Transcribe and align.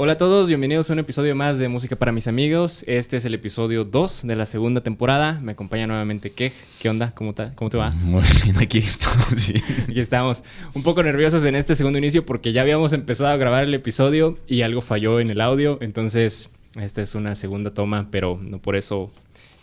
Hola 0.00 0.12
a 0.12 0.16
todos, 0.16 0.46
bienvenidos 0.46 0.88
a 0.88 0.92
un 0.92 1.00
episodio 1.00 1.34
más 1.34 1.58
de 1.58 1.66
Música 1.66 1.96
para 1.96 2.12
mis 2.12 2.28
amigos. 2.28 2.84
Este 2.86 3.16
es 3.16 3.24
el 3.24 3.34
episodio 3.34 3.84
2 3.84 4.28
de 4.28 4.36
la 4.36 4.46
segunda 4.46 4.80
temporada. 4.80 5.40
Me 5.40 5.50
acompaña 5.50 5.88
nuevamente 5.88 6.30
Kej. 6.30 6.52
¿Qué 6.78 6.88
onda? 6.88 7.12
¿Cómo, 7.16 7.34
¿Cómo 7.56 7.68
te 7.68 7.78
va? 7.78 7.90
Muy 8.02 8.22
bien, 8.44 8.56
aquí 8.58 8.78
estamos. 8.78 9.26
Aquí 9.88 9.98
estamos. 9.98 10.44
Un 10.72 10.84
poco 10.84 11.02
nerviosos 11.02 11.44
en 11.44 11.56
este 11.56 11.74
segundo 11.74 11.98
inicio 11.98 12.24
porque 12.24 12.52
ya 12.52 12.62
habíamos 12.62 12.92
empezado 12.92 13.30
a 13.30 13.36
grabar 13.36 13.64
el 13.64 13.74
episodio 13.74 14.38
y 14.46 14.62
algo 14.62 14.82
falló 14.82 15.18
en 15.18 15.30
el 15.30 15.40
audio. 15.40 15.78
Entonces, 15.80 16.50
esta 16.80 17.02
es 17.02 17.16
una 17.16 17.34
segunda 17.34 17.74
toma, 17.74 18.06
pero 18.12 18.38
no 18.40 18.60
por 18.60 18.76
eso 18.76 19.10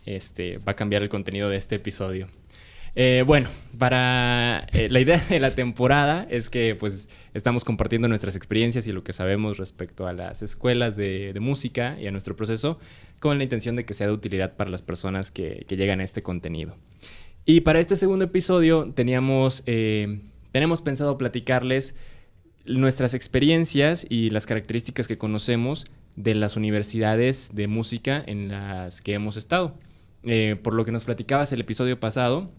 este, 0.06 0.58
va 0.58 0.74
a 0.74 0.76
cambiar 0.76 1.02
el 1.02 1.08
contenido 1.08 1.48
de 1.50 1.56
este 1.56 1.76
episodio. 1.76 2.28
Eh, 2.98 3.26
bueno, 3.28 3.50
para 3.78 4.68
eh, 4.72 4.88
la 4.90 5.02
idea 5.02 5.22
de 5.30 5.42
la 5.42 5.52
temporada 5.52 6.26
es 6.30 6.50
que 6.50 6.76
pues 6.76 7.10
estamos 7.34 7.66
compartiendo 7.66 8.08
nuestras 8.08 8.38
experiencias 8.38 8.88
y 8.88 8.94
lo 8.94 9.04
que 9.04 9.12
sabemos 9.12 9.58
respecto 9.58 10.08
a 10.08 10.14
las 10.14 10.42
escuelas 10.42 10.96
de, 10.96 11.36
música 11.42 11.98
y 12.00 12.08
a 12.08 12.12
nuestro 12.12 12.38
proceso 12.38 12.80
con 13.20 13.38
la 13.38 13.44
intención 13.44 13.76
de 13.76 13.84
que 13.84 13.94
sea 13.94 14.08
de 14.08 14.14
utilidad 14.14 14.56
para 14.56 14.70
las 14.70 14.82
personas 14.82 15.30
que, 15.30 15.66
llegan 15.68 16.00
a 16.00 16.06
este 16.06 16.24
contenido. 16.24 16.78
Y 17.46 17.62
para 17.62 17.80
este 17.80 17.98
segundo 17.98 18.26
episodio 18.26 18.92
teníamos, 18.96 19.64
eh, 19.66 20.22
tenemos 20.54 20.82
pensado 20.82 21.18
platicarles 21.18 21.96
nuestras 22.64 23.14
experiencias 23.14 24.08
y 24.10 24.30
las 24.30 24.46
características 24.46 25.08
que 25.10 25.18
conocemos 25.18 25.86
de 26.16 26.34
las 26.34 26.56
universidades 26.56 27.54
de 27.54 27.68
música 27.68 28.24
en 28.26 28.48
las 28.48 29.02
que 29.02 29.14
hemos 29.14 29.36
estado. 29.36 29.78
por 30.64 30.74
lo 30.74 30.86
que 30.86 30.92
nos 30.92 31.04
platicabas 31.04 31.52
el 31.52 31.62
episodio 31.62 32.00
pasado, 32.00 32.50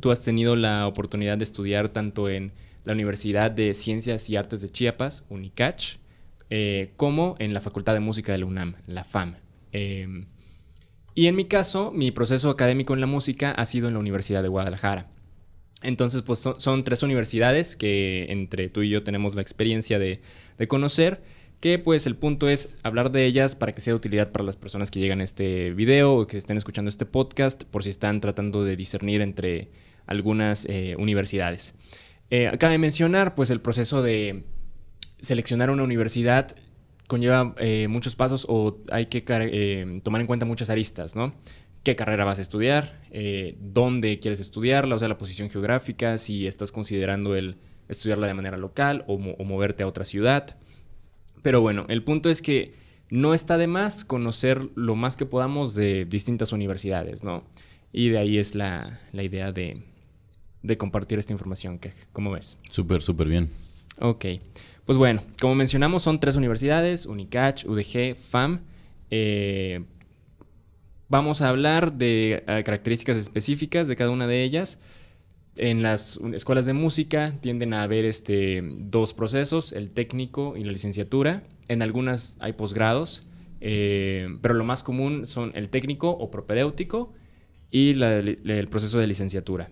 Tú 0.00 0.10
has 0.10 0.22
tenido 0.22 0.56
la 0.56 0.86
oportunidad 0.86 1.38
de 1.38 1.44
estudiar 1.44 1.88
tanto 1.88 2.28
en 2.28 2.52
la 2.84 2.92
Universidad 2.92 3.50
de 3.50 3.74
Ciencias 3.74 4.30
y 4.30 4.36
Artes 4.36 4.60
de 4.60 4.70
Chiapas, 4.70 5.26
UNICACH, 5.28 5.98
eh, 6.50 6.92
como 6.96 7.36
en 7.38 7.52
la 7.52 7.60
Facultad 7.60 7.94
de 7.94 8.00
Música 8.00 8.32
de 8.32 8.38
la 8.38 8.46
UNAM, 8.46 8.76
la 8.86 9.04
FAM. 9.04 9.36
Em, 9.72 10.26
y 11.14 11.26
en 11.26 11.36
mi 11.36 11.44
caso, 11.44 11.90
mi 11.92 12.10
proceso 12.10 12.48
académico 12.48 12.94
en 12.94 13.00
la 13.00 13.06
música 13.06 13.50
ha 13.50 13.66
sido 13.66 13.88
en 13.88 13.94
la 13.94 14.00
Universidad 14.00 14.42
de 14.42 14.48
Guadalajara. 14.48 15.08
Entonces, 15.82 16.22
pues 16.22 16.38
son, 16.38 16.84
tres 16.84 17.02
universidades 17.02 17.76
que 17.76 18.26
entre 18.30 18.68
tú 18.68 18.82
y 18.82 18.90
yo 18.90 19.04
tenemos 19.04 19.34
la 19.34 19.42
experiencia 19.42 19.98
de, 19.98 20.20
conocer, 20.66 21.20
que 21.60 21.78
pues 21.78 22.06
el 22.06 22.16
punto 22.16 22.48
es 22.48 22.76
hablar 22.82 23.12
de 23.12 23.26
ellas 23.26 23.56
para 23.56 23.72
que 23.72 23.80
sea 23.80 23.92
de 23.92 23.96
utilidad 23.96 24.32
para 24.32 24.44
las 24.44 24.56
personas 24.56 24.90
que 24.90 25.00
llegan 25.00 25.20
a 25.20 25.24
este 25.24 25.72
video 25.72 26.14
o 26.14 26.26
que 26.26 26.36
estén 26.36 26.56
escuchando 26.56 26.88
este 26.88 27.04
podcast, 27.06 27.64
por 27.64 27.82
si 27.82 27.90
están 27.90 28.20
tratando 28.20 28.64
de 28.64 28.76
discernir 28.76 29.20
entre 29.20 29.70
algunas 30.08 30.64
eh, 30.64 30.96
universidades. 30.98 31.74
Eh, 32.30 32.50
de 32.60 32.78
mencionar, 32.78 33.34
pues 33.34 33.50
el 33.50 33.60
proceso 33.60 34.02
de 34.02 34.44
seleccionar 35.18 35.70
una 35.70 35.82
universidad 35.82 36.54
conlleva 37.06 37.54
eh, 37.58 37.88
muchos 37.88 38.16
pasos 38.16 38.44
o 38.48 38.82
hay 38.90 39.06
que 39.06 39.24
eh, 39.26 40.00
tomar 40.02 40.20
en 40.20 40.26
cuenta 40.26 40.44
muchas 40.44 40.68
aristas, 40.68 41.16
¿no? 41.16 41.34
¿Qué 41.82 41.96
carrera 41.96 42.24
vas 42.24 42.38
a 42.38 42.42
estudiar? 42.42 43.00
¿Dónde 43.60 44.18
quieres 44.18 44.40
estudiarla? 44.40 44.96
O 44.96 44.98
sea, 44.98 45.08
la 45.08 45.16
posición 45.16 45.48
geográfica, 45.48 46.18
si 46.18 46.46
estás 46.46 46.70
considerando 46.70 47.34
el 47.34 47.56
estudiarla 47.88 48.26
de 48.26 48.34
manera 48.34 48.58
local 48.58 49.04
o, 49.06 49.14
o 49.14 49.44
moverte 49.44 49.84
a 49.84 49.86
otra 49.86 50.04
ciudad. 50.04 50.58
Pero 51.40 51.62
bueno, 51.62 51.86
el 51.88 52.04
punto 52.04 52.28
es 52.28 52.42
que 52.42 52.74
no 53.08 53.32
está 53.32 53.56
de 53.56 53.68
más 53.68 54.04
conocer 54.04 54.68
lo 54.74 54.96
más 54.96 55.16
que 55.16 55.24
podamos 55.24 55.74
de 55.74 56.04
distintas 56.04 56.52
universidades, 56.52 57.24
¿no? 57.24 57.44
Y 57.90 58.10
de 58.10 58.18
ahí 58.18 58.36
es 58.36 58.54
la, 58.54 59.00
la 59.12 59.22
idea 59.22 59.50
de, 59.50 59.82
de 60.68 60.76
compartir 60.76 61.18
esta 61.18 61.32
información. 61.32 61.80
¿Cómo 62.12 62.30
ves? 62.30 62.58
Súper, 62.70 63.02
súper 63.02 63.26
bien. 63.26 63.48
Ok. 64.00 64.26
Pues 64.84 64.96
bueno, 64.96 65.22
como 65.40 65.54
mencionamos, 65.54 66.02
son 66.02 66.20
tres 66.20 66.36
universidades, 66.36 67.06
UNICACH, 67.06 67.64
UDG, 67.64 68.14
FAM. 68.14 68.60
Eh, 69.10 69.84
vamos 71.08 71.40
a 71.40 71.48
hablar 71.48 71.94
de 71.94 72.44
eh, 72.46 72.62
características 72.64 73.16
específicas 73.16 73.88
de 73.88 73.96
cada 73.96 74.10
una 74.10 74.26
de 74.26 74.44
ellas. 74.44 74.80
En 75.56 75.82
las 75.82 76.20
escuelas 76.34 76.66
de 76.66 76.74
música 76.74 77.34
tienden 77.40 77.74
a 77.74 77.82
haber 77.82 78.04
este, 78.04 78.62
dos 78.62 79.14
procesos, 79.14 79.72
el 79.72 79.90
técnico 79.90 80.54
y 80.56 80.64
la 80.64 80.72
licenciatura. 80.72 81.42
En 81.68 81.82
algunas 81.82 82.36
hay 82.40 82.52
posgrados, 82.52 83.24
eh, 83.60 84.28
pero 84.42 84.54
lo 84.54 84.64
más 84.64 84.82
común 84.82 85.26
son 85.26 85.50
el 85.54 85.70
técnico 85.70 86.10
o 86.10 86.30
propedéutico 86.30 87.12
y 87.70 87.90
el 87.90 88.68
proceso 88.70 88.98
de 88.98 89.06
licenciatura. 89.06 89.70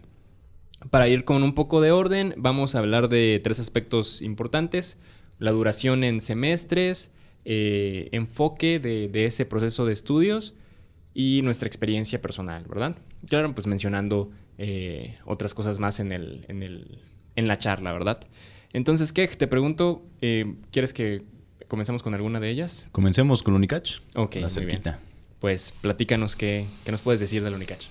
Para 0.90 1.08
ir 1.08 1.24
con 1.24 1.42
un 1.42 1.54
poco 1.54 1.80
de 1.80 1.90
orden, 1.90 2.34
vamos 2.36 2.74
a 2.74 2.80
hablar 2.80 3.08
de 3.08 3.40
tres 3.42 3.58
aspectos 3.58 4.22
importantes. 4.22 5.00
La 5.38 5.50
duración 5.50 6.04
en 6.04 6.20
semestres, 6.20 7.12
eh, 7.44 8.08
enfoque 8.12 8.78
de, 8.78 9.24
ese 9.24 9.46
proceso 9.46 9.86
de 9.86 9.92
estudios 9.92 10.54
y 11.14 11.40
nuestra 11.42 11.66
experiencia 11.66 12.20
personal, 12.20 12.64
¿verdad? 12.68 12.96
Claro, 13.28 13.54
pues 13.54 13.66
mencionando 13.66 14.30
eh, 14.58 15.18
otras 15.24 15.54
cosas 15.54 15.78
más 15.78 15.98
en, 16.00 16.12
el, 16.12 16.44
en, 16.48 16.62
el, 16.62 17.00
en 17.36 17.48
la 17.48 17.58
charla, 17.58 17.92
¿verdad? 17.92 18.20
Entonces, 18.72 19.12
¿qué? 19.12 19.26
Te 19.28 19.46
pregunto, 19.46 20.02
eh, 20.20 20.56
¿quieres 20.70 20.92
que 20.92 21.22
comencemos 21.68 22.02
con 22.02 22.14
alguna 22.14 22.38
de 22.38 22.50
ellas? 22.50 22.86
Comencemos 22.92 23.42
con 23.42 23.54
Unicach. 23.54 24.00
Ok, 24.14 24.36
la 24.36 24.50
cerquita. 24.50 25.00
Pues 25.40 25.72
platícanos 25.80 26.36
qué, 26.36 26.66
qué 26.84 26.90
nos 26.90 27.00
puedes 27.00 27.20
decir 27.20 27.42
del 27.42 27.54
Unicach. 27.54 27.86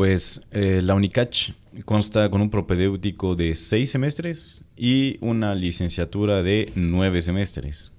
Pues 0.00 0.46
eh, 0.52 0.80
la 0.82 0.94
UNICACH 0.94 1.52
consta 1.84 2.30
con 2.30 2.40
un 2.40 2.48
propedéutico 2.48 3.36
de 3.36 3.54
seis 3.54 3.90
semestres 3.90 4.64
y 4.74 5.18
una 5.20 5.54
licenciatura 5.54 6.42
de 6.42 6.72
nueve 6.74 7.20
semestres. 7.20 7.92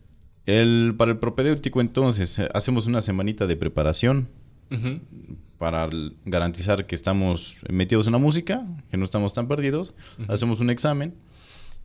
El, 0.48 0.96
para 0.98 1.12
el 1.12 1.20
propedéutico 1.20 1.80
entonces 1.80 2.40
hacemos 2.56 2.88
una 2.88 3.04
semanita 3.04 3.46
de 3.46 3.56
preparación 3.56 4.30
para 5.60 5.88
garantizar 6.26 6.88
que 6.88 6.96
estamos 6.96 7.58
metidos 7.70 8.08
en 8.08 8.14
la 8.14 8.18
música, 8.18 8.66
que 8.90 8.98
no 8.98 9.06
estamos 9.06 9.36
tan 9.36 9.48
perdidos. 9.48 9.94
Hacemos 10.28 10.60
un 10.60 10.72
examen 10.72 11.14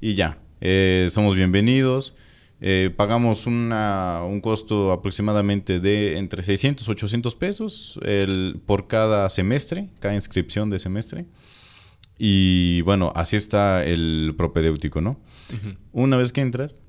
y 0.00 0.14
ya, 0.14 0.38
eh, 0.62 1.08
somos 1.10 1.34
bienvenidos. 1.34 2.16
Eh, 2.60 2.90
pagamos 2.96 3.46
un 3.46 4.40
costo 4.42 4.92
aproximadamente 4.92 5.78
de 5.78 6.16
entre 6.16 6.42
600 6.42 6.88
y 6.88 6.90
800 6.90 7.34
pesos 7.34 8.00
por 8.64 8.86
cada 8.86 9.28
semestre, 9.28 9.88
cada 10.00 10.14
inscripción 10.14 10.70
de 10.70 10.78
semestre. 10.78 11.26
Y 12.18 12.80
bueno, 12.82 13.12
así 13.14 13.36
está 13.36 13.84
el 13.84 14.34
propedéutico, 14.36 15.00
¿no? 15.00 15.20
Una 15.92 16.16
vez 16.16 16.32
que 16.32 16.40
entras, 16.40 16.80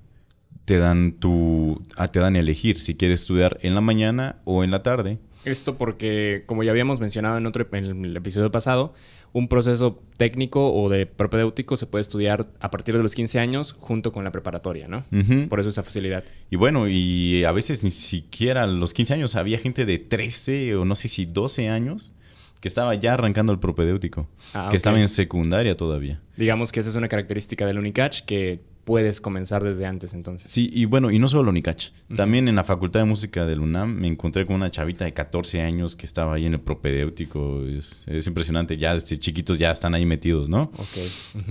te 0.66 0.78
dan 0.78 1.14
tu. 1.14 1.86
Ah, 1.96 2.10
te 2.10 2.20
dan 2.20 2.36
a 2.36 2.40
elegir 2.40 2.80
si 2.80 2.96
quieres 2.96 3.22
estudiar 3.22 3.58
en 3.62 3.76
la 3.76 3.82
mañana 3.82 4.38
o 4.46 4.64
en 4.64 4.72
la 4.72 4.84
tarde. 4.84 5.18
Esto 5.46 5.78
porque, 5.78 6.44
como 6.46 6.64
ya 6.64 6.72
habíamos 6.72 7.00
mencionado 7.00 7.38
en 7.38 7.46
otro 7.46 7.66
en 7.72 8.06
el 8.06 8.18
episodio 8.18 8.52
pasado, 8.52 8.94
un 9.34 9.48
proceso 9.48 10.02
técnico 10.18 10.74
o 10.74 10.90
de 10.90 11.06
propedéutico 11.06 11.78
se 11.78 11.86
puede 11.86 12.02
estudiar 12.02 12.48
a 12.60 12.72
partir 12.72 12.96
de 12.98 13.04
los 13.04 13.14
15 13.14 13.40
años 13.40 13.76
junto 13.80 14.12
con 14.12 14.24
la 14.24 14.32
preparatoria, 14.32 14.88
¿no? 14.88 15.06
Por 15.50 15.60
eso 15.60 15.70
esa 15.70 15.84
facilidad. 15.84 16.24
Y 16.50 16.56
bueno, 16.56 16.88
y 16.88 17.44
a 17.44 17.52
veces 17.52 17.84
ni 17.84 17.92
siquiera 17.92 18.64
a 18.64 18.68
los 18.68 18.94
15 18.94 19.14
años 19.14 19.36
había 19.36 19.60
gente 19.60 19.86
de 19.86 20.00
13 20.00 20.76
o 20.76 20.86
no 20.86 20.96
sé 20.96 21.08
si 21.08 21.26
12 21.26 21.70
años 21.70 22.14
que 22.60 22.68
estaba 22.68 22.96
ya 22.96 23.14
arrancando 23.14 23.54
el 23.54 23.60
propedéutico, 23.60 24.28
ah, 24.54 24.68
que 24.72 24.78
estaba 24.78 25.00
en 25.00 25.08
secundaria 25.08 25.78
todavía. 25.78 26.20
Digamos 26.36 26.72
que 26.72 26.80
esa 26.80 26.90
es 26.90 26.96
una 26.96 27.08
característica 27.08 27.66
del 27.66 27.78
Unicach 27.78 28.22
que 28.22 28.62
puedes 28.88 29.20
comenzar 29.20 29.66
desde 29.66 29.86
antes 29.86 30.14
entonces. 30.14 30.50
Sí, 30.50 30.70
y 30.72 30.86
bueno, 30.86 31.12
y 31.12 31.20
no 31.20 31.28
solo 31.28 31.50
Unicach. 31.50 31.90
También 32.16 32.48
en 32.48 32.56
la 32.56 32.64
Facultad 32.64 33.02
de 33.02 33.06
Música 33.06 33.46
del 33.46 33.60
UNAM 33.60 33.94
me 33.94 34.08
encontré 34.08 34.46
con 34.46 34.56
una 34.56 34.72
chavita 34.72 35.04
de 35.04 35.14
14 35.14 35.62
años 35.62 35.98
que 35.98 36.06
estaba 36.06 36.36
ahí 36.36 36.46
en 36.46 36.54
el 36.54 36.62
propedéutico. 36.62 37.66
Es, 37.66 38.06
impresionante, 38.26 38.78
ya 38.78 38.94
desde 38.94 39.20
chiquitos 39.20 39.60
ya 39.60 39.72
están 39.72 39.94
ahí 39.94 40.06
metidos, 40.06 40.48
¿no? 40.48 40.72
Ok. 40.78 40.98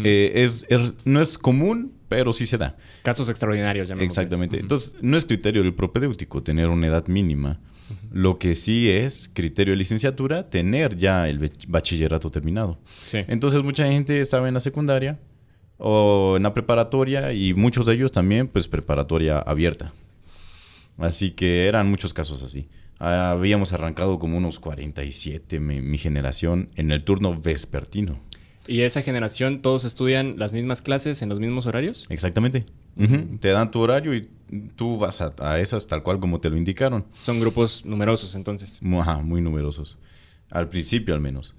Eh, 0.03 0.33
es, 0.37 0.67
no 1.05 1.21
es 1.21 1.37
común, 1.37 1.93
pero 2.09 2.33
sí 2.33 2.47
se 2.47 2.57
da. 2.57 2.79
Casos 3.03 3.29
extraordinarios, 3.29 3.89
ya 3.89 3.97
Exactamente. 3.97 4.59
Entonces, 4.59 4.97
no 5.03 5.19
es 5.19 5.27
criterio 5.27 5.63
del 5.63 5.75
propedéutico 5.75 6.43
tener 6.43 6.69
una 6.69 6.87
edad 6.87 7.07
mínima. 7.07 7.61
Lo 8.11 8.39
que 8.39 8.55
sí 8.55 8.91
es 8.91 9.31
criterio 9.33 9.73
de 9.73 9.77
licenciatura, 9.77 10.49
tener 10.49 10.97
ya 10.97 11.29
el 11.29 11.53
bachillerato 11.69 12.31
terminado. 12.31 12.79
Sí. 13.05 13.19
Entonces, 13.29 13.63
mucha 13.63 13.87
gente 13.89 14.23
estaba 14.23 14.49
en 14.49 14.55
la 14.55 14.61
secundaria 14.61 15.19
o 15.79 16.35
en 16.37 16.43
la 16.43 16.55
preparatoria 16.55 17.33
y 17.33 17.55
muchos 17.55 17.87
de 17.87 17.95
ellos 17.95 18.13
también 18.13 18.49
pues 18.49 18.69
preparatoria 18.69 19.39
abierta. 19.39 19.93
Así 20.99 21.33
que 21.33 21.67
eran 21.67 21.91
muchos 21.91 22.15
casos 22.15 22.43
así. 22.43 22.69
Habíamos 22.99 23.73
arrancado 23.75 24.19
como 24.19 24.39
unos 24.39 24.59
47 24.59 25.61
mi, 25.61 25.99
generación 25.99 26.71
en 26.77 26.91
el 26.91 27.05
turno 27.05 27.39
vespertino. 27.39 28.19
¿Y 28.67 28.81
esa 28.81 29.03
generación 29.03 29.61
todos 29.61 29.85
estudian 29.85 30.39
las 30.39 30.55
mismas 30.55 30.81
clases 30.81 31.21
en 31.23 31.29
los 31.29 31.39
mismos 31.39 31.67
horarios? 31.67 32.07
Exactamente. 32.09 32.65
Te 33.41 33.49
dan 33.51 33.71
tu 33.71 33.81
horario 33.81 34.15
y 34.15 34.29
tú 34.75 34.97
vas 34.97 35.21
a, 35.21 35.61
esas 35.61 35.87
tal 35.87 36.03
cual 36.03 36.19
como 36.19 36.41
te 36.41 36.49
lo 36.49 36.57
indicaron. 36.57 37.05
Son 37.21 37.39
grupos 37.39 37.85
numerosos 37.85 38.35
entonces. 38.35 38.81
Ajá, 38.99 39.19
muy 39.19 39.43
numerosos. 39.43 39.99
Al 40.51 40.69
principio, 40.69 41.13
al 41.13 41.21
menos. 41.21 41.55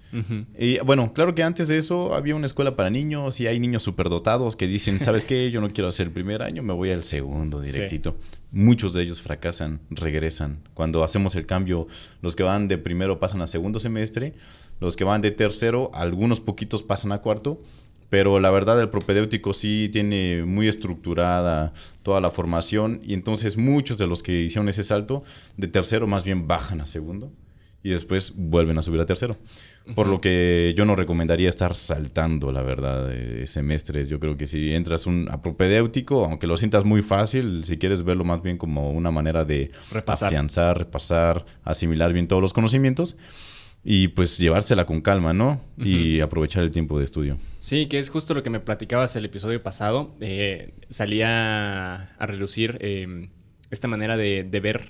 Y 0.57 0.79
bueno, 0.79 1.11
claro 1.13 1.35
que 1.35 1.43
antes 1.43 1.67
de 1.67 1.77
eso 1.77 2.15
había 2.15 2.35
una 2.35 2.45
escuela 2.45 2.77
para 2.77 2.89
niños 2.89 3.39
y 3.41 3.47
hay 3.47 3.59
niños 3.59 3.83
superdotados 3.83 4.55
que 4.55 4.65
dicen, 4.65 4.99
¿sabes 5.03 5.25
qué? 5.25 5.51
Yo 5.51 5.59
no 5.59 5.69
quiero 5.69 5.89
hacer 5.89 6.07
el 6.07 6.13
primer 6.13 6.41
año, 6.41 6.63
me 6.63 6.73
voy 6.73 6.91
al 6.91 7.03
segundo 7.03 7.59
directito. 7.59 8.17
Muchos 8.51 8.93
de 8.93 9.03
ellos 9.03 9.21
fracasan, 9.21 9.81
regresan. 9.89 10.59
Cuando 10.73 11.03
hacemos 11.03 11.35
el 11.35 11.45
cambio, 11.45 11.87
los 12.21 12.35
que 12.37 12.43
van 12.43 12.69
de 12.69 12.77
primero 12.77 13.19
pasan 13.19 13.41
a 13.41 13.47
segundo 13.47 13.79
semestre, 13.79 14.33
los 14.79 14.95
que 14.95 15.03
van 15.03 15.21
de 15.21 15.31
tercero, 15.31 15.91
algunos 15.93 16.39
poquitos 16.39 16.81
pasan 16.81 17.11
a 17.11 17.19
cuarto. 17.19 17.61
Pero 18.09 18.39
la 18.39 18.51
verdad 18.51 18.79
el 18.79 18.87
propedéutico 18.87 19.51
sí 19.51 19.89
tiene 19.91 20.45
muy 20.45 20.69
estructurada 20.69 21.73
toda 22.03 22.21
la 22.21 22.29
formación 22.29 23.01
y 23.03 23.13
entonces 23.13 23.57
muchos 23.57 23.97
de 23.97 24.07
los 24.07 24.23
que 24.23 24.43
hicieron 24.43 24.69
ese 24.69 24.83
salto 24.83 25.25
de 25.57 25.67
tercero 25.67 26.07
más 26.07 26.23
bien 26.23 26.47
bajan 26.47 26.79
a 26.79 26.85
segundo 26.85 27.33
y 27.83 27.91
después 27.91 28.33
vuelven 28.35 28.77
a 28.77 28.81
subir 28.81 28.99
a 29.01 29.05
tercero. 29.05 29.35
Por 29.95 30.07
lo 30.07 30.19
que 30.19 30.73
yo 30.75 30.85
no 30.85 30.95
recomendaría 30.95 31.47
estar 31.47 31.73
saltando, 31.75 32.51
la 32.51 32.61
verdad, 32.61 33.09
semestres. 33.45 34.09
Yo 34.09 34.19
creo 34.19 34.35
que 34.35 34.47
si 34.47 34.73
entras 34.73 35.05
un, 35.05 35.29
a 35.31 35.41
propedéutico, 35.41 36.25
aunque 36.25 36.47
lo 36.47 36.57
sientas 36.57 36.83
muy 36.83 37.01
fácil, 37.01 37.63
si 37.63 37.77
quieres 37.77 38.03
verlo 38.03 38.25
más 38.25 38.41
bien 38.41 38.57
como 38.57 38.91
una 38.91 39.11
manera 39.11 39.45
de 39.45 39.71
repasar. 39.91 40.27
afianzar, 40.27 40.77
repasar, 40.77 41.45
asimilar 41.63 42.11
bien 42.11 42.27
todos 42.27 42.41
los 42.41 42.51
conocimientos 42.51 43.17
y 43.89 44.09
pues 44.09 44.37
llevársela 44.37 44.85
con 44.85 44.99
calma, 44.99 45.31
¿no? 45.31 45.61
Y 45.77 46.19
aprovechar 46.19 46.63
el 46.63 46.71
tiempo 46.71 46.99
de 46.99 47.05
estudio. 47.05 47.37
Sí, 47.59 47.85
que 47.85 47.99
es 47.99 48.09
justo 48.09 48.33
lo 48.33 48.43
que 48.43 48.49
me 48.49 48.59
platicabas 48.59 49.15
el 49.15 49.23
episodio 49.23 49.63
pasado. 49.63 50.13
Eh, 50.19 50.73
salía 50.89 51.95
a 52.17 52.25
relucir 52.25 52.77
eh, 52.81 53.29
esta 53.71 53.87
manera 53.87 54.17
de, 54.17 54.43
de 54.43 54.59
ver 54.59 54.89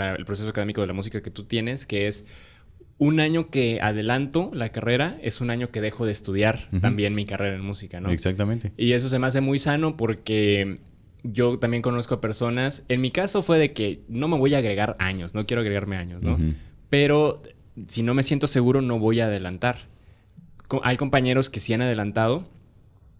el 0.00 0.24
proceso 0.24 0.50
académico 0.50 0.80
de 0.80 0.86
la 0.86 0.92
música 0.92 1.22
que 1.22 1.30
tú 1.30 1.44
tienes, 1.44 1.86
que 1.86 2.06
es 2.06 2.26
un 2.98 3.20
año 3.20 3.50
que 3.50 3.80
adelanto 3.80 4.50
la 4.54 4.70
carrera 4.70 5.18
es 5.22 5.40
un 5.40 5.50
año 5.50 5.70
que 5.70 5.80
dejo 5.80 6.06
de 6.06 6.12
estudiar 6.12 6.68
también 6.80 7.14
mi 7.14 7.24
carrera 7.24 7.56
en 7.56 7.62
música, 7.62 8.00
¿no? 8.00 8.10
Exactamente. 8.10 8.72
Y 8.76 8.92
eso 8.92 9.08
se 9.08 9.18
me 9.18 9.26
hace 9.26 9.40
muy 9.40 9.58
sano 9.58 9.96
porque 9.96 10.78
yo 11.24 11.58
también 11.58 11.82
conozco 11.82 12.14
a 12.14 12.20
personas, 12.20 12.84
en 12.88 13.00
mi 13.00 13.10
caso 13.10 13.42
fue 13.42 13.58
de 13.58 13.72
que 13.72 14.02
no 14.08 14.28
me 14.28 14.36
voy 14.36 14.54
a 14.54 14.58
agregar 14.58 14.94
años, 14.98 15.34
no 15.34 15.46
quiero 15.46 15.62
agregarme 15.62 15.96
años, 15.96 16.22
¿no? 16.22 16.38
Pero 16.90 17.42
si 17.88 18.02
no 18.02 18.14
me 18.14 18.22
siento 18.22 18.46
seguro 18.46 18.82
no 18.82 18.98
voy 18.98 19.20
a 19.20 19.26
adelantar. 19.26 19.78
Hay 20.82 20.96
compañeros 20.96 21.50
que 21.50 21.60
sí 21.60 21.74
han 21.74 21.82
adelantado 21.82 22.46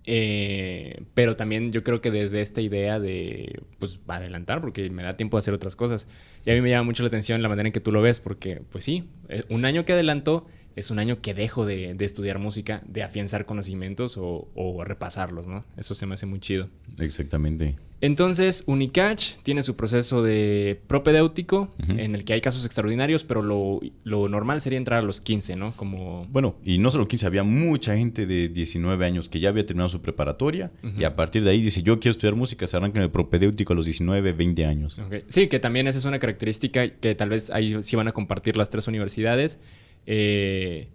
eh, 0.05 1.05
pero 1.15 1.37
también 1.37 1.73
yo 1.73 1.85
creo 1.85 2.01
que 2.01 2.11
desde 2.11 2.41
esta 2.41 2.61
idea 2.61 2.99
de, 2.99 3.63
pues, 3.79 4.01
adelantar, 4.09 4.61
porque 4.61 4.91
me 4.91 5.03
da 5.03 5.17
tiempo 5.17 5.37
de 5.37 5.41
hacer 5.41 5.55
otras 5.55 5.77
cosas. 5.77 6.09
Y 6.45 6.51
a 6.51 6.55
mí 6.55 6.61
me 6.61 6.71
llama 6.71 6.85
mucho 6.85 7.03
la 7.03 7.09
atención 7.09 7.41
la 7.43 7.49
manera 7.49 7.69
en 7.69 7.73
que 7.73 7.81
tú 7.81 7.93
lo 7.93 8.03
ves, 8.03 8.21
porque, 8.21 8.63
pues 8.71 8.85
sí, 8.85 9.05
eh, 9.29 9.45
un 9.49 9.65
año 9.65 9.85
que 9.85 9.93
adelanto 9.93 10.47
es 10.77 10.91
un 10.91 10.99
año 10.99 11.21
que 11.21 11.35
dejo 11.35 11.67
de, 11.67 11.97
estudiar 12.01 12.39
música, 12.39 12.83
de 12.87 13.03
afianzar 13.03 13.47
conocimientos 13.47 14.17
o, 14.19 14.85
repasarlos, 14.85 15.47
¿no? 15.47 15.65
Eso 15.77 15.95
se 15.95 16.07
me 16.07 16.15
hace 16.15 16.27
muy 16.27 16.41
chido. 16.41 16.69
Exactamente. 16.99 17.77
Entonces, 18.03 18.65
Unicatch 18.67 19.35
tiene 19.45 19.63
su 19.63 19.77
proceso 19.77 20.25
de 20.25 20.81
propedéutico, 20.89 21.73
en 21.97 22.17
el 22.17 22.25
que 22.25 22.33
hay 22.33 22.41
casos 22.41 22.67
extraordinarios, 22.67 23.23
pero 23.23 23.43
lo, 23.43 24.29
normal 24.29 24.61
sería 24.61 24.79
entrar 24.79 24.99
a 24.99 25.03
los 25.03 25.21
15, 25.21 25.55
¿no? 25.55 25.77
Como... 25.77 26.27
Bueno, 26.27 26.57
y 26.65 26.79
no 26.79 26.91
solo 26.91 27.07
15, 27.07 27.27
había 27.27 27.45
mucha 27.45 27.97
gente 27.97 28.27
de 28.27 28.49
19 28.49 29.07
años 29.07 29.29
que 29.29 29.39
ya 29.39 29.51
había 29.51 29.65
terminado 29.65 29.89
su 29.89 30.03
preparatoria 30.03 30.73
y 30.99 31.05
a 31.05 31.15
partir 31.15 31.45
de 31.45 31.51
ahí 31.51 31.63
dice, 31.63 31.85
yo 31.85 32.01
quiero 32.01 32.11
estudiar 32.11 32.35
música, 32.35 32.67
se 32.67 32.77
arrancan 32.77 33.05
el 33.05 33.11
propedéutico 33.11 33.73
a 33.73 33.77
los 33.77 33.87
19, 33.87 34.33
20 34.33 34.67
años. 34.67 35.01
Sí, 35.29 35.47
que 35.47 35.61
también 35.61 35.87
esa 35.87 35.99
es 35.99 36.05
una 36.05 36.19
característica 36.19 36.89
que 36.89 37.15
tal 37.15 37.29
vez 37.29 37.51
ahí 37.51 37.85
sí 37.85 37.95
van 37.95 38.09
a 38.09 38.13
compartir 38.13 38.57
las 38.57 38.69
tres 38.69 38.89
universidades 38.89 39.61
eh, 40.07 40.89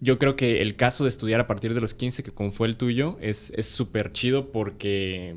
yo 0.00 0.18
creo 0.18 0.36
que 0.36 0.62
el 0.62 0.76
caso 0.76 1.04
de 1.04 1.10
estudiar 1.10 1.40
a 1.40 1.46
partir 1.46 1.74
de 1.74 1.80
los 1.80 1.94
15, 1.94 2.22
que 2.22 2.30
como 2.32 2.52
fue 2.52 2.68
el 2.68 2.76
tuyo, 2.76 3.18
es 3.20 3.52
súper 3.60 4.12
chido 4.12 4.50
porque 4.50 5.36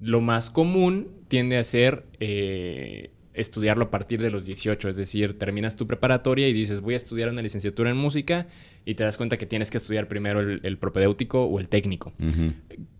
lo 0.00 0.20
más 0.20 0.50
común 0.50 1.08
tiende 1.28 1.58
a 1.58 1.64
ser 1.64 2.04
eh, 2.20 3.10
estudiarlo 3.34 3.86
a 3.86 3.90
partir 3.90 4.20
de 4.20 4.30
los 4.30 4.46
18, 4.46 4.88
es 4.88 4.96
decir, 4.96 5.38
terminas 5.38 5.76
tu 5.76 5.86
preparatoria 5.86 6.48
y 6.48 6.52
dices 6.52 6.80
voy 6.80 6.94
a 6.94 6.96
estudiar 6.96 7.28
una 7.28 7.42
licenciatura 7.42 7.90
en 7.90 7.96
música 7.96 8.46
y 8.84 8.94
te 8.94 9.04
das 9.04 9.16
cuenta 9.16 9.36
que 9.36 9.46
tienes 9.46 9.70
que 9.70 9.78
estudiar 9.78 10.08
primero 10.08 10.40
el, 10.40 10.78
propedéutico 10.78 11.44
o 11.44 11.60
el 11.60 11.68
técnico. 11.68 12.12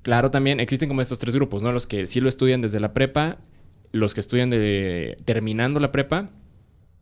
Claro, 0.02 0.31
también 0.31 0.61
existen 0.61 0.88
como 0.88 1.00
estos 1.00 1.19
tres 1.19 1.34
grupos, 1.34 1.62
¿no? 1.62 1.73
Los 1.73 1.87
que 1.87 2.06
sí 2.06 2.20
lo 2.20 2.29
estudian 2.29 2.61
desde 2.61 2.81
la 2.81 2.93
prepa, 2.93 3.38
los 3.93 4.14
que 4.14 4.20
estudian 4.20 4.50
de, 4.50 5.17
terminando 5.25 5.81
la 5.81 5.93
prepa 5.93 6.31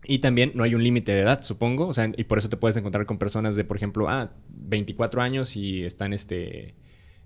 y 0.04 0.18
también 0.18 0.52
no 0.54 0.62
hay 0.62 0.74
un 0.74 0.82
límite 0.82 1.12
de 1.12 1.20
edad, 1.20 1.42
supongo. 1.42 1.88
O 1.88 1.94
sea, 1.94 2.10
y 2.16 2.24
por 2.24 2.38
eso 2.38 2.48
te 2.48 2.56
puedes 2.56 2.76
encontrar 2.76 3.06
con 3.06 3.18
personas 3.18 3.56
de, 3.56 3.64
por 3.64 3.76
ejemplo, 3.76 4.08
ah, 4.08 4.32
24 4.48 5.20
años 5.20 5.56
y 5.56 5.84
están 5.84 6.12
este, 6.12 6.74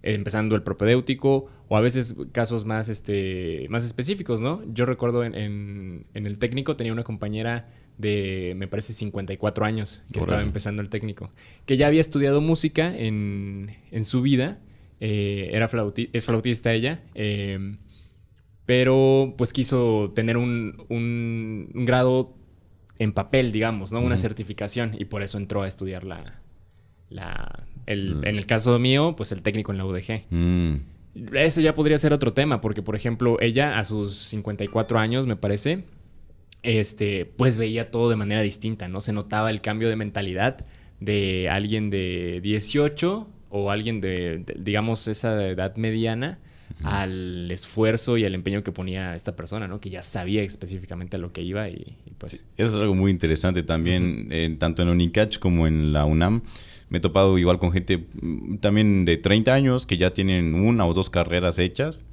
empezando 0.02 0.54
el 0.54 0.62
propedéutico. 0.62 1.46
O 1.68 1.76
a 1.76 1.80
veces 1.80 2.16
casos 2.32 2.64
más, 2.64 2.88
este, 2.88 3.66
más 3.68 3.84
específicos, 3.84 4.40
¿no? 4.40 4.62
Yo 4.72 4.86
recuerdo 4.86 5.24
en, 5.24 6.06
el 6.14 6.38
técnico 6.38 6.76
tenía 6.76 6.92
una 6.92 7.04
compañera 7.04 7.68
de, 7.98 8.54
me 8.56 8.66
parece, 8.66 8.94
54 8.94 9.64
años 9.64 10.02
que 10.12 10.20
estaba 10.20 10.42
empezando 10.42 10.80
el 10.80 10.88
técnico. 10.88 11.32
Que 11.66 11.76
ya 11.76 11.86
había 11.86 12.00
estudiado 12.00 12.40
música 12.40 12.96
en, 12.96 13.76
su 14.04 14.22
vida. 14.22 14.58
Eh, 15.00 15.50
era 15.52 15.70
es 16.12 16.24
flautista 16.24 16.72
ella. 16.72 17.02
Eh, 17.14 17.76
pero 18.64 19.34
pues 19.36 19.52
quiso 19.52 20.12
tener 20.14 20.36
un, 20.36 20.86
un, 20.88 21.70
un 21.74 21.84
grado 21.84 22.39
en 23.00 23.12
papel, 23.12 23.50
digamos, 23.50 23.92
¿no? 23.92 24.00
Una 24.00 24.18
certificación 24.18 24.94
y 24.96 25.06
por 25.06 25.22
eso 25.22 25.38
entró 25.38 25.62
a 25.62 25.66
estudiar 25.66 26.04
la... 26.04 26.18
la 27.08 27.66
el, 27.86 28.16
mm. 28.16 28.26
En 28.26 28.36
el 28.36 28.44
caso 28.46 28.78
mío, 28.78 29.14
pues 29.16 29.32
el 29.32 29.42
técnico 29.42 29.72
en 29.72 29.78
la 29.78 29.86
UDG. 29.86 30.26
Mm. 30.28 30.74
Eso 31.32 31.62
ya 31.62 31.74
podría 31.74 31.96
ser 31.96 32.12
otro 32.12 32.34
tema, 32.34 32.60
porque 32.60 32.82
por 32.82 32.94
ejemplo, 32.94 33.38
ella 33.40 33.78
a 33.78 33.84
sus 33.84 34.14
54 34.16 34.98
años, 34.98 35.26
me 35.26 35.34
parece, 35.34 35.84
este, 36.62 37.24
pues 37.24 37.56
veía 37.56 37.90
todo 37.90 38.10
de 38.10 38.16
manera 38.16 38.42
distinta, 38.42 38.86
¿no? 38.86 39.00
Se 39.00 39.14
notaba 39.14 39.48
el 39.48 39.62
cambio 39.62 39.88
de 39.88 39.96
mentalidad 39.96 40.66
de 41.00 41.48
alguien 41.48 41.88
de 41.88 42.40
18 42.42 43.26
o 43.48 43.70
alguien 43.70 44.02
de 44.02 44.44
digamos, 44.58 45.08
esa 45.08 45.48
edad 45.48 45.74
mediana 45.76 46.38
al 46.82 47.50
esfuerzo 47.50 48.16
y 48.16 48.24
al 48.24 48.34
empeño 48.34 48.62
que 48.62 48.72
ponía 48.72 49.14
esta 49.14 49.36
persona, 49.36 49.68
¿no? 49.68 49.80
Que 49.80 49.90
ya 49.90 50.02
sabía 50.02 50.42
específicamente 50.42 51.16
a 51.16 51.20
lo 51.20 51.32
que 51.32 51.42
iba 51.42 51.68
y, 51.68 51.96
pues... 52.18 52.34
eso 52.34 52.44
es 52.56 52.74
algo 52.76 52.94
muy 52.94 53.10
interesante 53.10 53.62
también, 53.62 54.58
tanto 54.58 54.82
en 54.82 54.88
Unicach 54.88 55.38
como 55.38 55.66
en 55.66 55.92
la 55.92 56.04
UNAM. 56.04 56.42
Me 56.88 56.98
he 56.98 57.00
topado 57.00 57.38
igual 57.38 57.58
con 57.58 57.72
gente 57.72 58.06
mm, 58.20 58.56
también 58.56 59.04
de 59.04 59.16
30 59.16 59.54
años 59.54 59.86
que 59.86 59.96
ya 59.96 60.12
tienen 60.12 60.54
una 60.54 60.86
o 60.86 60.92
dos 60.92 61.08
carreras 61.08 61.58
hechas. 61.58 62.04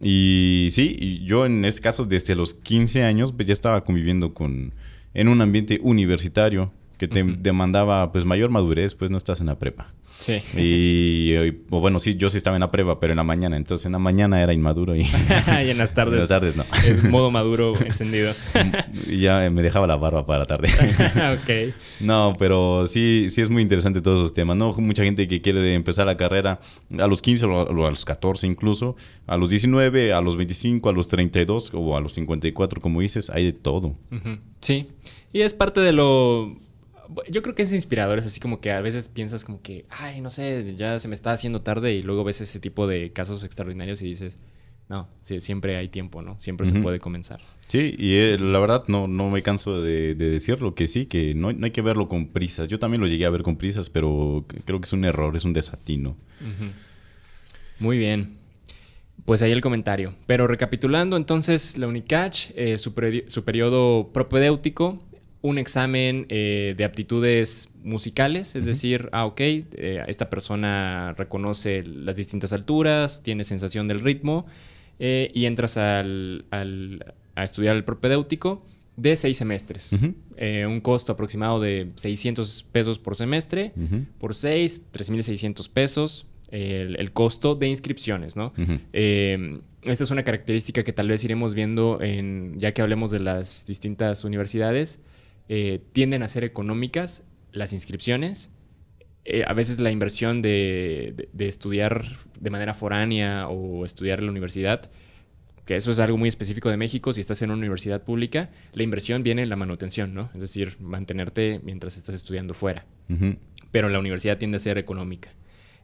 Y 0.00 0.68
sí, 0.70 1.22
yo 1.24 1.44
en 1.44 1.64
este 1.64 1.82
caso 1.82 2.04
desde 2.04 2.34
los 2.34 2.54
15 2.54 3.04
años 3.04 3.32
pues 3.32 3.46
ya 3.46 3.52
estaba 3.52 3.84
conviviendo 3.84 4.32
con 4.32 4.72
en 5.14 5.28
un 5.28 5.40
ambiente 5.42 5.78
universitario 5.82 6.72
que 7.02 7.08
te 7.08 7.24
demandaba 7.24 8.12
pues 8.12 8.24
mayor 8.24 8.50
madurez, 8.50 8.94
pues 8.94 9.10
no 9.10 9.16
estás 9.16 9.40
en 9.40 9.48
la 9.48 9.58
prepa. 9.58 9.92
Sí. 10.18 10.38
Y, 10.56 11.50
bueno, 11.68 11.98
sí, 11.98 12.14
yo 12.14 12.30
sí 12.30 12.36
estaba 12.36 12.54
en 12.54 12.60
la 12.60 12.70
prueba, 12.70 13.00
pero 13.00 13.12
en 13.12 13.16
la 13.16 13.24
mañana. 13.24 13.56
Entonces 13.56 13.86
en 13.86 13.92
la 13.92 13.98
mañana 13.98 14.40
era 14.40 14.52
inmaduro 14.52 14.94
y, 14.94 15.00
y 15.66 15.70
en 15.70 15.78
las 15.78 15.94
tardes. 15.94 16.14
En 16.14 16.20
las 16.20 16.28
tardes 16.28 16.54
no. 16.54 16.64
Es 16.86 17.02
modo 17.10 17.32
maduro 17.32 17.74
encendido. 17.84 18.32
y 19.08 19.18
ya 19.18 19.50
me 19.50 19.62
dejaba 19.62 19.88
la 19.88 19.96
barba 19.96 20.24
para 20.24 20.40
la 20.40 20.46
tarde. 20.46 20.68
ok. 20.68 21.74
No, 21.98 22.36
pero 22.38 22.86
sí, 22.86 23.26
sí 23.30 23.40
es 23.40 23.50
muy 23.50 23.62
interesante 23.62 24.00
todos 24.00 24.20
esos 24.20 24.32
temas. 24.32 24.56
No, 24.56 24.72
mucha 24.74 25.02
gente 25.02 25.26
que 25.26 25.42
quiere 25.42 25.74
empezar 25.74 26.06
la 26.06 26.16
carrera 26.16 26.60
a 27.00 27.08
los 27.08 27.20
15 27.20 27.46
o 27.46 27.84
a 27.84 27.90
los 27.90 28.04
14 28.04 28.46
incluso, 28.46 28.94
a 29.26 29.36
los 29.36 29.50
19, 29.50 30.12
a 30.12 30.20
los 30.20 30.36
25, 30.36 30.88
a 30.88 30.92
los 30.92 31.08
32 31.08 31.72
o 31.74 31.96
a 31.96 32.00
los 32.00 32.12
54, 32.12 32.80
como 32.80 33.00
dices, 33.00 33.28
hay 33.28 33.46
de 33.46 33.54
todo. 33.54 33.96
Sí. 34.60 34.86
Y 35.32 35.40
es 35.40 35.52
parte 35.52 35.80
de 35.80 35.92
lo 35.92 36.56
yo 37.30 37.42
creo 37.42 37.54
que 37.54 37.62
es 37.62 37.72
inspirador, 37.72 38.18
es 38.18 38.26
así 38.26 38.40
como 38.40 38.60
que 38.60 38.70
a 38.70 38.80
veces 38.80 39.08
piensas 39.08 39.44
como 39.44 39.62
que, 39.62 39.86
ay, 39.90 40.20
no 40.20 40.30
sé, 40.30 40.74
ya 40.76 40.98
se 40.98 41.08
me 41.08 41.14
está 41.14 41.32
haciendo 41.32 41.62
tarde 41.62 41.94
y 41.94 42.02
luego 42.02 42.24
ves 42.24 42.40
ese 42.40 42.60
tipo 42.60 42.86
de 42.86 43.12
casos 43.12 43.44
extraordinarios 43.44 44.02
y 44.02 44.06
dices, 44.06 44.38
no, 44.88 45.08
sí, 45.22 45.40
siempre 45.40 45.76
hay 45.76 45.88
tiempo, 45.88 46.22
¿no? 46.22 46.38
Siempre 46.38 46.66
se 46.66 46.74
puede 46.80 47.00
comenzar. 47.00 47.40
Sí, 47.66 47.94
y 47.96 48.16
eh, 48.16 48.36
la 48.38 48.58
verdad 48.58 48.84
no, 48.88 49.06
no 49.06 49.30
me 49.30 49.42
canso 49.42 49.80
de, 49.80 50.14
decirlo, 50.14 50.74
que 50.74 50.86
sí, 50.86 51.06
que 51.06 51.34
no, 51.34 51.48
hay 51.48 51.70
que 51.70 51.80
verlo 51.80 52.08
con 52.08 52.28
prisas. 52.28 52.68
Yo 52.68 52.78
también 52.78 53.00
lo 53.00 53.06
llegué 53.06 53.24
a 53.24 53.30
ver 53.30 53.42
con 53.42 53.56
prisas, 53.56 53.88
pero 53.88 54.44
creo 54.66 54.80
que 54.80 54.84
es 54.84 54.92
un 54.92 55.04
error, 55.06 55.34
es 55.34 55.46
un 55.46 55.54
desatino. 55.54 56.16
Muy 57.78 57.96
bien. 57.96 58.36
Pues 59.24 59.40
ahí 59.40 59.52
el 59.52 59.62
comentario. 59.62 60.14
Pero 60.26 60.46
recapitulando, 60.46 61.16
entonces, 61.16 61.78
la 61.78 61.86
UNICACH, 61.86 62.50
eh, 62.54 62.76
su, 62.76 62.92
su 63.28 63.44
periodo 63.44 64.12
propedéutico 64.12 65.02
un 65.42 65.58
examen 65.58 66.26
eh, 66.28 66.74
de 66.76 66.84
aptitudes 66.84 67.70
musicales, 67.82 68.54
es 68.54 68.64
decir, 68.64 69.08
ah, 69.12 69.26
ok, 69.26 69.40
eh, 69.40 70.04
esta 70.06 70.30
persona 70.30 71.14
reconoce 71.18 71.82
las 71.84 72.16
distintas 72.16 72.52
alturas, 72.52 73.22
tiene 73.24 73.42
sensación 73.42 73.88
del 73.88 74.00
ritmo 74.00 74.46
eh, 75.00 75.32
y 75.34 75.46
entras 75.46 75.76
al, 75.76 76.46
a 76.50 77.42
estudiar 77.42 77.76
el 77.76 77.84
propedéutico. 77.84 78.64
de 78.96 79.16
seis 79.16 79.38
semestres. 79.38 79.98
Un 80.38 80.80
costo 80.80 81.12
aproximado 81.12 81.60
de 81.60 81.90
600 81.96 82.64
pesos 82.70 82.98
por 82.98 83.16
semestre. 83.16 83.72
Por 84.18 84.34
seis, 84.34 84.82
3.600 84.92 85.68
pesos. 85.70 86.26
El, 86.50 87.00
el, 87.00 87.12
costo 87.12 87.54
de 87.54 87.66
inscripciones, 87.66 88.36
¿no? 88.36 88.52
Esta 88.92 90.04
es 90.04 90.10
una 90.10 90.22
característica 90.22 90.84
que 90.84 90.92
tal 90.92 91.08
vez 91.08 91.24
iremos 91.24 91.54
viendo 91.54 92.00
en, 92.02 92.54
ya 92.58 92.72
que 92.72 92.82
hablemos 92.82 93.10
de 93.10 93.20
las 93.20 93.66
distintas 93.66 94.24
universidades. 94.24 95.00
Eh, 95.54 95.80
tienden 95.92 96.22
a 96.22 96.28
ser 96.28 96.44
económicas 96.44 97.24
las 97.52 97.74
inscripciones. 97.74 98.50
a 99.46 99.52
veces 99.52 99.80
la 99.80 99.90
inversión 99.90 100.40
de, 100.40 101.28
de, 101.32 101.46
estudiar 101.46 102.16
de 102.40 102.50
manera 102.50 102.72
foránea 102.72 103.48
o 103.48 103.84
estudiar 103.84 104.20
en 104.20 104.24
la 104.24 104.30
universidad 104.30 104.90
que 105.64 105.76
eso 105.76 105.92
es 105.92 105.98
algo 105.98 106.18
muy 106.18 106.28
específico 106.28 106.70
de 106.70 106.76
México, 106.76 107.12
si 107.12 107.20
estás 107.20 107.40
en 107.42 107.50
una 107.50 107.58
universidad 107.58 108.02
pública, 108.02 108.50
la 108.72 108.82
inversión 108.82 109.22
viene 109.22 109.42
en 109.42 109.48
la 109.48 109.56
manutención, 109.56 110.12
¿no? 110.12 110.30
Es 110.34 110.40
decir, 110.40 110.76
mantenerte 110.80 111.60
mientras 111.62 111.96
estás 111.96 112.14
estudiando 112.14 112.54
fuera. 112.54 112.84
Pero 113.70 113.88
la 113.88 113.98
universidad 113.98 114.38
tiende 114.38 114.56
a 114.56 114.60
ser 114.60 114.78
económica. 114.78 115.32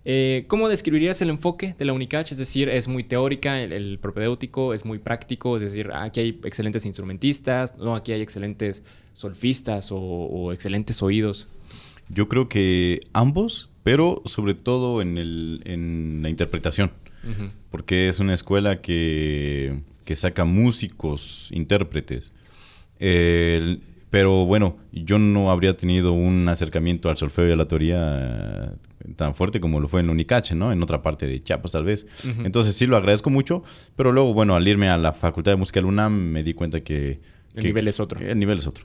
Eh, 0.05 0.45
¿Cómo 0.49 0.69
describirías 0.69 1.21
el 1.23 1.31
enfoque 1.31 1.75
de 1.78 1.85
la 1.85 1.93
UNICACH? 1.93 2.33
Es 2.33 2.38
decir, 2.38 2.69
es 2.69 2.88
muy 2.88 3.05
teórica, 3.05 3.61
el, 3.61 3.99
propedéutico 3.99 4.73
es 4.73 4.85
muy 4.85 4.99
práctico, 4.99 5.57
es 5.57 5.62
decir, 5.62 5.90
aquí 5.93 6.21
hay 6.21 6.40
excelentes 6.45 6.87
instrumentistas, 6.87 7.76
no, 7.76 7.95
aquí 7.95 8.12
hay 8.12 8.23
excelentes 8.23 8.83
solfistas 9.12 9.88
o, 9.90 10.52
excelentes 10.52 11.02
oídos. 11.02 11.49
Yo 12.09 12.28
creo 12.28 12.49
que 12.49 13.00
ambos, 13.12 13.71
pero 13.83 14.23
sobre 14.25 14.55
todo 14.55 15.02
en, 15.02 15.19
el, 15.19 15.61
en 15.64 16.21
la 16.23 16.31
interpretación 16.31 16.90
porque 17.71 18.09
es 18.09 18.21
una 18.21 18.35
escuela 18.35 18.81
que, 18.81 19.81
saca 20.14 20.45
músicos, 20.45 21.50
intérpretes. 21.52 22.33
pero 22.99 24.47
bueno, 24.47 24.76
yo 25.05 25.19
no 25.19 25.50
habría 25.50 25.76
tenido 25.76 26.12
un 26.12 26.49
acercamiento 26.49 27.11
al 27.11 27.17
solfeo 27.17 27.49
y 27.49 27.52
a 27.52 27.57
la 27.57 27.67
teoría 27.67 28.76
eh, 29.05 29.12
tan 29.17 29.35
fuerte 29.35 29.61
como 29.61 29.81
lo 29.81 29.88
fue 29.88 30.00
en 30.00 30.07
la 30.07 30.12
Unicache, 30.12 30.55
¿no? 30.55 30.73
En 30.73 30.83
otra 30.83 31.02
parte 31.02 31.26
de 31.26 31.40
Chiapas, 31.40 31.73
tal 31.73 31.85
vez. 31.85 32.07
Entonces 32.45 32.75
sí 32.75 32.87
lo 32.87 32.97
agradezco 32.97 33.31
mucho, 33.31 33.62
pero 33.97 34.12
luego, 34.12 34.35
bueno, 34.35 34.55
al 34.55 34.67
irme 34.67 34.88
a 34.88 34.97
la 34.97 35.12
Facultad 35.12 35.52
de 35.52 35.57
Música 35.57 35.81
de 35.81 35.83
la 35.83 35.88
UNAM 35.88 36.12
me 36.12 36.43
di 36.43 36.55
cuenta 36.55 36.81
que... 36.81 37.21
El 37.55 37.64
nivel 37.64 37.88
es 37.88 37.99
otro. 37.99 38.21
El 38.21 38.38
nivel 38.38 38.59
es 38.59 38.67
otro. 38.67 38.85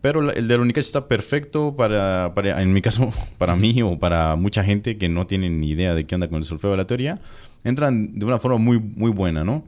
Pero 0.00 0.30
el 0.30 0.48
de 0.48 0.56
la 0.56 0.62
Unicache 0.62 0.86
está 0.86 1.06
perfecto 1.06 1.74
para, 1.76 2.32
en 2.62 2.72
mi 2.72 2.80
caso, 2.80 3.12
para 3.38 3.56
mí 3.56 3.82
o 3.82 3.98
para 3.98 4.36
mucha 4.36 4.64
gente 4.64 4.96
que 4.96 5.08
no 5.08 5.26
tiene 5.26 5.50
ni 5.50 5.70
idea 5.70 5.94
de 5.94 6.06
qué 6.06 6.14
anda 6.14 6.28
con 6.28 6.38
el 6.38 6.44
solfeo 6.44 6.70
de 6.70 6.76
la 6.76 6.86
teoría. 6.86 7.20
Entran 7.62 8.18
de 8.18 8.24
una 8.24 8.38
forma 8.38 8.56
muy, 8.56 8.78
muy 8.78 9.10
buena, 9.10 9.44
¿no? 9.44 9.64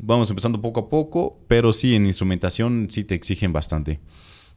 Vamos 0.00 0.30
empezando 0.30 0.62
poco 0.62 0.80
a 0.80 0.88
poco, 0.88 1.38
pero 1.46 1.72
sí, 1.72 1.94
en 1.94 2.06
instrumentación 2.06 2.86
sí 2.88 3.04
te 3.04 3.14
exigen 3.14 3.52
bastante. 3.52 4.00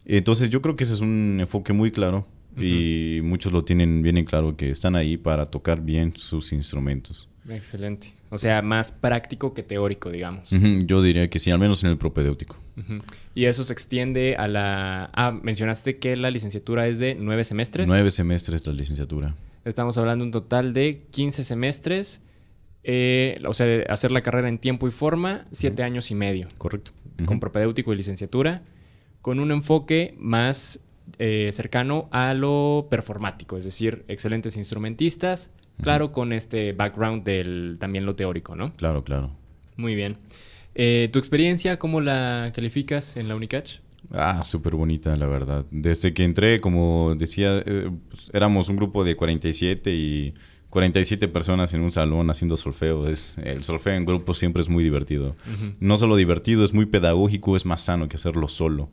Entonces 0.05 0.49
yo 0.49 0.61
creo 0.61 0.75
que 0.75 0.83
ese 0.83 0.93
es 0.93 1.01
un 1.01 1.37
enfoque 1.39 1.73
muy 1.73 1.91
claro 1.91 2.27
y 2.57 3.19
muchos 3.23 3.53
lo 3.53 3.63
tienen 3.63 4.01
bien 4.01 4.17
en 4.17 4.25
claro 4.25 4.57
que 4.57 4.69
están 4.69 4.95
ahí 4.95 5.17
para 5.17 5.45
tocar 5.45 5.81
bien 5.81 6.13
sus 6.17 6.51
instrumentos. 6.53 7.29
Excelente. 7.49 8.13
O 8.29 8.37
sea, 8.37 8.61
más 8.61 8.91
práctico 8.91 9.53
que 9.53 9.63
teórico, 9.63 10.09
digamos. 10.09 10.49
Yo 10.85 11.01
diría 11.01 11.29
que 11.29 11.39
sí, 11.39 11.51
al 11.51 11.59
menos 11.59 11.83
en 11.83 11.91
el 11.91 11.97
propedéutico. 11.97 12.57
Y 13.35 13.45
eso 13.45 13.63
se 13.63 13.73
extiende 13.73 14.35
a 14.37 14.47
la... 14.47 15.09
Ah, 15.13 15.31
mencionaste 15.31 15.97
que 15.97 16.15
la 16.15 16.31
licenciatura 16.31 16.87
es 16.87 16.99
de 16.99 17.15
nueve 17.15 17.43
semestres. 17.43 17.87
Nueve 17.87 18.11
semestres 18.11 18.65
la 18.65 18.73
licenciatura. 18.73 19.35
Estamos 19.65 19.97
hablando 19.97 20.25
un 20.25 20.31
total 20.31 20.73
de 20.73 21.05
15 21.11 21.43
semestres. 21.43 22.23
Eh, 22.83 23.39
o 23.45 23.53
sea, 23.53 23.83
hacer 23.89 24.11
la 24.11 24.21
carrera 24.21 24.49
en 24.49 24.57
tiempo 24.57 24.87
y 24.87 24.91
forma, 24.91 25.45
siete 25.51 25.83
años 25.83 26.09
y 26.11 26.15
medio. 26.15 26.47
Correcto. 26.57 26.91
Con 27.25 27.39
propedéutico 27.39 27.93
y 27.93 27.97
licenciatura. 27.97 28.63
Con 29.21 29.39
un 29.39 29.51
enfoque 29.51 30.15
más 30.17 30.83
eh, 31.19 31.49
cercano 31.51 32.07
a 32.11 32.33
lo 32.33 32.87
performático, 32.89 33.57
es 33.57 33.63
decir, 33.63 34.05
excelentes 34.07 34.57
instrumentistas, 34.57 35.51
Claro, 35.81 36.11
con 36.11 36.31
este 36.31 36.73
background 36.73 37.23
del 37.23 37.77
también 37.79 38.05
lo 38.05 38.15
teórico, 38.15 38.55
¿no? 38.55 38.73
Claro, 38.73 39.03
claro. 39.03 39.31
Muy 39.77 39.95
bien. 39.95 40.17
Eh, 40.75 41.09
¿Tu 41.11 41.19
experiencia, 41.19 41.79
cómo 41.79 42.01
la 42.01 42.51
calificas 42.53 43.17
en 43.17 43.27
la 43.27 43.35
Unicach? 43.35 43.79
Ah, 44.11 44.43
súper 44.43 44.75
bonita, 44.75 45.15
la 45.15 45.27
verdad. 45.27 45.65
Desde 45.71 46.13
que 46.13 46.23
entré, 46.23 46.59
como 46.59 47.15
decía, 47.15 47.61
eh, 47.65 47.89
pues, 48.09 48.29
éramos 48.33 48.69
un 48.69 48.75
grupo 48.75 49.03
de 49.03 49.15
47 49.15 49.93
y 49.93 50.33
47 50.71 51.27
personas 51.27 51.73
en 51.75 51.81
un 51.81 51.91
salón 51.91 52.31
haciendo 52.31 52.57
solfeo. 52.57 53.07
Es, 53.07 53.37
el 53.37 53.63
solfeo 53.63 53.93
en 53.93 54.05
grupo 54.05 54.33
siempre 54.33 54.63
es 54.63 54.69
muy 54.69 54.83
divertido. 54.83 55.35
No 55.79 55.97
solo 55.97 56.15
divertido, 56.15 56.63
es 56.63 56.73
muy 56.73 56.87
pedagógico, 56.87 57.55
es 57.55 57.65
más 57.65 57.83
sano 57.83 58.09
que 58.09 58.15
hacerlo 58.15 58.47
solo. 58.47 58.89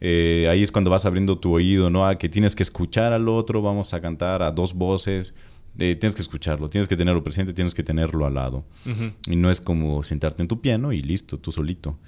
Eh, 0.00 0.48
ahí 0.50 0.62
es 0.62 0.72
cuando 0.72 0.90
vas 0.90 1.04
abriendo 1.04 1.38
tu 1.38 1.52
oído, 1.52 1.88
¿no? 1.88 2.04
A 2.04 2.18
que 2.18 2.28
tienes 2.28 2.56
que 2.56 2.64
escuchar 2.64 3.12
al 3.12 3.28
otro, 3.28 3.62
vamos 3.62 3.94
a 3.94 4.00
cantar 4.00 4.42
a 4.42 4.50
dos 4.50 4.74
voces 4.74 5.36
tienes 5.76 6.14
que 6.14 6.22
escucharlo, 6.22 6.68
tienes 6.68 6.88
que 6.88 6.96
tenerlo 6.96 7.22
presente, 7.22 7.52
tienes 7.52 7.74
que 7.74 7.82
tenerlo 7.82 8.26
al 8.26 8.34
lado. 8.34 8.64
Y 9.28 9.36
no 9.36 9.50
es 9.50 9.60
como 9.60 10.02
sentarte 10.02 10.42
en 10.42 10.48
tu 10.48 10.60
piano 10.60 10.92
y 10.92 11.00
listo, 11.00 11.38
tú 11.38 11.50
solito. 11.50 11.98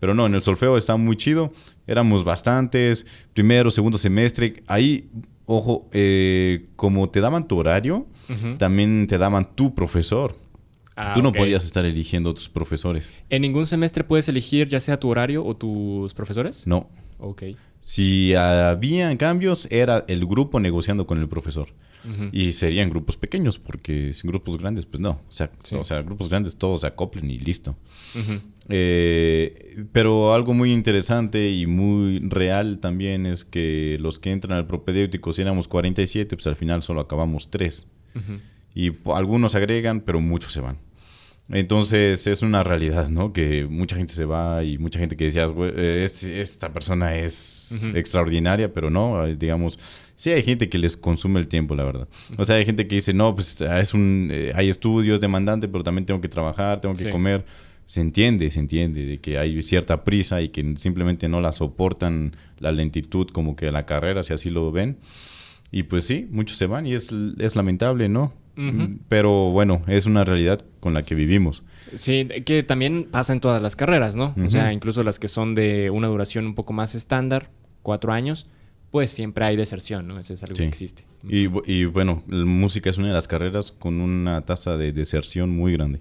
Pero 0.00 0.14
no, 0.14 0.26
en 0.26 0.34
el 0.34 0.42
solfeo 0.42 0.76
está 0.76 0.96
muy 0.96 1.16
chido. 1.16 1.52
Éramos 1.86 2.24
bastantes, 2.24 3.06
primero, 3.32 3.70
segundo 3.70 3.96
semestre. 3.96 4.62
Ahí, 4.66 5.08
ojo, 5.46 5.88
eh, 5.92 6.66
como 6.76 7.08
te 7.10 7.20
daban 7.20 7.46
tu 7.48 7.56
horario, 7.58 8.06
también 8.58 9.06
te 9.08 9.18
daban 9.18 9.54
tu 9.54 9.74
profesor. 9.74 10.36
Ah, 10.96 11.12
Tú 11.14 11.22
no 11.22 11.32
podías 11.32 11.64
estar 11.64 11.84
eligiendo 11.84 12.32
tus 12.34 12.48
profesores. 12.48 13.10
¿En 13.28 13.42
ningún 13.42 13.66
semestre 13.66 14.04
puedes 14.04 14.28
elegir 14.28 14.68
ya 14.68 14.78
sea 14.80 14.98
tu 15.00 15.08
horario 15.08 15.44
o 15.44 15.54
tus 15.56 16.14
profesores? 16.14 16.66
No. 16.66 16.88
Ok. 17.18 17.42
Si 17.84 18.32
había 18.32 19.14
cambios, 19.18 19.68
era 19.70 20.06
el 20.08 20.24
grupo 20.24 20.58
negociando 20.58 21.06
con 21.06 21.18
el 21.18 21.28
profesor. 21.28 21.68
Y 22.32 22.52
serían 22.52 22.90
grupos 22.90 23.16
pequeños, 23.16 23.58
porque 23.58 24.12
sin 24.12 24.30
grupos 24.30 24.58
grandes, 24.58 24.84
pues 24.84 25.00
no. 25.00 25.20
O 25.26 25.32
sea, 25.32 25.50
o 25.72 25.84
sea 25.84 26.02
grupos 26.02 26.28
grandes 26.28 26.56
todos 26.56 26.82
se 26.82 26.86
acoplen 26.86 27.30
y 27.30 27.38
listo. 27.38 27.76
Eh, 28.70 29.84
pero 29.92 30.34
algo 30.34 30.54
muy 30.54 30.72
interesante 30.72 31.50
y 31.50 31.66
muy 31.66 32.20
real 32.20 32.78
también 32.78 33.26
es 33.26 33.44
que 33.44 33.98
los 34.00 34.18
que 34.18 34.32
entran 34.32 34.56
al 34.56 34.66
propedéutico, 34.66 35.32
si 35.34 35.42
éramos 35.42 35.68
47, 35.68 36.36
pues 36.36 36.46
al 36.46 36.56
final 36.56 36.82
solo 36.82 37.00
acabamos 37.00 37.50
3. 37.50 37.90
Y 38.74 38.92
algunos 39.12 39.54
agregan, 39.54 40.00
pero 40.00 40.20
muchos 40.20 40.52
se 40.52 40.60
van. 40.60 40.78
Entonces 41.50 42.26
es 42.26 42.40
una 42.42 42.62
realidad, 42.62 43.08
¿no? 43.08 43.32
Que 43.34 43.66
mucha 43.66 43.96
gente 43.96 44.14
se 44.14 44.24
va 44.24 44.64
y 44.64 44.78
mucha 44.78 44.98
gente 44.98 45.16
que 45.16 45.24
decías, 45.24 45.52
eh, 45.56 46.06
esta 46.06 46.72
persona 46.72 47.16
es 47.16 47.82
extraordinaria, 47.94 48.72
pero 48.72 48.88
no, 48.88 49.26
digamos, 49.26 49.78
sí 50.16 50.30
hay 50.30 50.42
gente 50.42 50.70
que 50.70 50.78
les 50.78 50.96
consume 50.96 51.40
el 51.40 51.48
tiempo, 51.48 51.74
la 51.74 51.84
verdad. 51.84 52.08
O 52.38 52.46
sea, 52.46 52.56
hay 52.56 52.64
gente 52.64 52.86
que 52.86 52.94
dice, 52.94 53.12
no, 53.12 53.34
pues 53.34 53.60
es 53.60 53.92
un, 53.92 54.30
eh, 54.32 54.52
hay 54.54 54.70
estudios 54.70 55.20
demandante, 55.20 55.68
pero 55.68 55.84
también 55.84 56.06
tengo 56.06 56.20
que 56.20 56.28
trabajar, 56.28 56.80
tengo 56.80 56.94
que 56.94 57.10
comer. 57.10 57.44
Se 57.84 58.00
entiende, 58.00 58.50
se 58.50 58.60
entiende 58.60 59.04
de 59.04 59.18
que 59.20 59.36
hay 59.36 59.62
cierta 59.62 60.02
prisa 60.04 60.40
y 60.40 60.48
que 60.48 60.74
simplemente 60.78 61.28
no 61.28 61.42
la 61.42 61.52
soportan 61.52 62.34
la 62.58 62.72
lentitud 62.72 63.28
como 63.28 63.54
que 63.54 63.70
la 63.70 63.84
carrera, 63.84 64.22
si 64.22 64.32
así 64.32 64.48
lo 64.48 64.72
ven. 64.72 64.96
Y 65.74 65.82
pues 65.82 66.06
sí, 66.06 66.28
muchos 66.30 66.56
se 66.56 66.68
van 66.68 66.86
y 66.86 66.94
es, 66.94 67.12
es 67.36 67.56
lamentable, 67.56 68.08
¿no? 68.08 68.32
Pero 69.08 69.50
bueno, 69.50 69.82
es 69.88 70.06
una 70.06 70.22
realidad 70.22 70.64
con 70.78 70.94
la 70.94 71.02
que 71.02 71.16
vivimos. 71.16 71.64
Sí, 71.94 72.28
que 72.46 72.62
también 72.62 73.08
pasa 73.10 73.32
en 73.32 73.40
todas 73.40 73.60
las 73.60 73.74
carreras, 73.74 74.14
¿no? 74.14 74.36
O 74.46 74.48
sea, 74.48 74.72
incluso 74.72 75.02
las 75.02 75.18
que 75.18 75.26
son 75.26 75.56
de 75.56 75.90
una 75.90 76.06
duración 76.06 76.46
un 76.46 76.54
poco 76.54 76.72
más 76.72 76.94
estándar, 76.94 77.50
cuatro 77.82 78.12
años, 78.12 78.46
pues 78.92 79.10
siempre 79.10 79.46
hay 79.46 79.56
deserción, 79.56 80.06
¿no? 80.06 80.16
Eso 80.16 80.34
es 80.34 80.44
algo 80.44 80.54
que 80.54 80.64
existe. 80.64 81.06
Y, 81.28 81.48
y, 81.68 81.86
bueno, 81.86 82.22
la 82.28 82.44
música 82.44 82.88
es 82.88 82.96
una 82.96 83.08
de 83.08 83.14
las 83.14 83.26
carreras 83.26 83.72
con 83.72 84.00
una 84.00 84.42
tasa 84.42 84.76
de 84.76 84.92
deserción 84.92 85.50
muy 85.50 85.72
grande. 85.72 85.98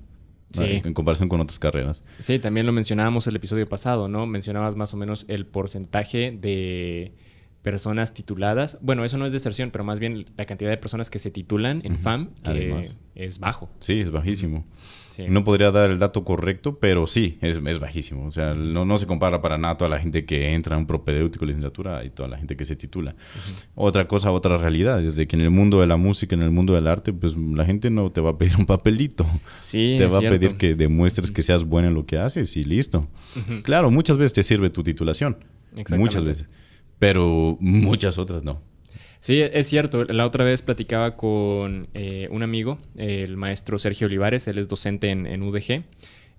Sí. 0.51 0.83
En 0.85 0.93
comparación 0.93 1.29
con 1.29 1.41
otras 1.41 1.57
carreras. 1.57 2.03
Sí, 2.19 2.37
también 2.37 2.67
lo 2.67 2.73
mencionábamos 2.73 3.25
el 3.25 3.37
episodio 3.37 3.67
pasado, 3.67 4.07
¿no? 4.07 4.27
Mencionabas 4.27 4.75
más 4.75 4.93
o 4.93 4.97
menos 4.97 5.25
el 5.29 5.47
porcentaje 5.47 6.31
de 6.31 7.13
personas 7.63 8.13
tituladas. 8.13 8.77
Bueno, 8.81 9.05
eso 9.05 9.17
no 9.17 9.25
es 9.25 9.31
deserción, 9.31 9.71
pero 9.71 9.83
más 9.83 9.99
bien 9.99 10.25
la 10.37 10.45
cantidad 10.45 10.69
de 10.69 10.77
personas 10.77 11.09
que 11.09 11.17
se 11.17 11.31
titulan 11.31 11.81
en 11.83 11.97
FAM, 11.97 12.29
que 12.43 12.85
es 13.15 13.39
bajo. 13.39 13.71
Sí, 13.79 14.01
es 14.01 14.11
bajísimo. 14.11 14.65
No 15.29 15.43
podría 15.43 15.69
dar 15.71 15.91
el 15.91 15.99
dato 15.99 16.23
correcto, 16.23 16.79
pero 16.79 17.05
sí, 17.05 17.37
es, 17.41 17.61
es 17.63 17.79
bajísimo. 17.79 18.25
O 18.25 18.31
sea, 18.31 18.55
no, 18.55 18.83
no, 18.83 18.97
se 18.97 19.05
compara 19.05 19.41
para 19.41 19.59
nada 19.59 19.77
toda 19.77 19.89
la 19.89 19.99
gente 19.99 20.25
que 20.25 20.53
entra 20.53 20.75
a 20.75 20.79
un 20.79 20.87
propedéutico 20.87 21.45
licenciatura 21.45 22.03
y 22.03 22.09
toda 22.09 22.29
la 22.29 22.37
gente 22.37 22.57
que 22.57 22.65
se 22.65 22.75
titula. 22.75 23.15
Otra 23.75 24.07
cosa, 24.07 24.31
otra 24.31 24.57
realidad, 24.57 25.03
es 25.03 25.15
de 25.15 25.27
que 25.27 25.35
en 25.35 25.43
el 25.43 25.51
mundo 25.51 25.81
de 25.81 25.87
la 25.87 25.97
música, 25.97 26.35
en 26.35 26.41
el 26.41 26.49
mundo 26.49 26.73
del 26.73 26.87
arte, 26.87 27.13
pues 27.13 27.37
la 27.37 27.63
gente 27.63 27.91
no 27.91 28.11
te 28.11 28.21
va 28.21 28.31
a 28.31 28.37
pedir 28.37 28.57
un 28.57 28.65
papelito. 28.65 29.25
Sí, 29.59 29.95
te 29.99 30.07
va 30.07 30.17
a 30.17 30.21
pedir 30.21 30.55
que 30.57 30.73
demuestres 30.73 31.31
que 31.31 31.43
seas 31.43 31.63
bueno 31.63 31.89
en 31.89 31.93
lo 31.93 32.05
que 32.07 32.17
haces 32.17 32.57
y 32.57 32.63
listo. 32.63 33.07
Claro, 33.61 33.91
muchas 33.91 34.17
veces 34.17 34.33
te 34.33 34.43
sirve 34.43 34.69
tu 34.71 34.83
titulación. 34.83 35.37
Muchas 35.95 36.25
veces 36.25 36.49
pero 37.03 37.57
muchas 37.59 38.17
otras 38.17 38.45
no. 38.45 38.61
Sí, 39.19 39.41
es 39.41 39.67
cierto. 39.67 40.05
La 40.05 40.25
otra 40.25 40.45
vez 40.45 40.61
platicaba 40.61 41.17
con 41.17 41.89
eh, 41.93 42.29
un 42.31 42.43
amigo, 42.43 42.79
el 42.95 43.35
maestro 43.35 43.77
Sergio 43.77 44.07
Olivares, 44.07 44.47
él 44.47 44.57
es 44.57 44.69
docente 44.69 45.09
en, 45.09 45.43
UDG, 45.43 45.83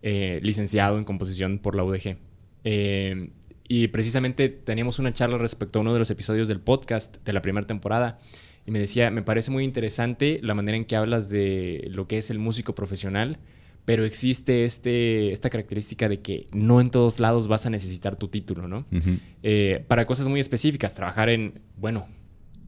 eh, 0.00 0.40
licenciado 0.42 0.96
en 0.96 1.04
composición 1.04 1.58
por 1.58 1.74
la 1.74 1.84
UDG. 1.84 2.16
Eh, 2.64 3.28
y 3.68 3.88
precisamente 3.88 4.48
teníamos 4.48 4.98
una 4.98 5.12
charla 5.12 5.36
respecto 5.36 5.78
a 5.78 5.82
uno 5.82 5.92
de 5.92 5.98
los 5.98 6.10
episodios 6.10 6.48
del 6.48 6.60
podcast 6.60 7.22
de 7.26 7.34
la 7.34 7.42
primera 7.42 7.66
temporada. 7.66 8.18
Y 8.64 8.70
me 8.70 8.78
decía, 8.78 9.10
me 9.10 9.20
parece 9.20 9.50
muy 9.50 9.64
interesante 9.64 10.40
la 10.42 10.54
manera 10.54 10.78
en 10.78 10.86
que 10.86 10.96
hablas 10.96 11.28
de 11.28 11.88
lo 11.90 12.08
que 12.08 12.16
es 12.16 12.30
el 12.30 12.38
músico 12.38 12.74
profesional, 12.74 13.36
pero 13.84 14.04
existe 14.04 14.64
este, 14.64 15.32
esta 15.32 15.50
característica 15.50 16.08
de 16.08 16.20
que 16.20 16.46
no 16.52 16.80
en 16.80 16.90
todos 16.90 17.20
lados 17.20 17.48
vas 17.48 17.66
a 17.66 17.70
necesitar 17.70 18.16
tu 18.16 18.28
título, 18.28 18.66
¿no? 18.66 18.86
Eh, 19.42 19.84
para 19.88 20.06
cosas 20.06 20.28
muy 20.28 20.40
específicas, 20.40 20.94
trabajar 20.94 21.28
en, 21.28 21.60
bueno, 21.76 22.06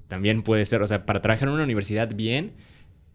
también 0.08 0.42
puede 0.42 0.66
ser, 0.66 0.82
o 0.82 0.86
sea, 0.86 1.06
para 1.06 1.22
trabajar 1.22 1.48
en 1.48 1.54
una 1.54 1.64
universidad 1.64 2.14
bien, 2.14 2.52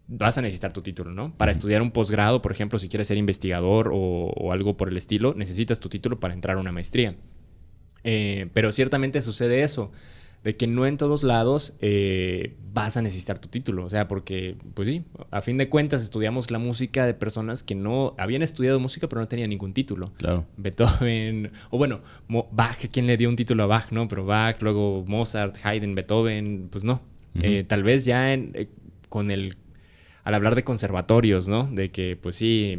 vas 0.08 0.36
a 0.36 0.42
necesitar 0.42 0.72
tu 0.72 0.82
título, 0.82 1.12
¿no? 1.12 1.36
Para 1.36 1.52
estudiar 1.52 1.80
un 1.80 1.92
posgrado, 1.92 2.42
por 2.42 2.50
ejemplo, 2.50 2.78
si 2.78 2.88
quieres 2.88 3.06
ser 3.06 3.18
investigador 3.18 3.90
o, 3.92 4.52
algo 4.52 4.76
por 4.76 4.88
el 4.88 4.96
estilo, 4.96 5.34
necesitas 5.34 5.78
tu 5.78 5.88
título 5.88 6.18
para 6.18 6.34
entrar 6.34 6.56
a 6.56 6.60
una 6.60 6.72
maestría. 6.72 7.16
Eh, 8.04 8.48
pero 8.52 8.72
ciertamente 8.72 9.22
sucede 9.22 9.62
eso 9.62 9.92
de 10.44 10.56
que 10.56 10.66
no 10.66 10.86
en 10.86 10.96
todos 10.96 11.22
lados 11.22 11.76
eh, 11.80 12.56
vas 12.72 12.96
a 12.96 13.02
necesitar 13.02 13.38
tu 13.38 13.48
título. 13.48 13.84
O 13.84 13.90
sea, 13.90 14.08
porque, 14.08 14.56
pues 14.74 14.88
sí, 14.88 15.04
a 15.30 15.40
fin 15.40 15.56
de 15.56 15.68
cuentas 15.68 16.02
estudiamos 16.02 16.50
la 16.50 16.58
música 16.58 17.06
de 17.06 17.14
personas 17.14 17.62
que 17.62 17.74
no 17.74 18.14
habían 18.18 18.42
estudiado 18.42 18.80
música 18.80 19.08
pero 19.08 19.20
no 19.20 19.28
tenían 19.28 19.50
ningún 19.50 19.72
título. 19.72 20.12
Claro. 20.16 20.46
Beethoven, 20.56 21.52
o 21.70 21.78
bueno, 21.78 22.00
Bach, 22.28 22.78
¿quién 22.90 23.06
le 23.06 23.16
dio 23.16 23.28
un 23.28 23.36
título 23.36 23.62
a 23.64 23.66
Bach? 23.66 23.92
No, 23.92 24.08
pero 24.08 24.24
Bach, 24.24 24.60
luego 24.60 25.04
Mozart, 25.06 25.56
Haydn, 25.64 25.94
Beethoven, 25.94 26.68
pues 26.70 26.84
no. 26.84 27.02
Eh, 27.40 27.64
tal 27.66 27.82
vez 27.82 28.04
ya 28.04 28.34
eh, 28.34 28.68
con 29.08 29.30
el, 29.30 29.56
al 30.24 30.34
hablar 30.34 30.54
de 30.54 30.64
conservatorios, 30.64 31.48
¿no? 31.48 31.64
De 31.64 31.90
que, 31.90 32.18
pues 32.20 32.36
sí, 32.36 32.78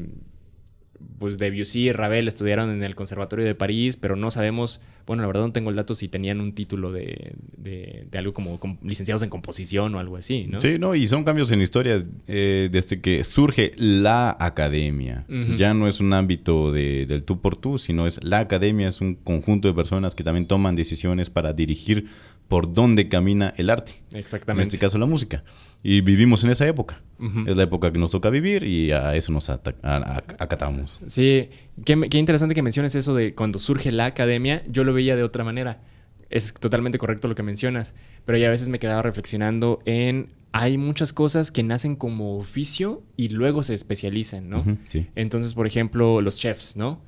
pues 1.20 1.38
Debussy 1.38 1.90
y 1.90 1.92
Ravel 1.92 2.28
estudiaron 2.28 2.70
en 2.72 2.84
el 2.84 2.96
Conservatorio 2.96 3.46
de 3.46 3.56
París, 3.56 3.98
pero 3.98 4.16
no 4.16 4.32
sabemos, 4.32 4.82
bueno, 5.06 5.22
la 5.22 5.28
verdad 5.28 5.44
no 5.44 5.52
tengo 5.52 5.70
el 5.70 5.76
dato 5.76 5.94
si 5.94 6.08
tenían 6.08 6.42
un 6.42 6.54
título 6.54 6.92
de, 6.92 7.34
de, 7.58 8.08
algo 8.18 8.34
como, 8.34 8.60
licenciados 8.84 9.22
en 9.24 9.30
composición 9.30 9.96
o 9.96 10.00
algo 10.00 10.18
así, 10.18 10.48
¿no? 10.48 10.60
Sí, 10.60 10.78
no, 10.80 10.96
y 10.96 11.08
son 11.08 11.24
cambios 11.24 11.52
en 11.52 11.62
historia 11.62 12.04
eh, 12.28 12.70
desde 12.72 13.02
que 13.02 13.24
surge 13.24 13.74
la 13.78 14.36
academia. 14.40 15.26
Ya 15.56 15.74
no 15.74 15.88
es 15.88 16.00
un 16.00 16.14
ámbito 16.14 16.72
de, 16.72 17.06
del 17.06 17.24
tú 17.24 17.40
por 17.42 17.56
tú, 17.56 17.78
sino 17.78 18.08
es 18.08 18.24
la 18.24 18.40
academia, 18.40 18.88
es 18.88 19.02
un 19.02 19.16
conjunto 19.16 19.68
de 19.68 19.74
personas 19.74 20.16
que 20.16 20.24
también 20.24 20.48
toman 20.48 20.76
decisiones 20.76 21.30
para 21.30 21.54
dirigir 21.54 22.08
por 22.54 22.72
dónde 22.72 23.10
camina 23.10 23.52
el 23.58 23.72
arte. 23.72 23.94
Exactamente. 24.14 24.68
En 24.68 24.68
este 24.68 24.78
caso 24.78 25.00
la 25.00 25.08
música. 25.08 25.44
Y 25.82 26.02
vivimos 26.02 26.44
en 26.44 26.52
esa 26.52 26.68
época. 26.68 27.02
Es 27.48 27.58
la 27.58 27.64
época 27.64 27.92
que 27.92 27.98
nos 27.98 28.12
toca 28.12 28.30
vivir 28.30 28.64
y 28.64 28.92
a 28.92 29.16
eso 29.16 29.32
nos 29.32 29.50
acatamos. 29.50 31.02
Sí, 31.08 31.50
qué, 31.84 32.18
interesante 32.20 32.54
que 32.54 32.62
menciones 32.62 32.94
eso 32.94 33.16
de 33.16 33.34
cuando 33.34 33.58
surge 33.58 33.92
la 33.92 34.06
academia. 34.06 34.62
Yo 34.68 34.84
lo 34.84 34.94
veía 34.94 35.16
de 35.16 35.24
otra 35.24 35.44
manera. 35.44 35.82
Es 36.30 36.54
totalmente 36.54 37.00
correcto 37.00 37.28
lo 37.28 37.34
que 37.34 37.42
mencionas, 37.42 37.96
pero 38.24 38.38
ya 38.38 38.50
a 38.50 38.52
veces 38.52 38.70
me 38.70 38.78
quedaba 38.78 39.02
reflexionando 39.02 39.80
en 39.86 40.30
hay 40.52 40.78
muchas 40.78 41.12
cosas 41.12 41.50
que 41.50 41.64
nacen 41.64 41.96
como 41.96 42.38
oficio 42.38 43.02
y 43.18 43.30
luego 43.30 43.64
se 43.64 43.74
especializan, 43.74 44.48
¿no? 44.48 44.64
sí. 44.90 45.08
Entonces, 45.16 45.56
por 45.56 45.66
ejemplo, 45.66 46.22
los 46.22 46.36
chefs, 46.36 46.76
¿no? 46.76 47.02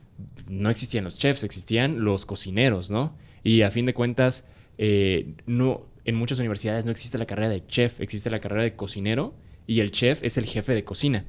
No 0.48 0.72
existían 0.72 1.04
los 1.04 1.20
chefs, 1.20 1.44
existían 1.44 2.04
los 2.04 2.26
cocineros, 2.26 2.90
¿no? 2.90 3.16
Y 3.44 3.62
a 3.62 3.70
fin 3.70 3.86
de 3.86 3.94
cuentas, 3.94 4.46
eh, 4.78 5.36
no, 5.46 5.86
en 6.06 6.16
muchas 6.16 6.40
universidades 6.40 6.86
no 6.86 6.92
existe 6.92 7.18
la 7.18 7.26
carrera 7.26 7.50
de 7.50 7.66
chef, 7.66 8.00
existe 8.02 8.30
la 8.30 8.40
carrera 8.40 8.64
de 8.64 8.76
cocinero 8.76 9.34
y 9.68 9.80
el 9.80 9.92
chef 9.92 10.24
es 10.24 10.38
el 10.38 10.46
jefe 10.46 10.74
de 10.74 10.84
cocina. 10.84 11.26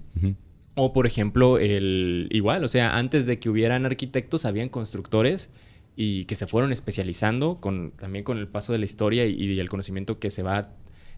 O 0.75 0.93
por 0.93 1.07
ejemplo, 1.07 1.59
el 1.59 2.29
igual, 2.31 2.63
o 2.65 2.69
sea, 2.69 2.97
antes 2.97 3.27
de 3.27 3.39
que 3.39 3.49
hubieran 3.49 3.87
arquitectos, 3.87 4.45
habían 4.45 4.69
constructores 4.69 5.51
y 5.97 6.27
que 6.27 6.35
se 6.35 6.47
fueron 6.47 6.73
especializando 6.73 7.57
con, 7.57 7.93
también 7.93 8.23
con 8.23 8.37
el 8.37 8.49
paso 8.49 8.73
de 8.73 8.79
la 8.79 8.85
historia 8.85 9.25
y, 9.25 9.59
el 9.59 9.69
conocimiento 9.71 10.19
que 10.19 10.31
se 10.31 10.43
va, 10.43 10.71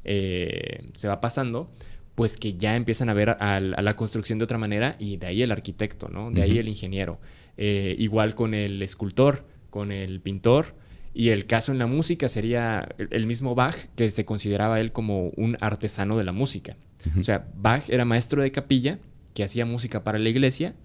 eh, 0.04 0.88
se 0.94 1.08
va 1.08 1.20
pasando, 1.20 1.72
pues 2.14 2.36
que 2.36 2.54
ya 2.54 2.76
empiezan 2.76 3.08
a 3.08 3.14
ver 3.14 3.30
a, 3.30 3.58
la 3.60 3.96
construcción 3.96 4.38
de 4.38 4.44
otra 4.44 4.58
manera 4.58 4.94
y 5.00 5.16
de 5.16 5.26
ahí 5.26 5.42
el 5.42 5.50
arquitecto, 5.50 6.08
¿no? 6.08 6.30
De 6.30 6.42
ahí 6.42 6.58
el 6.58 6.68
ingeniero. 6.68 7.18
Eh, 7.56 7.96
igual 7.98 8.36
con 8.36 8.54
el 8.54 8.80
escultor, 8.82 9.44
con 9.70 9.90
el 9.90 10.20
pintor 10.20 10.76
y 11.18 11.30
el 11.30 11.46
caso 11.46 11.72
en 11.72 11.78
la 11.78 11.88
música 11.88 12.28
sería 12.28 12.94
el 13.10 13.26
mismo 13.26 13.56
Bach, 13.56 13.74
que 13.96 14.08
se 14.08 14.24
consideraba 14.24 14.78
él 14.78 14.92
como 14.92 15.30
un 15.30 15.58
artesano 15.60 16.16
de 16.16 16.22
la 16.22 16.30
música. 16.30 16.76
O 17.18 17.24
sea, 17.24 17.48
Bach 17.56 17.90
era 17.90 18.04
maestro 18.04 18.40
de 18.40 18.52
capilla, 18.52 19.00
que 19.34 19.42
hacía 19.42 19.66
música 19.66 20.04
para 20.04 20.20
la 20.20 20.28
iglesia, 20.28 20.76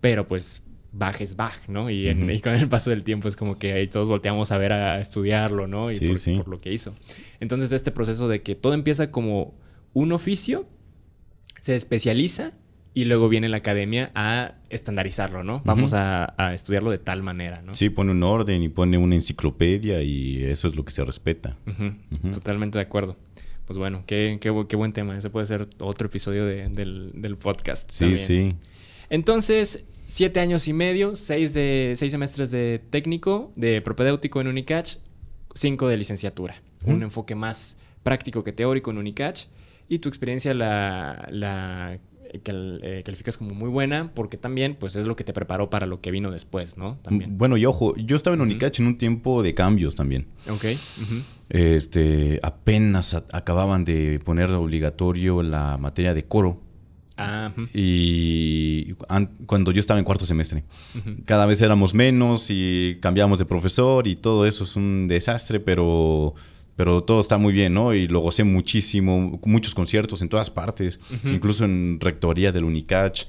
pero 0.00 0.28
pues 0.28 0.62
Bach 0.92 1.20
es 1.20 1.34
Bach, 1.34 1.66
¿no? 1.66 1.90
Y, 1.90 2.04
con 2.40 2.52
el 2.52 2.68
paso 2.68 2.90
del 2.90 3.02
tiempo 3.02 3.26
es 3.26 3.34
como 3.34 3.58
que 3.58 3.72
ahí 3.72 3.88
todos 3.88 4.06
volteamos 4.06 4.52
a 4.52 4.58
ver 4.58 4.72
a, 4.72 5.00
estudiarlo, 5.00 5.66
¿no? 5.66 5.90
Y 5.90 5.98
por, 5.98 6.46
lo 6.46 6.60
que 6.60 6.72
hizo. 6.72 6.94
Entonces, 7.40 7.72
este 7.72 7.90
proceso 7.90 8.28
de 8.28 8.42
que 8.42 8.54
todo 8.54 8.74
empieza 8.74 9.10
como 9.10 9.58
un 9.92 10.12
oficio, 10.12 10.68
se 11.60 11.74
especializa 11.74 12.52
y 12.92 13.04
luego 13.04 13.28
viene 13.28 13.48
la 13.48 13.58
academia 13.58 14.10
a 14.14 14.54
estandarizarlo, 14.68 15.44
¿no? 15.44 15.62
Vamos 15.64 15.92
a, 15.94 16.34
estudiarlo 16.52 16.90
de 16.90 16.98
tal 16.98 17.22
manera, 17.22 17.62
¿no? 17.62 17.74
Sí, 17.74 17.88
pone 17.88 18.10
un 18.10 18.22
orden 18.22 18.62
y 18.62 18.68
pone 18.68 18.98
una 18.98 19.14
enciclopedia 19.14 20.02
y 20.02 20.42
eso 20.44 20.68
es 20.68 20.74
lo 20.74 20.84
que 20.84 20.92
se 20.92 21.04
respeta. 21.04 21.56
Totalmente 22.32 22.78
de 22.78 22.82
acuerdo. 22.82 23.16
Pues 23.66 23.78
bueno, 23.78 24.02
qué, 24.06 24.38
qué, 24.40 24.50
buen 24.50 24.92
tema. 24.92 25.16
Ese 25.16 25.30
puede 25.30 25.46
ser 25.46 25.68
otro 25.78 26.08
episodio 26.08 26.44
del, 26.44 27.36
podcast. 27.40 27.88
Sí, 27.92 28.16
sí. 28.16 28.56
Entonces, 29.08 29.84
siete 29.90 30.40
años 30.40 30.66
y 30.66 30.72
medio, 30.72 31.14
seis, 31.14 31.54
de, 31.54 31.92
seis 31.94 32.10
semestres 32.10 32.50
de 32.50 32.80
técnico, 32.90 33.52
de 33.54 33.80
propedéutico 33.80 34.40
en 34.40 34.48
Unicach, 34.48 34.96
cinco 35.54 35.86
de 35.86 35.96
licenciatura. 35.96 36.60
Un 36.84 37.02
enfoque 37.04 37.36
más 37.36 37.76
práctico 38.02 38.42
que 38.42 38.52
teórico 38.52 38.90
en 38.90 38.98
Unicach. 38.98 39.42
Y 39.88 39.98
tu 39.98 40.08
experiencia 40.08 40.54
la, 40.54 41.28
la 41.30 41.98
eh, 42.32 43.02
calificas 43.04 43.36
como 43.36 43.54
muy 43.54 43.68
buena 43.68 44.12
porque 44.14 44.36
también 44.36 44.76
pues 44.78 44.94
es 44.96 45.06
lo 45.06 45.16
que 45.16 45.24
te 45.24 45.32
preparó 45.32 45.68
para 45.68 45.86
lo 45.86 46.00
que 46.00 46.10
vino 46.10 46.30
después, 46.30 46.76
¿no? 46.76 46.98
También. 47.02 47.36
Bueno, 47.36 47.56
y 47.56 47.66
ojo, 47.66 47.96
yo 47.96 48.16
estaba 48.16 48.34
en 48.34 48.42
Unicach 48.42 48.78
en 48.78 48.86
un 48.86 48.98
tiempo 48.98 49.42
de 49.42 49.54
cambios 49.54 49.94
también. 49.94 50.26
Ok. 50.48 50.64
Este, 51.48 52.38
apenas 52.42 53.14
acababan 53.32 53.84
de 53.84 54.20
poner 54.20 54.50
obligatorio 54.50 55.42
la 55.42 55.76
materia 55.78 56.14
de 56.14 56.24
coro. 56.24 56.60
Ah, 57.16 57.52
y 57.74 58.94
cuando 59.44 59.72
yo 59.72 59.80
estaba 59.80 59.98
en 59.98 60.04
cuarto 60.04 60.24
semestre, 60.24 60.64
cada 61.26 61.44
vez 61.44 61.60
éramos 61.60 61.92
menos 61.92 62.46
y 62.48 62.96
cambiábamos 63.02 63.38
de 63.38 63.44
profesor 63.44 64.08
y 64.08 64.16
todo 64.16 64.46
eso 64.46 64.64
es 64.64 64.74
un 64.74 65.06
desastre, 65.06 65.60
pero 65.60 66.34
pero 66.80 67.02
todo 67.02 67.20
está 67.20 67.36
muy 67.36 67.52
bien, 67.52 67.74
¿no? 67.74 67.92
Y 67.92 68.08
lo 68.08 68.20
gocé 68.20 68.42
muchísimo, 68.42 69.38
muchos 69.44 69.74
conciertos 69.74 70.22
en 70.22 70.30
todas 70.30 70.48
partes, 70.48 70.98
incluso 71.26 71.66
en 71.66 71.98
rectoría 72.00 72.52
del 72.52 72.64
Unicach. 72.64 73.24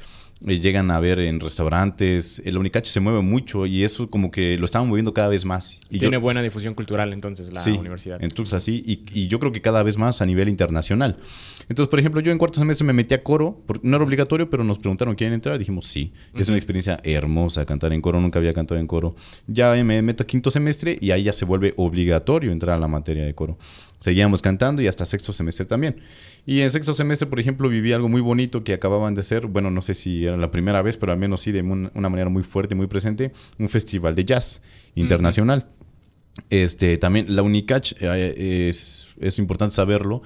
Eh, 0.48 0.60
llegan 0.60 0.90
a 0.90 1.00
ver 1.00 1.20
en 1.20 1.40
restaurantes. 1.40 2.42
El 2.46 2.58
Unicach 2.58 2.86
se 2.86 3.00
mueve 3.00 3.22
mucho 3.22 3.66
y 3.66 3.84
eso 3.84 4.10
como 4.10 4.32
que 4.32 4.58
lo 4.58 4.66
estamos 4.66 4.88
moviendo 4.88 5.14
cada 5.14 5.28
vez 5.28 5.46
más. 5.46 5.80
Y 5.90 6.00
Tiene 6.00 6.18
buena 6.18 6.42
difusión 6.42 6.74
cultural 6.74 7.14
entonces 7.14 7.54
la 7.54 7.62
sí, 7.62 7.72
universidad. 7.72 8.18
Entonces 8.24 8.56
así, 8.56 8.84
y, 8.86 9.28
yo 9.28 9.40
creo 9.40 9.52
que 9.52 9.62
cada 9.62 9.84
vez 9.84 9.98
más 9.98 10.22
a 10.22 10.26
nivel 10.26 10.50
internacional. 10.50 11.18
Entonces, 11.70 11.90
por 11.90 12.00
ejemplo, 12.00 12.22
yo 12.22 12.32
en 12.32 12.38
cuarto 12.38 12.60
semestre 12.60 12.86
me 12.86 12.94
metí 12.94 13.14
a 13.14 13.24
coro, 13.24 13.62
no 13.84 13.96
era 13.96 14.04
obligatorio, 14.04 14.50
pero 14.50 14.64
nos 14.64 14.80
preguntaron 14.80 15.16
quién 15.16 15.32
entrar, 15.32 15.58
dijimos 15.58 15.86
sí. 15.86 16.12
Es 16.36 16.50
una 16.50 16.58
experiencia 16.58 17.00
hermosa 17.04 17.66
cantar 17.66 17.94
en 17.94 18.02
coro, 18.02 18.20
nunca 18.20 18.40
había 18.40 18.54
cantado 18.54 18.80
en 18.80 18.88
coro. 18.88 19.16
Ya 19.48 19.72
me 19.84 20.02
meto 20.02 20.24
a 20.24 20.28
quinto 20.28 20.50
semestre 20.50 20.98
y 21.00 21.12
ahí 21.12 21.24
ya 21.24 21.32
se 21.32 21.46
vuelve 21.46 21.74
obligatorio 21.78 22.52
entrar 22.52 22.76
a 22.76 22.80
la 22.80 22.88
materia 22.88 23.24
de 23.24 23.34
coro. 23.36 23.58
Seguíamos 24.00 24.42
cantando 24.42 24.82
y 24.82 24.88
hasta 24.88 25.06
sexto 25.06 25.32
semestre 25.32 25.66
también. 25.68 25.98
Y 26.46 26.62
en 26.62 26.72
sexto 26.72 26.94
semestre, 26.94 27.28
por 27.28 27.40
ejemplo, 27.40 27.70
viví 27.70 27.94
algo 27.94 28.10
muy 28.10 28.22
bonito 28.22 28.64
que 28.64 28.74
acababan 28.74 29.14
de 29.14 29.22
ser, 29.22 29.46
bueno, 29.46 29.70
no 29.70 29.82
sé 29.82 29.94
si 29.94 30.26
era 30.26 30.38
la 30.38 30.50
primera 30.50 30.82
vez, 30.82 30.98
pero 30.98 31.12
al 31.12 31.20
menos 31.20 31.42
sí 31.42 31.52
de 31.52 31.62
una 31.62 32.10
manera 32.10 32.30
muy 32.30 32.44
fuerte, 32.44 32.74
muy 32.74 32.88
presente, 32.88 33.32
un 33.60 33.70
festival 33.70 34.16
de 34.16 34.26
jazz 34.26 34.64
internacional. 34.96 35.68
Este, 36.50 36.98
también 36.98 37.36
la 37.36 37.44
Unicach, 37.44 37.94
eh, 38.00 38.70
es, 38.70 39.10
es, 39.20 39.38
importante 39.38 39.76
saberlo, 39.76 40.24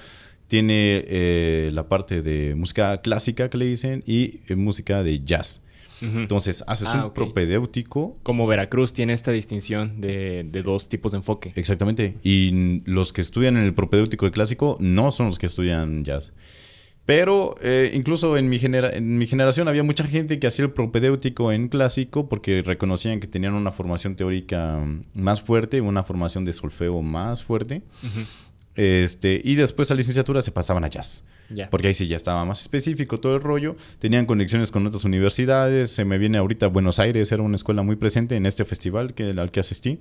tiene 0.47 1.03
eh, 1.07 1.69
la 1.73 1.89
parte 1.89 2.21
de 2.21 2.55
música 2.55 3.01
clásica 3.01 3.49
que 3.49 3.57
le 3.57 3.65
dicen 3.65 4.03
y 4.05 4.41
eh, 4.47 4.55
música 4.55 5.03
de 5.03 5.23
jazz. 5.23 5.64
Entonces, 6.01 6.63
haces 6.67 6.87
ah, 6.91 7.05
un 7.05 7.13
propedéutico. 7.13 8.17
Como 8.23 8.47
Veracruz 8.47 8.93
tiene 8.93 9.13
esta 9.13 9.31
distinción 9.31 10.01
de, 10.01 10.43
dos 10.63 10.89
tipos 10.89 11.11
de 11.11 11.17
enfoque. 11.17 11.53
Exactamente. 11.55 12.17
Y 12.23 12.81
los 12.85 13.13
que 13.13 13.21
estudian 13.21 13.57
en 13.57 13.63
el 13.63 13.73
propedéutico 13.73 14.25
de 14.25 14.31
clásico 14.31 14.77
no 14.79 15.11
son 15.11 15.27
los 15.27 15.39
que 15.39 15.45
estudian 15.45 16.03
jazz. 16.03 16.33
Pero 17.05 17.55
eh, 17.61 17.91
incluso 17.93 18.35
en 18.35 18.49
mi, 18.49 18.59
en 18.61 19.17
mi 19.17 19.27
generación 19.27 19.67
había 19.67 19.83
mucha 19.83 20.05
gente 20.05 20.39
que 20.39 20.47
hacía 20.47 20.65
el 20.65 20.71
propedéutico 20.71 21.51
en 21.51 21.67
clásico 21.67 22.27
porque 22.27 22.63
reconocían 22.63 23.19
que 23.19 23.27
tenían 23.27 23.53
una 23.53 23.71
formación 23.71 24.15
teórica 24.15 24.83
más 25.13 25.41
fuerte, 25.41 25.81
una 25.81 26.03
formación 26.03 26.45
de 26.45 26.53
solfeo 26.53 27.03
más 27.03 27.43
fuerte. 27.43 27.83
Este, 28.75 29.41
y 29.43 29.55
después 29.55 29.89
a 29.91 29.95
licenciatura 29.95 30.41
se 30.41 30.51
pasaban 30.51 30.83
a 30.83 30.89
jazz. 30.89 31.23
Porque 31.69 31.87
ahí 31.87 31.93
sí 31.93 32.07
ya 32.07 32.15
estaba 32.15 32.43
más 32.43 32.61
específico 32.61 33.19
todo 33.19 33.35
el 33.35 33.41
rollo. 33.41 33.75
Tenían 33.99 34.25
conexiones 34.25 34.71
con 34.71 34.85
otras 34.87 35.05
universidades. 35.05 35.91
Se 35.91 36.03
me 36.03 36.17
viene 36.17 36.39
ahorita 36.39 36.67
Buenos 36.67 36.97
Aires, 36.99 37.31
era 37.31 37.43
una 37.43 37.55
escuela 37.55 37.83
muy 37.83 37.95
presente 37.97 38.35
en 38.35 38.45
este 38.47 38.65
festival 38.65 39.13
que, 39.13 39.25
al 39.29 39.51
que 39.51 39.59
asistí. 39.59 39.99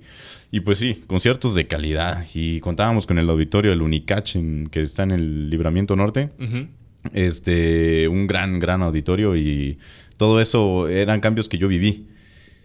Y 0.51 0.61
pues 0.61 0.79
sí, 0.79 1.03
conciertos 1.07 1.53
de 1.55 1.67
calidad. 1.67 2.25
Y 2.33 2.59
contábamos 2.61 3.05
con 3.05 3.19
el 3.19 3.29
auditorio 3.29 3.71
del 3.71 3.81
Unicach, 3.83 4.35
en- 4.35 4.67
que 4.71 4.81
está 4.81 5.03
en 5.03 5.11
el 5.11 5.49
Libramiento 5.51 5.95
Norte. 5.95 6.31
Este, 7.13 8.07
un 8.07 8.27
gran, 8.27 8.59
gran 8.59 8.81
auditorio. 8.81 9.35
Y 9.35 9.77
todo 10.17 10.41
eso 10.41 10.87
eran 10.87 11.19
cambios 11.21 11.47
que 11.49 11.57
yo 11.57 11.67
viví. 11.67 12.07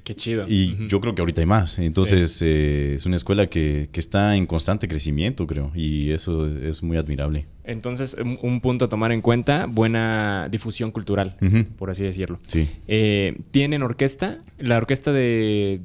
Qué 0.05 0.15
chido. 0.15 0.47
Y 0.49 0.87
yo 0.89 1.01
creo 1.01 1.15
que 1.15 1.23
ahorita 1.23 1.41
hay 1.43 1.47
más. 1.47 1.79
Entonces, 1.79 2.41
eh, 2.43 2.95
es 2.95 3.07
una 3.07 3.17
escuela 3.17 3.49
que, 3.49 3.89
que 3.93 4.01
está 4.01 4.35
en 4.37 4.47
constante 4.47 4.89
crecimiento, 4.89 5.47
creo. 5.47 5.73
Y 5.75 6.11
eso 6.11 6.47
es 6.47 6.83
muy 6.83 6.97
admirable. 6.97 7.47
Entonces, 7.65 8.17
un, 8.21 8.39
un 8.43 8.61
punto 8.61 8.87
a 8.87 8.89
tomar 8.89 9.13
en 9.13 9.21
cuenta, 9.21 9.67
buena 9.67 10.49
difusión 10.51 10.91
cultural, 10.91 11.37
por 11.77 11.91
así 11.91 12.03
decirlo. 12.03 12.39
Sí. 12.47 12.69
Eh, 12.89 13.39
¿Tienen 13.51 13.83
orquesta? 13.83 14.39
¿La 14.59 14.77
orquesta 14.79 15.13
de, 15.13 15.81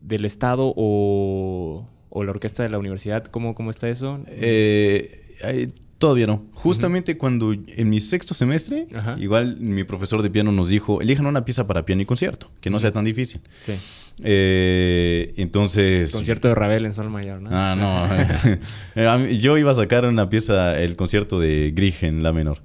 del 0.00 0.24
estado 0.24 0.72
o, 0.76 1.88
o 2.08 2.24
la 2.24 2.30
orquesta 2.30 2.62
de 2.62 2.68
la 2.70 2.78
universidad? 2.78 3.24
¿Cómo, 3.26 3.54
cómo 3.54 3.70
está 3.70 3.88
eso? 3.88 4.20
Eh, 4.28 5.72
todavía 5.98 6.26
no. 6.26 6.46
Justamente 6.52 7.16
cuando 7.16 7.52
en 7.52 7.88
mi 7.88 8.00
sexto 8.00 8.34
semestre, 8.34 8.86
Ajá. 8.94 9.16
igual 9.18 9.56
mi 9.58 9.84
profesor 9.84 10.22
de 10.22 10.30
piano 10.30 10.52
nos 10.52 10.68
dijo, 10.68 11.00
elijan 11.00 11.26
una 11.26 11.44
pieza 11.44 11.66
para 11.66 11.84
piano 11.84 12.02
y 12.02 12.06
concierto, 12.06 12.50
que 12.60 12.70
no 12.70 12.78
sea 12.78 12.92
tan 12.92 13.04
difícil. 13.04 13.40
Sí. 13.60 13.74
Eh, 14.22 15.34
entonces... 15.36 16.12
Concierto 16.12 16.48
de 16.48 16.54
Ravel 16.54 16.86
en 16.86 16.92
Sol 16.92 17.10
Mayor, 17.10 17.40
¿no? 17.40 17.50
Ah, 17.52 17.74
no. 18.94 19.26
Yo 19.32 19.58
iba 19.58 19.70
a 19.70 19.74
sacar 19.74 20.06
una 20.06 20.28
pieza, 20.28 20.78
el 20.80 20.96
concierto 20.96 21.40
de 21.40 21.72
Grieg 21.74 21.96
en 22.02 22.22
La 22.22 22.32
menor. 22.32 22.62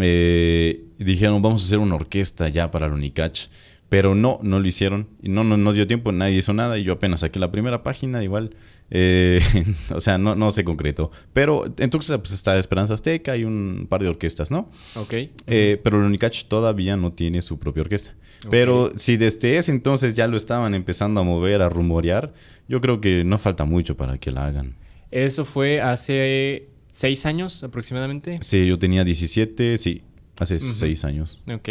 Eh, 0.00 0.84
dijeron, 0.98 1.42
vamos 1.42 1.62
a 1.62 1.66
hacer 1.66 1.78
una 1.78 1.94
orquesta 1.94 2.48
ya 2.48 2.70
para 2.70 2.86
el 2.86 2.92
Unicach. 2.92 3.48
Pero 3.94 4.16
no, 4.16 4.40
no 4.42 4.58
lo 4.58 4.66
hicieron. 4.66 5.06
Y 5.22 5.28
no, 5.28 5.44
no, 5.44 5.56
no 5.56 5.72
dio 5.72 5.86
tiempo, 5.86 6.10
nadie 6.10 6.38
hizo 6.38 6.52
nada. 6.52 6.76
Y 6.78 6.82
yo 6.82 6.94
apenas 6.94 7.20
saqué 7.20 7.38
la 7.38 7.52
primera 7.52 7.84
página, 7.84 8.24
igual. 8.24 8.56
eh, 8.90 9.40
o 9.94 10.00
sea, 10.00 10.18
no, 10.18 10.34
no 10.34 10.50
se 10.50 10.64
concretó. 10.64 11.12
Pero 11.32 11.72
entonces 11.78 12.18
pues, 12.18 12.32
está 12.32 12.58
Esperanza 12.58 12.94
Azteca 12.94 13.36
y 13.36 13.44
un 13.44 13.86
par 13.88 14.02
de 14.02 14.08
orquestas, 14.08 14.50
¿no? 14.50 14.68
Ok. 14.96 15.14
Eh, 15.46 15.80
pero 15.84 15.98
el 15.98 16.06
Unicach 16.06 16.46
todavía 16.46 16.96
no 16.96 17.12
tiene 17.12 17.40
su 17.40 17.60
propia 17.60 17.82
orquesta. 17.82 18.16
Pero 18.50 18.90
si 18.96 19.16
desde 19.16 19.58
ese 19.58 19.70
entonces 19.70 20.16
ya 20.16 20.26
lo 20.26 20.36
estaban 20.36 20.74
empezando 20.74 21.20
a 21.20 21.22
mover, 21.22 21.62
a 21.62 21.68
rumorear, 21.68 22.34
yo 22.68 22.80
creo 22.80 23.00
que 23.00 23.22
no 23.22 23.38
falta 23.38 23.64
mucho 23.64 23.96
para 23.96 24.18
que 24.18 24.32
la 24.32 24.46
hagan. 24.46 24.74
Eso 25.12 25.44
fue 25.44 25.80
hace 25.80 26.66
seis 26.90 27.26
años 27.26 27.62
aproximadamente. 27.62 28.38
Sí, 28.40 28.66
yo 28.66 28.76
tenía 28.76 29.04
17, 29.04 29.78
sí, 29.78 30.02
hace 30.36 30.58
seis 30.58 31.04
años. 31.04 31.44
Ok, 31.46 31.68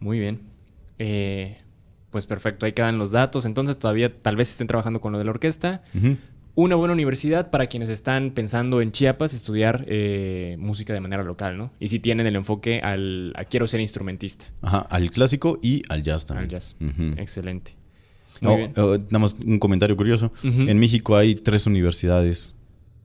muy 0.00 0.18
bien. 0.18 0.50
Eh, 0.98 1.56
pues 2.10 2.26
perfecto, 2.26 2.66
ahí 2.66 2.72
quedan 2.72 2.98
los 2.98 3.10
datos. 3.10 3.46
Entonces 3.46 3.78
todavía 3.78 4.12
tal 4.20 4.36
vez 4.36 4.50
estén 4.50 4.66
trabajando 4.66 5.00
con 5.00 5.12
lo 5.12 5.18
de 5.18 5.24
la 5.24 5.30
orquesta. 5.30 5.82
Una 6.54 6.76
buena 6.76 6.92
universidad 6.92 7.48
para 7.50 7.66
quienes 7.66 7.88
están 7.88 8.32
pensando 8.32 8.82
en 8.82 8.92
Chiapas 8.92 9.32
estudiar 9.32 9.86
eh, 9.88 10.56
música 10.58 10.92
de 10.92 11.00
manera 11.00 11.22
local, 11.22 11.56
¿no? 11.56 11.72
Y 11.80 11.88
si 11.88 11.98
tienen 11.98 12.26
el 12.26 12.36
enfoque 12.36 12.80
al 12.82 13.32
a 13.36 13.44
quiero 13.44 13.66
ser 13.66 13.80
instrumentista, 13.80 14.44
Ajá, 14.60 14.80
al 14.80 15.10
clásico 15.10 15.58
y 15.62 15.80
al 15.88 16.02
jazz 16.02 16.26
también. 16.26 16.44
al 16.44 16.50
jazz. 16.50 16.76
Excelente. 17.16 17.74
Bien. 18.42 18.72
oh, 18.76 18.98
nada 18.98 19.18
más 19.18 19.36
un 19.46 19.58
comentario 19.58 19.96
curioso. 19.96 20.30
En 20.42 20.78
México 20.78 21.16
hay 21.16 21.36
tres 21.36 21.66
universidades 21.66 22.54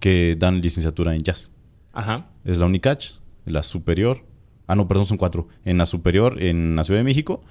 que 0.01 0.35
dan 0.37 0.59
licenciatura 0.59 1.13
en 1.15 1.21
jazz. 1.21 1.51
Ajá. 1.93 2.27
Es 2.43 2.57
la 2.57 2.65
Unicach, 2.65 3.05
la 3.45 3.63
Superior. 3.63 4.25
Ah, 4.67 4.75
no, 4.75 4.87
perdón, 4.87 5.05
son 5.05 5.17
cuatro. 5.17 5.47
En 5.65 5.77
la 5.77 5.85
Superior, 5.85 6.41
en 6.41 6.75
la 6.75 6.83
Ciudad 6.83 6.99
de 6.99 7.05
México, 7.05 7.41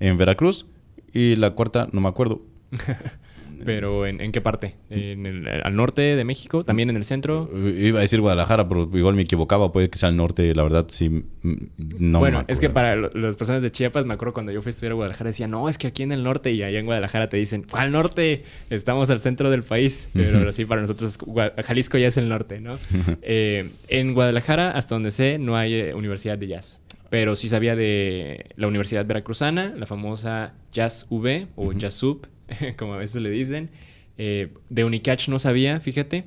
en 0.00 0.16
Veracruz. 0.18 0.66
Y 1.12 1.36
la 1.36 1.50
cuarta, 1.50 1.88
no 1.92 2.00
me 2.00 2.08
acuerdo. 2.08 2.42
Pero 3.64 4.06
¿en, 4.06 4.20
en 4.20 4.32
qué 4.32 4.40
parte? 4.40 4.74
¿En 4.90 5.26
el- 5.26 5.48
¿Al 5.48 5.74
norte 5.76 6.02
de 6.02 6.24
México? 6.24 6.64
¿También 6.64 6.90
en 6.90 6.96
el 6.96 7.04
centro? 7.04 7.50
Eh, 7.54 7.86
Iba 7.88 7.98
a 7.98 8.00
decir 8.02 8.20
Guadalajara, 8.20 8.68
pero 8.68 8.88
igual 8.94 9.14
me 9.14 9.22
equivocaba. 9.22 9.72
Puede 9.72 9.90
que 9.90 9.98
sea 9.98 10.08
al 10.08 10.16
norte, 10.16 10.54
la 10.54 10.62
verdad, 10.62 10.86
sí. 10.88 11.08
mm, 11.08 11.52
No 11.98 12.18
bueno, 12.18 12.38
me 12.40 12.44
es 12.52 12.60
que 12.60 12.70
para 12.70 12.96
las 12.96 13.36
personas 13.36 13.62
de 13.62 13.70
Chiapas, 13.70 14.06
me 14.06 14.14
acuerdo 14.14 14.34
cuando 14.34 14.52
yo 14.52 14.62
fui 14.62 14.68
a 14.68 14.70
estudiar 14.70 14.92
a 14.92 14.94
Guadalajara, 14.94 15.28
decían, 15.30 15.50
no, 15.50 15.68
es 15.68 15.78
que 15.78 15.86
aquí 15.88 16.02
en 16.02 16.12
el 16.12 16.22
norte 16.22 16.52
y 16.52 16.62
allá 16.62 16.78
en 16.78 16.86
Guadalajara 16.86 17.28
te 17.28 17.36
dicen, 17.36 17.64
¿cuál 17.70 17.92
norte? 17.92 18.44
Estamos 18.70 19.10
al 19.10 19.20
centro 19.20 19.50
del 19.50 19.62
país. 19.62 20.10
Pero 20.14 20.50
sí, 20.52 20.64
para 20.64 20.80
nosotros, 20.80 21.18
Jalisco 21.64 21.98
ya 21.98 22.08
es 22.08 22.16
el 22.16 22.28
norte, 22.28 22.60
¿no? 22.60 22.76
Eh, 23.22 23.70
en 23.88 24.14
Guadalajara, 24.14 24.70
hasta 24.72 24.94
donde 24.94 25.10
sé, 25.10 25.38
no 25.38 25.56
hay 25.56 25.74
eh, 25.74 25.94
universidad 25.94 26.36
de 26.38 26.46
jazz. 26.48 26.80
Pero 27.10 27.36
sí 27.36 27.48
sabía 27.48 27.76
de 27.76 28.46
la 28.56 28.66
Universidad 28.66 29.06
Veracruzana, 29.06 29.72
la 29.78 29.86
famosa 29.86 30.54
Jazz 30.72 31.06
V 31.10 31.46
o 31.54 31.72
Jazz 31.72 31.94
Sub, 31.94 32.26
como 32.76 32.94
a 32.94 32.98
veces 32.98 33.20
le 33.22 33.30
dicen. 33.30 33.70
Eh, 34.18 34.52
de 34.68 34.84
Unicach 34.84 35.28
no 35.28 35.38
sabía, 35.38 35.80
fíjate. 35.80 36.24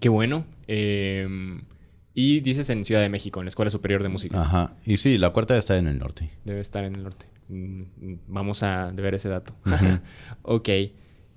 Qué 0.00 0.08
bueno. 0.08 0.44
Eh, 0.68 1.28
y 2.14 2.40
dices 2.40 2.68
en 2.70 2.84
Ciudad 2.84 3.00
de 3.00 3.08
México, 3.08 3.40
en 3.40 3.46
la 3.46 3.48
Escuela 3.50 3.70
Superior 3.70 4.02
de 4.02 4.08
Música. 4.08 4.40
Ajá. 4.40 4.76
Y 4.84 4.96
sí, 4.96 5.18
la 5.18 5.30
cuarta 5.30 5.56
está 5.56 5.76
en 5.78 5.86
el 5.86 5.98
norte. 5.98 6.30
Debe 6.44 6.60
estar 6.60 6.84
en 6.84 6.94
el 6.96 7.02
norte. 7.04 7.26
Mm, 7.48 7.80
mm, 7.82 8.18
Vamos 8.28 8.62
a 8.62 8.90
ver 8.92 9.14
ese 9.14 9.28
dato. 9.28 9.54
ok. 10.42 10.68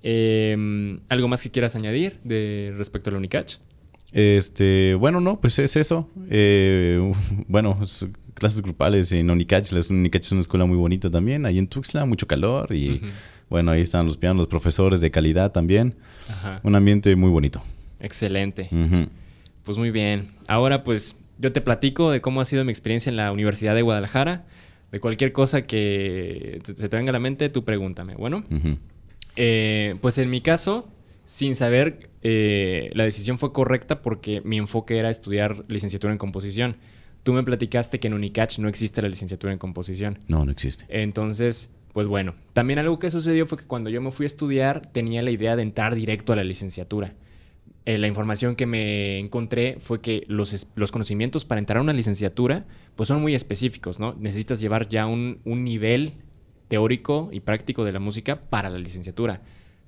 Em, 0.02 1.00
¿Algo 1.08 1.28
más 1.28 1.42
que 1.42 1.50
quieras 1.50 1.76
añadir 1.76 2.18
de 2.24 2.74
respecto 2.76 3.10
al 3.10 3.16
Unicach? 3.16 3.54
Este, 4.12 4.94
bueno, 4.94 5.20
no, 5.20 5.40
pues 5.40 5.58
es 5.58 5.76
eso. 5.76 6.08
Eh, 6.30 7.12
bueno, 7.48 7.78
es- 7.82 8.06
clases 8.34 8.62
grupales 8.62 9.10
en 9.12 9.30
Unicach. 9.30 9.70
La 9.72 9.80
Unicach 9.88 10.22
es 10.22 10.32
una 10.32 10.40
escuela 10.40 10.66
muy 10.66 10.76
bonita 10.76 11.10
también. 11.10 11.46
Ahí 11.46 11.58
en 11.58 11.66
Tuxtla, 11.68 12.04
mucho 12.04 12.26
calor. 12.26 12.74
Y 12.74 13.00
bueno, 13.48 13.70
ahí 13.70 13.82
están 13.82 14.04
los 14.04 14.16
pianos, 14.16 14.38
los 14.38 14.48
profesores 14.48 15.00
de 15.00 15.10
calidad 15.10 15.52
también. 15.52 15.94
Ajá. 16.28 16.60
Un 16.62 16.74
ambiente 16.74 17.14
muy 17.16 17.30
bonito. 17.30 17.62
Excelente. 18.00 18.68
Pues 19.64 19.78
muy 19.78 19.90
bien. 19.90 20.28
Ahora 20.46 20.84
pues 20.84 21.18
yo 21.38 21.52
te 21.52 21.60
platico 21.60 22.10
de 22.10 22.20
cómo 22.20 22.40
ha 22.40 22.44
sido 22.44 22.64
mi 22.64 22.70
experiencia 22.70 23.10
en 23.10 23.16
la 23.16 23.32
Universidad 23.32 23.74
de 23.74 23.82
Guadalajara. 23.82 24.44
De 24.92 25.00
cualquier 25.00 25.32
cosa 25.32 25.62
que 25.62 26.60
se 26.62 26.88
te 26.88 26.96
venga 26.96 27.10
a 27.10 27.12
la 27.12 27.18
mente, 27.18 27.48
tú 27.48 27.64
pregúntame. 27.64 28.14
Bueno, 28.14 28.44
eh, 29.34 29.96
pues 30.00 30.18
en 30.18 30.30
mi 30.30 30.40
caso, 30.40 30.88
sin 31.24 31.56
saber, 31.56 32.10
eh, 32.22 32.90
la 32.94 33.02
decisión 33.04 33.38
fue 33.38 33.52
correcta 33.52 34.02
porque 34.02 34.40
mi 34.44 34.56
enfoque 34.56 34.98
era 34.98 35.10
estudiar 35.10 35.64
licenciatura 35.66 36.12
en 36.12 36.18
composición. 36.18 36.76
Tú 37.24 37.32
me 37.32 37.42
platicaste 37.42 37.98
que 37.98 38.06
en 38.06 38.14
Unicach 38.14 38.58
no 38.58 38.68
existe 38.68 39.02
la 39.02 39.08
licenciatura 39.08 39.52
en 39.52 39.58
composición. 39.58 40.18
No, 40.28 40.44
no 40.44 40.52
existe. 40.52 40.84
Entonces, 40.88 41.70
pues 41.94 42.08
bueno, 42.08 42.34
también 42.52 42.80
algo 42.80 42.98
que 42.98 43.08
sucedió 43.08 43.46
fue 43.46 43.56
que 43.56 43.66
cuando 43.66 43.88
yo 43.88 44.02
me 44.02 44.10
fui 44.10 44.24
a 44.24 44.26
estudiar 44.26 44.84
tenía 44.84 45.22
la 45.22 45.30
idea 45.30 45.54
de 45.54 45.62
entrar 45.62 45.94
directo 45.94 46.32
a 46.32 46.36
la 46.36 46.42
licenciatura. 46.42 47.14
Eh, 47.86 47.98
la 47.98 48.08
información 48.08 48.56
que 48.56 48.66
me 48.66 49.20
encontré 49.20 49.76
fue 49.78 50.00
que 50.00 50.24
los, 50.26 50.66
los 50.74 50.90
conocimientos 50.90 51.44
para 51.44 51.60
entrar 51.60 51.78
a 51.78 51.82
una 51.82 51.92
licenciatura 51.92 52.66
pues 52.96 53.06
son 53.06 53.22
muy 53.22 53.34
específicos, 53.36 54.00
¿no? 54.00 54.16
Necesitas 54.18 54.58
llevar 54.58 54.88
ya 54.88 55.06
un, 55.06 55.38
un 55.44 55.62
nivel 55.62 56.14
teórico 56.66 57.28
y 57.30 57.38
práctico 57.38 57.84
de 57.84 57.92
la 57.92 58.00
música 58.00 58.40
para 58.40 58.70
la 58.70 58.78
licenciatura. 58.78 59.42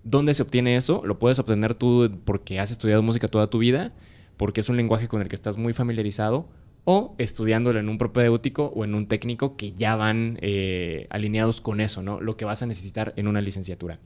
¿Dónde 0.05 0.33
se 0.35 0.42
obtiene 0.42 0.77
eso? 0.77 1.03
Lo 1.05 1.19
puedes 1.19 1.40
obtener 1.40 1.75
tú 1.75 2.21
porque 2.25 2.61
has 2.61 2.71
estudiado 2.71 3.03
música 3.03 3.27
toda 3.27 3.51
tu 3.51 3.59
vida, 3.59 3.92
porque 4.37 4.61
es 4.61 4.69
un 4.69 4.77
lenguaje 4.77 5.09
con 5.09 5.23
el 5.23 5.27
que 5.27 5.35
estás 5.35 5.59
muy 5.59 5.73
familiarizado, 5.73 6.49
o 6.88 7.16
estudiándolo 7.18 7.81
en 7.81 7.88
un 7.88 7.99
propedéutico 7.99 8.72
o 8.75 8.85
en 8.85 8.94
un 8.94 9.09
técnico 9.09 9.57
que 9.57 9.72
ya 9.72 9.96
van 9.96 10.38
eh, 10.40 11.09
alineados 11.11 11.61
con 11.61 11.81
eso, 11.81 12.01
¿no? 12.01 12.20
Lo 12.20 12.37
que 12.37 12.44
vas 12.44 12.62
a 12.62 12.66
necesitar 12.66 13.12
en 13.16 13.27
una 13.27 13.40
licenciatura. 13.40 13.99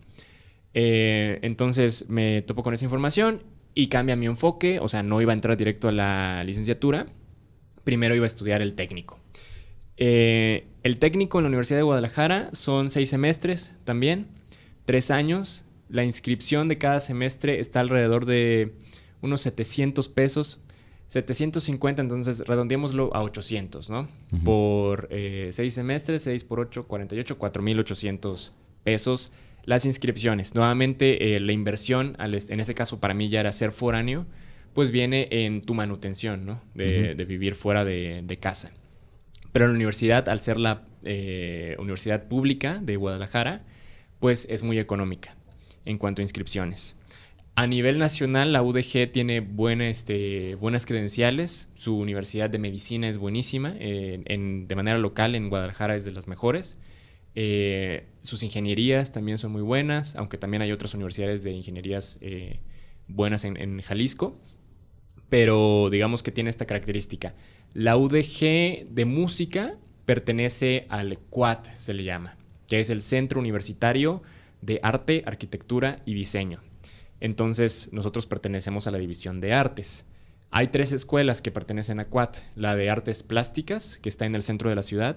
Eh, 0.72 1.38
entonces 1.42 2.08
me 2.08 2.40
topo 2.40 2.62
con 2.62 2.72
esa 2.72 2.86
información 2.86 3.42
y 3.74 3.88
cambia 3.88 4.16
mi 4.16 4.24
enfoque, 4.24 4.80
o 4.80 4.88
sea, 4.88 5.02
no 5.02 5.20
iba 5.20 5.32
a 5.32 5.34
entrar 5.34 5.58
directo 5.58 5.88
a 5.88 5.92
la 5.92 6.42
licenciatura, 6.42 7.06
primero 7.84 8.14
iba 8.14 8.24
a 8.24 8.26
estudiar 8.26 8.62
el 8.62 8.72
técnico. 8.72 9.20
Eh, 9.98 10.66
el 10.82 10.98
técnico 10.98 11.38
en 11.38 11.44
la 11.44 11.48
Universidad 11.48 11.80
de 11.80 11.82
Guadalajara 11.82 12.48
son 12.54 12.88
seis 12.88 13.10
semestres 13.10 13.76
también, 13.84 14.28
tres 14.86 15.10
años. 15.10 15.66
La 15.90 16.02
inscripción 16.02 16.68
de 16.68 16.78
cada 16.78 17.00
semestre 17.00 17.60
está 17.60 17.80
alrededor 17.80 18.24
de 18.24 18.72
unos 19.20 19.42
700 19.42 20.08
pesos. 20.08 20.62
750, 21.10 22.02
entonces 22.02 22.44
redondeémoslo 22.46 23.14
a 23.14 23.22
800, 23.24 23.90
¿no? 23.90 24.08
Por 24.44 25.08
eh, 25.10 25.50
seis 25.52 25.74
semestres, 25.74 26.22
6 26.22 26.44
por 26.44 26.60
8, 26.60 26.84
48, 26.84 27.36
4,800 27.36 28.52
pesos 28.84 29.32
las 29.64 29.84
inscripciones. 29.86 30.54
Nuevamente, 30.54 31.34
eh, 31.34 31.40
la 31.40 31.50
inversión, 31.50 32.14
al 32.18 32.34
en 32.34 32.60
este 32.60 32.74
caso 32.74 33.00
para 33.00 33.12
mí 33.12 33.28
ya 33.28 33.40
era 33.40 33.50
ser 33.50 33.72
foráneo, 33.72 34.24
pues 34.72 34.92
viene 34.92 35.26
en 35.30 35.62
tu 35.62 35.74
manutención, 35.74 36.46
¿no? 36.46 36.62
De, 36.74 37.16
de 37.16 37.24
vivir 37.24 37.56
fuera 37.56 37.84
de, 37.84 38.22
de 38.24 38.38
casa. 38.38 38.70
Pero 39.50 39.64
en 39.64 39.72
la 39.72 39.76
universidad, 39.76 40.28
al 40.28 40.38
ser 40.38 40.58
la 40.58 40.84
eh, 41.02 41.74
universidad 41.80 42.28
pública 42.28 42.78
de 42.80 42.94
Guadalajara, 42.94 43.64
pues 44.20 44.46
es 44.48 44.62
muy 44.62 44.78
económica 44.78 45.34
en 45.84 45.98
cuanto 45.98 46.22
a 46.22 46.24
inscripciones. 46.24 46.94
A 47.54 47.66
nivel 47.66 47.98
nacional, 47.98 48.52
la 48.52 48.62
UDG 48.62 49.10
tiene 49.12 49.46
este, 49.90 50.54
buenas 50.54 50.86
credenciales. 50.86 51.70
Su 51.74 51.98
universidad 51.98 52.48
de 52.48 52.58
medicina 52.58 53.08
es 53.08 53.18
buenísima. 53.18 53.74
Eh, 53.78 54.22
de 54.66 54.74
manera 54.74 54.98
local, 54.98 55.34
en 55.34 55.50
Guadalajara 55.50 55.96
es 55.96 56.04
de 56.04 56.12
las 56.12 56.26
mejores. 56.26 56.78
Eh, 57.34 58.06
sus 58.22 58.42
ingenierías 58.42 59.12
también 59.12 59.38
son 59.38 59.52
muy 59.52 59.62
buenas, 59.62 60.16
aunque 60.16 60.38
también 60.38 60.62
hay 60.62 60.72
otras 60.72 60.94
universidades 60.94 61.44
de 61.44 61.52
ingenierías 61.52 62.18
eh, 62.22 62.60
buenas 63.08 63.44
en, 63.44 63.56
en, 63.56 63.82
Jalisco. 63.82 64.38
Pero 65.28 65.90
digamos 65.90 66.22
que 66.22 66.32
tiene 66.32 66.50
esta 66.50 66.66
característica. 66.66 67.34
La 67.74 67.96
UDG 67.96 68.88
de 68.88 69.04
música 69.04 69.76
pertenece 70.06 70.86
al 70.88 71.18
CUAT, 71.18 71.66
se 71.76 71.94
le 71.94 72.04
llama, 72.04 72.36
que 72.66 72.80
es 72.80 72.90
el 72.90 73.00
Centro 73.00 73.38
Universitario 73.38 74.22
de 74.60 74.80
Arte, 74.82 75.22
Arquitectura 75.26 76.02
y 76.04 76.14
Diseño. 76.14 76.69
Entonces, 77.20 77.90
nosotros 77.92 78.26
pertenecemos 78.26 78.86
a 78.86 78.90
la 78.90 78.98
división 78.98 79.40
de 79.40 79.52
artes. 79.52 80.06
Hay 80.50 80.68
tres 80.68 80.92
escuelas 80.92 81.42
que 81.42 81.52
pertenecen 81.52 82.00
a 82.00 82.06
CUAT, 82.06 82.38
la 82.56 82.74
de 82.74 82.90
artes 82.90 83.22
plásticas, 83.22 83.98
que 84.02 84.08
está 84.08 84.26
en 84.26 84.34
el 84.34 84.42
centro 84.42 84.68
de 84.68 84.76
la 84.76 84.82
ciudad, 84.82 85.16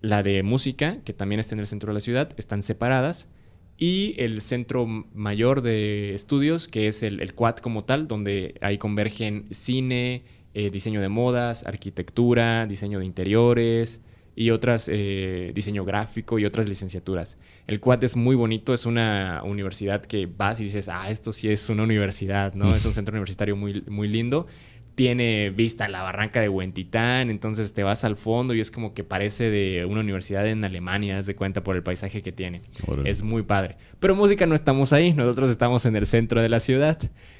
la 0.00 0.22
de 0.22 0.42
música, 0.42 1.02
que 1.04 1.12
también 1.12 1.40
está 1.40 1.54
en 1.54 1.60
el 1.60 1.66
centro 1.66 1.90
de 1.90 1.94
la 1.94 2.00
ciudad, 2.00 2.30
están 2.36 2.62
separadas, 2.62 3.30
y 3.76 4.14
el 4.18 4.40
centro 4.40 4.86
mayor 4.86 5.60
de 5.60 6.14
estudios, 6.14 6.66
que 6.66 6.86
es 6.86 7.02
el, 7.02 7.20
el 7.20 7.34
CUAT 7.34 7.60
como 7.60 7.84
tal, 7.84 8.08
donde 8.08 8.54
ahí 8.60 8.78
convergen 8.78 9.44
cine, 9.50 10.24
eh, 10.54 10.70
diseño 10.70 11.00
de 11.00 11.08
modas, 11.08 11.64
arquitectura, 11.66 12.66
diseño 12.66 12.98
de 12.98 13.04
interiores, 13.04 14.00
y 14.40 14.52
otras, 14.52 14.88
eh, 14.88 15.50
diseño 15.52 15.84
gráfico 15.84 16.38
y 16.38 16.44
otras 16.44 16.68
licenciaturas. 16.68 17.38
El 17.66 17.80
CUAT 17.80 18.04
es 18.04 18.14
muy 18.14 18.36
bonito, 18.36 18.72
es 18.72 18.86
una 18.86 19.42
universidad 19.42 20.00
que 20.00 20.26
vas 20.26 20.60
y 20.60 20.64
dices, 20.64 20.88
ah, 20.88 21.10
esto 21.10 21.32
sí 21.32 21.48
es 21.48 21.68
una 21.68 21.82
universidad, 21.82 22.54
¿no? 22.54 22.72
Es 22.72 22.86
un 22.86 22.94
centro 22.94 23.14
universitario 23.14 23.56
muy, 23.56 23.82
muy 23.88 24.06
lindo. 24.06 24.46
Tiene 24.94 25.50
vista 25.50 25.86
a 25.86 25.88
la 25.88 26.02
barranca 26.02 26.40
de 26.40 26.48
Huentitán, 26.48 27.30
entonces 27.30 27.72
te 27.72 27.82
vas 27.82 28.04
al 28.04 28.14
fondo 28.14 28.54
y 28.54 28.60
es 28.60 28.70
como 28.70 28.94
que 28.94 29.02
parece 29.02 29.50
de 29.50 29.84
una 29.86 30.02
universidad 30.02 30.46
en 30.46 30.64
Alemania, 30.64 31.18
haz 31.18 31.26
de 31.26 31.34
cuenta 31.34 31.64
por 31.64 31.74
el 31.74 31.82
paisaje 31.82 32.22
que 32.22 32.30
tiene. 32.30 32.62
Es 33.04 33.24
muy 33.24 33.42
padre. 33.42 33.76
Pero 33.98 34.14
música 34.14 34.46
no 34.46 34.54
estamos 34.54 34.92
ahí, 34.92 35.14
nosotros 35.14 35.50
estamos 35.50 35.84
en 35.84 35.96
el 35.96 36.06
centro 36.06 36.40
de 36.40 36.48
la 36.48 36.60
ciudad, 36.60 36.96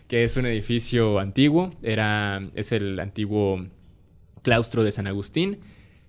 que 0.09 0.25
es 0.25 0.37
un 0.37 0.47
edificio 0.47 1.21
antiguo, 1.21 1.71
era, 1.81 2.43
es 2.57 2.73
el 2.73 2.99
antiguo 2.99 3.65
claustro 4.43 4.83
de 4.83 4.91
San 4.91 5.07
Agustín 5.07 5.61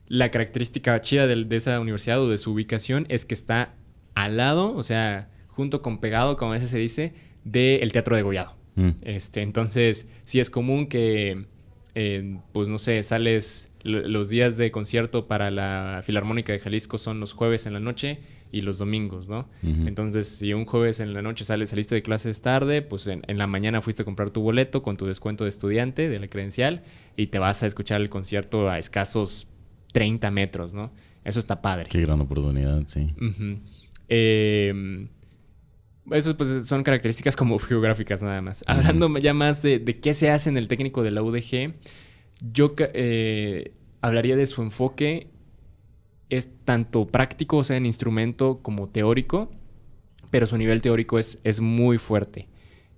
la 0.10 0.32
característica 0.32 1.00
chida 1.02 1.28
de, 1.28 1.56
esa 1.56 1.80
universidad 1.80 2.22
o 2.22 2.30
de 2.30 2.40
su 2.40 2.52
ubicación 2.52 3.06
es 3.10 3.26
que 3.26 3.36
está 3.36 3.76
al 4.16 4.38
lado, 4.38 4.76
o 4.76 4.84
sea, 4.84 5.30
junto 5.48 5.82
con 5.82 6.00
pegado, 6.00 6.36
como 6.36 6.52
a 6.52 6.56
veces 6.56 6.72
se 6.72 6.80
dice, 6.80 7.14
del 7.44 7.92
Teatro 7.92 8.16
de 8.16 8.24
Gollado. 8.24 8.58
Mm. 8.76 8.90
Este, 9.04 9.44
entonces, 9.44 10.10
sí 10.26 10.40
es 10.40 10.50
común 10.50 10.88
que, 10.88 11.46
eh, 11.94 12.38
pues 12.52 12.68
no 12.68 12.80
sé, 12.80 13.02
sales 13.04 13.72
los 13.84 14.30
días 14.30 14.58
de 14.58 14.72
concierto 14.72 15.28
para 15.28 15.52
la 15.52 16.02
Filarmónica 16.04 16.54
de 16.54 16.60
Jalisco 16.60 16.98
son 16.98 17.20
los 17.20 17.34
jueves 17.34 17.68
en 17.68 17.74
la 17.74 17.80
noche 17.80 18.20
y 18.52 18.62
los 18.62 18.80
domingos, 18.80 19.30
¿no? 19.30 19.48
Entonces, 19.62 20.28
si 20.28 20.54
un 20.54 20.66
jueves 20.66 21.00
en 21.02 21.14
la 21.14 21.22
noche 21.22 21.46
sales, 21.46 21.70
saliste 21.70 21.94
de 21.94 22.02
clases 22.02 22.42
tarde, 22.42 22.82
pues 22.82 23.06
en, 23.06 23.22
en, 23.28 23.38
la 23.38 23.46
mañana 23.46 23.80
fuiste 23.84 24.02
a 24.02 24.06
comprar 24.06 24.32
tu 24.32 24.42
boleto 24.42 24.82
con 24.82 24.98
tu 24.98 25.06
descuento 25.06 25.44
de 25.44 25.52
estudiante 25.52 26.10
de 26.10 26.20
la 26.20 26.28
credencial 26.28 26.82
y 27.16 27.28
te 27.28 27.38
vas 27.38 27.62
a 27.62 27.68
escuchar 27.68 28.02
el 28.02 28.10
concierto 28.10 28.68
a 28.68 28.80
escasos 28.80 29.48
30 29.92 30.32
metros, 30.32 30.74
¿no? 30.74 30.92
Eso 31.24 31.40
está 31.40 31.62
padre. 31.62 31.88
Qué 31.90 32.02
gran 32.02 32.22
oportunidad, 32.22 32.84
sí. 32.88 33.14
eh, 34.08 35.08
eso 36.12 36.36
pues 36.38 36.68
son 36.68 36.84
características 36.84 37.36
como 37.36 37.58
geográficas 37.60 38.22
nada 38.22 38.42
más. 38.42 38.64
Hablando 38.68 39.16
ya 39.18 39.34
más 39.34 39.62
de, 39.62 39.84
qué 40.02 40.14
se 40.14 40.32
hace 40.32 40.50
en 40.50 40.58
el 40.58 40.68
técnico 40.68 41.04
de 41.04 41.12
la 41.12 41.22
UDG, 41.22 41.74
yo 42.42 42.74
eh, 42.78 43.74
hablaría 44.02 44.36
de 44.36 44.46
su 44.46 44.62
enfoque. 44.62 45.28
Es 46.30 46.64
tanto 46.64 47.08
práctico, 47.08 47.58
o 47.58 47.64
sea, 47.64 47.78
en 47.78 47.88
instrumento, 47.88 48.60
como 48.62 48.88
teórico, 48.88 49.52
pero 50.30 50.46
su 50.46 50.58
nivel 50.58 50.82
teórico 50.82 51.18
es, 51.18 51.42
es 51.44 51.60
muy 51.60 51.98
fuerte. 51.98 52.48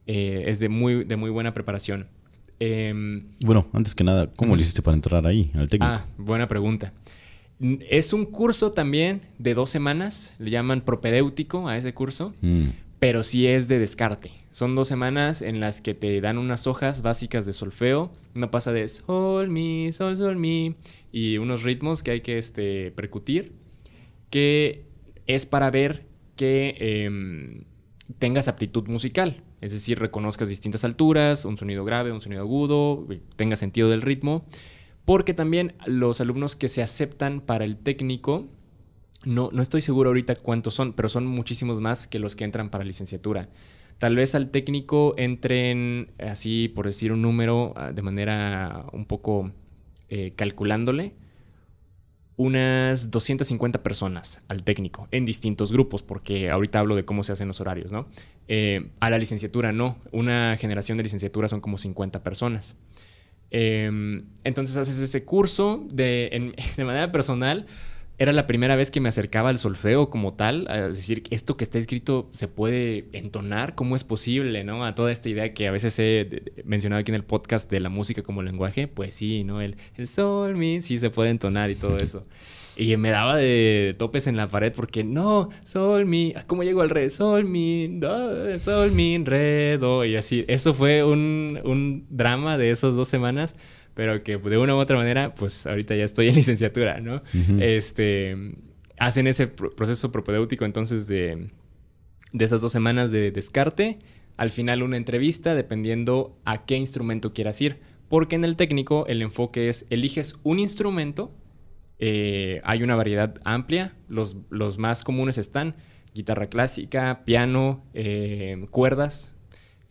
Eh, 0.06 0.44
es 0.48 0.60
de 0.60 0.68
muy, 0.68 1.06
de 1.06 1.16
muy 1.16 1.30
buena 1.30 1.54
preparación. 1.54 2.10
Em, 2.64 3.24
bueno, 3.44 3.68
antes 3.74 3.96
que 3.96 4.04
nada, 4.04 4.30
¿cómo 4.36 4.56
le 4.56 4.62
hiciste 4.62 4.84
para 4.84 4.94
entrar 4.94 5.26
ahí, 5.26 5.50
al 5.56 5.68
técnico? 5.68 5.92
Ah, 5.92 6.06
buena 6.20 6.48
pregunta. 6.48 6.94
Es 7.90 8.14
un 8.14 8.26
curso 8.26 8.72
también 8.72 9.22
de 9.40 9.56
dos 9.56 9.72
semanas, 9.72 10.36
le 10.38 10.52
llaman 10.52 10.82
propedéutico 10.82 11.68
a 11.68 11.76
ese 11.76 11.96
curso, 11.96 12.36
mm. 12.42 12.68
pero 13.00 13.24
sí 13.24 13.48
es 13.48 13.68
de 13.68 13.80
descarte. 13.80 14.32
Son 14.52 14.76
dos 14.76 14.88
semanas 14.88 15.42
en 15.42 15.60
las 15.60 15.82
que 15.82 15.96
te 15.96 16.22
dan 16.22 16.38
unas 16.38 16.68
hojas 16.68 17.02
básicas 17.02 17.48
de 17.48 17.54
solfeo, 17.54 18.12
una 18.36 18.52
pasa 18.52 18.72
de 18.72 18.88
sol, 18.90 19.50
mi, 19.50 19.92
sol, 19.92 20.16
sol, 20.16 20.38
mi, 20.38 20.76
y 21.12 21.40
unos 21.40 21.64
ritmos 21.64 22.04
que 22.04 22.12
hay 22.12 22.22
que 22.22 22.38
este, 22.38 22.92
percutir, 22.92 23.54
que 24.30 24.86
es 25.26 25.48
para 25.48 25.72
ver 25.72 26.06
que 26.36 26.76
em, 26.78 27.64
tengas 28.20 28.48
aptitud 28.48 28.88
musical. 28.88 29.42
Es 29.62 29.72
decir, 29.72 30.00
reconozcas 30.00 30.50
distintas 30.50 30.84
alturas, 30.84 31.46
un 31.46 31.58
sonido 31.58 31.86
grave, 31.86 32.12
un 32.12 32.20
sonido 32.20 32.42
agudo, 32.42 33.08
tenga 33.36 33.56
sentido 33.56 33.90
del 33.90 34.02
ritmo. 34.02 34.44
Porque 35.06 35.34
también 35.34 35.76
los 35.86 36.20
alumnos 36.20 36.56
que 36.56 36.68
se 36.68 36.82
aceptan 36.82 37.42
para 37.42 37.64
el 37.64 37.78
técnico, 37.78 38.48
no, 39.24 39.50
no 39.52 39.62
estoy 39.62 39.82
seguro 39.82 40.10
ahorita 40.10 40.36
cuántos 40.36 40.74
son, 40.74 40.94
pero 40.94 41.10
son 41.10 41.26
muchísimos 41.26 41.80
más 41.80 42.08
que 42.08 42.20
los 42.20 42.36
que 42.36 42.44
entran 42.44 42.70
para 42.70 42.84
licenciatura. 42.84 43.50
Tal 44.00 44.16
vez 44.16 44.34
al 44.34 44.50
técnico 44.50 45.14
entren, 45.18 46.12
así 46.18 46.68
por 46.68 46.88
decir 46.88 47.12
un 47.12 47.22
número, 47.22 47.74
ah, 47.76 47.92
de 47.92 48.02
manera 48.02 48.86
un 48.94 49.06
poco 49.06 49.52
eh, 50.10 50.34
calculándole, 50.36 51.14
unas 52.36 53.12
250 53.12 53.84
personas 53.84 54.44
al 54.48 54.64
técnico 54.64 55.08
en 55.12 55.26
distintos 55.26 55.72
grupos, 55.72 56.02
porque 56.02 56.50
ahorita 56.50 56.80
hablo 56.80 56.96
de 56.96 57.06
cómo 57.06 57.24
se 57.24 57.32
hacen 57.32 57.48
los 57.48 57.62
horarios, 57.62 57.92
¿no? 57.92 58.08
Eh, 58.54 58.90
a 59.00 59.10
la 59.10 59.18
licenciatura 59.18 59.72
no, 59.72 59.98
una 60.12 60.58
generación 60.58 60.98
de 60.98 61.04
licenciatura 61.04 61.48
son 61.48 61.62
como 61.62 61.78
50 61.78 62.22
personas. 62.22 62.76
Em, 63.50 64.26
entonces 64.44 64.76
haces 64.76 65.00
ese 65.00 65.24
curso 65.24 65.88
de, 65.90 66.54
de 66.76 66.84
manera 66.84 67.14
personal. 67.14 67.66
Era 68.18 68.34
la 68.34 68.48
primera 68.48 68.76
vez 68.76 68.92
que 68.92 69.00
me 69.00 69.08
acercaba 69.08 69.48
al 69.48 69.58
solfeo 69.58 70.10
como 70.10 70.32
tal, 70.32 70.68
a 70.70 70.90
decir, 70.90 71.24
esto 71.30 71.56
que 71.56 71.64
está 71.64 71.80
escrito 71.80 72.28
se 72.34 72.50
puede 72.50 73.08
entonar, 73.14 73.74
¿cómo 73.74 73.96
es 73.96 74.04
posible, 74.04 74.66
no? 74.66 74.84
A 74.84 74.96
toda 74.96 75.14
esta 75.14 75.30
idea 75.30 75.54
que 75.54 75.70
a 75.70 75.72
veces 75.72 75.98
he 75.98 76.44
mencionado 76.66 77.00
aquí 77.00 77.12
en 77.12 77.16
el 77.16 77.24
podcast 77.24 77.72
de 77.72 77.80
la 77.80 77.88
música 77.88 78.22
como 78.22 78.44
lenguaje, 78.44 78.90
pues 78.90 79.16
sí, 79.16 79.46
¿no? 79.46 79.62
El, 79.62 79.78
el 79.96 80.08
sol, 80.08 80.58
mi, 80.58 80.82
sí 80.82 81.00
se 81.00 81.10
puede 81.10 81.30
entonar 81.30 81.72
y 81.72 81.76
todo 81.76 81.98
eso. 82.00 82.24
Y 82.76 82.96
me 82.98 83.10
daba 83.10 83.36
de 83.36 83.96
topes 83.98 84.28
en 84.28 84.38
la 84.38 84.48
pared 84.48 84.72
porque 84.74 85.04
no, 85.04 85.50
sol, 85.64 86.06
mi, 86.06 86.34
¿cómo 86.48 86.64
llego 86.64 86.82
al 86.82 86.90
re? 86.90 87.10
Sol, 87.10 87.44
mi, 87.46 87.88
do, 88.00 88.58
sol, 88.60 88.92
mi, 88.92 89.18
re, 89.18 89.78
do. 89.78 90.06
Y 90.06 90.16
así, 90.16 90.46
eso 90.48 90.74
fue 90.74 91.04
un, 91.04 91.60
un 91.64 92.06
drama 92.10 92.58
de 92.58 92.72
esas 92.72 92.96
dos 92.96 93.08
semanas, 93.08 93.56
pero 93.94 94.24
que 94.24 94.38
de 94.38 94.58
una 94.58 94.76
u 94.76 94.78
otra 94.78 94.96
manera, 94.96 95.34
pues 95.34 95.68
ahorita 95.68 95.96
ya 95.96 96.06
estoy 96.06 96.30
en 96.30 96.36
licenciatura, 96.42 97.02
¿no? 97.02 97.22
Este, 97.60 98.38
hacen 98.98 99.28
ese 99.28 99.48
proceso 99.48 100.12
propedéutico 100.12 100.64
entonces 100.64 101.08
de, 101.08 101.50
de 102.32 102.46
esas 102.46 102.62
dos 102.62 102.72
semanas 102.72 103.12
de 103.12 103.32
descarte. 103.32 104.00
Al 104.38 104.50
final 104.50 104.82
una 104.82 104.98
entrevista 104.98 105.56
dependiendo 105.56 106.38
a 106.46 106.66
qué 106.66 106.78
instrumento 106.78 107.34
quieras 107.34 107.62
ir. 107.62 107.80
Porque 108.08 108.36
en 108.36 108.44
el 108.44 108.58
técnico 108.58 109.06
el 109.08 109.22
enfoque 109.22 109.70
es 109.70 109.86
eliges 109.90 110.40
un 110.44 110.60
instrumento 110.60 111.32
eh, 112.04 112.62
hay 112.64 112.82
una 112.82 112.96
variedad 112.96 113.36
amplia. 113.46 113.94
Los, 114.10 114.36
más 114.80 115.04
comunes 115.04 115.38
están 115.38 115.76
guitarra 116.16 116.48
clásica, 116.48 117.22
piano, 117.26 117.86
eh, 117.94 118.66
cuerdas, 118.72 119.36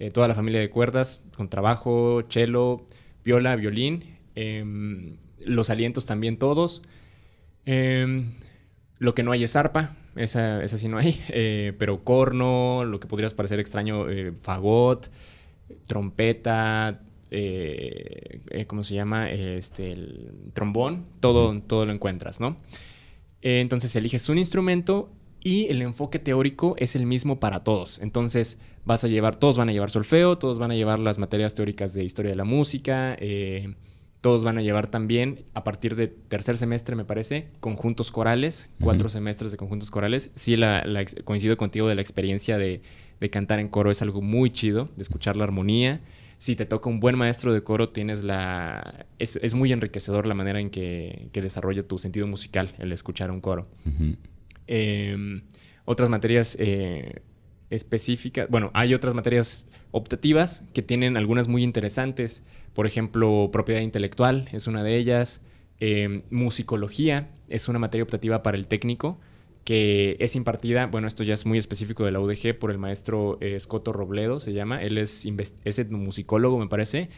eh, 0.01 0.11
toda 0.11 0.27
la 0.27 0.35
familia 0.35 0.61
de 0.61 0.68
cuerdas, 0.70 1.25
con 1.37 1.49
trabajo, 1.49 2.25
cello, 2.29 2.85
viola, 3.25 3.55
violín. 3.55 4.18
Em, 4.35 5.18
los 5.46 5.70
alientos 5.70 6.05
también 6.05 6.37
todos. 6.37 6.83
Em, 7.64 8.33
lo 8.99 9.14
que 9.14 9.23
no 9.23 9.31
hay 9.31 9.44
es 9.44 9.55
arpa, 9.55 9.96
esa, 10.16 10.64
esa 10.64 10.79
sí 10.79 10.88
no 10.88 10.99
hay, 10.99 11.20
pero 11.79 12.03
corno, 12.03 12.85
lo 12.85 12.99
que 12.99 13.07
podrías 13.07 13.35
parecer 13.35 13.61
extraño, 13.61 14.07
fagot, 14.40 15.11
trompeta, 15.87 17.01
eh, 17.30 18.40
eh, 18.50 18.66
¿cómo 18.66 18.82
se 18.82 18.94
llama? 18.94 19.30
Este, 19.30 19.92
el 19.92 20.32
trombón, 20.52 21.06
todo, 21.20 21.60
todo 21.62 21.86
lo 21.86 21.92
encuentras, 21.92 22.40
¿no? 22.40 22.56
Eh, 23.42 23.60
entonces 23.60 23.94
eliges 23.96 24.28
un 24.28 24.38
instrumento 24.38 25.12
y 25.42 25.66
el 25.66 25.80
enfoque 25.80 26.18
teórico 26.18 26.74
es 26.78 26.96
el 26.96 27.06
mismo 27.06 27.40
para 27.40 27.62
todos. 27.62 28.00
Entonces 28.00 28.58
vas 28.84 29.04
a 29.04 29.08
llevar, 29.08 29.36
todos 29.36 29.56
van 29.56 29.68
a 29.68 29.72
llevar 29.72 29.90
solfeo, 29.90 30.38
todos 30.38 30.58
van 30.58 30.72
a 30.72 30.74
llevar 30.74 30.98
las 30.98 31.18
materias 31.18 31.54
teóricas 31.54 31.94
de 31.94 32.04
historia 32.04 32.30
de 32.32 32.36
la 32.36 32.44
música, 32.44 33.16
todos 34.20 34.44
van 34.44 34.58
a 34.58 34.62
llevar 34.62 34.88
también, 34.88 35.44
a 35.54 35.64
partir 35.64 35.96
de 35.96 36.08
tercer 36.08 36.58
semestre, 36.58 36.94
me 36.94 37.06
parece, 37.06 37.48
conjuntos 37.60 38.12
corales, 38.12 38.68
cuatro 38.82 39.08
semestres 39.08 39.50
de 39.50 39.56
conjuntos 39.56 39.90
corales. 39.90 40.30
Sí, 40.34 40.56
la, 40.56 40.84
coincido 41.24 41.56
contigo 41.56 41.88
de 41.88 41.94
la 41.94 42.02
experiencia 42.02 42.58
de, 42.58 42.82
de 43.18 43.30
cantar 43.30 43.60
en 43.60 43.68
coro 43.68 43.90
es 43.90 44.02
algo 44.02 44.20
muy 44.20 44.50
chido, 44.50 44.90
de 44.96 45.02
escuchar 45.02 45.38
la 45.38 45.44
armonía. 45.44 46.02
Si 46.40 46.57
te 46.57 46.64
toca 46.64 46.88
un 46.88 47.00
buen 47.00 47.18
maestro 47.18 47.53
de 47.53 47.62
coro, 47.62 47.90
tienes 47.90 48.24
la... 48.24 49.05
Es, 49.18 49.37
es 49.42 49.55
muy 49.55 49.72
enriquecedor 49.72 50.26
la 50.26 50.33
manera 50.33 50.59
en 50.59 50.70
que, 50.70 51.29
que, 51.35 51.42
desarrolla 51.42 51.83
tu 51.83 51.98
sentido 51.98 52.26
musical 52.26 52.74
el 52.79 52.92
escuchar 52.92 53.31
un 53.31 53.42
coro. 53.42 53.68
eh, 54.66 55.42
otras 55.85 56.09
materias 56.09 56.57
eh, 56.59 57.20
específicas, 57.68 58.48
bueno, 58.48 58.70
hay 58.72 58.94
otras 58.94 59.14
materias 59.14 59.68
optativas 59.90 60.66
que 60.72 60.81
tienen 60.81 61.18
algunas 61.18 61.46
muy 61.46 61.62
interesantes. 61.62 62.42
Por 62.72 62.87
ejemplo, 62.87 63.50
propiedad 63.53 63.83
intelectual 63.83 64.48
es 64.53 64.66
una 64.66 64.83
de 64.83 64.96
ellas. 64.96 65.42
Eh, 65.79 66.22
musicología 66.31 67.29
es 67.50 67.68
una 67.68 67.79
materia 67.79 68.03
optativa 68.03 68.42
para 68.42 68.57
el 68.57 68.66
técnico 68.66 69.20
que 69.64 70.16
es 70.20 70.37
impartida, 70.37 70.87
bueno, 70.87 71.07
esto 71.07 71.23
ya 71.23 71.35
es 71.35 71.46
muy 71.46 71.59
específico 71.59 72.05
de 72.05 72.12
la 72.12 72.20
UDG 72.20 72.59
por 72.59 72.70
el 72.70 72.79
maestro 72.79 73.38
eh, 73.40 73.55
Escoto 73.57 73.92
Robledo, 73.92 74.40
se 74.40 74.53
llama, 74.53 74.83
él 74.83 74.99
es, 74.99 75.27
es 75.64 75.79
etnomusicólogo, 75.79 76.59
me 76.59 76.68
parece. 76.68 77.09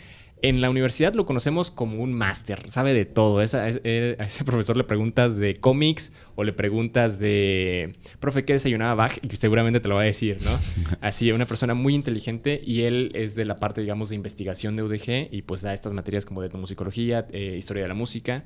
En 0.44 0.60
la 0.60 0.70
universidad 0.70 1.14
lo 1.14 1.24
conocemos 1.24 1.70
como 1.70 2.02
un 2.02 2.12
máster, 2.12 2.68
sabe 2.68 2.94
de 2.94 3.04
todo. 3.04 3.42
Esa, 3.42 3.62
a 3.62 3.68
ese 3.68 4.44
profesor 4.44 4.76
le 4.76 4.82
preguntas 4.82 5.36
de 5.36 5.60
cómics 5.60 6.12
o 6.34 6.42
le 6.42 6.52
preguntas 6.52 7.20
de, 7.20 7.94
profe, 8.18 8.44
¿qué 8.44 8.54
desayunaba 8.54 8.96
Bach? 8.96 9.18
Y 9.22 9.36
seguramente 9.36 9.78
te 9.78 9.88
lo 9.88 9.94
va 9.94 10.00
a 10.00 10.04
decir, 10.04 10.38
¿no? 10.42 10.58
Así, 11.00 11.30
una 11.30 11.46
persona 11.46 11.74
muy 11.74 11.94
inteligente 11.94 12.60
y 12.64 12.82
él 12.82 13.12
es 13.14 13.36
de 13.36 13.44
la 13.44 13.54
parte, 13.54 13.82
digamos, 13.82 14.08
de 14.08 14.16
investigación 14.16 14.74
de 14.74 14.82
UDG 14.82 15.28
y 15.30 15.42
pues 15.42 15.62
da 15.62 15.72
estas 15.72 15.92
materias 15.92 16.26
como 16.26 16.40
de 16.40 16.48
etnomusicología, 16.48 17.24
eh, 17.30 17.54
historia 17.56 17.84
de 17.84 17.88
la 17.88 17.94
música. 17.94 18.44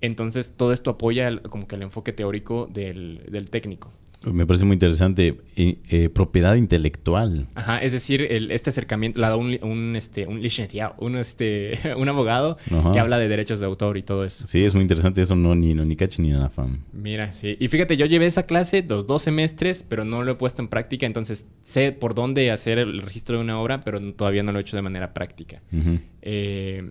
Entonces, 0.00 0.54
todo 0.56 0.72
esto 0.72 0.90
apoya 0.90 1.28
el, 1.28 1.42
como 1.42 1.66
que 1.66 1.76
el 1.76 1.82
enfoque 1.82 2.12
teórico 2.12 2.68
del, 2.72 3.22
del 3.30 3.50
técnico. 3.50 3.90
Me 4.22 4.46
parece 4.46 4.66
muy 4.66 4.74
interesante. 4.74 5.38
Eh, 5.56 5.78
eh, 5.88 6.08
propiedad 6.10 6.54
intelectual. 6.54 7.46
Ajá, 7.54 7.78
es 7.78 7.92
decir, 7.92 8.26
el, 8.30 8.50
este 8.50 8.68
acercamiento 8.68 9.18
la 9.18 9.30
da 9.30 9.36
un, 9.36 9.58
un, 9.62 9.96
este, 9.96 10.26
un 10.26 10.42
licenciado, 10.42 10.94
un, 10.98 11.16
este, 11.16 11.72
un 11.96 12.06
abogado 12.06 12.58
Ajá. 12.70 12.92
que 12.92 13.00
habla 13.00 13.18
de 13.18 13.28
derechos 13.28 13.60
de 13.60 13.66
autor 13.66 13.96
y 13.96 14.02
todo 14.02 14.26
eso. 14.26 14.46
Sí, 14.46 14.62
es 14.62 14.74
muy 14.74 14.82
interesante 14.82 15.22
eso, 15.22 15.36
no 15.36 15.54
ni 15.54 15.72
no, 15.72 15.86
ni 15.86 15.96
cachi 15.96 16.20
ni 16.20 16.28
nada 16.30 16.50
fam. 16.50 16.80
Mira, 16.92 17.32
sí. 17.32 17.56
Y 17.58 17.68
fíjate, 17.68 17.96
yo 17.96 18.04
llevé 18.04 18.26
esa 18.26 18.42
clase 18.42 18.84
los 18.86 19.06
dos 19.06 19.22
semestres, 19.22 19.84
pero 19.88 20.04
no 20.04 20.22
lo 20.22 20.32
he 20.32 20.34
puesto 20.34 20.60
en 20.60 20.68
práctica, 20.68 21.06
entonces 21.06 21.48
sé 21.62 21.92
por 21.92 22.14
dónde 22.14 22.50
hacer 22.50 22.78
el 22.78 23.00
registro 23.00 23.36
de 23.38 23.42
una 23.44 23.58
obra, 23.58 23.80
pero 23.80 24.00
todavía 24.12 24.42
no 24.42 24.52
lo 24.52 24.58
he 24.58 24.62
hecho 24.62 24.76
de 24.76 24.82
manera 24.82 25.14
práctica. 25.14 25.62
Uh 25.72 25.76
-huh. 25.76 26.00
eh, 26.20 26.90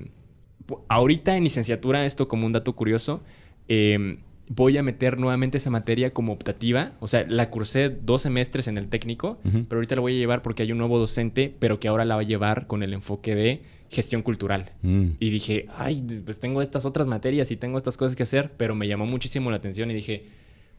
ahorita 0.88 1.36
en 1.36 1.44
licenciatura, 1.44 2.06
esto 2.06 2.28
como 2.28 2.46
un 2.46 2.52
dato 2.52 2.76
curioso, 2.76 3.22
eh, 3.68 4.18
voy 4.50 4.78
a 4.78 4.84
meter 4.84 5.18
nuevamente 5.18 5.58
esa 5.58 5.70
materia 5.70 6.12
como 6.12 6.34
optativa. 6.34 6.94
O 7.00 7.08
sea, 7.08 7.26
la 7.30 7.50
cursé 7.50 7.90
dos 7.90 8.24
semestres 8.24 8.68
en 8.68 8.78
el 8.78 8.90
técnico, 8.90 9.38
uh 9.44 9.48
-huh. 9.48 9.66
pero 9.70 9.78
ahorita 9.80 9.96
la 9.96 10.02
voy 10.02 10.16
a 10.16 10.18
llevar 10.18 10.42
porque 10.42 10.64
hay 10.64 10.72
un 10.72 10.80
nuevo 10.80 10.98
docente, 10.98 11.54
pero 11.60 11.80
que 11.80 11.88
ahora 11.88 12.04
la 12.04 12.16
va 12.16 12.22
a 12.22 12.26
llevar 12.26 12.68
con 12.68 12.84
el 12.84 12.94
enfoque 12.94 13.36
de 13.36 13.62
gestión 13.90 14.22
cultural. 14.22 14.72
Mm. 14.82 15.06
Y 15.20 15.30
dije, 15.30 15.66
ay, 15.78 16.04
pues 16.26 16.40
tengo 16.40 16.62
estas 16.62 16.86
otras 16.86 17.08
materias 17.08 17.52
y 17.52 17.58
tengo 17.58 17.78
estas 17.78 17.98
cosas 17.98 18.16
que 18.16 18.24
hacer, 18.24 18.52
pero 18.58 18.76
me 18.76 18.88
llamó 18.88 19.06
muchísimo 19.06 19.50
la 19.50 19.58
atención 19.58 19.90
y 19.90 19.94
dije, 19.94 20.26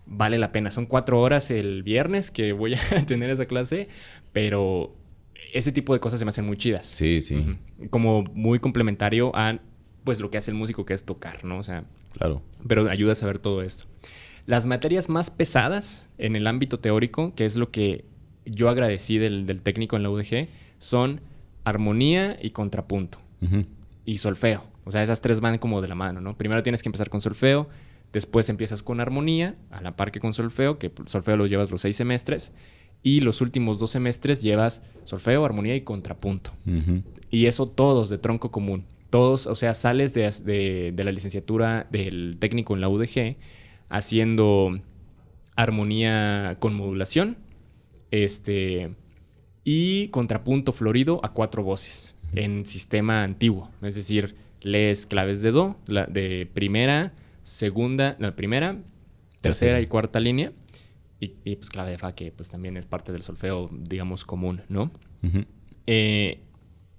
vale 0.07 0.39
la 0.39 0.53
pena. 0.53 0.71
Son 0.71 0.87
cuatro 0.87 1.21
horas 1.21 1.51
el 1.51 1.83
viernes 1.83 2.31
que 2.31 2.53
voy 2.53 2.75
a 2.75 2.79
tener 3.07 3.31
esa 3.31 3.47
clase, 3.47 3.89
pero 4.33 4.95
ese 5.53 5.73
tipo 5.73 5.93
de 5.93 6.01
cosas 6.01 6.19
se 6.19 6.25
me 6.25 6.31
hacen 6.31 6.47
muy 6.47 6.57
chidas. 6.57 6.87
Sí, 6.87 7.21
sí. 7.21 7.37
Uh 7.37 7.41
-huh. 7.41 7.91
Como 7.91 8.25
muy 8.35 8.59
complementario 8.59 9.33
a 9.35 9.59
pues 10.05 10.21
lo 10.21 10.31
que 10.31 10.39
hace 10.39 10.51
el 10.51 10.57
músico 10.57 10.85
que 10.85 10.95
es 10.95 11.05
tocar, 11.05 11.45
¿no? 11.45 11.59
O 11.59 11.63
sea, 11.63 11.85
claro. 12.13 12.43
Pero 12.67 12.89
ayuda 12.91 13.13
a 13.13 13.15
saber 13.15 13.39
todo 13.39 13.63
esto. 13.63 13.85
Las 14.47 14.67
materias 14.67 15.09
más 15.09 15.31
pesadas 15.31 16.09
en 16.19 16.37
el 16.37 16.47
ámbito 16.47 16.81
teórico, 16.81 17.35
que 17.35 17.45
es 17.45 17.57
lo 17.57 17.71
que 17.71 18.05
yo 18.45 18.69
agradecí 18.69 19.19
del, 19.19 19.47
del 19.47 19.63
técnico 19.63 19.97
en 19.97 20.03
la 20.03 20.11
UDG, 20.11 20.49
son 20.79 21.21
armonía 21.65 22.39
y 22.41 22.51
contrapunto. 22.51 23.19
Uh 23.43 23.47
-huh. 23.47 23.67
Y 24.07 24.19
solfeo. 24.19 24.65
O 24.85 24.91
sea, 24.91 25.03
esas 25.03 25.21
tres 25.21 25.41
van 25.41 25.59
como 25.59 25.81
de 25.81 25.89
la 25.89 25.95
mano, 25.95 26.21
¿no? 26.21 26.37
Primero 26.37 26.63
tienes 26.63 26.83
que 26.83 26.89
empezar 26.89 27.11
con 27.11 27.21
solfeo, 27.21 27.69
después 28.13 28.49
empiezas 28.49 28.83
con 28.83 29.01
armonía, 29.01 29.55
a 29.71 29.83
la 29.83 29.95
par 29.95 30.11
que 30.11 30.21
con 30.21 30.33
solfeo, 30.33 30.79
que 30.79 30.91
solfeo 31.07 31.37
lo 31.37 31.47
llevas 31.47 31.71
los 31.71 31.83
seis 31.83 31.97
semestres, 31.97 32.53
y 33.03 33.21
los 33.21 33.41
últimos 33.41 33.79
dos 33.79 33.91
semestres 33.91 34.43
llevas 34.43 34.83
solfeo, 35.05 35.45
armonía 35.45 35.77
y 35.77 35.83
contrapunto. 35.83 36.51
Uh 36.67 36.71
-huh. 36.71 37.03
Y 37.31 37.47
eso 37.47 37.69
todos 37.69 38.11
de 38.11 38.19
tronco 38.19 38.51
común 38.51 38.85
todos, 39.11 39.47
o 39.47 39.55
sea, 39.55 39.75
sales 39.75 40.15
de, 40.15 40.31
de, 40.45 40.93
de, 40.93 41.05
la 41.05 41.13
licenciatura 41.13 41.87
del 41.91 42.37
técnico 42.39 42.75
en 42.75 42.81
la 42.81 42.89
UDG 42.89 43.37
haciendo 43.89 44.81
armonía 45.57 46.57
con 46.61 46.75
modulación 46.75 47.39
este, 48.11 48.95
y 49.65 50.09
contrapunto 50.09 50.73
florido 50.73 51.21
a 51.23 51.33
cuatro 51.33 51.63
voces 51.63 52.15
en 52.35 52.65
sistema 52.67 53.25
antiguo. 53.25 53.71
Es 53.83 53.97
decir, 53.97 54.37
lees 54.61 55.07
claves 55.07 55.43
de 55.43 55.51
Do, 55.51 55.77
la 55.87 56.07
de 56.07 56.49
primera, 56.53 57.13
segunda, 57.43 58.17
la 58.19 58.37
primera, 58.37 58.79
tercera 59.41 59.81
y 59.81 59.87
cuarta 59.87 60.21
línea. 60.21 60.53
Y, 61.23 61.35
y, 61.45 61.57
pues 61.57 61.69
clave 61.69 61.91
de 61.91 61.99
Fa, 61.99 62.15
que 62.15 62.33
pues 62.33 62.49
también 62.49 62.79
es 62.79 62.87
parte 62.87 63.13
del 63.13 63.23
solfeo, 63.23 63.69
digamos, 63.71 64.25
común, 64.25 64.63
¿no? 64.71 64.85
Uh 65.23 65.27
-huh. 65.27 65.47
eh, 65.87 66.41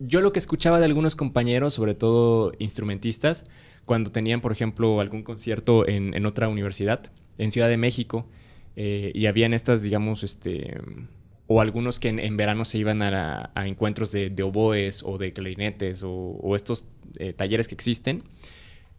yo 0.01 0.21
lo 0.21 0.33
que 0.33 0.39
escuchaba 0.39 0.79
de 0.79 0.85
algunos 0.85 1.15
compañeros, 1.15 1.73
sobre 1.73 1.95
todo 1.95 2.53
instrumentistas, 2.59 3.45
cuando 3.85 4.11
tenían, 4.11 4.41
por 4.41 4.51
ejemplo, 4.51 4.99
algún 4.99 5.23
concierto 5.23 5.87
en, 5.87 6.25
otra 6.25 6.49
universidad, 6.49 7.11
en 7.37 7.51
Ciudad 7.51 7.69
de 7.69 7.77
México, 7.77 8.27
eh, 8.75 9.11
y 9.13 9.25
habían 9.25 9.53
estas, 9.53 9.81
digamos, 9.81 10.23
este, 10.23 10.77
o 11.47 11.61
algunos 11.61 11.99
que 11.99 12.09
en, 12.09 12.37
verano 12.37 12.65
se 12.65 12.77
iban 12.77 13.01
a, 13.01 13.51
encuentros 13.65 14.11
de, 14.11 14.33
oboes 14.43 15.03
o 15.03 15.17
de 15.17 15.33
clarinetes 15.33 16.03
o, 16.03 16.11
o 16.11 16.55
estos 16.55 16.87
eh, 17.19 17.33
talleres 17.33 17.67
que 17.67 17.75
existen, 17.75 18.23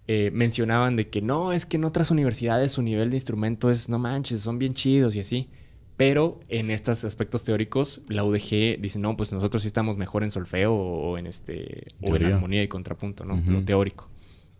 eh, 0.08 0.30
mencionaban 0.32 0.96
de 0.96 1.08
que 1.08 1.22
no, 1.22 1.52
es 1.52 1.64
que 1.64 1.76
en 1.76 1.84
otras 1.84 2.10
universidades 2.10 2.72
su 2.72 2.82
nivel 2.82 3.10
de 3.10 3.16
instrumento 3.16 3.70
es, 3.70 3.88
no 3.88 3.98
manches, 3.98 4.40
son 4.40 4.58
bien 4.58 4.74
chidos 4.74 5.14
y 5.14 5.20
así. 5.20 5.48
Pero 5.96 6.40
en 6.48 6.70
estos 6.70 7.04
aspectos 7.04 7.44
teóricos, 7.44 8.02
la 8.08 8.24
UDG 8.24 8.80
dice, 8.80 8.98
no, 8.98 9.16
pues 9.16 9.32
nosotros 9.32 9.62
sí 9.62 9.66
estamos 9.66 9.96
mejor 9.96 10.22
en 10.22 10.30
solfeo 10.30 10.74
o 10.74 11.18
en, 11.18 11.26
este, 11.26 11.88
o 12.00 12.16
en 12.16 12.24
armonía 12.24 12.62
y 12.62 12.68
contrapunto, 12.68 13.24
¿no? 13.24 13.34
Uh 13.34 13.38
-huh. 13.38 13.50
Lo 13.50 13.64
teórico. 13.64 14.08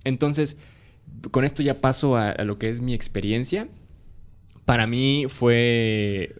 Entonces, 0.05 0.59
con 1.31 1.45
esto 1.45 1.63
ya 1.63 1.81
paso 1.81 2.17
a, 2.17 2.31
a, 2.31 2.45
lo 2.45 2.59
que 2.59 2.69
es 2.69 2.83
mi 2.83 2.93
experiencia. 2.93 3.69
Para 4.65 4.87
mí 4.87 5.25
fue 5.29 6.37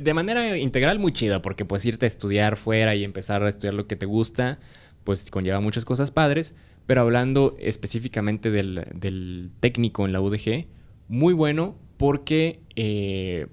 de 0.00 0.14
manera 0.14 0.56
integral 0.56 0.98
muy 0.98 1.12
chida, 1.12 1.42
porque 1.42 1.64
pues 1.64 1.84
irte 1.84 2.06
a 2.06 2.08
estudiar 2.08 2.56
fuera 2.56 2.94
y 2.94 3.04
empezar 3.04 3.42
a 3.42 3.48
estudiar 3.48 3.74
lo 3.74 3.86
que 3.86 3.96
te 3.96 4.06
gusta, 4.06 4.58
pues 5.04 5.30
conlleva 5.30 5.60
muchas 5.60 5.84
cosas 5.84 6.10
padres. 6.10 6.56
Pero 6.86 7.02
hablando 7.02 7.56
específicamente 7.60 8.50
del, 8.50 8.86
del 8.94 9.52
técnico 9.60 10.06
en 10.06 10.12
la 10.12 10.20
UDG, 10.20 10.66
muy 11.08 11.34
bueno 11.34 11.76
porque... 11.98 12.60
Eh, 12.74 13.48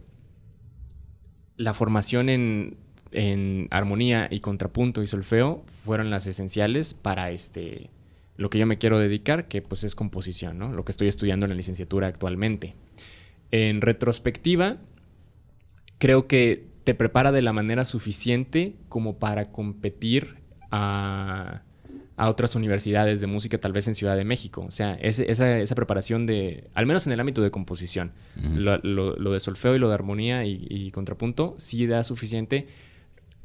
la 1.59 1.73
formación 1.73 2.29
en, 2.29 2.77
en, 3.11 3.67
armonía 3.69 4.29
y 4.31 4.39
contrapunto 4.39 5.03
y 5.03 5.07
solfeo 5.07 5.65
fueron 5.83 6.09
las 6.09 6.25
esenciales 6.25 6.93
para 6.93 7.31
este 7.31 7.89
lo 8.37 8.49
que 8.49 8.57
yo 8.57 8.65
me 8.65 8.77
quiero 8.77 8.99
dedicar, 8.99 9.49
que 9.49 9.61
pues 9.61 9.83
es 9.83 9.95
composición, 9.95 10.57
¿no? 10.57 10.71
Lo 10.71 10.85
que 10.85 10.93
estoy 10.93 11.09
estudiando 11.09 11.45
en 11.45 11.49
la 11.49 11.57
licenciatura 11.57 12.07
actualmente. 12.07 12.73
En 13.51 13.81
retrospectiva, 13.81 14.77
creo 15.97 16.25
que 16.25 16.65
te 16.85 16.95
prepara 16.95 17.33
de 17.33 17.41
la 17.41 17.51
manera 17.51 17.83
suficiente 17.83 18.77
como 18.87 19.19
para 19.19 19.51
competir 19.51 20.37
a, 20.71 21.63
a 22.19 22.29
otras 22.29 22.53
universidades 22.55 23.21
de 23.21 23.27
música, 23.27 23.57
tal 23.59 23.71
vez 23.71 23.87
en 23.87 23.95
Ciudad 23.95 24.17
de 24.17 24.25
México. 24.25 24.65
O 24.67 24.71
sea, 24.71 24.95
ese, 24.95 25.31
esa, 25.31 25.57
esa, 25.57 25.73
preparación 25.73 26.25
de, 26.25 26.65
al 26.73 26.85
menos 26.85 27.07
en 27.07 27.13
el 27.13 27.19
ámbito 27.21 27.41
de 27.41 27.49
composición, 27.49 28.11
uh 28.35 28.41
-huh. 28.41 28.55
lo, 28.55 28.77
lo, 28.79 29.15
lo, 29.15 29.31
de 29.31 29.39
solfeo 29.39 29.73
y 29.73 29.79
lo 29.79 29.87
de 29.87 29.93
armonía 29.93 30.43
y, 30.43 30.67
y, 30.69 30.91
contrapunto, 30.91 31.55
sí 31.57 31.87
da 31.87 32.03
suficiente. 32.03 32.67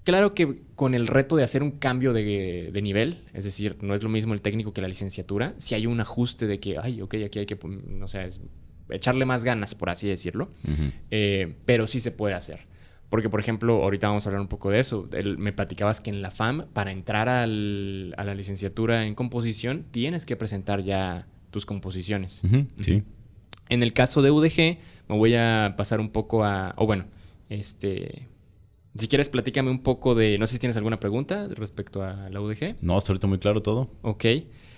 Claro 0.03 0.33
que 0.33 0.63
con 0.75 0.97
el 0.97 1.07
reto 1.07 1.37
de 1.37 1.45
hacer 1.45 1.63
un 1.63 1.71
cambio 1.71 2.13
de, 2.13 2.71
de, 2.73 2.83
nivel, 2.83 3.23
es 3.33 3.45
decir, 3.45 3.77
no 3.81 3.95
es 3.95 4.03
lo 4.03 4.09
mismo 4.09 4.35
el 4.35 4.43
técnico 4.43 4.73
que 4.73 4.83
la 4.83 4.89
licenciatura, 4.89 5.55
si 5.57 5.77
hay 5.77 5.87
un 5.87 6.01
ajuste 6.01 6.49
de 6.49 6.59
que, 6.59 6.77
ay, 6.77 7.01
ok, 7.01 7.15
aquí 7.27 7.39
hay 7.39 7.47
que, 7.47 7.57
no 7.65 8.09
sé, 8.09 8.25
es 8.25 8.41
echarle 8.91 9.25
más 9.25 9.45
ganas, 9.45 9.77
por 9.77 9.89
así 9.89 10.09
decirlo, 10.09 10.51
uh 10.67 10.71
-huh. 10.71 10.93
eh, 11.13 11.55
pero 11.65 11.87
sí 11.87 12.01
se 12.01 12.11
puede 12.11 12.35
hacer. 12.35 12.59
Porque, 13.15 13.31
por 13.31 13.39
ejemplo, 13.39 13.81
ahorita 13.85 14.09
vamos 14.09 14.27
a 14.27 14.29
hablar 14.29 14.41
un 14.41 14.49
poco 14.49 14.71
de 14.71 14.81
eso. 14.81 15.09
El, 15.13 15.39
me 15.39 15.53
platicabas 15.53 16.01
que 16.01 16.11
en 16.11 16.21
la 16.21 16.33
FAM, 16.33 16.67
para 16.73 16.91
entrar 16.91 17.29
al, 17.29 18.13
a 18.17 18.25
la 18.25 18.35
licenciatura 18.35 19.07
en 19.07 19.15
composición, 19.15 19.85
tienes 19.93 20.27
que 20.27 20.35
presentar 20.35 20.83
ya 20.83 21.29
tus 21.53 21.65
composiciones. 21.65 22.43
Uh 22.43 22.49
-huh, 22.49 22.67
sí. 22.83 23.05
En 23.69 23.85
el 23.85 23.93
caso 23.93 24.21
de 24.21 24.33
UDG, 24.33 24.79
me 25.09 25.17
voy 25.17 25.37
a 25.37 25.75
pasar 25.77 26.01
un 26.01 26.09
poco 26.11 26.43
a. 26.43 26.75
O 26.77 26.87
bueno, 26.87 27.05
este. 27.49 28.27
Si 28.99 29.07
quieres, 29.07 29.29
platícame 29.29 29.71
un 29.71 29.85
poco 29.85 30.17
de. 30.17 30.37
No 30.37 30.49
sé 30.49 30.55
si 30.55 30.59
tienes 30.59 30.77
alguna 30.77 30.99
pregunta 30.99 31.47
respecto 31.55 32.03
a 32.03 32.29
la 32.31 32.41
UDG. 32.41 32.79
No, 32.81 32.97
hasta 32.97 33.13
ahorita 33.13 33.29
muy 33.29 33.39
claro 33.39 33.63
todo. 33.63 33.93
Ok. 34.03 34.25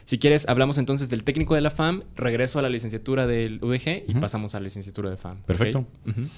Si 0.05 0.19
quieres, 0.19 0.47
hablamos 0.47 0.79
entonces 0.79 1.09
del 1.09 1.25
técnico 1.25 1.55
de 1.55 1.63
la 1.63 1.71
FAM, 1.71 2.03
regreso 2.15 2.59
a 2.59 2.63
la 2.63 2.69
licenciatura 2.69 3.27
del 3.27 3.59
UDG 3.65 4.05
y 4.07 4.13
uh 4.13 4.15
-huh. 4.15 4.21
pasamos 4.21 4.55
a 4.55 4.61
la 4.61 4.65
licenciatura 4.65 5.11
de 5.11 5.17
FAM. 5.17 5.43
Perfecto. 5.43 5.87
Okay. 6.03 6.13
Uh 6.13 6.27
-huh. 6.27 6.31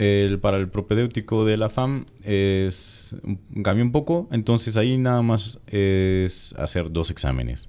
El, 0.00 0.38
para 0.38 0.56
el 0.56 0.70
propedéutico 0.70 1.44
de 1.44 1.58
la 1.58 1.68
FAM 1.68 2.06
es 2.24 3.14
cambia 3.62 3.84
un 3.84 3.92
poco, 3.92 4.30
entonces 4.32 4.78
ahí 4.78 4.96
nada 4.96 5.20
más 5.20 5.60
es 5.66 6.54
hacer 6.54 6.90
dos 6.90 7.10
exámenes. 7.10 7.68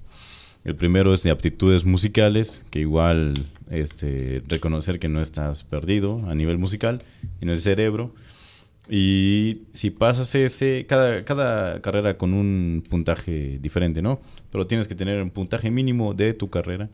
El 0.64 0.74
primero 0.74 1.12
es 1.12 1.22
de 1.24 1.30
aptitudes 1.30 1.84
musicales, 1.84 2.64
que 2.70 2.78
igual 2.80 3.34
este, 3.70 4.42
reconocer 4.48 4.98
que 4.98 5.10
no 5.10 5.20
estás 5.20 5.62
perdido 5.62 6.26
a 6.26 6.34
nivel 6.34 6.56
musical 6.56 7.02
en 7.42 7.50
el 7.50 7.60
cerebro. 7.60 8.14
Y 8.88 9.64
si 9.74 9.90
pasas 9.90 10.34
ese, 10.34 10.86
cada, 10.88 11.26
cada 11.26 11.82
carrera 11.82 12.16
con 12.16 12.32
un 12.32 12.82
puntaje 12.88 13.58
diferente, 13.60 14.00
¿no? 14.00 14.22
Pero 14.50 14.66
tienes 14.66 14.88
que 14.88 14.94
tener 14.94 15.22
un 15.22 15.28
puntaje 15.28 15.70
mínimo 15.70 16.14
de 16.14 16.32
tu 16.32 16.48
carrera. 16.48 16.88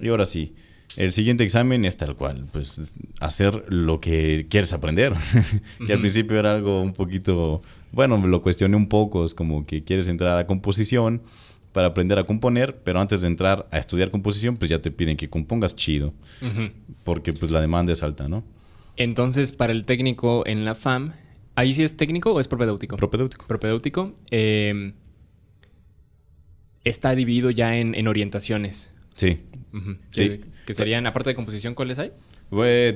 Y 0.00 0.08
ahora 0.08 0.26
sí, 0.26 0.56
el 0.96 1.12
siguiente 1.12 1.44
examen 1.44 1.84
es 1.84 1.96
tal 1.96 2.16
cual, 2.16 2.44
pues 2.52 2.94
hacer 3.20 3.64
lo 3.68 4.00
que 4.00 4.46
quieres 4.48 4.72
aprender. 4.72 5.14
que 5.86 5.92
al 5.92 6.00
principio 6.00 6.38
era 6.38 6.52
algo 6.52 6.82
un 6.82 6.92
poquito, 6.92 7.62
bueno, 7.92 8.18
me 8.18 8.28
lo 8.28 8.42
cuestioné 8.42 8.76
un 8.76 8.88
poco, 8.88 9.24
es 9.24 9.34
como 9.34 9.66
que 9.66 9.84
quieres 9.84 10.08
entrar 10.08 10.38
a 10.38 10.46
composición 10.46 11.22
para 11.72 11.88
aprender 11.88 12.18
a 12.18 12.24
componer, 12.24 12.76
pero 12.84 13.00
antes 13.00 13.22
de 13.22 13.28
entrar 13.28 13.66
a 13.70 13.78
estudiar 13.78 14.10
composición, 14.10 14.56
pues 14.56 14.70
ya 14.70 14.80
te 14.80 14.90
piden 14.90 15.16
que 15.16 15.30
compongas 15.30 15.74
chido, 15.74 16.12
porque 17.04 17.32
pues 17.32 17.50
la 17.50 17.60
demanda 17.60 17.92
es 17.92 18.02
alta, 18.02 18.28
¿no? 18.28 18.44
Entonces, 18.96 19.52
para 19.52 19.72
el 19.72 19.86
técnico 19.86 20.46
en 20.46 20.66
la 20.66 20.74
FAM, 20.74 21.12
¿ahí 21.54 21.72
sí 21.72 21.82
es 21.82 21.96
técnico 21.96 22.32
o 22.32 22.40
es 22.40 22.48
propedéutico? 22.48 22.96
Propedéutico. 22.96 23.46
Propedéutico. 23.46 24.12
Eh, 24.30 24.92
está 26.84 27.14
dividido 27.14 27.50
ya 27.50 27.76
en, 27.76 28.06
orientaciones. 28.06 28.92
Sí. 29.16 29.40
Sí. 30.10 30.40
Que, 30.66 30.74
serían, 30.74 31.06
aparte 31.06 31.30
de 31.30 31.34
composición, 31.34 31.74
¿cuáles 31.74 31.98
hay? 31.98 32.12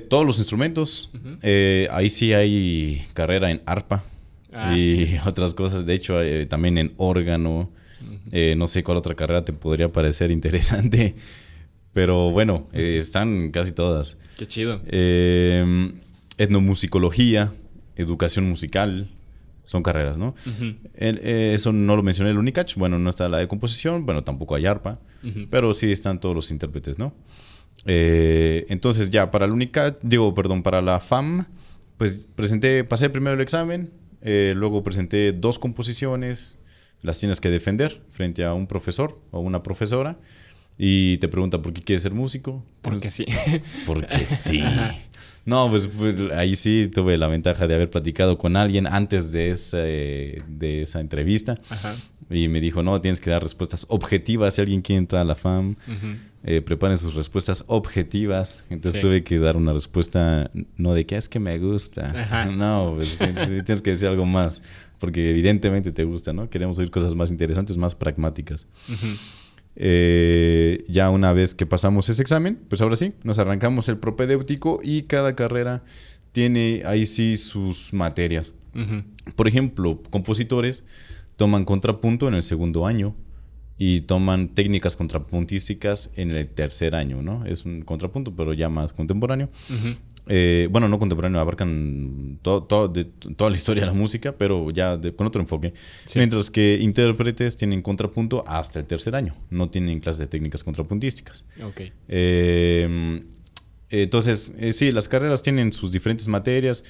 todos 0.08 0.26
los 0.26 0.38
instrumentos. 0.38 1.10
Eh, 1.42 1.88
ahí 1.90 2.10
sí 2.10 2.32
hay 2.34 3.06
carrera 3.14 3.50
en 3.50 3.62
arpa 3.64 4.04
ah. 4.52 4.76
y 4.76 5.16
otras 5.26 5.54
cosas. 5.54 5.86
De 5.86 5.94
hecho, 5.94 6.22
eh, 6.22 6.46
también 6.46 6.78
en 6.78 6.92
órgano. 6.96 7.70
Eh, 8.32 8.54
no 8.56 8.68
sé 8.68 8.84
cuál 8.84 8.98
otra 8.98 9.14
carrera 9.14 9.44
te 9.44 9.52
podría 9.52 9.90
parecer 9.90 10.30
interesante. 10.30 11.14
Pero 11.92 12.30
bueno, 12.30 12.68
están 12.72 13.50
casi 13.50 13.72
todas. 13.72 14.20
Qué 14.36 14.46
chido. 14.46 14.82
Etnomusicología, 16.36 17.54
educación 17.96 18.46
musical, 18.46 19.15
son 19.66 19.82
carreras, 19.82 20.16
¿no? 20.16 20.34
eso 20.96 21.72
no 21.72 21.96
lo 21.96 22.02
mencioné 22.02 22.30
el 22.30 22.38
Unicach. 22.38 22.74
Bueno, 22.76 22.98
no 22.98 23.10
está 23.10 23.28
la 23.28 23.38
de 23.38 23.48
composición, 23.48 24.06
bueno, 24.06 24.24
tampoco 24.24 24.54
hay 24.54 24.64
arpa, 24.64 25.00
pero 25.50 25.74
sí 25.74 25.92
están 25.92 26.20
todos 26.20 26.34
los 26.34 26.50
intérpretes, 26.50 26.98
¿no? 26.98 27.12
entonces 27.84 29.10
ya 29.10 29.30
para 29.30 29.44
el 29.44 29.52
Unicach, 29.52 29.98
digo, 30.02 30.32
perdón, 30.32 30.62
para 30.62 30.80
la 30.80 30.98
FAM, 30.98 31.46
pues 31.98 32.28
presenté, 32.34 32.84
pasé 32.84 33.10
primero 33.10 33.34
el 33.34 33.40
examen, 33.42 33.90
luego 34.22 34.82
presenté 34.82 35.32
dos 35.32 35.58
composiciones, 35.58 36.60
las 37.02 37.18
tienes 37.18 37.40
que 37.40 37.50
defender 37.50 38.00
frente 38.08 38.44
a 38.44 38.54
un 38.54 38.66
profesor 38.66 39.20
o 39.30 39.40
una 39.40 39.62
profesora 39.62 40.18
y 40.78 41.16
te 41.18 41.28
pregunta 41.28 41.60
por 41.62 41.72
qué 41.72 41.82
quieres 41.82 42.02
ser 42.02 42.12
músico. 42.12 42.64
Porque 42.82 43.08
pues, 43.08 43.14
sí. 43.14 43.26
Porque 43.86 44.24
sí. 44.24 44.62
No, 45.46 45.70
pues, 45.70 45.86
pues, 45.86 46.16
ahí 46.32 46.54
sí 46.56 46.90
tuve 46.92 47.16
la 47.16 47.28
ventaja 47.28 47.66
de 47.66 47.74
haber 47.74 47.88
platicado 47.88 48.36
con 48.36 48.56
alguien 48.56 48.86
antes 48.86 49.32
de 49.32 49.50
esa, 49.50 49.78
de 49.78 50.82
esa 50.82 51.00
entrevista. 51.00 51.54
Y 52.28 52.48
me 52.48 52.60
dijo, 52.60 52.82
no, 52.82 53.00
tienes 53.00 53.20
que 53.20 53.30
dar 53.30 53.42
respuestas 53.42 53.86
objetivas 53.88 54.54
si 54.54 54.60
alguien 54.60 54.82
quiere 54.82 54.98
entrar 54.98 55.22
a 55.22 55.24
la 55.24 55.36
FAM. 55.36 55.76
Eh, 56.42 56.60
preparen 56.60 56.98
sus 56.98 57.14
respuestas 57.14 57.64
objetivas. 57.68 58.66
Entonces 58.70 59.00
tuve 59.00 59.24
que 59.24 59.38
dar 59.38 59.56
una 59.56 59.72
respuesta, 59.72 60.50
no 60.76 60.94
de 60.94 61.06
que 61.06 61.16
es 61.16 61.28
que 61.28 61.40
me 61.40 61.58
gusta. 61.58 62.46
No, 62.56 62.94
pues, 62.96 63.16
tienes 63.16 63.82
que 63.82 63.90
decir 63.90 64.08
algo 64.08 64.26
más 64.26 64.60
porque 64.98 65.30
evidentemente 65.30 65.92
te 65.92 66.04
gusta, 66.04 66.32
¿no? 66.32 66.48
Queremos 66.48 66.78
oír 66.78 66.90
cosas 66.90 67.14
más 67.14 67.30
interesantes, 67.30 67.76
más 67.76 67.94
pragmáticas. 67.94 68.66
Eh, 69.76 70.84
ya 70.88 71.10
una 71.10 71.32
vez 71.32 71.54
que 71.54 71.66
pasamos 71.66 72.08
ese 72.08 72.22
examen, 72.22 72.58
pues 72.68 72.80
ahora 72.80 72.96
sí, 72.96 73.12
nos 73.22 73.38
arrancamos 73.38 73.88
el 73.88 73.98
propedéutico 73.98 74.80
y 74.82 75.02
cada 75.02 75.36
carrera 75.36 75.84
tiene 76.32 76.82
ahí 76.86 77.06
sí 77.06 77.36
sus 77.36 77.92
materias. 77.92 78.54
Por 79.36 79.48
ejemplo, 79.48 80.02
compositores 80.10 80.84
toman 81.36 81.64
contrapunto 81.64 82.28
en 82.28 82.34
el 82.34 82.42
segundo 82.42 82.86
año 82.86 83.14
y 83.78 84.02
toman 84.02 84.48
técnicas 84.48 84.96
contrapuntísticas 84.96 86.12
en 86.16 86.30
el 86.30 86.48
tercer 86.48 86.94
año, 86.94 87.22
¿no? 87.22 87.44
Es 87.46 87.64
un 87.64 87.82
contrapunto, 87.82 88.34
pero 88.34 88.52
ya 88.52 88.68
más 88.68 88.92
contemporáneo. 88.92 89.48
Eh, 90.28 90.68
bueno, 90.70 90.88
no 90.88 90.98
contemporáneo, 90.98 91.40
abarcan 91.40 92.38
todo, 92.42 92.88
de, 92.88 93.04
toda 93.04 93.50
la 93.50 93.56
historia 93.56 93.82
de 93.82 93.86
la 93.86 93.92
música, 93.92 94.32
pero 94.32 94.70
ya 94.70 94.98
con 95.16 95.26
otro 95.26 95.40
enfoque. 95.40 95.72
Mientras 96.14 96.50
que 96.50 96.78
intérpretes 96.80 97.56
tienen 97.56 97.82
contrapunto 97.82 98.44
hasta 98.46 98.80
el 98.80 98.86
tercer 98.86 99.14
año, 99.14 99.34
no 99.50 99.70
tienen 99.70 100.00
clases 100.00 100.20
de 100.20 100.26
técnicas 100.26 100.64
contrapuntísticas. 100.64 101.46
Okay. 101.62 101.92
Eh, 102.08 103.22
entonces, 103.88 104.54
eh, 104.58 104.72
sí, 104.72 104.90
las 104.90 105.08
carreras 105.08 105.42
tienen 105.42 105.72
sus 105.72 105.92
diferentes 105.92 106.26
materias, 106.26 106.84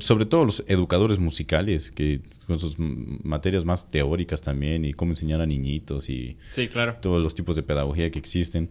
sobre 0.00 0.26
todo 0.26 0.44
los 0.44 0.64
educadores 0.66 1.20
musicales, 1.20 1.92
que 1.92 2.22
con 2.48 2.58
sus 2.58 2.76
materias 2.78 3.64
más 3.64 3.88
teóricas 3.88 4.42
también, 4.42 4.84
y 4.84 4.92
cómo 4.92 5.12
enseñar 5.12 5.40
a 5.40 5.46
niñitos 5.46 6.10
y 6.10 6.36
sí, 6.50 6.66
claro. 6.66 6.96
todos 7.00 7.22
los 7.22 7.36
tipos 7.36 7.54
de 7.54 7.62
pedagogía 7.62 8.10
que 8.10 8.18
existen. 8.18 8.70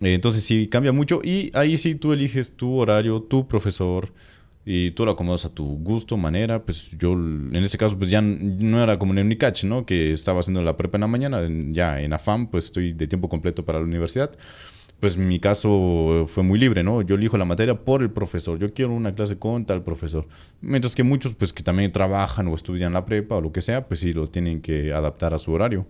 Eh, 0.00 0.14
entonces 0.14 0.44
sí, 0.44 0.66
cambia 0.66 0.92
mucho 0.92 1.20
y 1.22 1.50
ahí 1.54 1.76
sí 1.76 1.94
tú 1.94 2.12
eliges 2.12 2.56
tu 2.56 2.76
horario, 2.76 3.22
tu 3.22 3.46
profesor 3.46 4.12
y 4.64 4.92
tú 4.92 5.04
lo 5.04 5.12
acomodas 5.12 5.44
a 5.46 5.54
tu 5.54 5.64
gusto, 5.64 6.16
manera. 6.16 6.62
Pues 6.64 6.96
yo, 6.98 7.12
en 7.12 7.56
este 7.56 7.78
caso, 7.78 7.98
pues 7.98 8.10
ya 8.10 8.20
no 8.22 8.82
era 8.82 8.98
como 8.98 9.12
en 9.12 9.26
Unicach, 9.26 9.64
¿no? 9.64 9.84
Que 9.84 10.12
estaba 10.12 10.40
haciendo 10.40 10.62
la 10.62 10.76
prepa 10.76 10.96
en 10.96 11.00
la 11.02 11.06
mañana, 11.06 11.40
ya 11.70 12.00
en 12.00 12.12
AFAM, 12.12 12.50
pues 12.50 12.66
estoy 12.66 12.92
de 12.92 13.06
tiempo 13.06 13.28
completo 13.28 13.64
para 13.64 13.78
la 13.78 13.84
universidad 13.84 14.30
pues 15.00 15.16
mi 15.16 15.40
caso 15.40 16.26
fue 16.28 16.42
muy 16.42 16.58
libre, 16.58 16.82
¿no? 16.82 17.00
Yo 17.00 17.14
elijo 17.14 17.38
la 17.38 17.46
materia 17.46 17.74
por 17.74 18.02
el 18.02 18.10
profesor. 18.10 18.58
Yo 18.58 18.72
quiero 18.72 18.92
una 18.92 19.14
clase 19.14 19.38
con 19.38 19.64
tal 19.64 19.82
profesor. 19.82 20.28
Mientras 20.60 20.94
que 20.94 21.02
muchos, 21.02 21.32
pues 21.34 21.52
que 21.52 21.62
también 21.62 21.90
trabajan 21.90 22.46
o 22.48 22.54
estudian 22.54 22.92
la 22.92 23.06
prepa 23.06 23.36
o 23.36 23.40
lo 23.40 23.50
que 23.50 23.62
sea, 23.62 23.88
pues 23.88 24.00
sí 24.00 24.12
lo 24.12 24.26
tienen 24.26 24.60
que 24.60 24.92
adaptar 24.92 25.32
a 25.32 25.38
su 25.38 25.52
horario. 25.52 25.86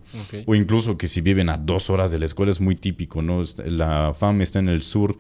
O 0.47 0.55
incluso 0.55 0.97
que 0.97 1.09
si 1.09 1.21
viven 1.21 1.49
a 1.49 1.59
dos 1.59 1.91
horas 1.91 2.13
de 2.13 2.21
la 2.21 2.25
escuela 2.25 2.51
es 2.51 2.61
muy 2.61 2.77
típico, 2.77 3.21
¿no? 3.21 3.43
La 3.67 4.15
FAM 4.15 4.41
está 4.43 4.61
en 4.61 4.69
el 4.69 4.83
sur 4.83 5.19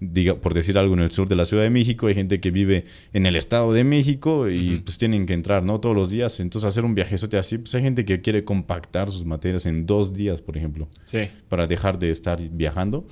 diga, 0.00 0.34
por 0.34 0.54
decir 0.54 0.76
algo, 0.78 0.94
en 0.94 1.00
el 1.00 1.10
sur 1.12 1.28
de 1.28 1.36
la 1.36 1.44
Ciudad 1.44 1.62
de 1.62 1.70
México, 1.70 2.06
hay 2.06 2.14
gente 2.14 2.40
que 2.40 2.50
vive 2.50 2.84
en 3.12 3.26
el 3.26 3.36
Estado 3.36 3.72
de 3.72 3.84
México 3.84 4.48
y 4.48 4.80
pues 4.80 4.98
tienen 4.98 5.26
que 5.26 5.32
entrar, 5.32 5.62
¿no? 5.62 5.80
Todos 5.80 5.96
los 5.96 6.10
días. 6.10 6.40
Entonces 6.40 6.68
hacer 6.68 6.84
un 6.84 6.94
viajezote 6.94 7.38
así, 7.38 7.58
pues 7.58 7.74
hay 7.74 7.82
gente 7.82 8.04
que 8.04 8.20
quiere 8.20 8.44
compactar 8.44 9.10
sus 9.10 9.24
materias 9.24 9.66
en 9.66 9.86
dos 9.86 10.12
días, 10.12 10.40
por 10.40 10.56
ejemplo. 10.56 10.88
Sí. 11.04 11.28
Para 11.48 11.66
dejar 11.66 11.98
de 11.98 12.10
estar 12.10 12.40
viajando. 12.50 13.06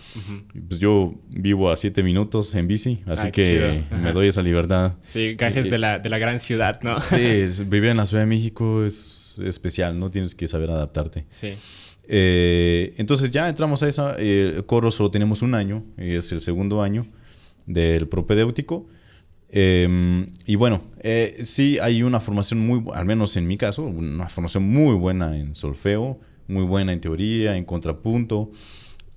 Pues 0.68 0.80
yo 0.80 1.14
vivo 1.28 1.70
a 1.70 1.76
siete 1.76 2.02
minutos 2.02 2.54
en 2.54 2.68
bici, 2.68 3.00
así 3.06 3.30
que 3.30 3.84
me 4.02 4.12
doy 4.12 4.28
esa 4.28 4.42
libertad. 4.42 4.94
Sí, 5.08 5.36
cajes 5.36 5.70
de, 5.70 5.78
la, 5.78 5.98
de 5.98 6.08
la 6.08 6.18
gran 6.18 6.38
ciudad, 6.38 6.80
¿no? 6.82 6.96
Sí, 6.96 7.16
vivir 7.66 7.90
en 7.90 7.96
la 7.96 8.06
Ciudad 8.06 8.22
de 8.22 8.26
México 8.26 8.84
es 8.84 9.40
especial, 9.44 9.98
¿no? 9.98 10.10
Tienes 10.10 10.34
que 10.34 10.46
saber 10.46 10.70
adaptarte. 10.70 11.24
Sí. 11.30 11.54
Eh, 12.08 12.94
entonces 12.98 13.30
ya 13.30 13.48
entramos 13.48 13.82
a 13.82 13.88
esa. 13.88 14.14
Eh, 14.18 14.62
coro 14.66 14.90
solo 14.90 15.10
tenemos 15.10 15.42
un 15.42 15.54
año, 15.54 15.84
es 15.96 16.32
el 16.32 16.42
segundo 16.42 16.82
año 16.82 17.06
del 17.66 18.08
propedéutico. 18.08 18.86
Em, 19.48 20.26
y 20.46 20.56
bueno, 20.56 20.82
eh, 21.00 21.36
sí 21.42 21.78
hay 21.80 22.02
una 22.02 22.20
formación 22.20 22.60
muy, 22.60 22.82
al 22.92 23.04
menos 23.04 23.36
en 23.36 23.46
mi 23.46 23.56
caso, 23.56 23.84
una 23.84 24.28
formación 24.28 24.68
muy 24.68 24.96
buena 24.96 25.36
en 25.38 25.54
solfeo, 25.54 26.18
muy 26.48 26.64
buena 26.64 26.92
en 26.92 27.00
teoría, 27.00 27.56
en 27.56 27.64
contrapunto. 27.64 28.50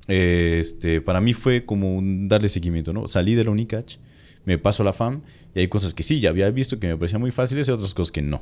este, 0.07 1.01
para 1.01 1.19
mí 1.19 1.33
fue 1.33 1.65
como 1.65 1.99
darle 2.29 2.47
seguimiento, 2.47 2.93
¿no? 2.93 3.07
Salí 3.07 3.35
de 3.35 3.43
la 3.43 3.51
UNICACH, 3.51 3.97
me 4.45 4.57
paso 4.57 4.83
a 4.83 4.85
la 4.85 4.93
FAM 4.93 5.21
y 5.53 5.59
hay 5.59 5.67
cosas 5.67 5.93
que 5.93 6.03
sí, 6.03 6.21
ya 6.21 6.29
había 6.29 6.49
visto 6.51 6.79
que 6.79 6.87
me 6.87 6.95
parecían 6.95 7.19
muy 7.19 7.31
fáciles 7.31 7.67
y 7.67 7.71
otras 7.71 7.93
cosas 7.93 8.11
que 8.11 8.21
no. 8.21 8.41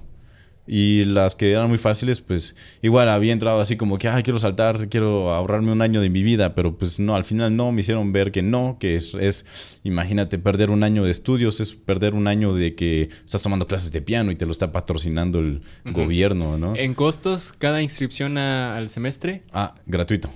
Y 0.67 1.05
las 1.05 1.35
que 1.35 1.51
eran 1.51 1.69
muy 1.69 1.77
fáciles, 1.77 2.21
pues 2.21 2.55
igual 2.81 3.09
había 3.09 3.33
entrado 3.33 3.61
así 3.61 3.77
como 3.77 3.99
que, 3.99 4.07
ah, 4.07 4.21
quiero 4.23 4.39
saltar, 4.39 4.89
quiero 4.89 5.31
ahorrarme 5.31 5.71
un 5.71 5.81
año 5.81 6.01
de 6.01 6.09
mi 6.09 6.23
vida, 6.23 6.55
pero 6.55 6.75
pues 6.75 6.99
no, 6.99 7.15
al 7.15 7.23
final 7.23 7.55
no, 7.55 7.71
me 7.71 7.81
hicieron 7.81 8.11
ver 8.11 8.31
que 8.31 8.41
no, 8.41 8.77
que 8.79 8.95
es, 8.95 9.13
es, 9.13 9.79
imagínate, 9.83 10.39
perder 10.39 10.71
un 10.71 10.83
año 10.83 11.03
de 11.03 11.11
estudios, 11.11 11.59
es 11.59 11.75
perder 11.75 12.15
un 12.15 12.27
año 12.27 12.53
de 12.55 12.73
que 12.73 13.09
estás 13.23 13.43
tomando 13.43 13.67
clases 13.67 13.91
de 13.91 14.01
piano 14.01 14.31
y 14.31 14.35
te 14.35 14.45
lo 14.45 14.51
está 14.51 14.71
patrocinando 14.71 15.39
el 15.39 15.61
gobierno, 15.85 16.57
¿no? 16.57 16.75
¿En 16.75 16.95
costos 16.95 17.53
cada 17.53 17.83
inscripción 17.83 18.37
al 18.39 18.89
semestre? 18.89 19.43
Ah, 19.53 19.75
gratuito. 19.85 20.29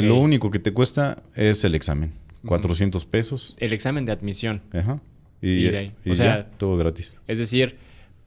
Lo 0.00 0.16
único 0.16 0.50
que 0.50 0.58
te 0.58 0.72
cuesta 0.72 1.22
es 1.36 1.64
el 1.64 1.74
examen, 1.76 2.12
400 2.44 3.04
pesos. 3.04 3.56
El 3.58 3.72
examen 3.72 4.04
de 4.04 4.12
admisión. 4.12 4.62
Ajá. 4.72 5.00
Y, 5.40 5.68
o 6.10 6.14
sea, 6.14 6.50
todo 6.58 6.76
gratis. 6.76 7.16
Es 7.26 7.38
decir 7.38 7.76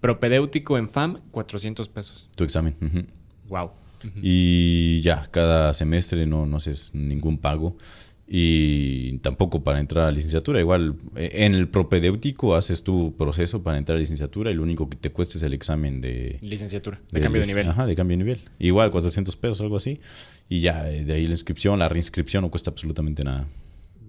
Propedéutico 0.03 0.77
en 0.77 0.89
FAM, 0.89 1.21
400 1.31 1.87
pesos. 1.87 2.29
Tu 2.35 2.43
examen. 2.43 2.75
Wow. 3.47 3.71
Y 4.21 4.99
ya, 4.99 5.29
cada 5.31 5.73
semestre 5.73 6.25
no, 6.25 6.45
no 6.45 6.57
haces 6.57 6.93
ningún 6.93 7.37
pago. 7.37 7.77
y 8.27 9.17
tampoco 9.19 9.63
para 9.63 9.79
entrar 9.79 10.05
a 10.05 10.11
licenciatura. 10.11 10.59
Igual 10.59 10.97
eh, 11.15 11.29
en 11.45 11.55
el 11.55 11.69
propedéutico 11.69 12.53
haces 12.53 12.83
tu 12.83 13.15
proceso 13.15 13.63
para 13.63 13.77
entrar 13.77 13.95
a 13.95 13.99
licenciatura 14.01 14.51
y 14.51 14.55
lo 14.55 14.63
único 14.63 14.89
que 14.89 14.97
te 14.97 15.09
cuesta 15.09 15.37
es 15.37 15.43
el 15.43 15.53
examen 15.53 16.01
de 16.01 16.37
licenciatura, 16.41 16.99
de, 17.09 17.21
cambio 17.21 17.41
de 17.41 17.47
nivel. 17.47 17.69
Ajá, 17.69 17.85
de 17.85 17.95
cambio 17.95 18.17
de 18.17 18.23
nivel. 18.25 18.41
Igual 18.59 18.91
400 18.91 19.37
pesos, 19.37 19.61
algo 19.61 19.77
así. 19.77 20.01
Y 20.49 20.59
ya 20.59 20.91
eh, 20.91 21.05
de 21.05 21.13
ahí 21.13 21.27
la 21.27 21.31
inscripción, 21.31 21.79
la 21.79 21.87
reinscripción 21.87 22.41
no 22.41 22.51
cuesta 22.51 22.71
absolutamente 22.71 23.23
nada. 23.23 23.47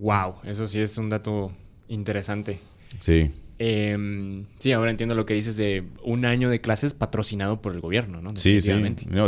Wow, 0.00 0.38
eso 0.42 0.66
sí 0.66 0.80
es 0.80 0.98
un 0.98 1.08
dato 1.08 1.52
interesante. 1.86 2.58
Sí. 2.98 3.30
Em, 3.58 4.46
sí, 4.58 4.72
ahora 4.72 4.90
entiendo 4.90 5.14
lo 5.14 5.26
que 5.26 5.34
dices 5.34 5.56
de 5.56 5.84
un 6.02 6.24
año 6.24 6.50
de 6.50 6.60
clases 6.60 6.92
patrocinado 6.94 7.62
por 7.62 7.72
el 7.72 7.80
gobierno, 7.80 8.20
¿no? 8.20 8.30
Sí, 8.34 8.60
sí. 8.60 8.72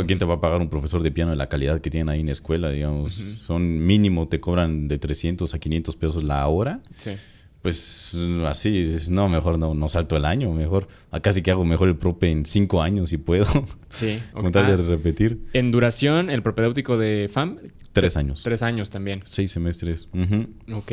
¿Quién 0.05 0.19
te 0.19 0.25
va 0.25 0.35
a 0.35 0.41
pagar 0.41 0.59
un 0.59 0.69
profesor 0.69 1.01
de 1.01 1.11
piano 1.11 1.31
de 1.31 1.37
la 1.37 1.47
calidad 1.47 1.79
que 1.79 1.89
tienen 1.89 2.09
ahí 2.09 2.19
en 2.19 2.25
la 2.25 2.33
escuela? 2.33 2.69
Digamos, 2.69 3.13
son 3.13 3.85
mínimo, 3.85 4.27
te 4.27 4.39
cobran 4.39 4.87
de 4.87 4.97
300 4.97 5.53
a 5.53 5.59
500 5.59 5.95
pesos 5.95 6.23
la 6.23 6.45
hora. 6.47 6.81
Sí. 6.97 7.11
Pues 7.61 8.15
así, 8.45 8.95
no, 9.09 9.27
mejor 9.27 9.57
no, 9.57 9.73
no 9.73 9.87
salto 9.87 10.15
el 10.15 10.25
año, 10.25 10.53
mejor, 10.53 10.87
casi 11.21 11.41
que 11.41 11.51
hago 11.51 11.65
mejor 11.65 11.89
el 11.89 11.97
prope 11.97 12.29
en 12.29 12.45
cinco 12.45 12.81
años 12.81 13.09
si 13.09 13.17
puedo. 13.17 13.45
Sí. 13.89 14.19
Con 14.33 14.51
tal 14.51 14.67
de 14.67 14.83
ah, 14.83 14.87
repetir. 14.87 15.39
En 15.53 15.71
duración, 15.71 16.29
el 16.29 16.43
propedéutico 16.43 16.97
de 16.97 17.29
FAM. 17.31 17.57
Tres 17.93 18.15
años. 18.15 18.43
Tres 18.43 18.61
años 18.61 18.89
también. 18.89 19.21
Seis 19.23 19.51
semestres. 19.51 20.09
Ok. 20.71 20.91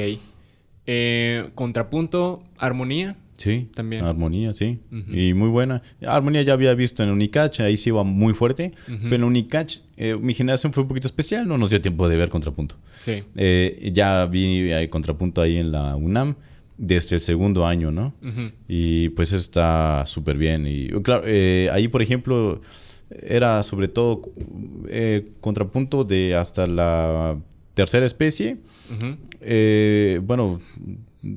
Eh, 0.87 1.51
contrapunto, 1.55 2.43
armonía. 2.59 3.17
Sí, 3.37 3.69
también. 3.75 4.05
Armonía, 4.05 4.53
sí. 4.53 4.79
Y 5.13 5.35
muy 5.35 5.49
buena. 5.49 5.83
Armonía 6.07 6.43
ya 6.43 6.53
había 6.53 6.75
visto 6.75 7.03
en 7.03 7.11
Unicach, 7.11 7.61
ahí 7.61 7.77
sí 7.77 7.91
iba 7.91 8.05
muy 8.05 8.33
fuerte. 8.33 8.73
Pero 8.87 9.15
en 9.15 9.25
Unicach, 9.25 9.79
eh, 9.97 10.17
mi 10.21 10.35
generación 10.35 10.73
fue 10.73 10.83
un 10.83 10.89
poquito 10.89 11.07
especial, 11.07 11.47
no 11.47 11.59
nos 11.59 11.71
dio 11.71 11.81
tiempo 11.81 12.09
de 12.09 12.17
ver 12.17 12.29
Contrapunto. 12.29 12.77
Sí. 12.99 13.23
Eh, 13.37 13.91
ya 13.93 14.27
vi 14.27 14.73
hay 14.73 14.89
Contrapunto 14.89 15.43
ahí 15.43 15.57
en 15.57 15.73
la 15.73 15.97
UNAM 15.97 16.37
desde 16.77 17.17
el 17.17 17.21
segundo 17.21 17.67
año, 17.67 17.91
¿no? 17.91 18.15
Y 18.69 19.11
pues 19.11 19.33
está 19.33 20.05
súper 20.07 20.37
bien. 20.37 20.67
Y 20.67 20.89
claro, 21.03 21.25
eh, 21.27 21.69
ahí 21.73 21.89
por 21.89 22.03
ejemplo 22.03 22.61
era 23.11 23.63
sobre 23.63 23.89
todo 23.89 24.23
Contrapunto 25.41 26.05
de 26.05 26.37
hasta 26.37 26.67
la 26.67 27.37
tercera 27.75 28.07
especie. 28.07 28.59
bueno 30.23 30.61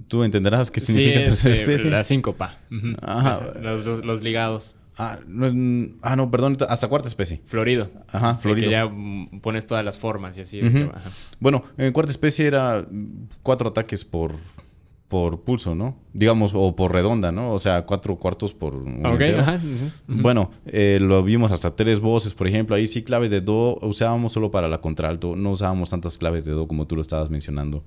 Tú 0.07 0.23
entenderás 0.23 0.71
qué 0.71 0.79
significa 0.79 1.23
tercera 1.23 1.51
este, 1.51 1.63
especie. 1.63 1.89
La 1.89 2.03
síncopa. 2.03 2.57
Ajá. 3.01 3.41
Los, 3.61 4.23
ligados. 4.23 4.75
Ah 4.99 5.19
no, 5.27 5.91
ah, 6.01 6.15
no, 6.15 6.31
perdón, 6.31 6.57
hasta 6.67 6.87
cuarta 6.87 7.07
especie. 7.07 7.41
Florido. 7.45 7.89
Ajá, 8.07 8.37
florido. 8.37 8.65
Que 8.65 8.71
ya 8.71 8.91
pones 9.41 9.65
todas 9.65 9.85
las 9.85 9.97
formas 9.97 10.37
y 10.37 10.41
así. 10.41 10.61
Bueno, 11.39 11.63
en 11.77 11.93
cuarta 11.93 12.11
especie 12.11 12.47
era 12.47 12.85
cuatro 13.43 13.69
ataques 13.69 14.03
por 14.03 14.35
por 15.07 15.41
pulso, 15.41 15.73
¿no? 15.73 15.95
Digamos, 16.13 16.51
o 16.53 16.75
por 16.75 16.93
redonda, 16.93 17.31
¿no? 17.31 17.53
O 17.53 17.59
sea, 17.59 17.85
cuatro 17.85 18.17
cuartos 18.17 18.53
por 18.53 18.75
un 18.75 19.05
ajá, 19.05 19.59
Bueno, 20.07 20.51
eh, 20.65 20.97
lo 21.01 21.23
vimos 21.23 21.51
hasta 21.51 21.75
tres 21.75 21.99
voces, 22.01 22.33
por 22.33 22.47
ejemplo. 22.47 22.75
Ahí 22.75 22.87
sí 22.87 23.03
claves 23.03 23.31
de 23.31 23.39
do 23.39 23.77
usábamos 23.81 24.33
solo 24.33 24.51
para 24.51 24.67
la 24.67 24.81
contralto. 24.81 25.35
No 25.35 25.51
usábamos 25.51 25.91
tantas 25.91 26.17
claves 26.17 26.43
de 26.43 26.51
do 26.51 26.67
como 26.67 26.87
tú 26.87 26.95
lo 26.95 27.01
estabas 27.01 27.29
mencionando. 27.29 27.83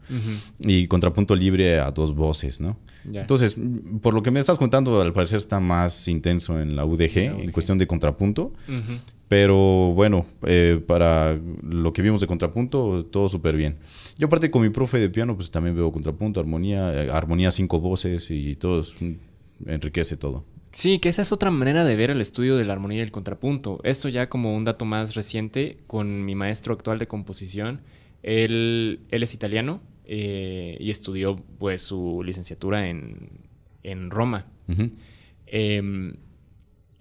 Y 0.61 0.87
contrapunto 0.87 1.35
libre 1.35 1.81
a 1.81 1.91
dos 1.91 2.15
voces, 2.15 2.61
¿no? 2.61 2.77
Entonces, 3.13 3.57
por 4.01 4.15
lo 4.15 4.23
que 4.23 4.31
me 4.31 4.41
estás 4.41 4.59
contando, 4.59 5.01
al 5.03 5.13
parecer 5.13 5.39
está 5.39 5.61
más 5.61 6.09
intenso 6.09 6.59
en 6.61 6.75
la 6.75 6.87
UDG, 6.87 7.19
en 7.19 7.51
cuestión 7.51 7.77
de 7.77 7.87
contrapunto. 7.87 8.53
Pero 9.31 9.93
bueno, 9.95 10.27
eh, 10.43 10.83
para 10.85 11.39
lo 11.63 11.93
que 11.93 12.03
vimos 12.03 12.21
de 12.21 12.27
contrapunto, 12.27 13.07
todo 13.07 13.29
súper 13.29 13.57
bien. 13.57 13.77
Yo 14.19 14.27
aparte 14.27 14.51
con 14.51 14.61
mi 14.61 14.71
profe 14.71 14.99
de 14.99 15.09
piano, 15.09 15.37
pues 15.37 15.53
también 15.53 15.77
veo 15.77 15.93
contrapunto, 15.93 16.41
armonía, 16.41 17.05
eh, 17.05 17.11
armonía 17.13 17.53
cinco 17.53 17.79
voces 17.79 18.29
y 18.33 18.57
todo, 18.57 18.83
enriquece 19.67 20.17
todo. 20.17 20.45
Sí, 20.73 20.99
que 20.99 21.09
esa 21.09 21.23
es 21.23 21.31
otra 21.31 21.53
manera 21.53 21.85
de 21.85 21.95
ver 21.95 22.11
el 22.11 22.21
estudio 22.21 22.57
de 22.57 22.65
la 22.65 22.73
armonía 22.73 22.99
y 22.99 23.03
el 23.03 23.13
contrapunto. 23.13 23.79
Esto 23.85 24.09
ya 24.09 24.29
como 24.29 24.53
un 24.53 24.65
dato 24.65 24.85
más 24.85 25.15
reciente 25.15 25.79
con 25.87 26.25
mi 26.25 26.35
maestro 26.35 26.75
actual 26.75 26.99
de 26.99 27.07
composición. 27.07 27.83
Él, 28.25 28.99
él 29.13 29.23
es 29.23 29.33
italiano 29.33 29.81
eh, 30.07 30.77
y 30.81 30.91
estudió 30.91 31.37
pues 31.37 31.83
su 31.83 32.25
licenciatura 32.25 32.89
en, 32.89 33.29
en 33.85 34.11
Roma. 34.11 34.47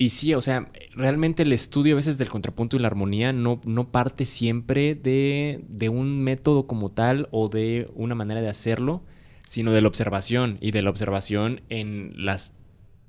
Y 0.01 0.11
sí, 0.11 0.33
o 0.33 0.39
sea, 0.39 0.71
realmente 0.95 1.43
el 1.43 1.51
estudio 1.51 1.93
a 1.93 1.97
veces 1.97 2.17
del 2.17 2.29
contrapunto 2.29 2.77
y 2.77 2.79
la 2.79 2.87
armonía 2.87 3.33
no, 3.33 3.59
no 3.65 3.91
parte 3.91 4.25
siempre 4.25 4.95
de, 4.95 5.59
de, 5.67 5.89
un 5.89 6.23
método 6.23 6.67
como 6.67 6.89
tal 6.89 7.27
o 7.31 7.49
de 7.49 7.91
una 7.95 8.15
manera 8.15 8.41
de 8.41 8.47
hacerlo, 8.47 9.03
sino 9.45 9.73
de 9.73 9.81
la 9.81 9.89
observación 9.89 10.57
y 10.61 10.71
de 10.71 10.83
la 10.83 10.89
observación 10.89 11.59
en 11.67 12.13
las 12.15 12.53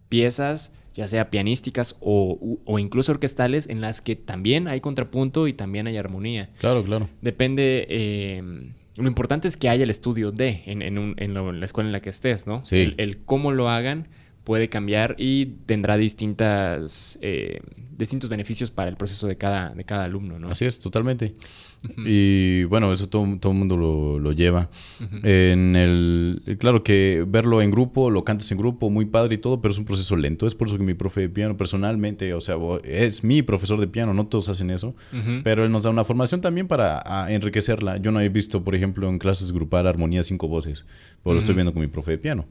piezas, 0.08 0.72
ya 0.92 1.06
sea 1.06 1.30
pianísticas 1.30 1.96
o, 2.00 2.58
o 2.64 2.78
incluso 2.80 3.12
orquestales, 3.12 3.68
en 3.68 3.80
las 3.80 4.00
que 4.00 4.16
también 4.16 4.66
hay 4.66 4.80
contrapunto 4.80 5.46
y 5.46 5.52
también 5.52 5.86
hay 5.86 5.96
armonía. 5.96 6.50
Claro, 6.58 6.82
claro. 6.82 7.08
Depende... 7.22 7.86
Eh, 7.88 8.72
lo 8.96 9.06
importante 9.06 9.46
es 9.46 9.56
que 9.56 9.68
haya 9.68 9.84
el 9.84 9.90
estudio 9.90 10.32
de 10.32 10.64
en, 10.66 10.82
en, 10.82 11.14
en, 11.16 11.60
la 11.60 11.64
escuela 11.64 11.88
en 11.88 11.92
la 11.92 12.00
que 12.00 12.10
estés, 12.10 12.48
¿no? 12.48 12.66
Sí. 12.66 12.94
el 12.96 13.18
cómo 13.18 13.52
lo 13.52 13.68
hagan 13.68 14.08
puede 14.44 14.68
cambiar 14.68 15.16
y 15.18 15.46
tendrá 15.66 15.96
distintas, 15.96 17.18
eh, 17.22 17.60
distintos 17.96 18.30
beneficios 18.30 18.70
para 18.70 18.90
el 18.90 18.96
proceso 18.96 19.26
de 19.26 19.36
cada, 19.36 19.70
de 19.70 19.84
cada 19.84 20.04
alumno, 20.04 20.38
¿no? 20.38 20.48
Así 20.48 20.64
es, 20.64 20.80
totalmente. 20.80 21.34
Y 22.04 22.64
bueno, 22.64 22.92
eso 22.92 23.08
todo, 23.08 23.26
todo 23.40 23.52
el 23.52 23.58
mundo 23.58 23.76
lo, 23.76 24.32
lleva. 24.32 24.68
En 25.22 25.76
el, 25.76 26.56
claro 26.58 26.82
que 26.82 27.24
verlo 27.26 27.62
en 27.62 27.70
grupo, 27.70 28.10
lo 28.10 28.22
cantas 28.22 28.50
en 28.52 28.58
grupo, 28.58 28.90
muy 28.90 29.06
padre 29.06 29.36
y 29.36 29.38
todo, 29.38 29.60
pero 29.60 29.72
es 29.72 29.78
un 29.78 29.84
proceso 29.84 30.16
lento. 30.16 30.46
Es 30.46 30.54
por 30.54 30.68
eso 30.68 30.76
que 30.76 30.84
mi 30.84 30.94
profe 30.94 31.22
de 31.22 31.28
piano 31.28 31.56
personalmente, 31.56 32.34
o 32.34 32.40
sea, 32.40 32.56
es 32.84 33.24
mi 33.24 33.42
profesor 33.42 33.80
de 33.80 33.86
piano, 33.86 34.14
no 34.14 34.26
todos 34.26 34.48
hacen 34.48 34.70
eso, 34.70 34.94
pero 35.42 35.64
él 35.64 35.72
nos 35.72 35.84
da 35.84 35.90
una 35.90 36.04
formación 36.04 36.40
también 36.40 36.68
para 36.68 37.32
enriquecerla. 37.32 37.96
Yo 37.96 38.12
no 38.12 38.20
he 38.20 38.28
visto, 38.28 38.62
por 38.62 38.74
ejemplo, 38.74 39.08
en 39.08 39.18
clases 39.18 39.52
grupal 39.52 39.86
armonía 39.86 40.22
cinco 40.22 40.48
voces, 40.48 40.86
pero 41.22 41.34
lo 41.34 41.38
estoy 41.38 41.54
viendo 41.54 41.72
con 41.72 41.80
mi 41.80 41.88
profe 41.88 42.12
de 42.12 42.18
piano. 42.18 42.46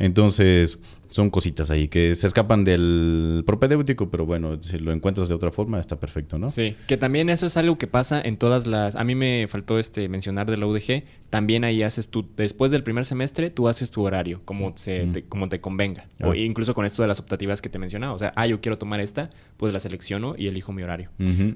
Entonces, 0.00 0.82
son 1.10 1.28
cositas 1.28 1.70
ahí 1.70 1.88
que 1.88 2.14
se 2.14 2.26
escapan 2.26 2.64
del 2.64 3.42
propedéutico, 3.44 4.10
pero 4.10 4.24
bueno, 4.24 4.60
si 4.62 4.78
lo 4.78 4.92
encuentras 4.92 5.28
de 5.28 5.34
otra 5.34 5.50
forma, 5.50 5.78
está 5.78 6.00
perfecto, 6.00 6.38
¿no? 6.38 6.48
Sí, 6.48 6.74
que 6.86 6.96
también 6.96 7.28
eso 7.28 7.46
es 7.46 7.56
algo 7.56 7.76
que 7.76 7.86
pasa 7.86 8.20
en 8.20 8.38
todas 8.38 8.66
las... 8.66 8.96
A 8.96 9.04
mí 9.04 9.14
me 9.14 9.46
faltó 9.46 9.78
este 9.78 10.08
mencionar 10.08 10.50
de 10.50 10.56
la 10.56 10.66
UDG, 10.66 11.04
también 11.28 11.64
ahí 11.64 11.82
haces 11.82 12.08
tú, 12.08 12.26
después 12.36 12.70
del 12.70 12.82
primer 12.82 13.04
semestre, 13.04 13.50
tú 13.50 13.68
haces 13.68 13.90
tu 13.90 14.02
horario, 14.02 14.40
como, 14.44 14.72
se, 14.76 15.06
te, 15.08 15.24
como 15.24 15.48
te 15.48 15.60
convenga. 15.60 16.06
O 16.22 16.30
ah. 16.30 16.36
incluso 16.36 16.74
con 16.74 16.86
esto 16.86 17.02
de 17.02 17.08
las 17.08 17.20
optativas 17.20 17.60
que 17.60 17.68
te 17.68 17.78
mencionaba. 17.78 18.14
O 18.14 18.18
sea, 18.18 18.32
ah, 18.36 18.46
yo 18.46 18.60
quiero 18.60 18.78
tomar 18.78 19.00
esta, 19.00 19.30
pues 19.58 19.72
la 19.72 19.80
selecciono 19.80 20.34
y 20.38 20.46
elijo 20.46 20.72
mi 20.72 20.82
horario. 20.82 21.10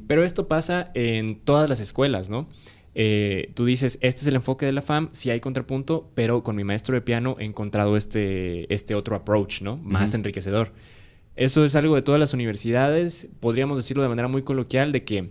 Pero 0.07 0.22
esto 0.22 0.49
pasa 0.49 0.90
en 0.95 1.36
todas 1.36 1.68
las 1.68 1.80
escuelas, 1.80 2.28
¿no? 2.28 2.49
Eh, 2.95 3.51
tú 3.55 3.64
dices, 3.64 3.99
este 4.03 4.20
es 4.20 4.26
el 4.26 4.36
enfoque 4.36 4.66
de 4.66 4.72
la 4.72 4.82
FAM, 4.82 5.09
sí 5.12 5.30
hay 5.30 5.40
contrapunto, 5.40 6.11
pero 6.14 6.42
con 6.42 6.55
mi 6.55 6.64
maestro 6.64 6.95
de 6.95 7.01
piano 7.01 7.36
he 7.40 7.45
encontrado 7.45 7.97
este, 7.97 8.72
este 8.72 8.95
otro 8.95 9.16
approach, 9.16 9.62
¿no? 9.62 9.76
Más 9.78 10.14
enriquecedor. 10.14 10.72
Eso 11.36 11.64
es 11.64 11.74
algo 11.74 11.97
de 11.97 12.03
todas 12.03 12.20
las 12.20 12.32
universidades, 12.32 13.28
podríamos 13.40 13.76
decirlo 13.76 14.05
de 14.05 14.09
manera 14.09 14.28
muy 14.28 14.42
coloquial, 14.42 14.92
de 14.92 15.05
que 15.05 15.30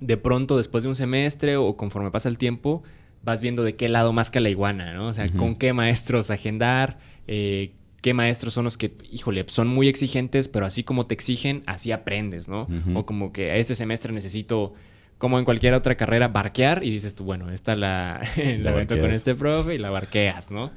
de 0.00 0.16
pronto 0.16 0.56
después 0.56 0.82
de 0.82 0.88
un 0.88 0.94
semestre 0.96 1.56
o 1.56 1.76
conforme 1.76 2.10
pasa 2.10 2.28
el 2.28 2.38
tiempo, 2.38 2.82
vas 3.22 3.40
viendo 3.40 3.62
de 3.62 3.74
qué 3.74 3.88
lado 3.88 4.12
más 4.12 4.30
que 4.30 4.40
la 4.40 4.48
iguana, 4.48 4.92
¿no? 4.94 5.08
O 5.08 5.12
sea, 5.12 5.28
con 5.28 5.54
qué 5.54 5.72
maestros 5.72 6.30
agendar, 6.30 6.98
eh, 7.26 7.72
qué 8.00 8.14
maestros 8.14 8.54
son 8.54 8.64
los 8.64 8.76
que, 8.76 8.92
híjole, 9.10 9.44
son 9.48 9.68
muy 9.68 9.88
exigentes, 9.88 10.48
pero 10.48 10.66
así 10.66 10.82
como 10.82 11.06
te 11.06 11.14
exigen, 11.14 11.62
así 11.66 11.92
aprendes, 11.92 12.48
¿no? 12.48 12.66
O 12.94 13.06
como 13.06 13.32
que 13.32 13.50
a 13.50 13.56
este 13.56 13.74
semestre 13.74 14.12
necesito 14.12 14.72
como 15.18 15.38
en 15.38 15.44
cualquier 15.44 15.74
otra 15.74 15.96
carrera, 15.96 16.28
barquear 16.28 16.84
y 16.84 16.90
dices 16.90 17.14
tú, 17.14 17.24
bueno, 17.24 17.50
esta 17.50 17.76
la, 17.76 18.20
la, 18.58 18.86
con 18.86 19.10
este 19.10 19.34
profe 19.34 19.74
y 19.74 19.78
la 19.78 19.90
barqueas, 19.90 20.50
¿no? 20.50 20.70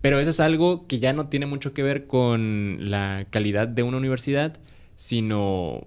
Pero 0.00 0.20
eso 0.20 0.30
es 0.30 0.40
algo 0.40 0.86
que 0.86 0.98
ya 0.98 1.12
no 1.12 1.28
tiene 1.28 1.46
mucho 1.46 1.72
que 1.72 1.82
ver 1.82 2.06
con 2.06 2.78
la 2.90 3.26
calidad 3.30 3.66
de 3.66 3.82
una 3.82 3.96
universidad, 3.96 4.58
sino 4.94 5.86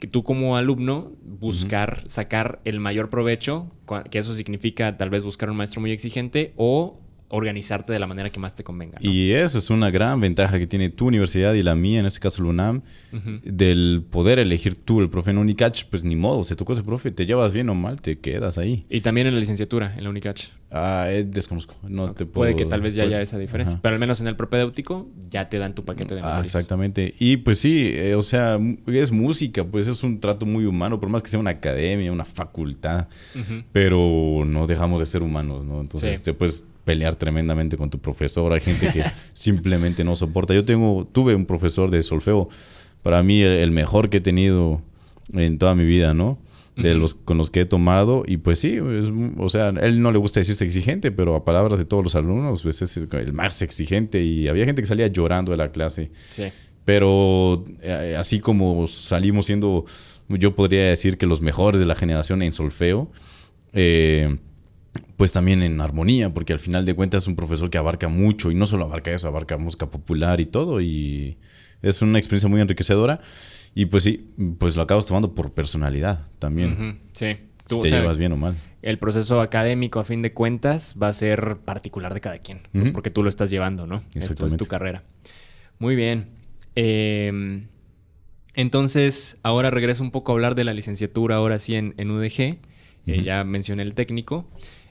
que 0.00 0.06
tú 0.06 0.22
como 0.22 0.56
alumno 0.56 1.12
buscar 1.22 2.02
sacar 2.06 2.60
el 2.64 2.80
mayor 2.80 3.10
provecho, 3.10 3.70
que 4.10 4.18
eso 4.18 4.32
significa 4.34 4.96
tal 4.96 5.10
vez 5.10 5.22
buscar 5.22 5.50
un 5.50 5.56
maestro 5.56 5.80
muy 5.80 5.92
exigente 5.92 6.52
o 6.56 7.00
organizarte 7.30 7.92
de 7.92 7.98
la 7.98 8.06
manera 8.06 8.30
que 8.30 8.40
más 8.40 8.54
te 8.54 8.64
convenga. 8.64 8.98
Y 9.02 9.32
eso 9.32 9.58
es 9.58 9.68
una 9.70 9.90
gran 9.90 10.20
ventaja 10.20 10.58
que 10.58 10.66
tiene 10.66 10.88
tu 10.88 11.06
universidad 11.06 11.52
y 11.54 11.62
la 11.62 11.74
mía, 11.74 12.00
en 12.00 12.06
este 12.06 12.20
caso 12.20 12.42
la 12.42 12.48
UNAM, 12.50 12.82
del 13.44 14.02
poder 14.10 14.38
elegir 14.38 14.76
tú 14.76 15.00
el 15.00 15.10
profe 15.10 15.30
en 15.32 15.38
Unicach, 15.38 15.84
pues 15.90 16.04
ni 16.04 16.16
modo, 16.16 16.42
se 16.42 16.56
tocó 16.56 16.72
ese 16.72 16.82
profe, 16.82 17.10
te 17.10 17.26
llevas 17.26 17.52
bien 17.52 17.68
o 17.68 17.74
mal, 17.74 18.00
te 18.00 18.18
quedas 18.18 18.56
ahí. 18.58 18.86
Y 18.88 19.00
también 19.02 19.26
en 19.26 19.34
la 19.34 19.40
licenciatura, 19.40 19.94
en 19.96 20.04
la 20.04 20.10
Unicach. 20.10 20.42
Ah, 20.70 21.06
eh, 21.08 21.24
desconozco. 21.24 21.74
No 21.88 22.12
te 22.12 22.26
Puede 22.26 22.52
puedo- 22.52 22.56
que 22.56 22.64
tal 22.66 22.82
vez 22.82 22.94
ya 22.94 23.02
puede- 23.04 23.14
haya 23.16 23.22
esa 23.22 23.38
diferencia. 23.38 23.74
Ajá. 23.74 23.82
Pero 23.82 23.94
al 23.94 23.98
menos 24.00 24.20
en 24.20 24.28
el 24.28 24.36
propedéutico 24.36 25.08
ya 25.30 25.48
te 25.48 25.58
dan 25.58 25.74
tu 25.74 25.84
paquete 25.84 26.14
de 26.14 26.20
Ah, 26.20 26.24
materias. 26.24 26.54
exactamente. 26.54 27.14
Y 27.18 27.38
pues 27.38 27.58
sí, 27.58 27.90
eh, 27.94 28.14
o 28.14 28.22
sea, 28.22 28.58
es 28.86 29.10
música, 29.10 29.64
pues 29.64 29.86
es 29.86 30.02
un 30.02 30.20
trato 30.20 30.44
muy 30.44 30.66
humano, 30.66 31.00
por 31.00 31.08
más 31.08 31.22
que 31.22 31.28
sea 31.28 31.40
una 31.40 31.50
academia, 31.50 32.12
una 32.12 32.26
facultad, 32.26 33.06
pero 33.72 34.44
no 34.46 34.66
dejamos 34.66 35.00
de 35.00 35.06
ser 35.06 35.22
humanos, 35.22 35.64
¿no? 35.64 35.80
Entonces 35.80 36.16
Sí. 36.18 36.22
te 36.24 36.34
puedes 36.34 36.64
pelear 36.88 37.14
tremendamente 37.16 37.76
con 37.76 37.90
tu 37.90 37.98
profesor, 37.98 38.50
hay 38.54 38.60
gente 38.60 38.88
que 38.90 39.04
simplemente 39.34 40.04
no 40.04 40.16
soporta. 40.16 40.54
Yo 40.54 40.64
tengo, 40.64 41.06
tuve 41.12 41.34
un 41.34 41.44
profesor 41.44 41.90
de 41.90 42.02
solfeo, 42.02 42.48
para 43.02 43.22
mí 43.22 43.42
el, 43.42 43.52
el 43.52 43.70
mejor 43.70 44.08
que 44.08 44.16
he 44.18 44.20
tenido 44.22 44.80
en 45.34 45.58
toda 45.58 45.74
mi 45.74 45.84
vida, 45.84 46.14
¿no? 46.14 46.38
De 46.76 46.94
los 46.94 47.12
con 47.14 47.36
los 47.38 47.50
que 47.50 47.60
he 47.62 47.64
tomado 47.66 48.22
y 48.24 48.36
pues 48.38 48.60
sí, 48.60 48.76
es- 48.76 49.10
o 49.36 49.48
sea, 49.48 49.68
él 49.70 50.00
no 50.00 50.12
le 50.12 50.18
gusta 50.18 50.40
decirse 50.40 50.64
exigente, 50.64 51.10
pero 51.10 51.34
a 51.36 51.44
palabras 51.44 51.78
de 51.78 51.84
todos 51.84 52.04
los 52.04 52.14
alumnos, 52.14 52.62
pues 52.62 52.80
es 52.82 52.96
el 52.96 53.32
más 53.32 53.60
exigente 53.62 54.22
y 54.22 54.46
había 54.48 54.64
gente 54.64 54.80
que 54.82 54.86
salía 54.86 55.08
llorando 55.08 55.50
de 55.50 55.58
la 55.58 55.70
clase. 55.72 56.10
Sí. 56.30 56.44
Pero 56.84 57.64
eh, 57.82 58.14
así 58.16 58.38
como 58.40 58.86
salimos 58.88 59.44
siendo, 59.46 59.84
yo 60.28 60.54
podría 60.54 60.84
decir 60.88 61.18
que 61.18 61.26
los 61.26 61.40
mejores 61.42 61.80
de 61.80 61.86
la 61.86 61.94
generación 61.96 62.42
en 62.42 62.52
solfeo, 62.52 63.10
eh, 63.72 64.38
pues 65.16 65.32
también 65.32 65.62
en 65.62 65.80
armonía, 65.80 66.32
porque 66.32 66.52
al 66.52 66.60
final 66.60 66.84
de 66.84 66.94
cuentas 66.94 67.24
es 67.24 67.28
un 67.28 67.36
profesor 67.36 67.70
que 67.70 67.78
abarca 67.78 68.08
mucho 68.08 68.50
y 68.50 68.54
no 68.54 68.66
solo 68.66 68.84
abarca 68.84 69.10
eso, 69.12 69.28
abarca 69.28 69.56
música 69.58 69.90
popular 69.90 70.40
y 70.40 70.46
todo 70.46 70.80
y 70.80 71.38
es 71.82 72.02
una 72.02 72.18
experiencia 72.18 72.48
muy 72.48 72.60
enriquecedora 72.60 73.20
y 73.74 73.86
pues 73.86 74.02
sí, 74.02 74.28
pues 74.58 74.76
lo 74.76 74.82
acabas 74.82 75.06
tomando 75.06 75.34
por 75.34 75.52
personalidad 75.52 76.26
también. 76.38 77.00
Sí. 77.12 77.36
si 77.36 77.38
Tú, 77.68 77.80
te 77.80 77.86
o 77.86 77.90
sea, 77.90 78.00
llevas 78.00 78.18
bien 78.18 78.32
o 78.32 78.36
mal. 78.36 78.56
el 78.82 78.98
proceso 78.98 79.40
académico, 79.40 80.00
a 80.00 80.04
fin 80.04 80.22
de 80.22 80.32
cuentas, 80.32 80.96
va 81.00 81.08
a 81.08 81.12
ser 81.12 81.58
particular 81.58 82.14
de 82.14 82.20
cada 82.20 82.38
quien. 82.38 82.60
Pues 82.72 82.90
porque 82.90 83.10
tú 83.10 83.22
lo 83.22 83.28
estás 83.28 83.50
llevando, 83.50 83.86
¿no? 83.86 84.02
Esto 84.14 84.46
es 84.46 84.56
tu 84.56 84.64
carrera. 84.66 85.04
Muy 85.78 85.94
bien. 85.94 86.30
Eh, 86.74 87.66
entonces, 88.54 89.38
ahora 89.42 89.70
regreso 89.70 90.02
un 90.02 90.10
poco 90.10 90.32
a 90.32 90.34
hablar 90.34 90.54
de 90.54 90.64
la 90.64 90.72
licenciatura, 90.74 91.36
ahora 91.36 91.58
sí 91.58 91.74
en, 91.76 91.94
en 91.98 92.10
UDG. 92.10 92.58
Eh, 93.06 93.22
ya 93.22 93.44
mencioné 93.44 93.82
el 93.84 93.94
técnico. 93.94 94.50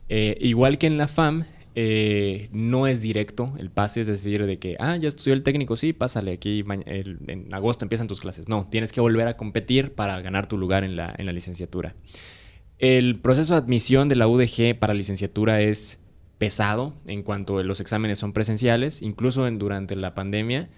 Eh, 0.09 0.37
igual 0.41 0.77
que 0.77 0.87
en 0.87 0.97
la 0.97 1.07
FAM, 1.07 1.45
eh, 1.79 2.49
no 2.51 2.87
es 2.87 3.01
directo 3.01 3.53
el 3.59 3.69
pase, 3.69 4.01
es 4.01 4.07
decir, 4.07 4.45
de 4.47 4.57
que, 4.57 4.75
ah, 4.79 4.97
ya 4.97 5.07
estudió 5.07 5.33
el 5.33 5.43
técnico, 5.43 5.75
sí, 5.75 5.93
pásale, 5.93 6.31
aquí 6.31 6.65
en 6.67 7.53
agosto 7.53 7.85
empiezan 7.85 8.07
tus 8.07 8.19
clases. 8.19 8.49
No, 8.49 8.67
tienes 8.67 8.91
que 8.91 8.99
volver 8.99 9.27
a 9.27 9.37
competir 9.37 9.93
para 9.93 10.19
ganar 10.21 10.47
tu 10.47 10.57
lugar 10.57 10.83
en 10.83 10.95
la, 10.95 11.13
en 11.17 11.27
la 11.27 11.33
licenciatura. 11.33 11.95
El 12.79 13.19
proceso 13.19 13.53
de 13.53 13.59
admisión 13.59 14.09
de 14.09 14.15
la 14.15 14.27
UDG 14.27 14.77
para 14.79 14.95
licenciatura 14.95 15.61
es 15.61 15.99
pesado 16.39 16.95
en 17.05 17.23
cuanto 17.23 17.61
los 17.61 17.79
exámenes 17.79 18.19
son 18.19 18.33
presenciales, 18.33 19.03
incluso 19.03 19.47
en, 19.47 19.59
durante 19.59 19.95
la 19.95 20.15
pandemia, 20.15 20.69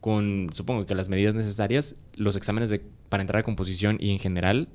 con 0.00 0.50
supongo 0.52 0.86
que 0.86 0.94
las 0.94 1.08
medidas 1.08 1.34
necesarias, 1.34 1.96
los 2.16 2.34
exámenes 2.34 2.80
para 3.08 3.22
entrar 3.22 3.40
a 3.40 3.42
composición 3.44 3.96
y 4.00 4.10
en 4.10 4.18
general 4.18 4.68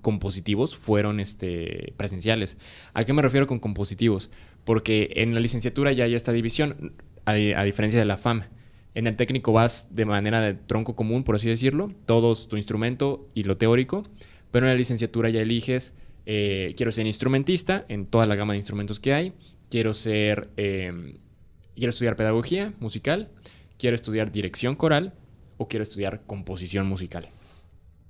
compositivos 0.00 0.76
fueron 0.76 1.20
este, 1.20 1.92
presenciales. 1.96 2.58
¿A 2.94 3.04
qué 3.04 3.12
me 3.12 3.22
refiero 3.22 3.46
con 3.46 3.58
compositivos? 3.58 4.30
Porque 4.64 5.12
en 5.16 5.34
la 5.34 5.40
licenciatura 5.40 5.92
ya 5.92 6.04
hay 6.04 6.14
esta 6.14 6.32
división, 6.32 6.94
a, 7.24 7.34
diferencia 7.34 7.98
de 7.98 8.04
la 8.04 8.16
FAM. 8.16 8.44
En 8.94 9.06
el 9.06 9.16
técnico 9.16 9.52
vas 9.52 9.94
de 9.94 10.04
manera 10.04 10.40
de 10.40 10.54
tronco 10.54 10.94
común, 10.94 11.24
por 11.24 11.34
así 11.34 11.48
decirlo, 11.48 11.90
todos 12.06 12.48
tu 12.48 12.56
instrumento 12.56 13.28
y 13.34 13.42
lo 13.42 13.56
teórico, 13.56 14.04
pero 14.50 14.66
en 14.66 14.72
la 14.72 14.78
licenciatura 14.78 15.30
ya 15.30 15.42
eliges, 15.42 15.96
eh, 16.26 16.74
quiero 16.76 16.92
ser 16.92 17.06
instrumentista 17.06 17.84
en 17.88 18.06
toda 18.06 18.26
la 18.26 18.36
gama 18.36 18.52
de 18.52 18.58
instrumentos 18.58 19.00
que 19.00 19.12
hay, 19.12 19.32
quiero 19.68 19.94
ser, 19.94 20.48
eh, 20.56 21.18
quiero 21.74 21.90
estudiar 21.90 22.14
pedagogía 22.14 22.72
musical, 22.78 23.32
quiero 23.78 23.96
estudiar 23.96 24.30
dirección 24.30 24.76
coral 24.76 25.12
o 25.56 25.66
quiero 25.66 25.82
estudiar 25.82 26.22
composición 26.24 26.86
musical. 26.86 27.28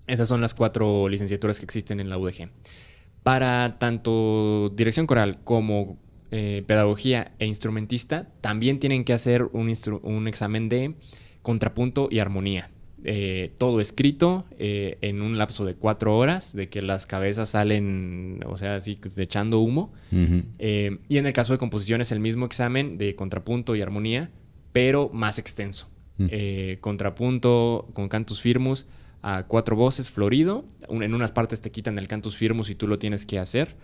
Esas 0.07 0.28
son 0.28 0.40
las 0.40 0.55
cuatro 0.55 1.09
licenciaturas 1.09 1.59
que 1.59 1.64
existen 1.64 2.00
en 2.00 2.09
la 2.09 2.18
UDG. 2.18 2.50
Para 3.22 3.78
tanto 3.78 4.70
dirección 4.76 5.07
coral 5.07 5.38
como 5.44 5.98
eh, 6.30 6.62
pedagogía 6.66 7.32
e 7.38 7.46
instrumentista, 7.46 8.28
también 8.40 8.78
tienen 8.78 9.05
que 9.05 9.12
hacer 9.12 9.44
un, 9.52 10.28
examen 10.28 10.68
de 10.68 10.94
contrapunto 11.42 12.09
y 12.11 12.18
armonía. 12.18 12.70
Eh, 13.07 13.52
todo 13.59 13.80
escrito 13.80 14.46
eh, 14.59 14.96
en 15.02 15.20
un 15.20 15.36
lapso 15.36 15.64
de 15.64 15.74
cuatro 15.74 16.16
horas, 16.16 16.57
de 16.57 16.68
que 16.70 16.82
las 16.82 17.07
cabezas 17.07 17.50
salen, 17.50 18.40
o 18.46 18.57
sea, 18.57 18.76
así 18.76 18.96
pues, 18.96 19.18
echando 19.18 19.61
humo. 19.61 19.92
Eh, 20.59 20.98
y 21.09 21.18
en 21.18 21.26
el 21.26 21.32
caso 21.32 21.52
de 21.52 21.59
composición 21.59 22.00
es 22.00 22.12
el 22.12 22.20
mismo 22.20 22.46
examen 22.46 22.98
de 22.98 23.14
contrapunto 23.14 23.76
y 23.76 23.82
armonía, 23.82 24.30
pero 24.72 25.11
más 25.12 25.38
extenso. 25.38 25.88
Mm. 26.16 26.26
Contrapunto 26.80 27.88
con 27.92 28.09
cantus 28.09 28.40
firmus 28.40 28.86
a 29.26 29.46
cuatro 29.46 29.74
voces, 29.74 30.10
florido. 30.10 30.66
En 30.88 31.14
unas 31.14 31.32
partes 31.32 31.62
te 31.62 31.70
quitan 31.70 31.96
el 31.96 32.08
cantus 32.08 32.36
firmus 32.36 32.68
y 32.68 32.74
tú 32.74 32.86
lo 32.86 32.98
tienes 32.98 33.24
que 33.24 33.38
hacer. 33.38 33.74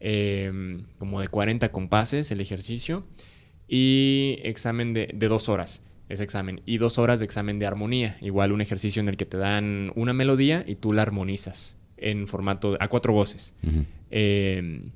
Eh, 0.00 0.82
como 0.98 1.20
de 1.20 1.28
40 1.28 1.70
compases 1.70 2.30
el 2.30 2.40
ejercicio. 2.40 3.06
Y 3.68 4.38
examen 4.42 4.94
de, 4.94 5.10
de 5.12 5.28
dos 5.28 5.50
horas 5.50 5.84
ese 6.08 6.24
examen. 6.24 6.62
Y 6.64 6.78
dos 6.78 6.98
horas 6.98 7.18
de 7.18 7.26
examen 7.26 7.58
de 7.58 7.66
armonía. 7.66 8.16
Igual 8.22 8.52
un 8.52 8.62
ejercicio 8.62 9.00
en 9.00 9.08
el 9.08 9.18
que 9.18 9.26
te 9.26 9.36
dan 9.36 9.92
una 9.96 10.14
melodía 10.14 10.64
y 10.66 10.76
tú 10.76 10.94
la 10.94 11.02
armonizas 11.02 11.76
en 11.98 12.26
formato 12.26 12.78
a 12.80 12.88
cuatro 12.88 13.12
voces. 13.12 13.54
Eh, 14.10 14.90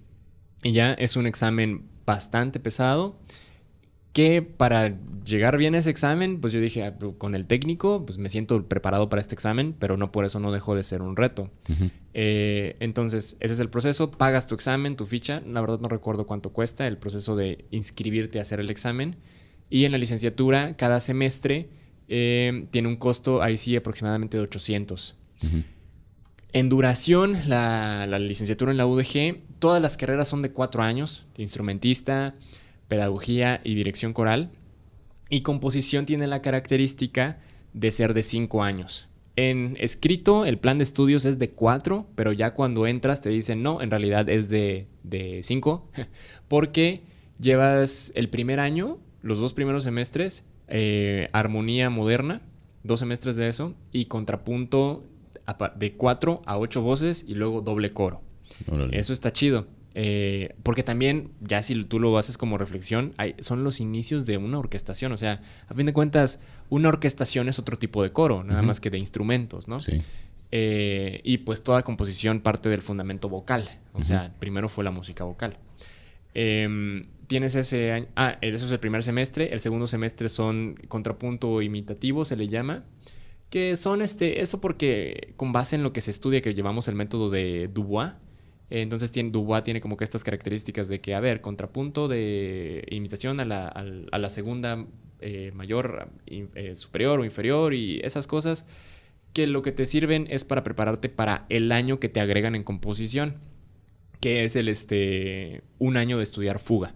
y 0.62 0.72
ya 0.72 0.94
es 0.94 1.16
un 1.16 1.26
examen 1.26 1.84
bastante 2.06 2.58
pesado. 2.58 3.18
Que 4.12 4.42
para 4.42 4.96
llegar 5.24 5.56
bien 5.56 5.74
a 5.74 5.78
ese 5.78 5.90
examen, 5.90 6.40
pues 6.40 6.52
yo 6.52 6.60
dije, 6.60 6.84
ah, 6.84 6.94
con 7.18 7.34
el 7.34 7.46
técnico, 7.46 8.04
pues 8.04 8.18
me 8.18 8.28
siento 8.28 8.66
preparado 8.66 9.08
para 9.08 9.20
este 9.20 9.34
examen, 9.34 9.74
pero 9.78 9.96
no 9.96 10.12
por 10.12 10.24
eso 10.24 10.40
no 10.40 10.52
dejó 10.52 10.74
de 10.74 10.82
ser 10.82 11.02
un 11.02 11.16
reto. 11.16 11.50
Eh, 12.14 12.76
entonces, 12.80 13.36
ese 13.40 13.54
es 13.54 13.60
el 13.60 13.70
proceso. 13.70 14.10
Pagas 14.10 14.46
tu 14.46 14.54
examen, 14.54 14.96
tu 14.96 15.06
ficha. 15.06 15.42
La 15.46 15.60
verdad 15.60 15.78
no 15.80 15.88
recuerdo 15.88 16.26
cuánto 16.26 16.50
cuesta 16.52 16.86
el 16.86 16.98
proceso 16.98 17.36
de 17.36 17.64
inscribirte 17.70 18.38
a 18.38 18.42
hacer 18.42 18.60
el 18.60 18.70
examen. 18.70 19.16
Y 19.68 19.84
en 19.84 19.92
la 19.92 19.98
licenciatura, 19.98 20.76
cada 20.76 21.00
semestre 21.00 21.68
eh, 22.08 22.66
tiene 22.72 22.88
un 22.88 22.96
costo, 22.96 23.42
ahí 23.42 23.56
sí, 23.56 23.76
aproximadamente 23.76 24.36
de 24.36 24.42
800. 24.42 25.16
Ujú. 25.44 25.62
En 26.52 26.68
duración, 26.68 27.38
la, 27.46 28.08
la 28.08 28.18
licenciatura 28.18 28.72
en 28.72 28.76
la 28.76 28.86
UDG, 28.86 29.36
todas 29.60 29.80
las 29.80 29.96
carreras 29.96 30.26
son 30.26 30.42
de 30.42 30.50
cuatro 30.50 30.82
años, 30.82 31.26
instrumentista, 31.36 32.34
pedagogía 32.90 33.60
y 33.64 33.74
dirección 33.76 34.12
coral. 34.12 34.50
Y 35.30 35.40
composición 35.42 36.04
tiene 36.04 36.26
la 36.26 36.42
característica 36.42 37.38
de 37.72 37.90
ser 37.92 38.12
de 38.12 38.24
cinco 38.24 38.64
años. 38.64 39.08
En 39.36 39.76
escrito, 39.78 40.44
el 40.44 40.58
plan 40.58 40.78
de 40.78 40.84
estudios 40.84 41.24
es 41.24 41.38
de 41.38 41.50
cuatro, 41.50 42.08
pero 42.16 42.32
ya 42.32 42.52
cuando 42.52 42.86
entras 42.86 43.22
te 43.22 43.30
dicen 43.30 43.62
no, 43.62 43.80
en 43.80 43.90
realidad 43.90 44.28
es 44.28 44.50
de, 44.50 44.88
de 45.04 45.40
cinco, 45.44 45.88
porque 46.48 47.02
llevas 47.38 48.12
el 48.16 48.28
primer 48.28 48.58
año, 48.58 48.98
los 49.22 49.40
dos 49.40 49.54
primeros 49.54 49.84
semestres, 49.84 50.44
eh, 50.66 51.28
armonía 51.32 51.90
moderna, 51.90 52.42
dos 52.82 53.00
semestres 53.00 53.36
de 53.36 53.48
eso, 53.48 53.74
y 53.92 54.06
contrapunto 54.06 55.06
de 55.76 55.92
cuatro 55.94 56.42
a 56.44 56.58
ocho 56.58 56.82
voces 56.82 57.24
y 57.26 57.34
luego 57.34 57.60
doble 57.60 57.92
coro. 57.92 58.20
Órale. 58.66 58.98
Eso 58.98 59.12
está 59.12 59.32
chido. 59.32 59.66
Eh, 60.02 60.54
porque 60.62 60.82
también, 60.82 61.30
ya 61.40 61.60
si 61.60 61.84
tú 61.84 61.98
lo 61.98 62.16
haces 62.16 62.38
como 62.38 62.56
reflexión, 62.56 63.12
hay- 63.18 63.34
son 63.40 63.64
los 63.64 63.80
inicios 63.80 64.24
de 64.24 64.38
una 64.38 64.58
orquestación. 64.58 65.12
O 65.12 65.16
sea, 65.18 65.42
a 65.68 65.74
fin 65.74 65.84
de 65.84 65.92
cuentas, 65.92 66.40
una 66.70 66.88
orquestación 66.88 67.48
es 67.50 67.58
otro 67.58 67.76
tipo 67.78 68.02
de 68.02 68.10
coro, 68.10 68.42
nada 68.42 68.62
más 68.62 68.80
que 68.80 68.88
de 68.88 68.96
instrumentos, 68.98 69.68
¿no? 69.68 69.78
Sí. 69.80 69.98
Eh, 70.52 71.20
y 71.22 71.38
pues 71.38 71.62
toda 71.62 71.82
composición 71.82 72.40
parte 72.40 72.70
del 72.70 72.80
fundamento 72.80 73.28
vocal. 73.28 73.68
O 73.92 74.02
sea, 74.02 74.32
primero 74.38 74.68
fue 74.70 74.84
la 74.84 74.90
música 74.90 75.24
vocal. 75.24 75.58
Em, 76.34 77.06
tienes 77.26 77.54
ese 77.54 77.92
año. 77.92 78.06
Ah, 78.16 78.38
eso 78.40 78.64
es 78.64 78.72
el 78.72 78.80
primer 78.80 79.02
semestre. 79.02 79.52
El 79.52 79.60
segundo 79.60 79.86
semestre 79.86 80.28
son 80.28 80.76
contrapunto 80.88 81.60
imitativo, 81.62 82.24
se 82.24 82.36
le 82.36 82.48
llama. 82.48 82.84
Que 83.50 83.76
son 83.76 84.00
este. 84.00 84.40
Eso 84.40 84.60
porque 84.60 85.34
con 85.36 85.52
base 85.52 85.76
en 85.76 85.82
lo 85.82 85.92
que 85.92 86.00
se 86.00 86.10
estudia, 86.10 86.40
que 86.40 86.54
llevamos 86.54 86.88
el 86.88 86.94
método 86.94 87.30
de 87.30 87.68
Dubois. 87.72 88.12
Eh, 88.70 88.82
Entonces 88.82 89.10
tiene, 89.10 89.30
Dubois 89.30 89.64
tiene 89.64 89.80
como 89.80 89.96
que 89.96 90.04
estas 90.04 90.24
características 90.24 90.88
de 90.88 91.00
que, 91.00 91.14
a 91.14 91.20
ver, 91.20 91.40
contrapunto 91.40 92.08
de 92.08 92.86
imitación 92.90 93.40
a 93.40 93.44
la, 93.44 93.68
a 93.68 94.18
la 94.18 94.28
segunda 94.28 94.86
eh, 95.22 95.52
mayor, 95.54 96.08
eh, 96.26 96.74
superior 96.76 97.20
o 97.20 97.24
inferior 97.24 97.74
y 97.74 98.00
esas 98.02 98.26
cosas 98.26 98.64
que 99.34 99.46
lo 99.46 99.60
que 99.60 99.70
te 99.70 99.84
sirven 99.84 100.26
es 100.30 100.44
para 100.44 100.62
prepararte 100.62 101.10
para 101.10 101.44
el 101.50 101.72
año 101.72 102.00
que 102.00 102.08
te 102.08 102.20
agregan 102.20 102.54
en 102.54 102.64
composición, 102.64 103.36
que 104.20 104.44
es 104.44 104.56
el 104.56 104.68
este 104.68 105.62
un 105.78 105.98
año 105.98 106.16
de 106.16 106.24
estudiar 106.24 106.58
fuga. 106.58 106.94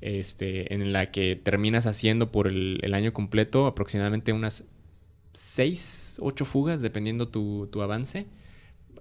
Este, 0.00 0.72
en 0.72 0.92
la 0.92 1.10
que 1.10 1.34
terminas 1.34 1.86
haciendo 1.86 2.30
por 2.30 2.46
el, 2.46 2.78
el 2.82 2.94
año 2.94 3.12
completo 3.12 3.66
aproximadamente 3.66 4.32
unas 4.32 4.68
6, 5.32 6.20
8 6.22 6.44
fugas, 6.44 6.82
dependiendo 6.82 7.28
tu, 7.28 7.68
tu 7.70 7.82
avance. 7.82 8.26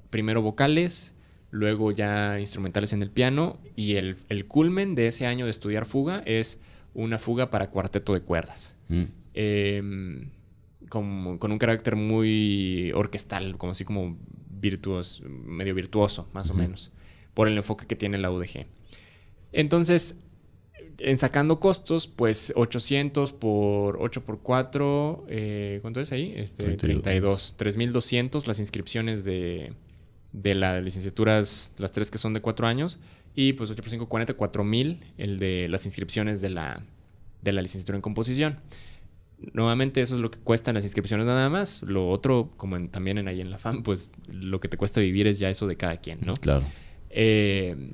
Primero 0.10 0.41
vocales, 0.41 1.16
luego 1.52 1.91
ya 1.91 2.39
instrumentales 2.39 2.93
en 2.93 3.02
el 3.02 3.10
piano 3.10 3.60
y 3.76 3.95
el, 3.95 4.18
el 4.30 4.45
culmen 4.45 4.95
de 4.95 5.08
ese 5.08 5.26
año 5.26 5.45
de 5.45 5.52
estudiar 5.52 5.86
fuga 5.86 6.22
es 6.26 6.62
una 6.93 7.18
fuga 7.18 7.50
para 7.50 7.70
cuarteto 7.70 8.14
de 8.14 8.22
cuerdas. 8.22 8.78
Mm. 8.88 9.04
Em, 9.34 10.30
con, 10.89 11.38
con 11.38 11.52
un 11.52 11.58
carácter 11.60 11.95
muy 11.95 12.91
orquestal, 12.93 13.58
como 13.58 13.72
así 13.72 13.86
como 13.86 14.18
virtuoso, 14.50 15.24
medio 15.24 15.76
virtuoso, 15.76 16.28
más 16.34 16.50
o 16.50 16.54
menos, 16.54 16.91
por 17.34 17.47
el 17.47 17.58
enfoque 17.58 17.86
que 17.86 17.95
tiene 17.95 18.18
la 18.18 18.32
UDG. 18.32 18.66
Entonces, 19.52 20.20
en 20.97 21.18
sacando 21.18 21.60
costos, 21.60 22.08
pues 22.08 22.54
800 22.56 23.34
por 23.34 23.97
8 24.02 24.26
por 24.26 24.39
4, 24.39 25.26
eh, 25.30 25.80
¿cuánto 25.82 26.02
es 26.02 26.12
ahí? 26.12 26.34
Este, 26.36 26.76
32. 26.76 27.56
3200 27.58 28.47
las 28.47 28.60
inscripciones 28.60 29.24
de, 29.24 29.74
de 30.32 30.55
las 30.55 30.84
licenciaturas, 30.84 31.73
las 31.77 31.91
tres 31.91 32.11
que 32.11 32.17
son 32.17 32.34
de 32.34 32.41
4 32.41 32.67
años, 32.67 32.99
y 33.36 33.53
pues 33.53 33.69
8 33.69 33.82
por 33.82 33.89
5, 33.89 34.09
40, 34.09 34.34
4000 34.34 34.99
el 35.17 35.38
de 35.38 35.67
las 35.69 35.86
inscripciones 35.86 36.41
de 36.41 36.49
la, 36.49 36.84
de 37.41 37.51
la 37.53 37.61
licenciatura 37.61 37.95
en 37.95 38.01
composición. 38.01 38.59
Nuevamente 39.53 40.01
eso 40.01 40.15
es 40.15 40.21
lo 40.21 40.30
que 40.30 40.39
cuestan 40.39 40.75
las 40.75 40.84
inscripciones 40.84 41.25
nada 41.25 41.49
más. 41.49 41.82
Lo 41.84 42.09
otro, 42.09 42.51
como 42.57 42.77
también 42.89 43.17
en 43.17 43.27
ahí 43.27 43.39
en 43.39 43.51
la 43.51 43.57
FAM, 43.57 43.84
pues 43.84 44.11
lo 44.32 44.59
que 44.59 44.67
te 44.67 44.75
cuesta 44.75 44.99
vivir 44.99 45.27
es 45.27 45.39
ya 45.39 45.49
eso 45.49 45.67
de 45.67 45.77
cada 45.77 45.97
quien, 45.97 46.19
¿no? 46.21 46.34
Claro. 46.34 46.65
Eh, 47.09 47.93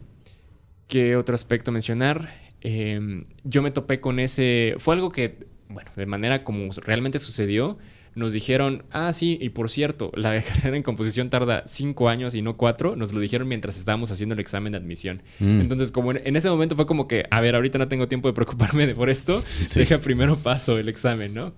¿Qué 0.87 1.15
otro 1.15 1.35
aspecto 1.35 1.71
mencionar? 1.71 2.29
Eh, 2.61 3.23
yo 3.43 3.61
me 3.61 3.69
topé 3.69 3.99
con 3.99 4.19
ese... 4.19 4.73
Fue 4.79 4.95
algo 4.95 5.11
que, 5.11 5.45
bueno, 5.69 5.91
de 5.95 6.05
manera 6.07 6.43
como 6.43 6.71
realmente 6.73 7.19
sucedió, 7.19 7.77
nos 8.15 8.31
dijeron, 8.33 8.83
ah, 8.91 9.11
sí, 9.13 9.37
y 9.41 9.49
por 9.49 9.69
cierto, 9.69 10.11
la 10.15 10.41
carrera 10.41 10.77
en 10.77 10.83
composición 10.83 11.29
tarda 11.29 11.63
cinco 11.67 12.07
años 12.09 12.33
y 12.33 12.41
no 12.41 12.55
cuatro. 12.57 12.95
Nos 12.95 13.11
lo 13.13 13.19
dijeron 13.19 13.47
mientras 13.47 13.77
estábamos 13.77 14.09
haciendo 14.11 14.33
el 14.33 14.39
examen 14.39 14.71
de 14.71 14.77
admisión. 14.77 15.21
Mm. 15.39 15.61
Entonces, 15.61 15.91
como 15.91 16.11
en, 16.11 16.21
en 16.25 16.35
ese 16.35 16.49
momento 16.49 16.75
fue 16.75 16.85
como 16.85 17.07
que, 17.07 17.25
a 17.29 17.41
ver, 17.41 17.55
ahorita 17.55 17.77
no 17.77 17.87
tengo 17.87 18.07
tiempo 18.07 18.27
de 18.29 18.33
preocuparme 18.33 18.87
de 18.87 18.95
por 18.95 19.09
esto, 19.09 19.43
Sí. 19.65 19.79
deja 19.81 19.97
primero 19.99 20.37
paso 20.37 20.77
el 20.77 20.87
examen, 20.89 21.33
¿no? 21.33 21.53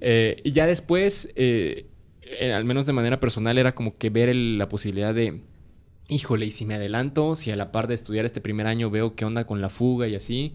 Eh, 0.00 0.40
y 0.44 0.50
ya 0.52 0.66
después, 0.66 1.32
eh, 1.36 1.86
eh, 2.40 2.52
al 2.52 2.64
menos 2.64 2.86
de 2.86 2.92
manera 2.92 3.18
personal, 3.18 3.56
era 3.58 3.74
como 3.74 3.96
que 3.96 4.10
ver 4.10 4.28
el- 4.28 4.58
la 4.58 4.68
posibilidad 4.68 5.14
de, 5.14 5.40
híjole, 6.08 6.46
y 6.46 6.50
si 6.50 6.64
me 6.66 6.74
adelanto, 6.74 7.34
si 7.34 7.50
a 7.50 7.56
la 7.56 7.72
par 7.72 7.86
de 7.88 7.94
estudiar 7.94 8.24
este 8.26 8.40
primer 8.40 8.66
año 8.66 8.90
veo 8.90 9.14
qué 9.16 9.24
onda 9.24 9.44
con 9.46 9.60
la 9.62 9.68
fuga 9.70 10.08
y 10.08 10.14
así. 10.14 10.54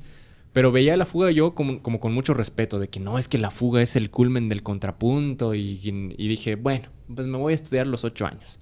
Pero 0.54 0.72
veía 0.72 0.98
la 0.98 1.06
fuga 1.06 1.30
yo 1.32 1.54
como, 1.54 1.82
como 1.82 2.00
con 2.00 2.14
mucho 2.14 2.34
respeto, 2.34 2.80
de 2.80 2.90
que 2.90 3.00
no, 3.00 3.20
es 3.20 3.28
que 3.28 3.38
la 3.38 3.52
fuga 3.52 3.82
es 3.82 3.96
el 3.96 4.10
culmen 4.10 4.50
del 4.50 4.64
contrapunto. 4.64 5.54
Y, 5.54 5.80
y 5.84 6.28
dije, 6.28 6.56
bueno, 6.56 6.90
pues 7.14 7.28
me 7.28 7.38
voy 7.38 7.54
a 7.54 7.56
estudiar 7.56 7.88
los 7.88 8.04
ocho 8.04 8.26
años. 8.26 8.60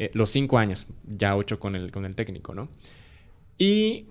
Eh, 0.00 0.10
los 0.14 0.30
cinco 0.30 0.56
años, 0.56 0.86
ya 1.04 1.36
ocho 1.36 1.60
con 1.60 1.76
el, 1.76 1.90
con 1.90 2.06
el 2.06 2.14
técnico, 2.14 2.54
¿no? 2.54 2.70
Y 3.58 4.06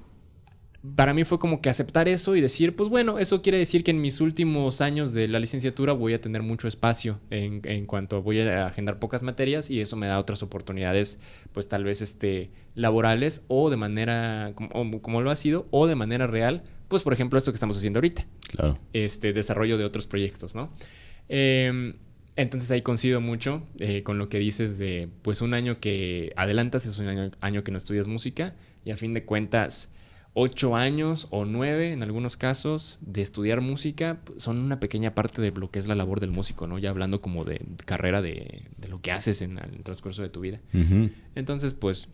para 0.95 1.15
mí 1.15 1.24
fue 1.24 1.39
como 1.39 1.61
que 1.61 1.70
aceptar 1.72 2.07
eso 2.07 2.36
y 2.36 2.41
decir, 2.41 2.76
pues 2.76 2.89
bueno, 2.89 3.17
eso 3.17 3.41
quiere 3.41 3.57
decir 3.57 3.84
que 3.84 3.89
en 3.89 3.99
mis 3.99 4.22
últimos 4.22 4.82
años 4.82 5.13
de 5.13 5.28
la 5.28 5.39
licenciatura 5.39 5.93
voy 5.93 6.13
a 6.13 6.22
tener 6.22 6.43
mucho 6.43 6.67
espacio 6.67 7.20
en, 7.32 7.61
en 7.63 7.88
cuanto 7.88 8.22
voy 8.22 8.39
a 8.41 8.67
agendar 8.67 8.99
pocas 8.99 9.24
materias 9.24 9.72
y 9.72 9.82
eso 9.82 9.95
me 9.97 10.05
da 10.05 10.20
otras 10.20 10.43
oportunidades, 10.43 11.20
pues 11.53 11.67
tal 11.67 11.84
vez 11.84 12.03
este, 12.03 12.51
laborales 12.76 13.43
o 13.47 13.72
de 13.72 13.78
manera, 13.78 14.53
como, 14.53 15.01
como 15.01 15.22
lo 15.22 15.32
ha 15.32 15.36
sido, 15.36 15.67
o 15.72 15.88
de 15.88 15.95
manera 15.95 16.28
real, 16.28 16.63
pues 16.89 17.01
por 17.03 17.13
ejemplo 17.13 17.37
esto 17.39 17.51
que 17.51 17.55
estamos 17.55 17.77
haciendo 17.77 17.99
ahorita 17.99 18.25
Claro. 18.49 18.77
este 18.91 19.31
desarrollo 19.31 19.77
de 19.77 19.85
otros 19.85 20.05
proyectos, 20.07 20.55
¿no? 20.55 20.73
Eh, 21.29 21.93
entonces 22.35 22.69
ahí 22.71 22.81
coincido 22.81 23.21
mucho 23.21 23.63
eh, 23.79 24.03
con 24.03 24.17
lo 24.17 24.29
que 24.29 24.39
dices 24.39 24.77
de, 24.77 25.09
pues 25.21 25.41
un 25.41 25.53
año 25.53 25.79
que 25.79 26.33
adelantas 26.35 26.85
es 26.85 26.97
un 26.99 27.07
año, 27.07 27.31
año 27.41 27.63
que 27.63 27.71
no 27.71 27.77
estudias 27.77 28.07
música 28.07 28.55
y 28.85 28.91
a 28.91 28.97
fin 28.97 29.13
de 29.13 29.23
cuentas 29.25 29.91
ocho 30.33 30.75
años 30.75 31.27
o 31.31 31.43
nueve 31.43 31.91
en 31.91 32.01
algunos 32.03 32.37
casos 32.37 32.99
de 33.01 33.21
estudiar 33.23 33.61
música 33.61 34.21
pues, 34.23 34.41
son 34.43 34.59
una 34.59 34.79
pequeña 34.79 35.13
parte 35.15 35.41
de 35.41 35.51
lo 35.51 35.69
que 35.69 35.79
es 35.79 35.87
la 35.87 35.95
labor 35.95 36.19
del 36.21 36.29
músico, 36.31 36.65
¿no? 36.67 36.79
Ya 36.79 36.91
hablando 36.91 37.19
como 37.19 37.43
de 37.43 37.61
carrera 37.85 38.21
de, 38.21 38.63
de 38.77 38.87
lo 38.87 39.01
que 39.01 39.11
haces 39.11 39.41
en 39.41 39.57
el 39.57 39.83
transcurso 39.83 40.21
de 40.21 40.29
tu 40.29 40.39
vida. 40.41 40.61
Entonces, 41.35 41.73
pues, 41.73 42.07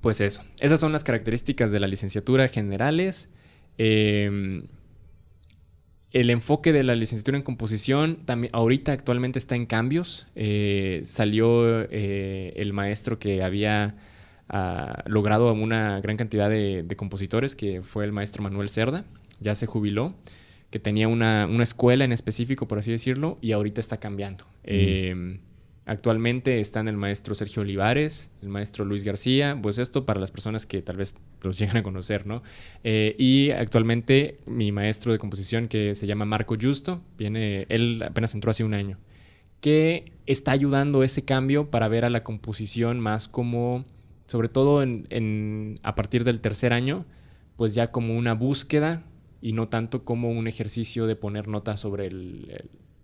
pues 0.00 0.20
eso. 0.20 0.42
Esas 0.60 0.80
son 0.80 0.92
las 0.92 1.04
características 1.04 1.70
de 1.70 1.80
la 1.80 1.86
licenciatura 1.86 2.48
generales. 2.48 3.32
Eh, 3.78 4.62
el 6.12 6.30
enfoque 6.30 6.72
de 6.72 6.82
la 6.82 6.94
licenciatura 6.94 7.36
en 7.36 7.42
composición 7.42 8.16
también 8.16 8.50
ahorita 8.54 8.92
actualmente 8.92 9.38
está 9.38 9.54
en 9.54 9.66
cambios. 9.66 10.26
Eh, 10.34 11.02
salió 11.04 11.82
eh, 11.90 12.54
el 12.56 12.72
maestro 12.72 13.18
que 13.18 13.42
había 13.42 13.96
ah, 14.48 15.02
logrado 15.04 15.52
una 15.52 16.00
gran 16.00 16.16
cantidad 16.16 16.48
de, 16.48 16.84
de 16.84 16.96
compositores, 16.96 17.54
que 17.54 17.82
fue 17.82 18.06
el 18.06 18.12
maestro 18.12 18.42
Manuel 18.42 18.70
Cerda. 18.70 19.04
Ya 19.40 19.54
se 19.54 19.66
jubiló, 19.66 20.14
que 20.70 20.78
tenía 20.78 21.06
una, 21.06 21.46
una 21.46 21.64
escuela 21.64 22.06
en 22.06 22.12
específico, 22.12 22.66
por 22.66 22.78
así 22.78 22.90
decirlo, 22.90 23.36
y 23.42 23.52
ahorita 23.52 23.82
está 23.82 23.98
cambiando. 23.98 24.46
Eh, 24.64 25.38
Actualmente 25.88 26.58
están 26.58 26.88
el 26.88 26.96
maestro 26.96 27.36
Sergio 27.36 27.62
Olivares, 27.62 28.32
el 28.42 28.48
maestro 28.48 28.84
Luis 28.84 29.04
García, 29.04 29.56
pues 29.62 29.78
esto 29.78 30.04
para 30.04 30.18
las 30.18 30.32
personas 30.32 30.66
que 30.66 30.82
tal 30.82 30.96
vez 30.96 31.14
los 31.42 31.56
llegan 31.60 31.76
a 31.76 31.84
conocer, 31.84 32.26
¿no? 32.26 32.42
Eh, 32.82 33.14
y 33.20 33.52
actualmente 33.52 34.38
mi 34.46 34.72
maestro 34.72 35.12
de 35.12 35.20
composición 35.20 35.68
que 35.68 35.94
se 35.94 36.08
llama 36.08 36.24
Marco 36.24 36.56
Justo, 36.60 37.00
viene, 37.16 37.66
él 37.68 38.02
apenas 38.04 38.34
entró 38.34 38.50
hace 38.50 38.64
un 38.64 38.74
año, 38.74 38.98
que 39.60 40.12
está 40.26 40.50
ayudando 40.50 41.04
ese 41.04 41.24
cambio 41.24 41.70
para 41.70 41.86
ver 41.86 42.04
a 42.04 42.10
la 42.10 42.24
composición 42.24 42.98
más 42.98 43.28
como, 43.28 43.84
sobre 44.26 44.48
todo 44.48 44.82
en, 44.82 45.78
a 45.84 45.94
partir 45.94 46.24
del 46.24 46.40
tercer 46.40 46.72
año, 46.72 47.06
pues 47.56 47.76
ya 47.76 47.92
como 47.92 48.16
una 48.16 48.34
búsqueda 48.34 49.04
y 49.40 49.52
no 49.52 49.68
tanto 49.68 50.04
como 50.04 50.30
un 50.30 50.48
ejercicio 50.48 51.06
de 51.06 51.14
poner 51.14 51.46
notas 51.46 51.78
sobre 51.78 52.10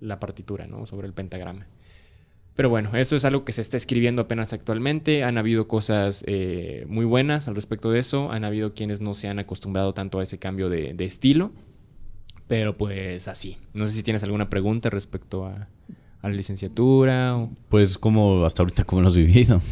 la 0.01 0.19
partitura, 0.19 0.67
¿no? 0.67 0.85
Sobre 0.85 1.07
el 1.07 1.15
pentagrama. 1.15 1.69
Pero 2.55 2.69
bueno, 2.69 2.91
eso 2.95 3.17
es 3.17 3.25
algo 3.25 3.45
que 3.45 3.53
se 3.53 3.63
está 3.63 3.77
escribiendo 3.79 4.23
apenas 4.23 4.53
actualmente. 4.53 5.25
Han 5.25 5.39
habido 5.39 5.69
cosas 5.69 6.23
eh, 6.27 6.85
muy 6.89 7.07
buenas 7.07 7.49
al 7.49 7.55
respecto 7.55 7.91
de 7.91 7.99
eso. 8.01 8.31
Han 8.31 8.45
habido 8.45 8.75
quienes 8.75 9.01
no 9.01 9.15
se 9.15 9.29
han 9.29 9.39
acostumbrado 9.39 9.95
tanto 9.95 10.19
a 10.19 10.23
ese 10.23 10.39
cambio 10.39 10.69
de, 10.69 10.93
de 10.95 11.05
estilo. 11.05 11.53
Pero 12.49 12.77
pues 12.77 13.29
así. 13.29 13.57
No 13.73 13.87
sé 13.87 13.93
si 13.93 14.03
tienes 14.03 14.23
alguna 14.23 14.51
pregunta 14.51 14.91
respecto 14.91 15.47
a, 15.47 15.69
a 16.21 16.29
la 16.29 16.35
licenciatura. 16.35 17.37
o- 17.39 17.51
Pues 17.71 17.97
como 17.97 18.45
hasta 18.45 18.63
ahorita 18.63 18.85
cómo 18.85 19.01
lo 19.01 19.09
has 19.09 19.17
vivido. 19.17 19.63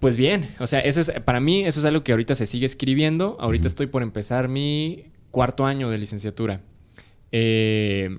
Pues 0.00 0.18
bien, 0.18 0.50
o 0.60 0.66
sea, 0.66 0.80
eso 0.80 1.00
es, 1.00 1.10
para 1.24 1.40
mí 1.40 1.64
eso 1.64 1.80
es 1.80 1.86
algo 1.86 2.04
que 2.04 2.12
ahorita 2.12 2.34
se 2.34 2.44
sigue 2.44 2.66
escribiendo. 2.66 3.38
Ahorita 3.40 3.66
estoy 3.66 3.86
por 3.86 4.02
empezar 4.02 4.48
mi 4.48 5.06
cuarto 5.30 5.64
año 5.64 5.88
de 5.88 5.96
licenciatura. 5.96 6.60
Eh, 7.32 8.18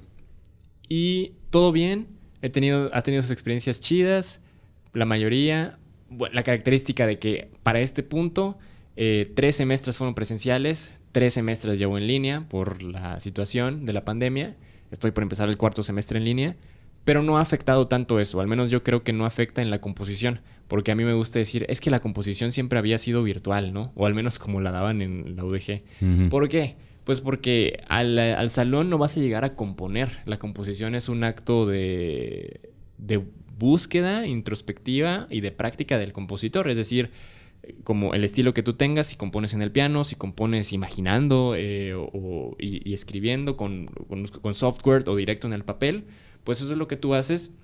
y 0.90 1.34
todo 1.52 1.72
bien. 1.72 2.08
He 2.42 2.50
tenido, 2.50 2.90
ha 2.94 3.02
tenido 3.02 3.22
sus 3.22 3.32
experiencias 3.32 3.80
chidas. 3.80 4.42
La 4.94 5.06
mayoría. 5.06 5.78
bueno, 6.10 6.34
la 6.34 6.44
característica 6.44 7.06
de 7.06 7.20
que 7.20 7.50
para 7.64 7.80
este 7.80 8.04
punto, 8.04 8.58
eh, 8.96 9.32
tres 9.36 9.56
semestres 9.56 9.98
fueron 9.98 10.16
presenciales, 10.16 10.98
tres 11.12 11.34
semestres 11.34 11.80
llevo 11.80 11.98
en 11.98 12.08
línea 12.08 12.48
por 12.50 12.82
la 12.84 13.20
situación 13.20 13.86
de 13.86 13.94
la 13.94 14.06
pandemia. 14.06 14.56
Estoy 14.92 15.12
por 15.12 15.24
empezar 15.24 15.50
el 15.50 15.58
cuarto 15.58 15.84
semestre 15.84 16.18
en 16.18 16.26
línea. 16.26 16.56
Pero 17.06 17.24
no 17.24 17.38
ha 17.38 17.42
afectado 17.42 17.88
tanto 17.88 18.20
eso, 18.20 18.42
al 18.42 18.48
menos 18.48 18.70
yo 18.70 18.84
creo 18.84 19.04
que 19.04 19.14
no 19.14 19.26
afecta 19.26 19.62
en 19.62 19.70
la 19.70 19.80
composición, 19.80 20.42
porque 20.68 20.92
a 20.92 20.96
mí 20.96 21.04
me 21.04 21.14
gusta 21.14 21.40
decir, 21.40 21.66
es 21.70 21.82
que 21.82 21.90
la 21.90 22.02
composición 22.02 22.52
siempre 22.52 22.78
había 22.78 22.98
sido 22.98 23.24
virtual, 23.24 23.74
¿no? 23.74 23.92
O 23.96 24.06
al 24.06 24.14
menos 24.14 24.38
como 24.38 24.62
la 24.62 24.72
daban 24.72 25.02
en 25.02 25.36
la 25.36 25.44
UDG. 25.44 25.82
Ujú. 26.02 26.30
¿Por 26.30 26.50
qué? 26.50 26.76
Pues 27.10 27.22
porque 27.22 27.82
al, 27.88 28.20
al 28.20 28.52
salón 28.52 28.92
no 28.92 29.00
vas 29.00 29.18
a 29.18 29.20
llegar 29.20 29.44
a 29.44 29.56
componer. 29.56 30.20
La 30.28 30.38
composición 30.38 30.94
es 30.94 31.10
un 31.10 31.24
acto 31.24 31.66
de, 31.66 32.70
de 33.00 33.20
búsqueda 33.58 34.28
introspectiva 34.28 35.26
y 35.32 35.42
de 35.42 35.52
práctica 35.52 35.98
del 35.98 36.14
compositor. 36.14 36.70
Es 36.70 36.78
decir, 36.78 37.10
como 37.84 38.14
el 38.14 38.24
estilo 38.24 38.54
que 38.54 38.62
tú 38.62 38.74
tengas, 38.74 39.08
si 39.08 39.16
compones 39.16 39.56
en 39.56 39.64
el 39.64 39.72
piano, 39.72 40.04
si 40.04 40.18
compones 40.18 40.72
imaginando 40.72 41.56
eh, 41.58 41.96
o- 41.96 42.56
y 42.60 42.94
escribiendo 42.94 43.58
con, 43.58 43.88
con, 44.08 44.28
con 44.28 44.54
software 44.54 45.04
o 45.10 45.16
directo 45.16 45.48
en 45.48 45.54
el 45.54 45.64
papel, 45.66 46.04
pues 46.44 46.62
eso 46.62 46.74
es 46.74 46.78
lo 46.78 46.88
que 46.88 46.96
tú 46.96 47.16
haces 47.16 47.56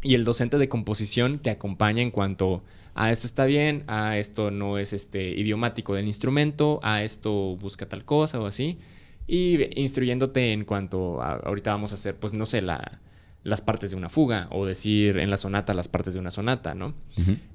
y 0.00 0.14
el 0.14 0.22
docente 0.22 0.58
de 0.58 0.68
composición 0.68 1.40
te 1.40 1.50
acompaña 1.50 2.02
en 2.02 2.12
cuanto 2.12 2.62
a 2.98 3.12
esto 3.12 3.26
está 3.26 3.44
bien, 3.44 3.84
a 3.88 4.16
esto 4.16 4.50
no 4.50 4.78
es 4.78 4.94
este 4.94 5.28
idiomático 5.28 5.94
del 5.94 6.06
instrumento, 6.06 6.80
a 6.82 7.02
esto 7.04 7.54
busca 7.56 7.86
tal 7.86 8.06
cosa 8.06 8.40
o 8.40 8.46
así. 8.46 8.78
Y 9.26 9.58
instruyéndote 9.78 10.52
en 10.52 10.64
cuanto 10.64 11.20
a, 11.20 11.34
ahorita 11.34 11.72
vamos 11.72 11.92
a 11.92 11.96
hacer, 11.96 12.16
pues 12.16 12.32
no 12.32 12.46
sé, 12.46 12.62
la, 12.62 13.02
las 13.42 13.60
partes 13.60 13.90
de 13.90 13.96
una 13.96 14.08
fuga 14.08 14.48
o 14.50 14.64
decir 14.64 15.18
en 15.18 15.28
la 15.28 15.36
sonata 15.36 15.74
las 15.74 15.88
partes 15.88 16.14
de 16.14 16.20
una 16.20 16.30
sonata, 16.30 16.74
¿no? 16.74 16.94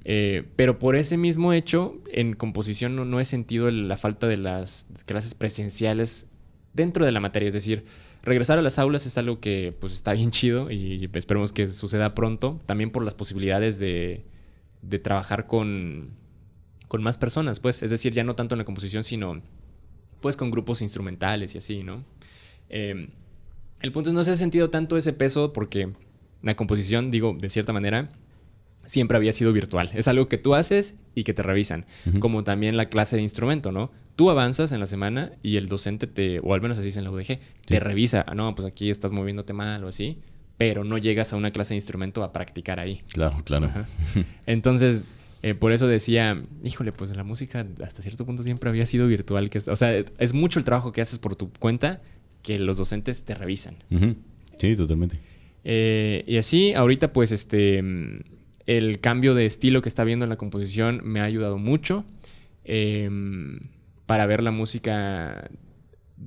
Eh, 0.05 0.43
pero 0.57 0.77
por 0.77 0.95
ese 0.95 1.17
mismo 1.17 1.53
hecho, 1.53 1.99
en 2.13 2.35
composición 2.35 2.95
no, 2.95 3.03
no 3.03 3.19
he 3.19 3.25
sentido 3.25 3.71
la 3.71 3.97
falta 3.97 4.27
de 4.27 4.37
las 4.37 4.89
clases 5.05 5.33
presenciales 5.33 6.29
dentro 6.73 7.03
de 7.03 7.11
la 7.13 7.19
materia. 7.19 7.47
Es 7.47 7.55
decir, 7.55 7.83
regresar 8.21 8.59
a 8.59 8.61
las 8.61 8.77
aulas 8.77 9.07
es 9.07 9.17
algo 9.17 9.39
que 9.39 9.75
pues 9.79 9.93
está 9.93 10.13
bien 10.13 10.29
chido 10.31 10.69
y 10.69 11.09
esperemos 11.11 11.51
que 11.51 11.65
suceda 11.65 12.13
pronto. 12.13 12.61
También 12.67 12.91
por 12.91 13.03
las 13.03 13.15
posibilidades 13.15 13.79
de, 13.79 14.23
de 14.81 14.99
trabajar 14.99 15.47
con, 15.47 16.11
con 16.87 17.03
más 17.03 17.17
personas, 17.17 17.59
pues. 17.59 17.83
Es 17.83 17.91
decir, 17.91 18.13
ya 18.13 18.23
no 18.23 18.35
tanto 18.35 18.55
en 18.55 18.59
la 18.59 18.65
composición, 18.65 19.03
sino 19.03 19.41
pues 20.21 20.37
con 20.37 20.51
grupos 20.51 20.81
instrumentales 20.81 21.55
y 21.55 21.57
así, 21.57 21.83
¿no? 21.83 22.03
Eh, 22.69 23.09
el 23.81 23.91
punto 23.91 24.09
es 24.09 24.13
no 24.13 24.23
se 24.23 24.31
ha 24.31 24.35
sentido 24.35 24.69
tanto 24.69 24.95
ese 24.97 25.13
peso 25.13 25.51
porque 25.53 25.91
la 26.43 26.55
composición, 26.55 27.11
digo, 27.11 27.35
de 27.39 27.49
cierta 27.49 27.73
manera, 27.73 28.09
siempre 28.85 29.17
había 29.17 29.33
sido 29.33 29.53
virtual. 29.53 29.91
Es 29.93 30.07
algo 30.07 30.27
que 30.27 30.37
tú 30.37 30.55
haces 30.55 30.97
y 31.15 31.23
que 31.23 31.33
te 31.33 31.43
revisan. 31.43 31.85
Como 32.19 32.43
también 32.43 32.77
la 32.77 32.85
clase 32.89 33.15
de 33.15 33.21
instrumento, 33.21 33.71
¿no? 33.71 33.91
Tú 34.15 34.29
avanzas 34.29 34.71
en 34.71 34.79
la 34.79 34.85
semana 34.85 35.33
y 35.41 35.57
el 35.57 35.67
docente 35.67 36.07
te, 36.07 36.39
o 36.39 36.53
al 36.53 36.61
menos 36.61 36.77
así 36.77 36.89
es 36.89 36.97
en 36.97 37.03
la 37.03 37.11
UDG, 37.11 37.39
te 37.65 37.79
revisa. 37.79 38.23
Ah, 38.27 38.35
no, 38.35 38.53
pues 38.55 38.67
aquí 38.67 38.89
estás 38.89 39.11
moviéndote 39.11 39.53
mal 39.53 39.83
o 39.83 39.87
así. 39.87 40.19
Pero 40.57 40.83
no 40.83 40.97
llegas 40.97 41.33
a 41.33 41.37
una 41.37 41.51
clase 41.51 41.73
de 41.73 41.77
instrumento 41.77 42.23
a 42.23 42.31
practicar 42.31 42.79
ahí. 42.79 43.01
Claro, 43.13 43.43
claro. 43.43 43.71
Entonces, 44.45 45.03
eh, 45.43 45.55
por 45.55 45.71
eso 45.71 45.87
decía, 45.87 46.41
híjole, 46.63 46.91
pues 46.91 47.15
la 47.15 47.23
música 47.23 47.65
hasta 47.83 48.01
cierto 48.01 48.25
punto 48.25 48.43
siempre 48.43 48.69
había 48.69 48.85
sido 48.85 49.07
virtual. 49.07 49.49
Que, 49.49 49.59
o 49.59 49.75
sea, 49.75 49.93
es 49.95 50.33
mucho 50.33 50.59
el 50.59 50.65
trabajo 50.65 50.91
que 50.91 51.01
haces 51.01 51.17
por 51.17 51.35
tu 51.35 51.51
cuenta 51.51 52.01
que 52.43 52.59
los 52.59 52.77
docentes 52.77 53.23
te 53.25 53.33
revisan. 53.33 53.75
Sí, 54.55 54.75
totalmente. 54.75 55.19
Eh, 55.63 56.23
y 56.27 56.37
así, 56.37 56.73
ahorita 56.73 57.13
pues 57.13 57.31
este, 57.31 57.83
el 58.65 58.99
cambio 58.99 59.35
de 59.35 59.45
estilo 59.45 59.81
que 59.81 59.89
está 59.89 60.03
viendo 60.03 60.25
en 60.25 60.29
la 60.29 60.37
composición 60.37 61.01
me 61.03 61.19
ha 61.19 61.23
ayudado 61.23 61.57
mucho 61.57 62.05
em, 62.63 63.59
para 64.05 64.25
ver 64.25 64.43
la 64.43 64.51
música 64.51 65.49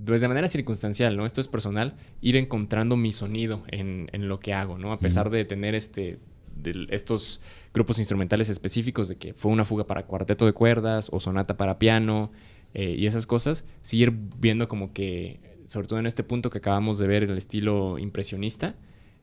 pues 0.06 0.20
de 0.20 0.28
manera 0.28 0.48
circunstancial, 0.48 1.16
¿no? 1.16 1.26
Esto 1.26 1.40
es 1.40 1.48
personal, 1.48 1.96
ir 2.20 2.36
encontrando 2.36 2.96
mi 2.96 3.12
sonido 3.12 3.62
en, 3.68 4.08
lo 4.28 4.40
que 4.40 4.52
hago, 4.52 4.78
¿no? 4.78 4.92
A 4.92 4.98
pesar 4.98 5.30
de 5.30 5.44
tener 5.44 5.74
este, 5.74 6.18
de 6.56 6.86
estos 6.90 7.40
grupos 7.72 7.98
instrumentales 7.98 8.48
específicos 8.48 9.08
de 9.08 9.16
que 9.16 9.34
fue 9.34 9.52
una 9.52 9.64
fuga 9.64 9.86
para 9.86 10.06
cuarteto 10.06 10.46
de 10.46 10.52
cuerdas 10.52 11.08
o 11.12 11.20
sonata 11.20 11.56
para 11.56 11.78
piano 11.78 12.32
eh, 12.74 12.96
y 12.98 13.06
esas 13.06 13.26
cosas, 13.26 13.64
seguir 13.82 14.12
viendo 14.38 14.68
como 14.68 14.92
que, 14.92 15.40
sobre 15.66 15.86
todo 15.86 15.98
en 15.98 16.06
este 16.06 16.24
punto 16.24 16.50
que 16.50 16.58
acabamos 16.58 16.98
de 16.98 17.06
ver 17.06 17.24
el 17.24 17.36
estilo 17.36 17.98
impresionista, 17.98 18.74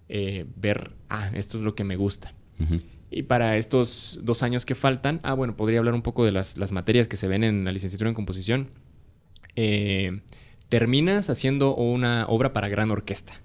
eh, 0.09 0.45
ver, 0.55 0.91
ah, 1.09 1.32
esto 1.34 1.57
es 1.57 1.63
lo 1.63 1.76
que 1.76 1.84
me 1.84 1.95
gusta. 1.95 2.34
Y 3.09 3.24
para 3.24 3.57
estos 3.57 4.19
dos 4.24 4.43
años 4.43 4.65
que 4.65 4.76
faltan, 4.76 5.19
ah, 5.24 5.34
bueno, 5.34 5.55
podría 5.55 5.80
hablar 5.80 5.95
un 5.95 6.03
poco 6.03 6.24
de 6.24 6.32
las, 6.32 6.55
materias 6.72 7.07
que 7.07 7.17
se 7.17 7.28
ven 7.28 7.43
en 7.43 7.65
la 7.65 7.72
licenciatura 7.72 8.09
en 8.09 8.13
composición. 8.13 8.69
Eh, 9.55 10.22
terminas 10.72 11.30
haciendo 11.30 11.76
una 11.76 12.26
obra 12.28 12.53
para 12.53 12.69
gran 12.69 12.91
orquesta. 12.91 13.41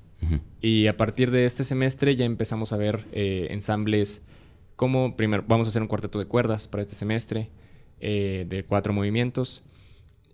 Y 0.63 0.87
a 0.87 0.97
partir 0.97 1.33
de 1.33 1.45
este 1.45 1.65
semestre 1.65 2.15
ya 2.15 2.25
empezamos 2.25 2.73
a 2.73 2.77
ver 2.77 3.05
eh, 3.13 3.49
ensambles 3.51 4.23
como, 4.77 5.17
primero, 5.17 5.45
vamos 5.49 5.67
a 5.67 5.71
hacer 5.71 5.83
un 5.83 5.89
cuarteto 5.89 6.21
de 6.21 6.27
cuerdas 6.27 6.69
para 6.69 6.83
este 6.83 6.95
semestre, 6.95 7.51
eh, 7.99 8.47
de 8.49 8.65
cuatro 8.65 8.93
movimientos. 8.93 9.65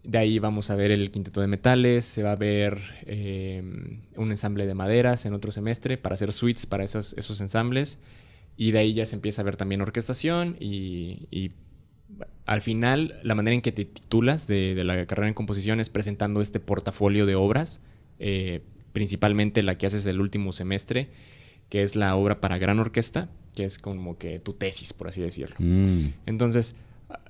De 0.05 0.18
ahí 0.18 0.38
vamos 0.38 0.68
a 0.68 0.76
ver 0.76 0.90
el 0.90 1.11
quinteto 1.11 1.40
de 1.40 1.47
metales, 1.47 2.05
se 2.05 2.22
va 2.22 2.32
a 2.32 2.36
ver 2.36 2.78
eh, 3.07 3.62
un 4.16 4.30
ensamble 4.30 4.66
de 4.66 4.74
maderas 4.74 5.24
en 5.24 5.32
otro 5.32 5.51
semestre 5.51 5.97
para 5.97 6.12
hacer 6.12 6.30
suites 6.34 6.66
para 6.66 6.84
esos, 6.84 7.14
esos 7.16 7.40
ensambles. 7.40 8.01
Y 8.55 8.72
de 8.72 8.80
ahí 8.80 8.93
ya 8.93 9.07
se 9.07 9.16
empieza 9.16 9.40
a 9.40 9.47
ver 9.47 9.57
también 9.57 9.80
orquestación 9.80 10.57
y, 10.61 11.53
al 12.46 12.60
final 12.60 13.20
la 13.22 13.34
manera 13.34 13.54
en 13.54 13.62
que 13.62 13.72
te 13.72 13.84
titulas 13.84 14.46
de, 14.46 14.74
la 14.84 15.06
carrera 15.06 15.28
en 15.28 15.34
composición 15.34 15.80
es 15.80 15.90
presentando 15.90 16.40
este 16.40 16.60
portafolio 16.60 17.26
de 17.26 17.34
obras 17.34 17.80
principalmente 18.92 19.62
la 19.62 19.76
que 19.76 19.86
haces 19.86 20.06
el 20.06 20.20
último 20.20 20.52
semestre, 20.52 21.08
que 21.68 21.82
es 21.82 21.96
la 21.96 22.14
obra 22.16 22.40
para 22.40 22.58
gran 22.58 22.78
orquesta, 22.78 23.28
que 23.54 23.64
es 23.64 23.78
como 23.78 24.18
que 24.18 24.38
tu 24.38 24.52
tesis, 24.52 24.92
por 24.92 25.08
así 25.08 25.20
decirlo. 25.20 25.56
Mm. 25.58 26.08
Entonces, 26.26 26.76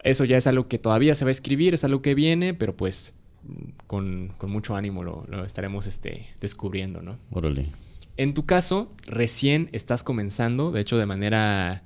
eso 0.03 0.25
ya 0.25 0.37
es 0.37 0.47
algo 0.47 0.69
que 0.69 0.79
todavía 0.79 1.15
se 1.15 1.25
va 1.25 1.29
a 1.29 1.33
escribir, 1.33 1.75
es 1.75 1.85
algo 1.85 2.03
que 2.03 2.15
viene, 2.15 2.55
pero 2.55 2.77
pues 2.77 3.15
con, 3.87 4.33
mucho 4.47 4.77
ánimo 4.77 5.03
lo, 5.03 5.45
estaremos 5.45 5.87
este, 5.87 6.27
descubriendo, 6.41 7.03
¿no? 7.03 7.19
Órale. 7.31 7.69
En 8.17 8.35
tu 8.35 8.45
caso, 8.45 8.93
recién 9.07 9.69
estás 9.73 10.05
comenzando, 10.05 10.71
de 10.71 10.81
hecho 10.81 10.99
de 10.99 11.07
manera, 11.07 11.83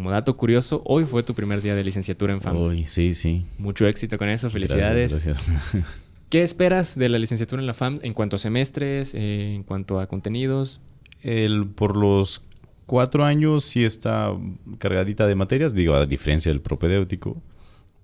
como 0.00 0.12
dato 0.12 0.34
curioso, 0.34 0.82
hoy 0.86 1.04
fue 1.04 1.22
tu 1.22 1.34
primer 1.34 1.60
día 1.60 1.74
de 1.74 1.84
licenciatura 1.84 2.32
en 2.32 2.40
FAM. 2.40 2.56
Hoy, 2.56 2.86
sí, 2.86 3.12
sí. 3.12 3.44
Mucho 3.58 3.86
éxito 3.86 4.16
con 4.16 4.30
eso, 4.30 4.48
felicidades. 4.48 5.10
gracias. 5.10 5.44
¿Qué 6.30 6.42
esperas 6.42 6.98
de 6.98 7.10
la 7.10 7.18
licenciatura 7.18 7.60
en 7.60 7.66
la 7.66 7.74
FAM 7.74 8.00
en 8.02 8.14
cuanto 8.14 8.36
a 8.36 8.38
semestres, 8.38 9.14
eh, 9.14 9.56
en 9.56 9.62
cuanto 9.62 10.00
a 10.00 10.06
contenidos? 10.06 10.80
El, 11.22 11.66
por 11.66 11.98
los 11.98 12.46
cuatro 12.86 13.26
años 13.26 13.62
sí 13.62 13.84
está 13.84 14.34
cargadita 14.78 15.26
de 15.26 15.34
materias, 15.34 15.74
digo, 15.74 15.92
a 15.92 16.06
diferencia 16.06 16.50
del 16.50 16.62
propedéutico. 16.62 17.36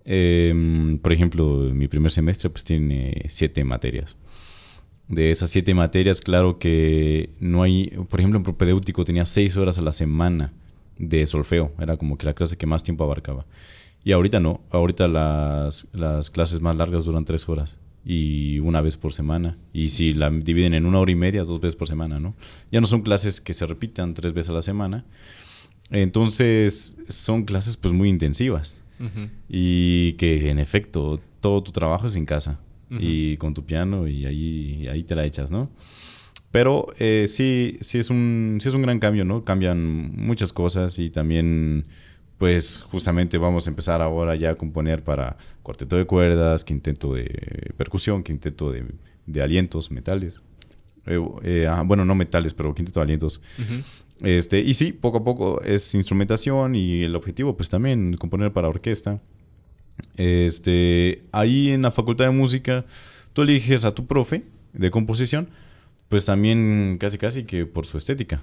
Em, 0.04 0.98
por 0.98 1.14
ejemplo, 1.14 1.70
mi 1.72 1.88
primer 1.88 2.12
semestre 2.12 2.50
pues 2.50 2.64
tiene 2.64 3.22
siete 3.26 3.64
materias. 3.64 4.18
De 5.08 5.30
esas 5.30 5.48
siete 5.48 5.72
materias, 5.72 6.20
claro 6.20 6.58
que 6.58 7.30
no 7.40 7.62
hay, 7.62 7.86
por 8.10 8.20
ejemplo, 8.20 8.36
en 8.36 8.42
propedéutico 8.42 9.02
tenía 9.02 9.24
seis 9.24 9.56
horas 9.56 9.78
a 9.78 9.82
la 9.82 9.92
semana 9.92 10.52
de 10.98 11.26
solfeo, 11.26 11.72
era 11.78 11.96
como 11.96 12.16
que 12.18 12.26
la 12.26 12.34
clase 12.34 12.56
que 12.56 12.66
más 12.66 12.82
tiempo 12.82 13.04
abarcaba. 13.04 13.46
Y 14.04 14.12
ahorita 14.12 14.38
no, 14.40 14.60
ahorita 14.70 15.08
las, 15.08 15.88
las 15.92 16.30
clases 16.30 16.60
más 16.60 16.76
largas 16.76 17.04
duran 17.04 17.24
tres 17.24 17.48
horas 17.48 17.80
y 18.04 18.60
una 18.60 18.80
vez 18.80 18.96
por 18.96 19.12
semana. 19.12 19.58
Y 19.72 19.88
si 19.88 20.14
la 20.14 20.30
dividen 20.30 20.74
en 20.74 20.86
una 20.86 21.00
hora 21.00 21.10
y 21.10 21.16
media, 21.16 21.42
dos 21.42 21.60
veces 21.60 21.74
por 21.74 21.88
semana, 21.88 22.20
¿no? 22.20 22.36
Ya 22.70 22.80
no 22.80 22.86
son 22.86 23.02
clases 23.02 23.40
que 23.40 23.52
se 23.52 23.66
repitan 23.66 24.14
tres 24.14 24.32
veces 24.32 24.50
a 24.50 24.52
la 24.52 24.62
semana. 24.62 25.04
Entonces 25.90 27.02
son 27.08 27.44
clases 27.44 27.76
pues 27.76 27.92
muy 27.92 28.08
intensivas. 28.08 28.84
Y 29.48 30.12
que 30.14 30.50
en 30.50 30.58
efecto 30.60 31.20
todo 31.40 31.62
tu 31.64 31.72
trabajo 31.72 32.06
es 32.06 32.14
en 32.14 32.26
casa. 32.26 32.60
Y 32.88 33.36
con 33.38 33.54
tu 33.54 33.64
piano 33.64 34.06
y 34.06 34.24
ahí, 34.24 34.86
ahí 34.86 35.02
te 35.02 35.16
la 35.16 35.24
echas, 35.24 35.50
¿no? 35.50 35.68
Pero 36.50 36.86
eh, 36.98 37.24
sí, 37.26 37.78
sí, 37.80 37.98
es 37.98 38.10
un, 38.10 38.58
sí 38.60 38.68
es 38.68 38.74
un 38.74 38.82
gran 38.82 38.98
cambio, 38.98 39.24
¿no? 39.24 39.44
Cambian 39.44 40.14
muchas 40.16 40.52
cosas 40.52 40.98
y 40.98 41.10
también 41.10 41.86
pues 42.38 42.82
justamente 42.82 43.38
vamos 43.38 43.66
a 43.66 43.70
empezar 43.70 44.02
ahora 44.02 44.36
ya 44.36 44.50
a 44.50 44.54
componer 44.54 45.02
para 45.02 45.36
cuarteto 45.62 45.96
de 45.96 46.04
cuerdas, 46.04 46.64
quinteto 46.64 47.14
de 47.14 47.72
percusión, 47.76 48.22
quinteto 48.22 48.70
de, 48.70 48.84
de 49.26 49.42
alientos, 49.42 49.90
metales. 49.90 50.42
Eh, 51.06 51.20
eh, 51.44 51.66
ah, 51.68 51.82
bueno, 51.84 52.04
no 52.04 52.14
metales, 52.14 52.52
pero 52.52 52.74
quinteto 52.74 53.00
de 53.00 53.04
alientos. 53.04 53.40
este, 54.20 54.60
y 54.60 54.74
sí, 54.74 54.92
poco 54.92 55.18
a 55.18 55.24
poco 55.24 55.62
es 55.62 55.94
instrumentación 55.94 56.74
y 56.74 57.02
el 57.02 57.16
objetivo 57.16 57.56
pues 57.56 57.68
también 57.68 58.16
componer 58.16 58.52
para 58.52 58.68
orquesta. 58.68 59.20
Este, 60.16 61.22
ahí 61.32 61.70
en 61.70 61.82
la 61.82 61.90
facultad 61.90 62.26
de 62.26 62.30
música 62.30 62.84
tú 63.32 63.42
eliges 63.42 63.84
a 63.84 63.94
tu 63.94 64.06
profe 64.06 64.42
de 64.74 64.90
composición, 64.90 65.48
pues 66.08 66.24
también 66.24 66.96
casi 67.00 67.18
casi 67.18 67.44
que 67.44 67.66
por 67.66 67.86
su 67.86 67.98
estética. 67.98 68.42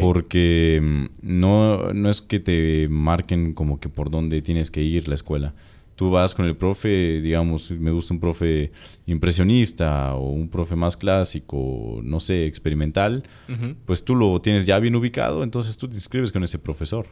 Porque 0.00 0.80
mm, 0.82 1.06
no, 1.22 1.92
no 1.92 2.08
es 2.08 2.22
que 2.22 2.40
te 2.40 2.88
marquen 2.88 3.52
como 3.52 3.78
que 3.78 3.88
por 3.88 4.10
dónde 4.10 4.40
tienes 4.42 4.70
que 4.70 4.82
ir 4.82 5.08
la 5.08 5.14
escuela. 5.14 5.54
Tú 5.96 6.10
vas 6.10 6.34
con 6.34 6.44
el 6.44 6.56
profe, 6.56 7.20
digamos, 7.22 7.70
me 7.70 7.90
gusta 7.90 8.12
un 8.12 8.20
profe 8.20 8.70
impresionista 9.06 10.14
o 10.14 10.30
un 10.30 10.48
profe 10.48 10.76
más 10.76 10.94
clásico, 10.94 12.00
no 12.02 12.20
sé, 12.20 12.44
experimental, 12.44 13.22
pues 13.86 14.04
tú 14.04 14.14
lo 14.14 14.38
tienes 14.42 14.66
ya 14.66 14.78
bien 14.78 14.94
ubicado, 14.94 15.42
entonces 15.42 15.78
tú 15.78 15.88
te 15.88 15.94
inscribes 15.94 16.32
con 16.32 16.44
ese 16.44 16.58
profesor. 16.58 17.06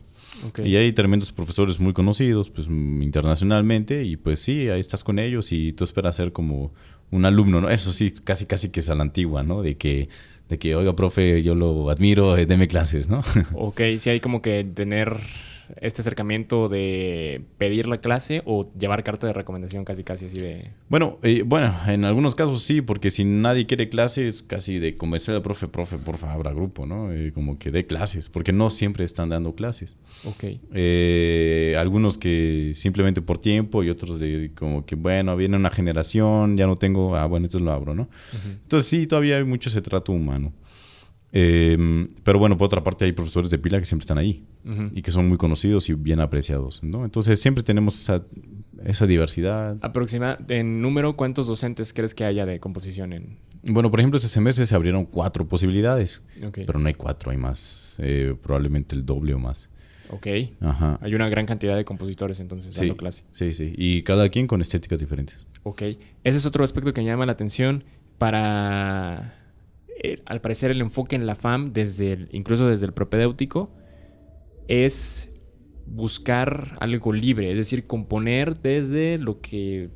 Y 0.62 0.76
hay 0.76 0.92
tremendos 0.92 1.32
profesores 1.32 1.80
muy 1.80 1.94
conocidos, 1.94 2.50
pues 2.50 2.66
internacionalmente, 2.66 4.04
y 4.04 4.16
pues 4.16 4.40
sí, 4.40 4.68
ahí 4.68 4.80
estás 4.80 5.02
con 5.02 5.18
ellos 5.18 5.50
y 5.52 5.72
tú 5.72 5.84
esperas 5.84 6.16
ser 6.16 6.32
como 6.32 6.74
un 7.10 7.24
alumno, 7.24 7.60
¿no? 7.60 7.70
Eso 7.70 7.92
sí, 7.92 8.12
casi 8.24 8.46
casi 8.46 8.70
que 8.70 8.80
es 8.80 8.90
a 8.90 8.94
la 8.94 9.02
antigua, 9.02 9.42
¿no? 9.42 9.62
De 9.62 9.76
que 9.76 10.08
de 10.48 10.58
que, 10.58 10.76
oiga, 10.76 10.94
profe, 10.94 11.42
yo 11.42 11.54
lo 11.54 11.88
admiro, 11.88 12.36
eh, 12.36 12.44
deme 12.46 12.68
clases, 12.68 13.08
¿no? 13.08 13.22
ok, 13.54 13.80
sí 13.98 14.10
hay 14.10 14.20
como 14.20 14.42
que 14.42 14.64
tener 14.64 15.16
este 15.80 16.02
acercamiento 16.02 16.68
de 16.68 17.42
pedir 17.58 17.86
la 17.86 17.98
clase 17.98 18.42
o 18.44 18.70
llevar 18.78 19.02
carta 19.04 19.26
de 19.26 19.32
recomendación 19.32 19.84
casi 19.84 20.04
casi 20.04 20.26
así 20.26 20.40
de... 20.40 20.70
Bueno, 20.88 21.18
eh, 21.22 21.42
bueno, 21.44 21.74
en 21.86 22.04
algunos 22.04 22.34
casos 22.34 22.62
sí, 22.62 22.80
porque 22.80 23.10
si 23.10 23.24
nadie 23.24 23.66
quiere 23.66 23.88
clases, 23.88 24.42
casi 24.42 24.78
de 24.78 24.94
convencer 24.94 25.34
al 25.34 25.42
profe, 25.42 25.68
profe, 25.68 25.98
por 25.98 26.16
favor, 26.16 26.34
abra 26.34 26.52
grupo, 26.52 26.86
¿no? 26.86 27.12
Eh, 27.12 27.32
como 27.32 27.58
que 27.58 27.70
dé 27.70 27.86
clases, 27.86 28.28
porque 28.28 28.52
no 28.52 28.70
siempre 28.70 29.04
están 29.04 29.28
dando 29.28 29.54
clases. 29.54 29.96
Ok. 30.24 30.44
Eh, 30.72 31.76
algunos 31.78 32.18
que 32.18 32.72
simplemente 32.74 33.22
por 33.22 33.38
tiempo 33.38 33.82
y 33.82 33.90
otros 33.90 34.20
de 34.20 34.50
como 34.54 34.84
que, 34.84 34.96
bueno, 34.96 35.36
viene 35.36 35.56
una 35.56 35.70
generación, 35.70 36.56
ya 36.56 36.66
no 36.66 36.76
tengo, 36.76 37.16
ah, 37.16 37.26
bueno, 37.26 37.46
entonces 37.46 37.64
lo 37.64 37.72
abro, 37.72 37.94
¿no? 37.94 38.08
Entonces 38.44 38.88
sí, 38.88 39.06
todavía 39.06 39.36
hay 39.36 39.44
mucho 39.44 39.68
ese 39.68 39.82
trato 39.82 40.12
humano. 40.12 40.52
Em, 41.36 42.06
pero 42.22 42.38
bueno, 42.38 42.56
por 42.56 42.66
otra 42.66 42.84
parte 42.84 43.04
hay 43.04 43.10
profesores 43.12 43.50
de 43.50 43.58
pila 43.58 43.80
que 43.80 43.84
siempre 43.86 44.04
están 44.04 44.18
ahí 44.18 44.44
y 44.92 45.02
que 45.02 45.10
son 45.10 45.26
muy 45.26 45.36
conocidos 45.36 45.88
y 45.90 45.94
bien 45.94 46.20
apreciados, 46.20 46.84
¿no? 46.84 47.04
Entonces 47.04 47.40
siempre 47.40 47.64
tenemos 47.64 48.00
esa, 48.00 48.22
esa 48.84 49.04
diversidad. 49.06 49.76
Aproximadamente, 49.80 50.58
en 50.60 50.80
número, 50.80 51.16
¿cuántos 51.16 51.48
docentes 51.48 51.92
crees 51.92 52.14
que 52.14 52.24
haya 52.24 52.46
de 52.46 52.60
composición 52.60 53.12
en...? 53.12 53.38
Bueno, 53.64 53.90
por 53.90 53.98
ejemplo, 53.98 54.16
este 54.16 54.28
semestre 54.28 54.64
se 54.64 54.76
abrieron 54.76 55.06
cuatro 55.06 55.48
posibilidades, 55.48 56.24
pero 56.52 56.78
no 56.78 56.86
hay 56.86 56.94
cuatro, 56.94 57.32
hay 57.32 57.36
más, 57.36 57.96
eh, 58.00 58.36
probablemente 58.40 58.94
el 58.94 59.04
doble 59.04 59.34
o 59.34 59.38
más. 59.40 59.68
Ok. 60.10 60.26
Ajá. 60.60 60.98
Hay 61.02 61.16
una 61.16 61.28
gran 61.28 61.46
cantidad 61.46 61.74
de 61.74 61.84
compositores 61.84 62.38
entonces 62.38 62.74
Sí, 62.74 62.80
dando 62.80 62.96
clase. 62.96 63.24
sí, 63.32 63.52
sí. 63.54 63.72
Y 63.76 64.02
cada 64.02 64.28
quien 64.28 64.46
con 64.46 64.60
estéticas 64.60 65.00
diferentes. 65.00 65.48
Ok. 65.64 65.82
Ese 66.22 66.38
es 66.38 66.46
otro 66.46 66.62
aspecto 66.62 66.92
que 66.94 67.00
me 67.00 67.06
llama 67.08 67.26
la 67.26 67.32
atención 67.32 67.82
para, 68.18 69.34
eh, 70.02 70.22
al 70.26 70.40
parecer, 70.40 70.70
el 70.70 70.80
enfoque 70.80 71.16
en 71.16 71.26
la 71.26 71.34
FAM, 71.34 71.72
desde 71.72 72.28
incluso 72.32 72.68
desde 72.68 72.86
el 72.86 72.92
propedéutico, 72.92 73.70
es 74.68 75.32
buscar 75.86 76.76
algo 76.80 77.12
libre, 77.12 77.50
es 77.50 77.56
decir, 77.56 77.86
componer 77.86 78.60
desde 78.60 79.18
lo 79.18 79.40
que, 79.40 79.90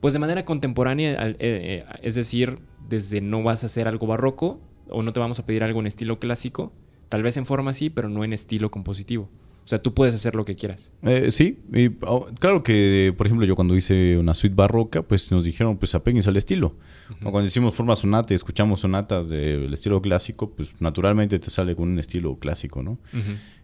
pues 0.00 0.14
de 0.14 0.20
manera 0.20 0.44
contemporánea, 0.44 1.12
eh, 1.12 1.36
eh, 1.40 1.84
es 2.02 2.14
decir, 2.14 2.58
desde 2.88 3.20
no 3.20 3.42
vas 3.42 3.62
a 3.62 3.66
hacer 3.66 3.88
algo 3.88 4.06
barroco 4.06 4.60
o 4.88 5.02
no 5.02 5.12
te 5.12 5.20
vamos 5.20 5.38
a 5.38 5.46
pedir 5.46 5.64
algo 5.64 5.80
en 5.80 5.86
estilo 5.86 6.18
clásico, 6.18 6.72
tal 7.08 7.22
vez 7.22 7.36
en 7.36 7.46
forma 7.46 7.72
sí, 7.72 7.90
pero 7.90 8.08
no 8.08 8.24
en 8.24 8.32
estilo 8.32 8.70
compositivo. 8.70 9.28
O 9.64 9.66
sea, 9.66 9.80
tú 9.80 9.94
puedes 9.94 10.14
hacer 10.14 10.34
lo 10.34 10.44
que 10.44 10.56
quieras. 10.56 10.92
Eh, 11.02 11.30
sí, 11.30 11.58
y, 11.72 11.88
oh, 12.02 12.26
claro 12.38 12.62
que, 12.62 13.14
por 13.16 13.26
ejemplo, 13.26 13.46
yo 13.46 13.56
cuando 13.56 13.74
hice 13.74 14.18
una 14.18 14.34
suite 14.34 14.54
barroca, 14.54 15.00
pues 15.02 15.32
nos 15.32 15.46
dijeron, 15.46 15.78
pues 15.78 15.94
apéguense 15.94 16.28
al 16.28 16.36
estilo. 16.36 16.76
O 17.22 17.30
cuando 17.30 17.48
hicimos 17.48 17.74
forma 17.74 17.96
sonata 17.96 18.34
y 18.34 18.36
escuchamos 18.36 18.80
sonatas 18.80 19.30
del 19.30 19.72
estilo 19.72 20.02
clásico, 20.02 20.50
pues 20.50 20.74
naturalmente 20.80 21.38
te 21.38 21.48
sale 21.48 21.74
con 21.74 21.88
un 21.88 21.98
estilo 21.98 22.38
clásico, 22.38 22.82
¿no? 22.82 22.98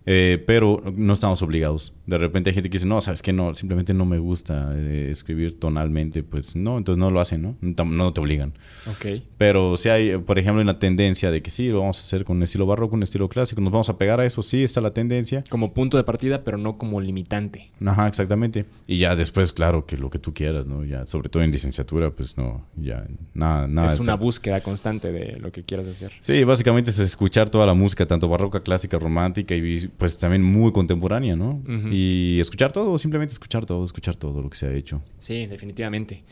Eh, 0.06 0.42
pero 0.46 0.82
no 0.96 1.12
estamos 1.12 1.42
obligados. 1.42 1.92
De 2.06 2.16
repente 2.18 2.50
hay 2.50 2.54
gente 2.54 2.70
que 2.70 2.78
dice, 2.78 2.86
no, 2.86 3.00
sabes 3.00 3.20
que 3.22 3.32
no, 3.32 3.54
simplemente 3.54 3.92
no 3.92 4.06
me 4.06 4.18
gusta 4.18 4.72
eh, 4.74 5.08
escribir 5.10 5.60
tonalmente, 5.60 6.22
pues 6.22 6.56
no, 6.56 6.78
entonces 6.78 6.98
no 6.98 7.10
lo 7.10 7.20
hacen, 7.20 7.42
¿no? 7.42 7.56
No 7.84 8.12
te 8.12 8.20
obligan. 8.20 8.54
Ok. 8.88 9.22
Pero 9.36 9.76
si 9.76 9.88
hay, 9.90 10.16
por 10.18 10.38
ejemplo, 10.38 10.62
una 10.62 10.78
tendencia 10.78 11.30
de 11.30 11.42
que 11.42 11.50
sí, 11.50 11.68
lo 11.68 11.80
vamos 11.80 11.98
a 11.98 12.00
hacer 12.00 12.24
con 12.24 12.38
un 12.38 12.42
estilo 12.42 12.66
barroco, 12.66 12.96
un 12.96 13.02
estilo 13.02 13.28
clásico, 13.28 13.60
nos 13.60 13.72
vamos 13.72 13.90
a 13.90 13.98
pegar 13.98 14.20
a 14.20 14.24
eso, 14.26 14.42
sí, 14.42 14.62
está 14.64 14.80
la 14.80 14.92
tendencia. 14.92 15.44
Como 15.50 15.74
punto 15.74 15.96
de 15.98 16.04
partida, 16.04 16.42
pero 16.44 16.56
no 16.56 16.78
como 16.78 17.00
limitante. 17.00 17.70
Ajá, 17.84 18.08
exactamente. 18.08 18.64
Y 18.86 18.98
ya 18.98 19.14
después, 19.14 19.52
claro, 19.52 19.84
que 19.86 19.96
lo 19.98 20.08
que 20.10 20.18
tú 20.18 20.32
quieras, 20.32 20.66
¿no? 20.66 20.84
Ya, 20.84 21.04
sobre 21.06 21.28
todo 21.28 21.42
en 21.42 21.50
licenciatura, 21.52 22.10
pues 22.10 22.36
no, 22.36 22.66
ya, 22.76 23.06
nada, 23.34 23.68
nada. 23.68 23.86
es 23.88 23.92
está- 23.94 24.02
una 24.04 24.14
búsqueda 24.16 24.60
constante 24.60 25.12
de 25.12 25.38
lo 25.38 25.52
que 25.52 25.62
quieras 25.62 25.86
hacer. 25.86 26.12
Sí, 26.20 26.42
básicamente 26.44 26.90
es 26.90 26.98
escuchar 26.98 27.50
toda 27.50 27.66
la 27.66 27.74
música, 27.74 28.06
tanto 28.06 28.28
barroca, 28.28 28.60
clásica, 28.62 28.98
romántica 28.98 29.54
y 29.54 29.89
pues 29.98 30.18
también 30.18 30.42
muy 30.42 30.72
contemporánea, 30.72 31.36
¿no? 31.36 31.62
Y 31.90 32.38
escuchar 32.40 32.72
todo, 32.72 32.96
simplemente 32.98 33.32
escuchar 33.32 33.66
todo, 33.66 33.84
escuchar 33.84 34.16
todo 34.16 34.42
lo 34.42 34.48
que 34.50 34.56
se 34.56 34.66
ha 34.66 34.72
hecho. 34.74 35.02
Sí, 35.18 35.46
definitivamente. 35.46 36.24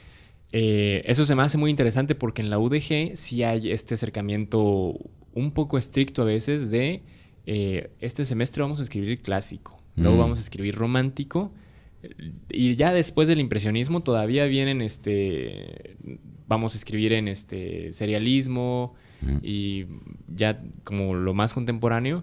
Eh, 0.53 1.03
eso 1.07 1.25
se 1.27 1.35
me 1.35 1.43
hace 1.43 1.59
muy 1.59 1.71
interesante 1.71 2.15
porque 2.15 2.41
en 2.43 2.49
la 2.51 2.59
UDG 2.59 3.17
sí 3.17 3.43
hay 3.43 3.71
este 3.71 3.95
acercamiento 3.95 4.95
un 5.35 5.51
poco 5.53 5.77
estricto 5.79 6.23
a 6.23 6.25
veces 6.25 6.71
de 6.71 7.03
eh, 7.47 7.91
este 8.01 8.25
semestre 8.25 8.63
vamos 8.63 8.81
a 8.81 8.83
escribir 8.83 9.21
clásico, 9.21 9.81
luego 9.97 10.17
Mm. 10.17 10.21
vamos 10.21 10.39
a 10.39 10.41
escribir 10.41 10.75
romántico 10.75 11.53
y 12.51 12.77
ya 12.77 12.93
después 12.93 13.29
del 13.29 13.41
impresionismo 13.41 14.03
todavía 14.03 14.47
vienen 14.47 14.81
este 14.81 15.97
vamos 16.47 16.75
a 16.75 16.79
escribir 16.79 17.13
en 17.13 17.29
este 17.29 17.93
serialismo 17.93 18.95
Mm. 19.21 19.39
y 19.43 19.85
ya 20.35 20.63
como 20.85 21.15
lo 21.15 21.35
más 21.35 21.53
contemporáneo 21.53 22.23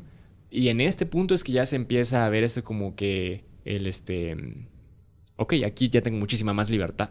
y 0.60 0.70
en 0.70 0.82
este 0.82 1.06
punto 1.06 1.34
es 1.36 1.44
que 1.44 1.52
ya 1.52 1.66
se 1.66 1.76
empieza 1.76 2.26
a 2.26 2.30
ver 2.30 2.44
eso 2.44 2.64
como 2.64 2.96
que 2.96 3.44
el 3.66 3.88
este 3.88 4.36
ok, 5.38 5.54
aquí 5.66 5.90
ya 5.90 6.02
tengo 6.02 6.18
muchísima 6.18 6.54
más 6.54 6.70
libertad. 6.70 7.10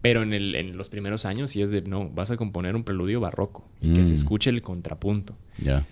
Pero 0.00 0.22
en, 0.22 0.32
el, 0.32 0.54
en 0.54 0.76
los 0.76 0.88
primeros 0.88 1.24
años 1.26 1.50
sí 1.50 1.60
es 1.62 1.70
de, 1.70 1.82
no, 1.82 2.08
vas 2.08 2.30
a 2.30 2.36
componer 2.36 2.74
un 2.76 2.84
preludio 2.84 3.20
barroco 3.20 3.68
y 3.82 3.92
que 3.92 4.04
se 4.04 4.12
Mm. 4.12 4.16
escuche 4.16 4.50
el 4.50 4.62
contrapunto. 4.62 5.36
Ya. 5.62 5.84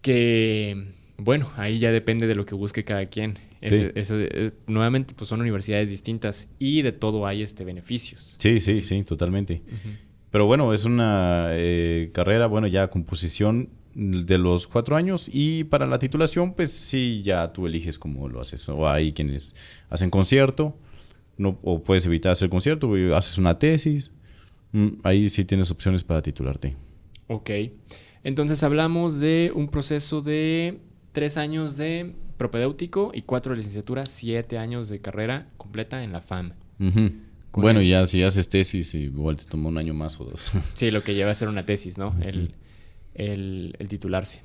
Que, 0.00 0.86
bueno, 1.18 1.50
ahí 1.56 1.78
ya 1.78 1.92
depende 1.92 2.26
de 2.26 2.34
lo 2.34 2.44
que 2.44 2.54
busque 2.54 2.84
cada 2.84 3.06
quien. 3.06 3.38
Es- 3.60 3.78
Sí. 3.78 3.86
es- 3.94 4.10
es- 4.10 4.52
nuevamente, 4.66 5.14
pues 5.14 5.28
son 5.28 5.40
universidades 5.40 5.90
distintas 5.90 6.50
y 6.58 6.82
de 6.82 6.92
todo 6.92 7.26
hay 7.26 7.42
este 7.42 7.64
beneficios. 7.64 8.36
Sí, 8.38 8.58
sí, 8.58 8.82
sí, 8.82 9.02
totalmente. 9.04 9.62
Pero 10.30 10.46
bueno, 10.46 10.72
es 10.72 10.84
una 10.84 11.48
eh, 11.50 12.10
carrera, 12.12 12.46
bueno, 12.46 12.66
ya 12.66 12.88
composición 12.88 13.68
de 13.94 14.38
los 14.38 14.66
cuatro 14.66 14.96
años 14.96 15.28
y 15.32 15.64
para 15.64 15.86
la 15.86 15.98
titulación, 15.98 16.54
pues 16.54 16.72
sí, 16.72 17.22
ya 17.24 17.52
tú 17.52 17.66
eliges 17.66 17.98
cómo 17.98 18.28
lo 18.28 18.40
haces. 18.40 18.68
O 18.68 18.88
hay 18.88 19.12
quienes 19.12 19.54
hacen 19.90 20.10
concierto, 20.10 20.76
no, 21.36 21.58
o 21.62 21.82
puedes 21.82 22.06
evitar 22.06 22.32
hacer 22.32 22.48
concierto, 22.48 22.96
y 22.96 23.12
haces 23.12 23.38
una 23.38 23.58
tesis. 23.58 24.12
Mm, 24.72 24.88
Ahí 25.02 25.28
sí 25.28 25.44
tienes 25.44 25.70
opciones 25.70 26.02
para 26.04 26.22
titularte. 26.22 26.76
Ok. 27.28 27.50
Entonces 28.24 28.62
hablamos 28.62 29.18
de 29.20 29.50
un 29.54 29.68
proceso 29.68 30.22
de 30.22 30.78
tres 31.12 31.36
años 31.36 31.76
de 31.76 32.14
propedéutico 32.36 33.10
y 33.14 33.22
cuatro 33.22 33.52
de 33.52 33.58
licenciatura, 33.58 34.06
siete 34.06 34.58
años 34.58 34.88
de 34.88 35.00
carrera 35.00 35.48
completa 35.56 36.02
en 36.04 36.12
la 36.12 36.20
FAM. 36.22 36.52
Bueno, 37.52 37.80
el- 37.80 37.88
ya 37.88 38.06
si 38.06 38.22
haces 38.22 38.48
tesis, 38.48 38.94
igual 38.94 39.36
te 39.36 39.44
toma 39.44 39.68
un 39.68 39.78
año 39.78 39.92
más 39.94 40.20
o 40.20 40.24
dos. 40.24 40.52
Sí, 40.74 40.90
lo 40.90 41.02
que 41.02 41.14
lleva 41.14 41.30
a 41.30 41.34
ser 41.34 41.48
una 41.48 41.64
tesis, 41.66 41.98
¿no? 41.98 42.14
el, 42.22 42.54
el- 43.14 43.74
el 43.78 43.88
titularse. 43.88 44.42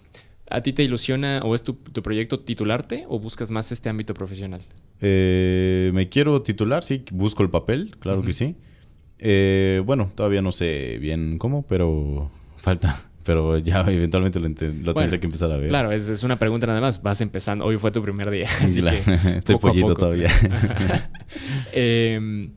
¿A 0.49 0.61
ti 0.61 0.71
te 0.73 0.83
ilusiona 0.83 1.41
o 1.43 1.55
es 1.55 1.63
tu, 1.63 1.73
tu 1.73 2.01
proyecto 2.01 2.39
titularte 2.39 3.05
o 3.09 3.19
buscas 3.19 3.51
más 3.51 3.71
este 3.71 3.89
ámbito 3.89 4.13
profesional? 4.13 4.61
Eh, 5.01 5.91
me 5.93 6.07
quiero 6.09 6.41
titular, 6.41 6.83
sí, 6.83 7.03
busco 7.11 7.43
el 7.43 7.49
papel, 7.49 7.95
claro 7.99 8.21
que 8.23 8.31
sí. 8.33 8.55
Eh, 9.19 9.81
bueno, 9.85 10.11
todavía 10.15 10.41
no 10.41 10.51
sé 10.51 10.97
bien 10.99 11.37
cómo, 11.37 11.63
pero 11.67 12.31
falta. 12.57 13.01
Pero 13.27 13.57
ya 13.57 13.81
eventualmente 13.81 14.39
lo, 14.39 14.47
lo 14.47 14.53
Bueno, 14.93 14.93
tendré 15.01 15.19
que 15.19 15.25
empezar 15.25 15.51
a 15.51 15.57
ver. 15.57 15.67
Claro, 15.67 15.91
es, 15.91 16.07
es 16.07 16.23
una 16.23 16.39
pregunta 16.39 16.65
nada 16.65 16.79
más. 16.79 17.03
Vas 17.03 17.19
empezando. 17.19 17.65
Hoy 17.65 17.75
fue 17.77 17.91
tu 17.91 18.01
primer 18.01 18.31
día, 18.31 18.47
así 18.63 18.79
Claro, 18.79 18.99
que 19.03 19.13
Estoy 19.39 19.55
poco 19.57 19.67
a 19.67 19.71
pollito 19.71 19.87
poco. 19.87 19.99
todavía. 19.99 20.29
Eh, 21.73 22.49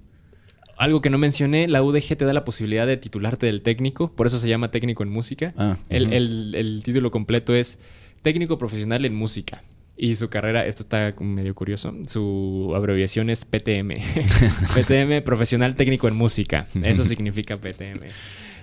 algo 0.81 1.03
que 1.03 1.11
no 1.11 1.19
mencioné, 1.19 1.69
la 1.69 1.83
UDG 1.83 2.17
te 2.17 2.25
da 2.25 2.33
la 2.33 2.45
posibilidad 2.45 2.87
de 2.87 2.97
titularte 2.97 3.47
del 3.47 3.61
técnico, 3.61 4.11
por 4.13 4.27
eso 4.27 4.39
se 4.39 4.49
llama 4.49 4.71
técnico 4.71 5.03
en 5.03 5.11
música. 5.11 5.53
Ah, 5.59 5.77
el, 5.91 6.55
el 6.55 6.83
título 6.83 7.11
completo 7.11 7.55
es 7.55 7.79
técnico 8.23 8.57
profesional 8.57 9.05
en 9.05 9.15
música. 9.15 9.63
Y 10.03 10.17
su 10.17 10.31
carrera, 10.31 10.65
esto 10.65 10.83
está 10.83 11.15
medio 11.21 11.55
curioso, 11.55 11.95
su 12.07 12.73
abreviación 12.75 13.29
es 13.29 13.45
PTM. 13.45 13.93
PTM, 14.75 15.23
profesional 15.23 15.77
técnico 15.77 16.09
en 16.09 16.17
música. 16.17 16.67
Eso 16.83 17.05
significa 17.05 17.59
PTM. 17.59 18.01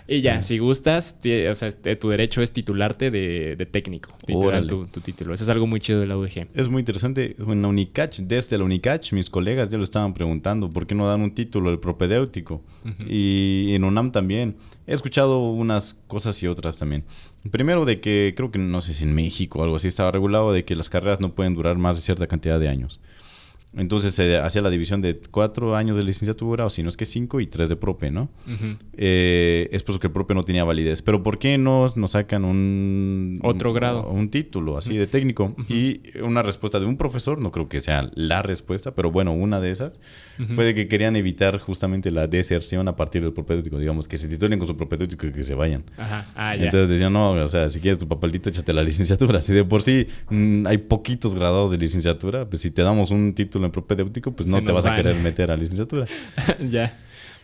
Y 0.07 0.21
ya, 0.21 0.41
si 0.41 0.57
gustas, 0.57 1.19
o 1.19 1.55
sea, 1.55 1.67
este, 1.67 1.95
tu 1.97 2.09
derecho 2.09 2.41
es 2.41 2.53
titularte 2.53 3.11
de, 3.11 3.55
de 3.57 3.65
técnico. 3.65 4.15
Titular 4.25 4.65
tu, 4.65 4.85
tu 4.87 5.01
título. 5.01 5.33
Eso 5.33 5.43
es 5.43 5.49
algo 5.49 5.67
muy 5.67 5.81
chido 5.81 5.99
de 5.99 6.07
la 6.07 6.17
UDG. 6.17 6.47
Es 6.53 6.69
muy 6.69 6.79
interesante. 6.79 7.35
En 7.37 7.61
la 7.61 7.67
Unicach, 7.67 8.17
desde 8.19 8.57
la 8.57 8.63
Unicach, 8.63 9.11
mis 9.11 9.29
colegas 9.29 9.69
ya 9.69 9.77
lo 9.77 9.83
estaban 9.83 10.13
preguntando, 10.13 10.69
¿por 10.69 10.87
qué 10.87 10.95
no 10.95 11.07
dan 11.07 11.21
un 11.21 11.33
título 11.33 11.69
del 11.69 11.79
propedéutico? 11.79 12.63
Y 13.07 13.73
en 13.73 13.83
UNAM 13.83 14.11
también. 14.11 14.55
He 14.85 14.93
escuchado 14.93 15.39
unas 15.39 15.93
cosas 16.07 16.41
y 16.41 16.47
otras 16.47 16.77
también. 16.77 17.03
Primero 17.51 17.83
de 17.83 17.99
que, 17.99 18.33
creo 18.37 18.51
que 18.51 18.59
no 18.59 18.79
sé 18.79 18.93
si 18.93 19.03
en 19.03 19.13
México 19.13 19.59
o 19.59 19.63
algo 19.63 19.75
así 19.75 19.89
estaba 19.89 20.11
regulado, 20.11 20.53
de 20.53 20.63
que 20.63 20.77
las 20.77 20.87
carreras 20.87 21.19
no 21.19 21.35
pueden 21.35 21.55
durar 21.55 21.77
más 21.77 21.97
de 21.97 22.01
cierta 22.01 22.27
cantidad 22.27 22.57
de 22.59 22.69
años. 22.69 23.01
Entonces 23.75 24.15
se 24.15 24.37
hacía 24.37 24.61
la 24.61 24.69
división 24.69 25.01
de 25.01 25.19
cuatro 25.29 25.75
años 25.75 25.97
de 25.97 26.03
licenciatura, 26.03 26.65
o 26.65 26.69
si 26.69 26.83
no 26.83 26.89
es 26.89 26.97
que 26.97 27.05
cinco, 27.05 27.39
y 27.39 27.47
tres 27.47 27.69
de 27.69 27.75
prope, 27.75 28.09
¿no? 28.09 28.29
Eh, 28.93 29.69
es 29.71 29.83
por 29.83 29.93
eso 29.93 29.99
que 29.99 30.07
el 30.07 30.13
propio 30.13 30.35
no 30.35 30.43
tenía 30.43 30.63
validez. 30.63 31.01
Pero 31.01 31.21
¿por 31.21 31.37
qué 31.37 31.57
no 31.57 31.85
nos 31.95 32.11
sacan 32.11 32.45
un... 32.45 33.39
Otro 33.43 33.73
grado. 33.73 34.09
Un 34.09 34.29
título 34.29 34.77
así 34.77 34.97
de 34.97 35.05
técnico. 35.05 35.55
Y 35.67 36.01
una 36.21 36.41
respuesta 36.43 36.79
de 36.79 36.85
un 36.85 36.97
profesor, 36.97 37.41
no 37.41 37.51
creo 37.51 37.69
que 37.69 37.81
sea 37.81 38.09
la 38.15 38.41
respuesta, 38.41 38.95
pero 38.95 39.11
bueno, 39.11 39.33
una 39.33 39.59
de 39.59 39.69
esas, 39.69 39.99
fue 40.55 40.65
de 40.65 40.73
que 40.73 40.87
querían 40.87 41.15
evitar 41.15 41.59
justamente 41.59 42.09
la 42.09 42.27
deserción 42.27 42.87
a 42.87 42.95
partir 42.95 43.21
del 43.21 43.33
propedéutico. 43.33 43.77
Digamos, 43.77 44.07
que 44.07 44.17
se 44.17 44.27
titulen 44.27 44.57
con 44.59 44.67
su 44.67 44.77
propedéutico 44.77 45.27
y 45.27 45.31
que 45.31 45.43
se 45.43 45.53
vayan. 45.53 45.83
Ajá. 45.97 46.25
Ah, 46.35 46.55
ya. 46.55 46.65
Entonces 46.65 46.89
decían, 46.89 47.13
no, 47.13 47.31
o 47.31 47.47
sea, 47.47 47.69
si 47.69 47.79
quieres 47.79 47.99
tu 47.99 48.07
papelito, 48.07 48.49
échate 48.49 48.73
la 48.73 48.83
licenciatura. 48.87 49.41
Si 49.41 49.53
de 49.53 49.65
por 49.65 49.83
sí 49.83 50.07
mm, 50.29 50.65
hay 50.65 50.77
poquitos 50.79 51.35
graduados 51.35 51.71
de 51.71 51.77
licenciatura, 51.77 52.49
pues 52.49 52.61
si 52.61 52.71
te 52.71 52.81
damos 52.81 53.11
un 53.11 53.33
título 53.33 53.56
en 53.65 53.71
propedéutico, 53.71 54.31
pues 54.31 54.47
no 54.49 54.59
Se 54.59 54.65
te 54.65 54.71
vas 54.71 54.85
a 54.85 54.95
querer 54.95 55.15
meter 55.15 55.49
a 55.51 55.57
licenciatura. 55.57 56.05
ya. 56.69 56.97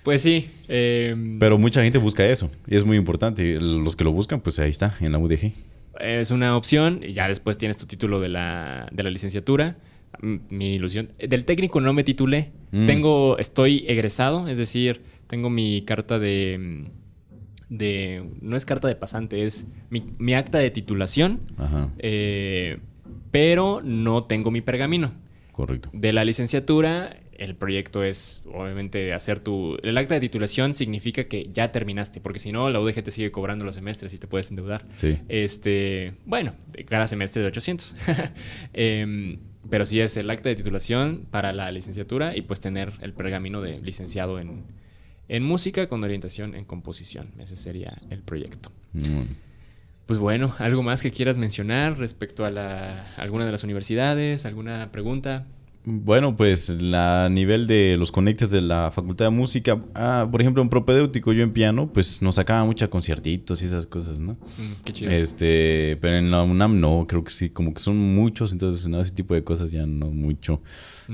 Pues 0.04 0.22
sí. 0.22 0.50
eh, 0.68 1.16
Pero 1.40 1.58
mucha 1.58 1.82
gente 1.82 1.98
busca 1.98 2.26
eso 2.26 2.52
y 2.68 2.76
es 2.76 2.84
muy 2.86 2.98
importante. 2.98 3.60
Los 3.60 3.96
que 3.96 4.04
lo 4.04 4.12
buscan, 4.12 4.42
pues 4.42 4.60
ahí 4.60 4.70
está, 4.70 4.96
en 5.00 5.12
la 5.14 5.18
UDG. 5.20 5.52
es 6.00 6.32
una 6.32 6.58
opción 6.58 7.00
y 7.04 7.14
ya 7.14 7.28
después 7.28 7.58
tienes 7.58 7.78
tu 7.78 7.86
título 7.86 8.20
de 8.20 8.30
la, 8.30 8.88
de 8.92 9.04
la 9.04 9.10
licenciatura. 9.10 9.78
Mi 10.22 10.76
ilusión. 10.76 11.10
Del 11.18 11.44
técnico 11.46 11.82
no 11.82 11.92
me 11.94 12.04
titulé. 12.04 12.52
Mm. 12.72 12.86
Tengo, 12.86 13.38
estoy 13.40 13.84
egresado, 13.88 14.48
es 14.48 14.58
decir, 14.58 15.02
tengo 15.28 15.50
mi 15.50 15.82
carta 15.84 16.20
de, 16.20 16.86
de, 17.70 18.24
no 18.42 18.56
es 18.56 18.66
carta 18.66 18.88
de 18.88 18.96
pasante, 18.96 19.44
es 19.44 19.68
mi, 19.90 20.04
mi 20.20 20.34
acta 20.36 20.60
de 20.60 20.70
titulación, 20.70 21.40
Ajá, 21.58 21.90
eh, 21.98 22.78
pero 23.32 23.82
no 23.84 24.26
tengo 24.26 24.52
mi 24.52 24.62
pergamino. 24.62 25.12
Correcto. 25.54 25.90
De 25.94 26.12
la 26.12 26.26
licenciatura, 26.26 27.16
el 27.38 27.56
proyecto 27.56 28.04
es 28.04 28.44
obviamente 28.54 29.14
hacer 29.14 29.40
tu... 29.40 29.78
El 29.84 29.98
acta 29.98 30.16
de 30.16 30.20
titulación 30.20 30.74
significa 30.74 31.24
que 31.26 31.50
ya 31.52 31.72
terminaste, 31.72 32.20
porque 32.20 32.40
si 32.40 32.52
no, 32.52 32.70
la 32.70 32.80
UDG 32.80 33.04
te 33.04 33.12
sigue 33.12 33.32
cobrando 33.32 33.64
los 33.64 33.76
semestres 33.76 34.14
y 34.14 34.18
te 34.18 34.28
puedes 34.28 34.50
endeudar. 34.50 34.86
Sí. 34.98 35.20
Este, 35.30 36.14
bueno, 36.26 36.54
cada 36.86 37.08
semestre 37.08 37.42
de 37.42 37.48
800. 37.48 37.96
Em, 38.74 39.40
pero 39.70 39.86
sí 39.86 40.02
es 40.02 40.18
el 40.18 40.30
acta 40.30 40.50
de 40.50 40.56
titulación 40.56 41.26
para 41.32 41.54
la 41.54 41.72
licenciatura 41.72 42.36
y 42.36 42.42
pues 42.42 42.60
tener 42.60 42.92
el 43.02 43.14
pergamino 43.14 43.62
de 43.62 43.80
licenciado 43.80 44.40
en, 44.40 44.64
en 45.30 45.44
música 45.44 45.88
con 45.88 46.04
orientación 46.04 46.56
en 46.56 46.66
composición. 46.66 47.32
Ese 47.40 47.56
sería 47.56 48.02
el 48.10 48.22
proyecto. 48.22 48.72
Mm. 48.94 49.24
Pues 50.06 50.20
bueno, 50.20 50.54
¿algo 50.60 50.84
más 50.84 51.02
que 51.02 51.12
quieras 51.12 51.38
mencionar 51.38 51.98
respecto 51.98 52.46
a 52.46 52.52
la, 52.52 53.14
alguna 53.18 53.46
de 53.46 53.52
las 53.52 53.64
universidades? 53.64 54.46
¿Alguna 54.46 54.92
pregunta? 54.92 55.46
Bueno, 55.86 56.38
pues 56.38 56.72
a 56.94 57.28
nivel 57.30 57.68
de 57.68 57.98
los 57.98 58.12
conectes 58.12 58.52
de 58.52 58.62
la 58.62 58.90
Facultad 58.92 59.26
de 59.26 59.32
Música, 59.32 59.82
ah, 59.96 60.28
por 60.32 60.40
ejemplo, 60.40 60.64
en 60.64 60.70
propedéutico, 60.70 61.34
yo 61.34 61.44
en 61.44 61.52
piano, 61.52 61.90
pues 61.92 62.22
nos 62.22 62.36
sacaban 62.36 62.68
muchos 62.68 62.88
conciertitos 62.88 63.62
y 63.62 63.66
esas 63.66 63.86
cosas, 63.86 64.18
¿no? 64.18 64.34
Mm, 64.34 64.84
qué 64.86 64.94
chido. 64.94 65.12
Este, 65.12 65.98
pero 66.00 66.16
en 66.16 66.32
la 66.32 66.44
UNAM 66.44 66.80
no, 66.80 67.06
creo 67.08 67.26
que 67.26 67.32
sí, 67.32 67.50
como 67.50 67.74
que 67.74 67.82
son 67.82 67.98
muchos, 67.98 68.54
entonces 68.54 68.88
no, 68.88 69.02
ese 69.02 69.14
tipo 69.14 69.34
de 69.34 69.44
cosas 69.44 69.72
ya 69.72 69.86
no 69.86 70.08
mucho. 70.08 70.62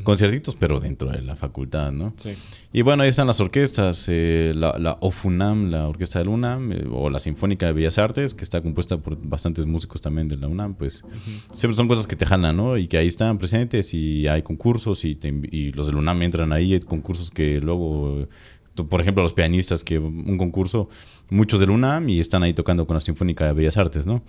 Conciertitos, 0.03 0.55
pero 0.55 0.79
dentro 0.79 1.09
de 1.09 1.21
la 1.21 1.35
facultad, 1.35 1.91
¿no? 1.91 2.13
Sí. 2.15 2.31
Y 2.71 2.81
bueno, 2.81 3.03
ahí 3.03 3.09
están 3.09 3.27
las 3.27 3.39
orquestas, 3.39 4.07
eh, 4.09 4.53
la, 4.55 4.77
la 4.77 4.97
OFUNAM, 5.01 5.69
la 5.69 5.87
Orquesta 5.87 6.19
del 6.19 6.27
UNAM, 6.27 6.71
eh, 6.71 6.85
o 6.91 7.09
la 7.09 7.19
Sinfónica 7.19 7.65
de 7.65 7.73
Bellas 7.73 7.97
Artes, 7.97 8.33
que 8.33 8.43
está 8.43 8.61
compuesta 8.61 8.97
por 8.97 9.17
bastantes 9.21 9.65
músicos 9.65 10.01
también 10.01 10.27
de 10.27 10.37
la 10.37 10.47
UNAM, 10.47 10.75
pues 10.75 11.03
siempre 11.51 11.75
son 11.75 11.87
cosas 11.87 12.07
que 12.07 12.15
te 12.15 12.25
jalan, 12.25 12.55
¿no? 12.55 12.77
Y 12.77 12.87
que 12.87 12.97
ahí 12.97 13.07
están 13.07 13.37
presentes 13.37 13.93
y 13.93 14.27
hay 14.27 14.41
concursos 14.41 15.05
y, 15.05 15.15
te 15.15 15.29
y 15.29 15.71
los 15.71 15.87
del 15.87 15.95
UNAM 15.95 16.21
entran 16.21 16.53
ahí, 16.53 16.73
hay 16.73 16.79
concursos 16.79 17.31
que 17.31 17.59
luego, 17.59 18.27
tú, 18.75 18.87
por 18.87 19.01
ejemplo, 19.01 19.23
los 19.23 19.33
pianistas, 19.33 19.83
que 19.83 19.97
un 19.97 20.37
concurso, 20.37 20.89
muchos 21.29 21.59
del 21.59 21.69
UNAM 21.69 22.09
y 22.09 22.19
están 22.19 22.43
ahí 22.43 22.53
tocando 22.53 22.85
con 22.87 22.95
la 22.95 23.01
Sinfónica 23.01 23.45
de 23.45 23.53
Bellas 23.53 23.77
Artes, 23.77 24.05
¿no? 24.05 24.23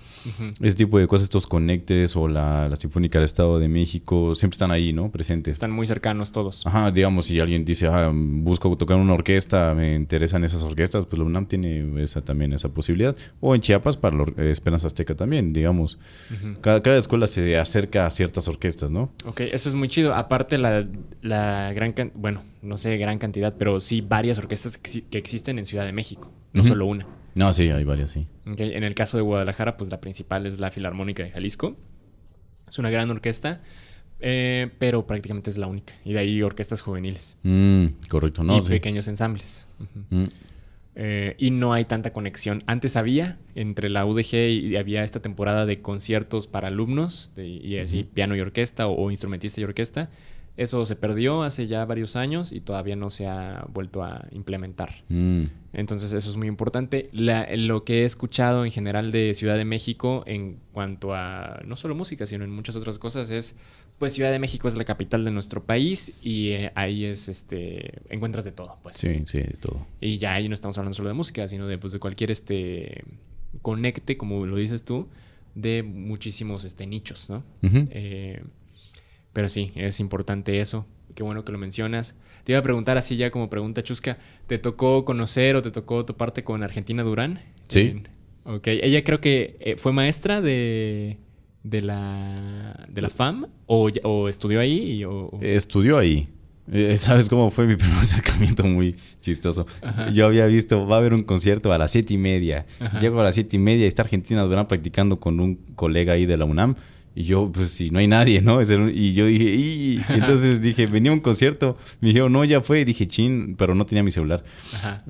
Ese 0.60 0.76
tipo 0.76 0.98
de 0.98 1.06
cosas, 1.06 1.24
estos 1.24 1.46
conectes 1.46 2.16
o 2.16 2.28
la, 2.28 2.68
la 2.68 2.76
Sinfónica 2.76 3.18
del 3.18 3.24
Estado 3.24 3.58
de 3.58 3.68
México, 3.68 4.34
siempre 4.34 4.54
están 4.54 4.70
ahí, 4.70 4.92
¿no? 4.92 5.10
Presentes. 5.10 5.56
Están 5.56 5.70
muy 5.70 5.86
cercanos 5.86 6.32
todos. 6.32 6.66
Ajá, 6.66 6.90
digamos, 6.90 7.26
si 7.26 7.40
alguien 7.40 7.64
dice, 7.64 7.86
ah, 7.86 8.10
busco 8.12 8.76
tocar 8.76 8.96
una 8.96 9.14
orquesta, 9.14 9.74
me 9.74 9.94
interesan 9.94 10.44
esas 10.44 10.62
orquestas, 10.62 11.06
pues 11.06 11.18
la 11.18 11.24
UNAM 11.24 11.46
tiene 11.46 12.02
esa, 12.02 12.22
también 12.22 12.52
esa 12.52 12.68
posibilidad. 12.68 13.16
O 13.40 13.54
en 13.54 13.60
Chiapas 13.60 13.96
para 13.96 14.16
la 14.16 14.44
Esperanza 14.44 14.86
Azteca 14.86 15.14
también, 15.14 15.52
digamos. 15.52 15.98
cada, 16.60 16.82
cada 16.82 16.98
escuela 16.98 17.26
se 17.26 17.58
acerca 17.58 18.06
a 18.06 18.10
ciertas 18.10 18.48
orquestas, 18.48 18.90
¿no? 18.90 19.10
Ok, 19.26 19.40
eso 19.40 19.68
es 19.68 19.74
muy 19.74 19.88
chido. 19.88 20.14
Aparte, 20.14 20.58
la, 20.58 20.86
la 21.22 21.72
gran 21.72 21.94
bueno, 22.14 22.42
no 22.62 22.76
sé 22.76 22.96
gran 22.96 23.18
cantidad, 23.18 23.54
pero 23.56 23.80
sí 23.80 24.00
varias 24.00 24.38
orquestas 24.38 24.78
que, 24.78 25.02
que 25.02 25.18
existen 25.18 25.58
en 25.58 25.64
Ciudad 25.64 25.84
de 25.84 25.92
México, 25.92 26.30
no 26.52 26.64
solo 26.64 26.86
una. 26.86 27.06
No, 27.34 27.52
sí, 27.52 27.68
hay 27.70 27.84
varias, 27.84 28.10
sí. 28.10 28.26
En 28.44 28.82
el 28.84 28.94
caso 28.94 29.16
de 29.16 29.22
Guadalajara, 29.22 29.76
pues 29.76 29.90
la 29.90 30.00
principal 30.00 30.46
es 30.46 30.58
la 30.58 30.70
Filarmónica 30.70 31.22
de 31.22 31.30
Jalisco. 31.30 31.76
Es 32.68 32.78
una 32.78 32.90
gran 32.90 33.10
orquesta, 33.10 33.60
eh, 34.20 34.70
pero 34.78 35.06
prácticamente 35.06 35.50
es 35.50 35.56
la 35.58 35.66
única. 35.68 35.94
Y 36.04 36.12
de 36.12 36.18
ahí 36.18 36.42
orquestas 36.42 36.80
juveniles 36.80 37.38
Mm, 37.42 37.86
correcto, 38.08 38.42
no, 38.42 38.58
y 38.58 38.64
sí. 38.64 38.70
pequeños 38.70 39.06
ensambles. 39.08 39.66
Mm, 40.10 40.24
Eh, 40.96 41.36
y 41.38 41.52
no 41.52 41.72
hay 41.72 41.84
tanta 41.84 42.12
conexión. 42.12 42.62
Antes 42.66 42.96
había 42.96 43.38
entre 43.54 43.88
la 43.88 44.04
UDG 44.04 44.34
y 44.50 44.76
había 44.76 45.04
esta 45.04 45.20
temporada 45.22 45.64
de 45.64 45.80
conciertos 45.80 46.48
para 46.48 46.66
alumnos, 46.68 47.30
de- 47.36 47.46
y 47.46 47.78
así 47.78 48.02
piano 48.02 48.34
y 48.36 48.40
orquesta 48.40 48.88
o, 48.88 49.00
o 49.06 49.10
instrumentista 49.10 49.60
y 49.60 49.64
orquesta. 49.64 50.10
Eso 50.60 50.84
se 50.84 50.94
perdió 50.94 51.42
hace 51.42 51.66
ya 51.66 51.84
varios 51.86 52.16
años 52.16 52.52
y 52.52 52.60
todavía 52.60 52.94
no 52.94 53.08
se 53.08 53.26
ha 53.26 53.64
vuelto 53.72 54.02
a 54.02 54.26
implementar. 54.32 54.90
mm, 55.08 55.44
Entonces 55.72 56.12
eso 56.12 56.28
es 56.28 56.36
muy 56.36 56.48
importante. 56.48 57.08
La- 57.12 57.48
lo 57.56 57.84
que 57.84 58.02
he 58.02 58.04
escuchado 58.04 58.64
en 58.64 58.70
general 58.70 59.10
de 59.10 59.32
Ciudad 59.34 59.56
de 59.56 59.64
México 59.64 60.22
en 60.26 60.58
cuanto 60.72 61.14
a 61.14 61.60
no 61.64 61.76
solo 61.76 61.94
música, 61.94 62.26
sino 62.26 62.44
en 62.44 62.50
muchas 62.50 62.76
otras 62.76 62.98
cosas 62.98 63.30
es, 63.30 63.56
pues 63.98 64.12
Ciudad 64.12 64.30
de 64.32 64.38
México 64.38 64.68
es 64.68 64.74
la 64.76 64.84
capital 64.84 65.24
de 65.24 65.30
nuestro 65.30 65.64
país 65.64 66.12
y 66.22 66.50
eh, 66.50 66.72
ahí 66.74 67.04
es, 67.04 67.28
este, 67.28 68.00
encuentras 68.10 68.44
de 68.44 68.52
todo, 68.52 68.76
pues. 68.82 68.96
sí, 68.96 69.22
sí, 69.26 69.38
de 69.38 69.56
todo. 69.60 69.86
Y 70.00 70.18
ya 70.18 70.34
ahí 70.34 70.48
no 70.48 70.54
estamos 70.54 70.76
hablando 70.76 70.94
solo 70.94 71.08
de 71.08 71.14
música, 71.14 71.46
sino 71.48 71.66
de, 71.68 71.78
pues, 71.78 71.92
de 71.94 71.98
cualquier 72.00 72.30
este 72.30 73.04
conecte, 73.62 74.16
como 74.16 74.44
lo 74.46 74.56
dices 74.56 74.84
tú, 74.84 75.08
de 75.54 75.82
muchísimos 75.82 76.64
este, 76.64 76.86
nichos, 76.86 77.30
¿no? 77.30 77.42
Eh, 77.90 78.42
pero 79.32 79.48
sí, 79.48 79.72
es 79.74 80.00
importante 80.00 80.60
eso. 80.60 80.86
Qué 81.14 81.22
bueno 81.22 81.44
que 81.44 81.52
lo 81.52 81.58
mencionas. 81.58 82.16
Te 82.44 82.52
iba 82.52 82.60
a 82.60 82.62
preguntar 82.62 82.96
así 82.96 83.16
ya 83.16 83.30
como 83.30 83.50
pregunta 83.50 83.82
chusca, 83.82 84.16
¿te 84.46 84.58
tocó 84.58 85.04
conocer 85.04 85.56
o 85.56 85.62
te 85.62 85.70
tocó 85.70 86.04
toparte 86.04 86.44
con 86.44 86.62
Argentina 86.62 87.02
Durán? 87.02 87.40
Sí. 87.68 87.80
En- 87.80 88.08
ok, 88.44 88.66
ella 88.68 89.04
creo 89.04 89.20
que 89.20 89.56
eh, 89.60 89.76
fue 89.76 89.92
maestra 89.92 90.40
de, 90.40 91.18
de, 91.62 91.80
la, 91.82 92.86
de 92.88 93.02
la 93.02 93.10
FAM 93.10 93.46
o, 93.66 93.90
o 94.04 94.28
estudió 94.28 94.60
ahí 94.60 94.92
y, 94.92 95.04
o, 95.04 95.26
o- 95.26 95.38
Estudió 95.42 95.98
ahí. 95.98 96.28
¿Sabes 96.98 97.28
cómo 97.28 97.50
fue 97.50 97.66
mi 97.66 97.74
primer 97.76 97.98
acercamiento? 97.98 98.62
Muy 98.62 98.94
chistoso. 99.20 99.66
Yo 100.14 100.26
había 100.26 100.46
visto, 100.46 100.86
va 100.86 100.96
a 100.96 100.98
haber 101.00 101.12
un 101.14 101.24
concierto 101.24 101.72
a 101.72 101.78
las 101.78 101.90
siete 101.90 102.14
y 102.14 102.18
media. 102.18 102.64
Llego 103.00 103.20
a 103.20 103.24
las 103.24 103.34
siete 103.34 103.56
y 103.56 103.58
media 103.58 103.84
y 103.84 103.88
está 103.88 104.02
Argentina 104.02 104.42
Durán 104.42 104.68
practicando 104.68 105.18
con 105.18 105.40
un 105.40 105.56
colega 105.74 106.12
ahí 106.12 106.26
de 106.26 106.38
la 106.38 106.44
UNAM. 106.44 106.76
Y 107.12 107.24
yo, 107.24 107.50
pues, 107.52 107.70
si 107.70 107.90
no 107.90 107.98
hay 107.98 108.06
nadie, 108.06 108.40
¿no? 108.40 108.62
Y 108.62 109.12
yo 109.12 109.26
dije, 109.26 109.44
y 109.44 110.00
entonces 110.10 110.62
dije, 110.62 110.86
venía 110.86 111.10
un 111.10 111.18
concierto. 111.18 111.76
Me 112.00 112.08
dijeron, 112.08 112.32
no, 112.32 112.44
ya 112.44 112.60
fue. 112.60 112.80
Y 112.80 112.84
dije, 112.84 113.06
chin, 113.08 113.56
pero 113.58 113.74
no 113.74 113.84
tenía 113.84 114.04
mi 114.04 114.12
celular. 114.12 114.44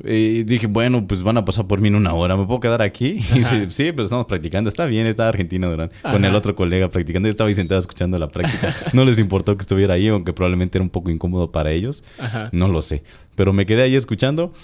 Eh, 0.04 0.44
dije, 0.46 0.66
bueno, 0.66 1.06
pues 1.06 1.22
van 1.22 1.36
a 1.36 1.44
pasar 1.44 1.66
por 1.66 1.80
mí 1.80 1.88
en 1.88 1.96
una 1.96 2.14
hora. 2.14 2.38
¿Me 2.38 2.46
puedo 2.46 2.60
quedar 2.60 2.80
aquí? 2.80 3.20
Y 3.34 3.38
dice, 3.38 3.66
sí, 3.70 3.92
pero 3.92 4.04
estamos 4.04 4.26
practicando. 4.26 4.68
Está 4.68 4.86
bien, 4.86 5.06
está 5.06 5.28
Argentina 5.28 5.68
Durán. 5.68 5.90
Con 6.02 6.24
el 6.24 6.34
otro 6.34 6.56
colega 6.56 6.88
practicando. 6.88 7.28
Yo 7.28 7.30
estaba 7.30 7.48
ahí 7.48 7.54
sentado 7.54 7.78
escuchando 7.78 8.18
la 8.18 8.28
práctica. 8.28 8.74
No 8.94 9.04
les 9.04 9.18
importó 9.18 9.56
que 9.56 9.60
estuviera 9.60 9.94
ahí, 9.94 10.08
aunque 10.08 10.32
probablemente 10.32 10.78
era 10.78 10.82
un 10.82 10.90
poco 10.90 11.10
incómodo 11.10 11.52
para 11.52 11.70
ellos. 11.70 12.02
Ajá. 12.18 12.48
No 12.52 12.68
lo 12.68 12.80
sé. 12.80 13.02
Pero 13.36 13.52
me 13.52 13.66
quedé 13.66 13.82
ahí 13.82 13.94
escuchando. 13.94 14.54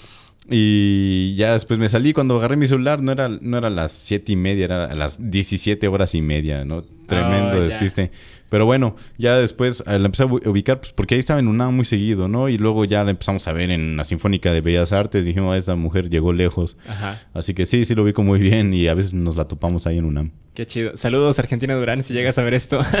Y 0.49 1.33
ya 1.35 1.53
después 1.53 1.79
me 1.79 1.89
salí. 1.89 2.13
Cuando 2.13 2.37
agarré 2.37 2.55
mi 2.55 2.67
celular, 2.67 3.01
no 3.01 3.11
era, 3.11 3.27
no 3.29 3.57
era 3.57 3.69
las 3.69 3.91
siete 3.91 4.31
y 4.31 4.35
media, 4.35 4.65
era 4.65 4.85
a 4.85 4.95
las 4.95 5.29
17 5.29 5.87
horas 5.87 6.15
y 6.15 6.21
media, 6.21 6.63
¿no? 6.63 6.83
Tremendo 7.07 7.51
Oh, 7.51 7.57
ya. 7.57 7.63
despiste. 7.63 8.11
Pero 8.49 8.65
bueno, 8.65 8.95
ya 9.17 9.35
después 9.37 9.83
eh, 9.87 9.99
la 9.99 10.05
empecé 10.05 10.23
a 10.23 10.27
ubicar, 10.27 10.79
pues 10.79 10.91
porque 10.93 11.15
ahí 11.15 11.19
estaba 11.19 11.39
en 11.39 11.47
UNAM 11.47 11.75
muy 11.75 11.85
seguido, 11.85 12.27
¿no? 12.27 12.49
Y 12.49 12.57
luego 12.57 12.85
ya 12.85 13.03
la 13.03 13.11
empezamos 13.11 13.47
a 13.47 13.53
ver 13.53 13.71
en 13.71 13.97
la 13.97 14.03
Sinfónica 14.03 14.53
de 14.53 14.61
Bellas 14.61 14.93
Artes. 14.93 15.25
Dijimos, 15.25 15.53
"Ah, 15.53 15.57
esta 15.57 15.75
mujer 15.75 16.09
llegó 16.09 16.31
lejos. 16.33 16.77
Ajá. 16.87 17.21
Así 17.33 17.53
que 17.53 17.65
sí, 17.65 17.83
sí 17.85 17.93
lo 17.95 18.03
ubico 18.03 18.23
muy 18.23 18.39
bien 18.39 18.73
y 18.73 18.87
a 18.87 18.93
veces 18.93 19.13
nos 19.13 19.35
la 19.35 19.45
topamos 19.47 19.85
ahí 19.87 19.97
en 19.97 20.05
UNAM. 20.05 20.31
Qué 20.53 20.65
chido. 20.65 20.95
Saludos, 20.95 21.37
Argentina 21.37 21.75
Durán, 21.75 22.01
si 22.03 22.13
llegas 22.13 22.37
a 22.39 22.43
ver 22.43 22.53
esto. 22.53 22.79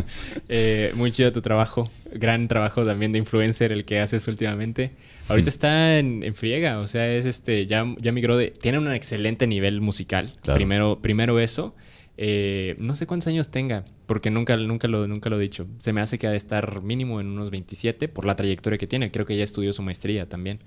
Eh, 0.48 0.92
muy 0.94 1.10
chido 1.12 1.32
tu 1.32 1.40
trabajo. 1.40 1.90
Gran 2.12 2.48
trabajo 2.48 2.84
también 2.84 3.12
de 3.12 3.18
influencer 3.18 3.72
el 3.72 3.84
que 3.84 4.00
haces 4.00 4.26
últimamente. 4.28 4.92
Ahorita 5.28 5.48
está 5.48 5.98
en, 5.98 6.22
en 6.24 6.34
friega, 6.34 6.80
o 6.80 6.86
sea, 6.86 7.08
es 7.12 7.24
este, 7.24 7.66
ya, 7.66 7.86
ya 7.98 8.12
migró 8.12 8.36
de. 8.36 8.50
Tiene 8.50 8.78
un 8.78 8.92
excelente 8.92 9.46
nivel 9.46 9.80
musical. 9.80 10.32
Claro. 10.42 10.56
Primero, 10.56 10.98
primero 11.00 11.38
eso. 11.40 11.74
Eh, 12.22 12.76
no 12.78 12.94
sé 12.96 13.06
cuántos 13.06 13.28
años 13.28 13.50
tenga, 13.50 13.84
porque 14.04 14.30
nunca, 14.30 14.54
nunca, 14.58 14.88
lo, 14.88 15.08
nunca 15.08 15.30
lo 15.30 15.38
he 15.38 15.42
dicho. 15.42 15.66
Se 15.78 15.94
me 15.94 16.02
hace 16.02 16.18
que 16.18 16.26
ha 16.26 16.30
de 16.30 16.36
estar 16.36 16.82
mínimo 16.82 17.18
en 17.18 17.28
unos 17.28 17.50
27 17.50 18.08
por 18.08 18.26
la 18.26 18.36
trayectoria 18.36 18.76
que 18.76 18.86
tiene. 18.86 19.10
Creo 19.10 19.24
que 19.24 19.38
ya 19.38 19.42
estudió 19.44 19.72
su 19.72 19.80
maestría 19.82 20.28
también. 20.28 20.60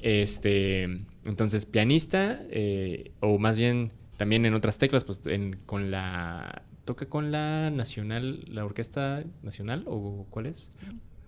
Este, 0.00 0.84
entonces, 1.24 1.66
pianista, 1.66 2.40
eh, 2.50 3.10
o 3.20 3.38
más 3.38 3.58
bien 3.58 3.92
también 4.16 4.46
en 4.46 4.54
otras 4.54 4.78
teclas, 4.78 5.04
pues 5.04 5.26
en- 5.26 5.56
con 5.66 5.90
la. 5.90 6.62
¿Toca 6.84 7.06
con 7.06 7.30
la 7.32 7.70
Nacional, 7.70 8.44
la 8.48 8.64
Orquesta 8.64 9.22
Nacional 9.42 9.84
o 9.86 10.26
cuál 10.30 10.46
es? 10.46 10.70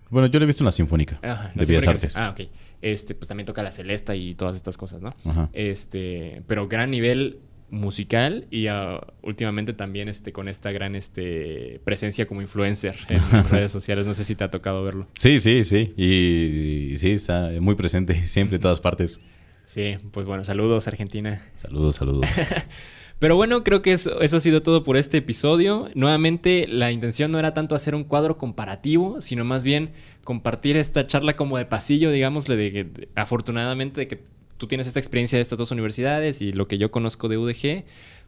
Bueno, 0.09 0.27
yo 0.27 0.39
le 0.39 0.43
he 0.43 0.47
visto 0.47 0.63
en 0.63 0.65
la 0.65 0.71
Sinfónica 0.71 1.19
Ajá, 1.21 1.51
de 1.55 1.61
la 1.61 1.67
Bellas 1.67 1.87
Artes. 1.87 2.17
Ah, 2.17 2.29
ok. 2.31 2.41
Este, 2.81 3.15
pues 3.15 3.27
también 3.27 3.45
toca 3.45 3.63
la 3.63 3.71
Celesta 3.71 4.15
y 4.15 4.35
todas 4.35 4.55
estas 4.55 4.77
cosas, 4.77 5.01
¿no? 5.01 5.13
Ajá. 5.25 5.49
Este, 5.53 6.43
pero 6.47 6.67
gran 6.67 6.91
nivel 6.91 7.39
musical 7.73 8.45
y 8.51 8.67
ah, 8.67 9.01
últimamente 9.23 9.73
también 9.73 10.07
este, 10.07 10.31
con 10.31 10.47
esta 10.47 10.71
gran 10.71 10.95
este, 10.95 11.81
presencia 11.83 12.25
como 12.27 12.41
influencer 12.41 12.95
en 13.09 13.21
redes 13.49 13.71
sociales. 13.71 14.05
No 14.05 14.13
sé 14.13 14.23
si 14.23 14.35
te 14.35 14.43
ha 14.43 14.49
tocado 14.49 14.83
verlo. 14.83 15.07
Sí, 15.17 15.39
sí, 15.39 15.63
sí. 15.63 15.93
Y, 15.97 16.93
y 16.93 16.97
sí, 16.99 17.11
está 17.11 17.49
muy 17.59 17.75
presente 17.75 18.27
siempre 18.27 18.55
en 18.57 18.61
todas 18.61 18.79
partes. 18.79 19.19
Sí, 19.65 19.95
pues 20.11 20.25
bueno, 20.25 20.43
saludos 20.43 20.87
Argentina. 20.87 21.41
Saludos, 21.55 21.95
saludos. 21.95 22.27
Pero 23.19 23.37
bueno, 23.37 23.63
creo 23.63 23.81
que 23.81 23.93
eso, 23.93 24.19
eso 24.21 24.35
ha 24.37 24.39
sido 24.41 24.61
todo 24.61 24.83
por 24.83 24.97
este 24.97 25.17
episodio. 25.17 25.89
Nuevamente, 25.95 26.67
la 26.67 26.91
intención 26.91 27.31
no 27.31 27.39
era 27.39 27.53
tanto 27.53 27.73
hacer 27.73 27.95
un 27.95 28.03
cuadro 28.03 28.37
comparativo, 28.37 29.21
sino 29.21 29.45
más 29.45 29.63
bien 29.63 29.91
compartir 30.25 30.75
esta 30.75 31.07
charla 31.07 31.35
como 31.37 31.57
de 31.57 31.65
pasillo, 31.65 32.11
digámosle, 32.11 32.57
de 32.57 32.71
que 32.73 32.83
de- 32.83 33.07
afortunadamente 33.15 34.01
de 34.01 34.07
que 34.09 34.23
tú 34.57 34.67
tienes 34.67 34.87
esta 34.87 34.99
experiencia 34.99 35.37
de 35.37 35.41
estas 35.41 35.57
dos 35.57 35.71
universidades 35.71 36.41
y 36.41 36.53
lo 36.53 36.67
que 36.67 36.77
yo 36.77 36.91
conozco 36.91 37.27
de 37.29 37.37
UDG, 37.37 37.83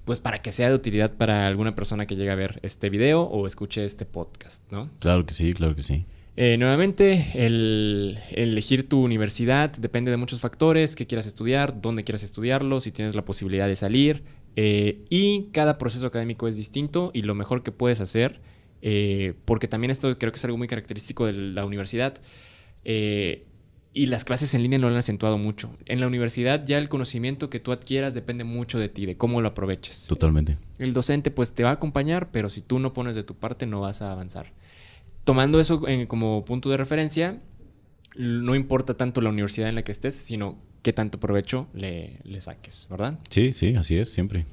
pues 0.06 0.20
para 0.20 0.42
que 0.42 0.52
sea 0.52 0.70
de 0.70 0.76
utilidad 0.76 1.14
para 1.14 1.48
alguna 1.48 1.76
persona 1.76 2.06
que 2.06 2.16
llegue 2.16 2.32
a 2.32 2.36
ver 2.36 2.60
este 2.64 2.90
video 2.90 3.24
o 3.24 3.48
escuche 3.48 3.84
este 3.86 4.06
podcast, 4.06 4.72
¿no? 4.72 4.90
claro 5.00 5.26
que 5.26 5.34
sí, 5.34 5.54
claro 5.54 5.76
que 5.76 5.84
sí. 5.84 6.06
Eh, 6.38 6.58
nuevamente, 6.58 7.28
el, 7.34 8.20
el 8.32 8.50
elegir 8.50 8.90
tu 8.90 9.02
universidad 9.02 9.72
depende 9.72 10.12
de 10.12 10.18
muchos 10.18 10.42
factores, 10.42 10.96
qué 10.96 11.08
quieras 11.08 11.28
estudiar, 11.28 11.80
dónde 11.82 12.04
quieras 12.04 12.24
estudiarlo, 12.24 12.82
si 12.82 12.92
tienes 12.92 13.16
la 13.16 13.24
posibilidad 13.24 13.68
de 13.68 13.76
salir. 13.78 14.24
eh, 14.58 15.06
y 15.10 15.48
cada 15.54 15.78
proceso 15.78 16.08
académico 16.08 16.48
es 16.48 16.58
distinto 16.58 17.12
y 17.14 17.22
lo 17.22 17.36
mejor 17.36 17.64
que 17.64 17.72
puedes 17.72 18.02
hacer 18.02 18.42
eh, 18.88 19.34
porque 19.46 19.68
también 19.68 19.90
esto 19.90 20.16
creo 20.20 20.32
que 20.32 20.38
es 20.38 20.46
algo 20.46 20.60
muy 20.60 20.68
característico 20.68 21.26
de 21.26 21.34
la 21.34 21.66
universidad. 21.66 22.22
Eh, 23.96 24.02
y 24.02 24.08
las 24.08 24.26
clases 24.26 24.54
en 24.54 24.62
línea 24.62 24.78
lo 24.78 24.88
han 24.88 24.96
acentuado 24.96 25.38
mucho. 25.38 25.76
En 25.86 26.00
la 26.00 26.08
universidad 26.08 26.64
ya 26.66 26.78
el 26.78 26.90
conocimiento 26.90 27.50
que 27.50 27.60
tú 27.60 27.72
adquieras 27.72 28.14
depende 28.14 28.44
mucho 28.44 28.78
de 28.78 28.90
ti, 28.90 29.06
de 29.06 29.18
cómo 29.18 29.42
lo 29.42 29.48
aproveches. 29.48 30.06
Totalmente. 30.08 30.58
El 30.78 30.94
docente 30.94 31.32
pues 31.32 31.54
te 31.54 31.64
va 31.64 31.70
a 31.72 31.74
acompañar, 31.74 32.30
pero 32.32 32.50
si 32.50 32.62
tú 32.62 32.80
no 32.80 32.94
pones 32.94 33.16
de 33.16 33.24
tu 33.24 33.36
parte 33.36 33.66
no 33.66 33.82
vas 33.82 34.02
a 34.02 34.12
avanzar. 34.12 34.52
Tomando 35.24 35.60
eso 35.60 35.82
como 36.08 36.46
punto 36.46 36.70
de 36.70 36.78
referencia, 36.78 37.42
no 38.16 38.54
importa 38.54 38.96
tanto 38.96 39.22
la 39.22 39.30
universidad 39.30 39.70
en 39.70 39.76
la 39.76 39.84
que 39.84 39.92
estés, 39.92 40.16
sino 40.16 40.58
qué 40.84 40.94
tanto 40.94 41.20
provecho 41.20 41.68
le, 41.74 42.20
saques, 42.40 42.88
¿verdad? 42.92 43.20
Sí, 43.30 43.54
sí, 43.54 43.76
así 43.76 43.98
es, 43.98 44.14
siempre. 44.14 44.46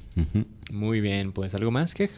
Muy 0.71 1.03
bien, 1.03 1.33
pues 1.33 1.55
algo 1.55 1.71
más, 1.71 1.93
que 1.93 2.09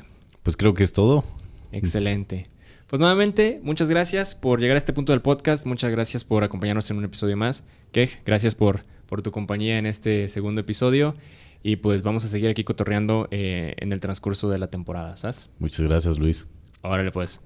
Pues 0.44 0.56
creo 0.56 0.72
que 0.74 0.84
es 0.84 0.92
todo. 0.92 1.24
Excelente. 1.72 2.46
Pues 2.94 3.00
nuevamente, 3.00 3.58
muchas 3.64 3.90
gracias 3.90 4.36
por 4.36 4.60
llegar 4.60 4.76
a 4.76 4.78
este 4.78 4.92
punto 4.92 5.10
del 5.10 5.20
podcast. 5.20 5.66
Muchas 5.66 5.90
gracias 5.90 6.22
por 6.22 6.44
acompañarnos 6.44 6.88
en 6.92 6.98
un 6.98 7.04
episodio 7.04 7.36
más. 7.36 7.64
Kej, 7.90 8.20
gracias 8.24 8.54
por, 8.54 8.84
por 9.08 9.20
tu 9.20 9.32
compañía 9.32 9.78
en 9.78 9.86
este 9.86 10.28
segundo 10.28 10.60
episodio. 10.60 11.16
Y 11.64 11.74
pues 11.74 12.04
vamos 12.04 12.24
a 12.24 12.28
seguir 12.28 12.50
aquí 12.50 12.62
cotorreando 12.62 13.26
eh, 13.32 13.74
en 13.78 13.92
el 13.92 13.98
transcurso 13.98 14.48
de 14.48 14.58
la 14.58 14.68
temporada, 14.68 15.16
¿sabes? 15.16 15.50
Muchas 15.58 15.80
gracias, 15.80 16.20
Luis. 16.20 16.46
Órale, 16.82 17.10
pues. 17.10 17.40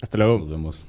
Hasta 0.00 0.16
luego. 0.16 0.38
Nos 0.38 0.50
vemos. 0.50 0.86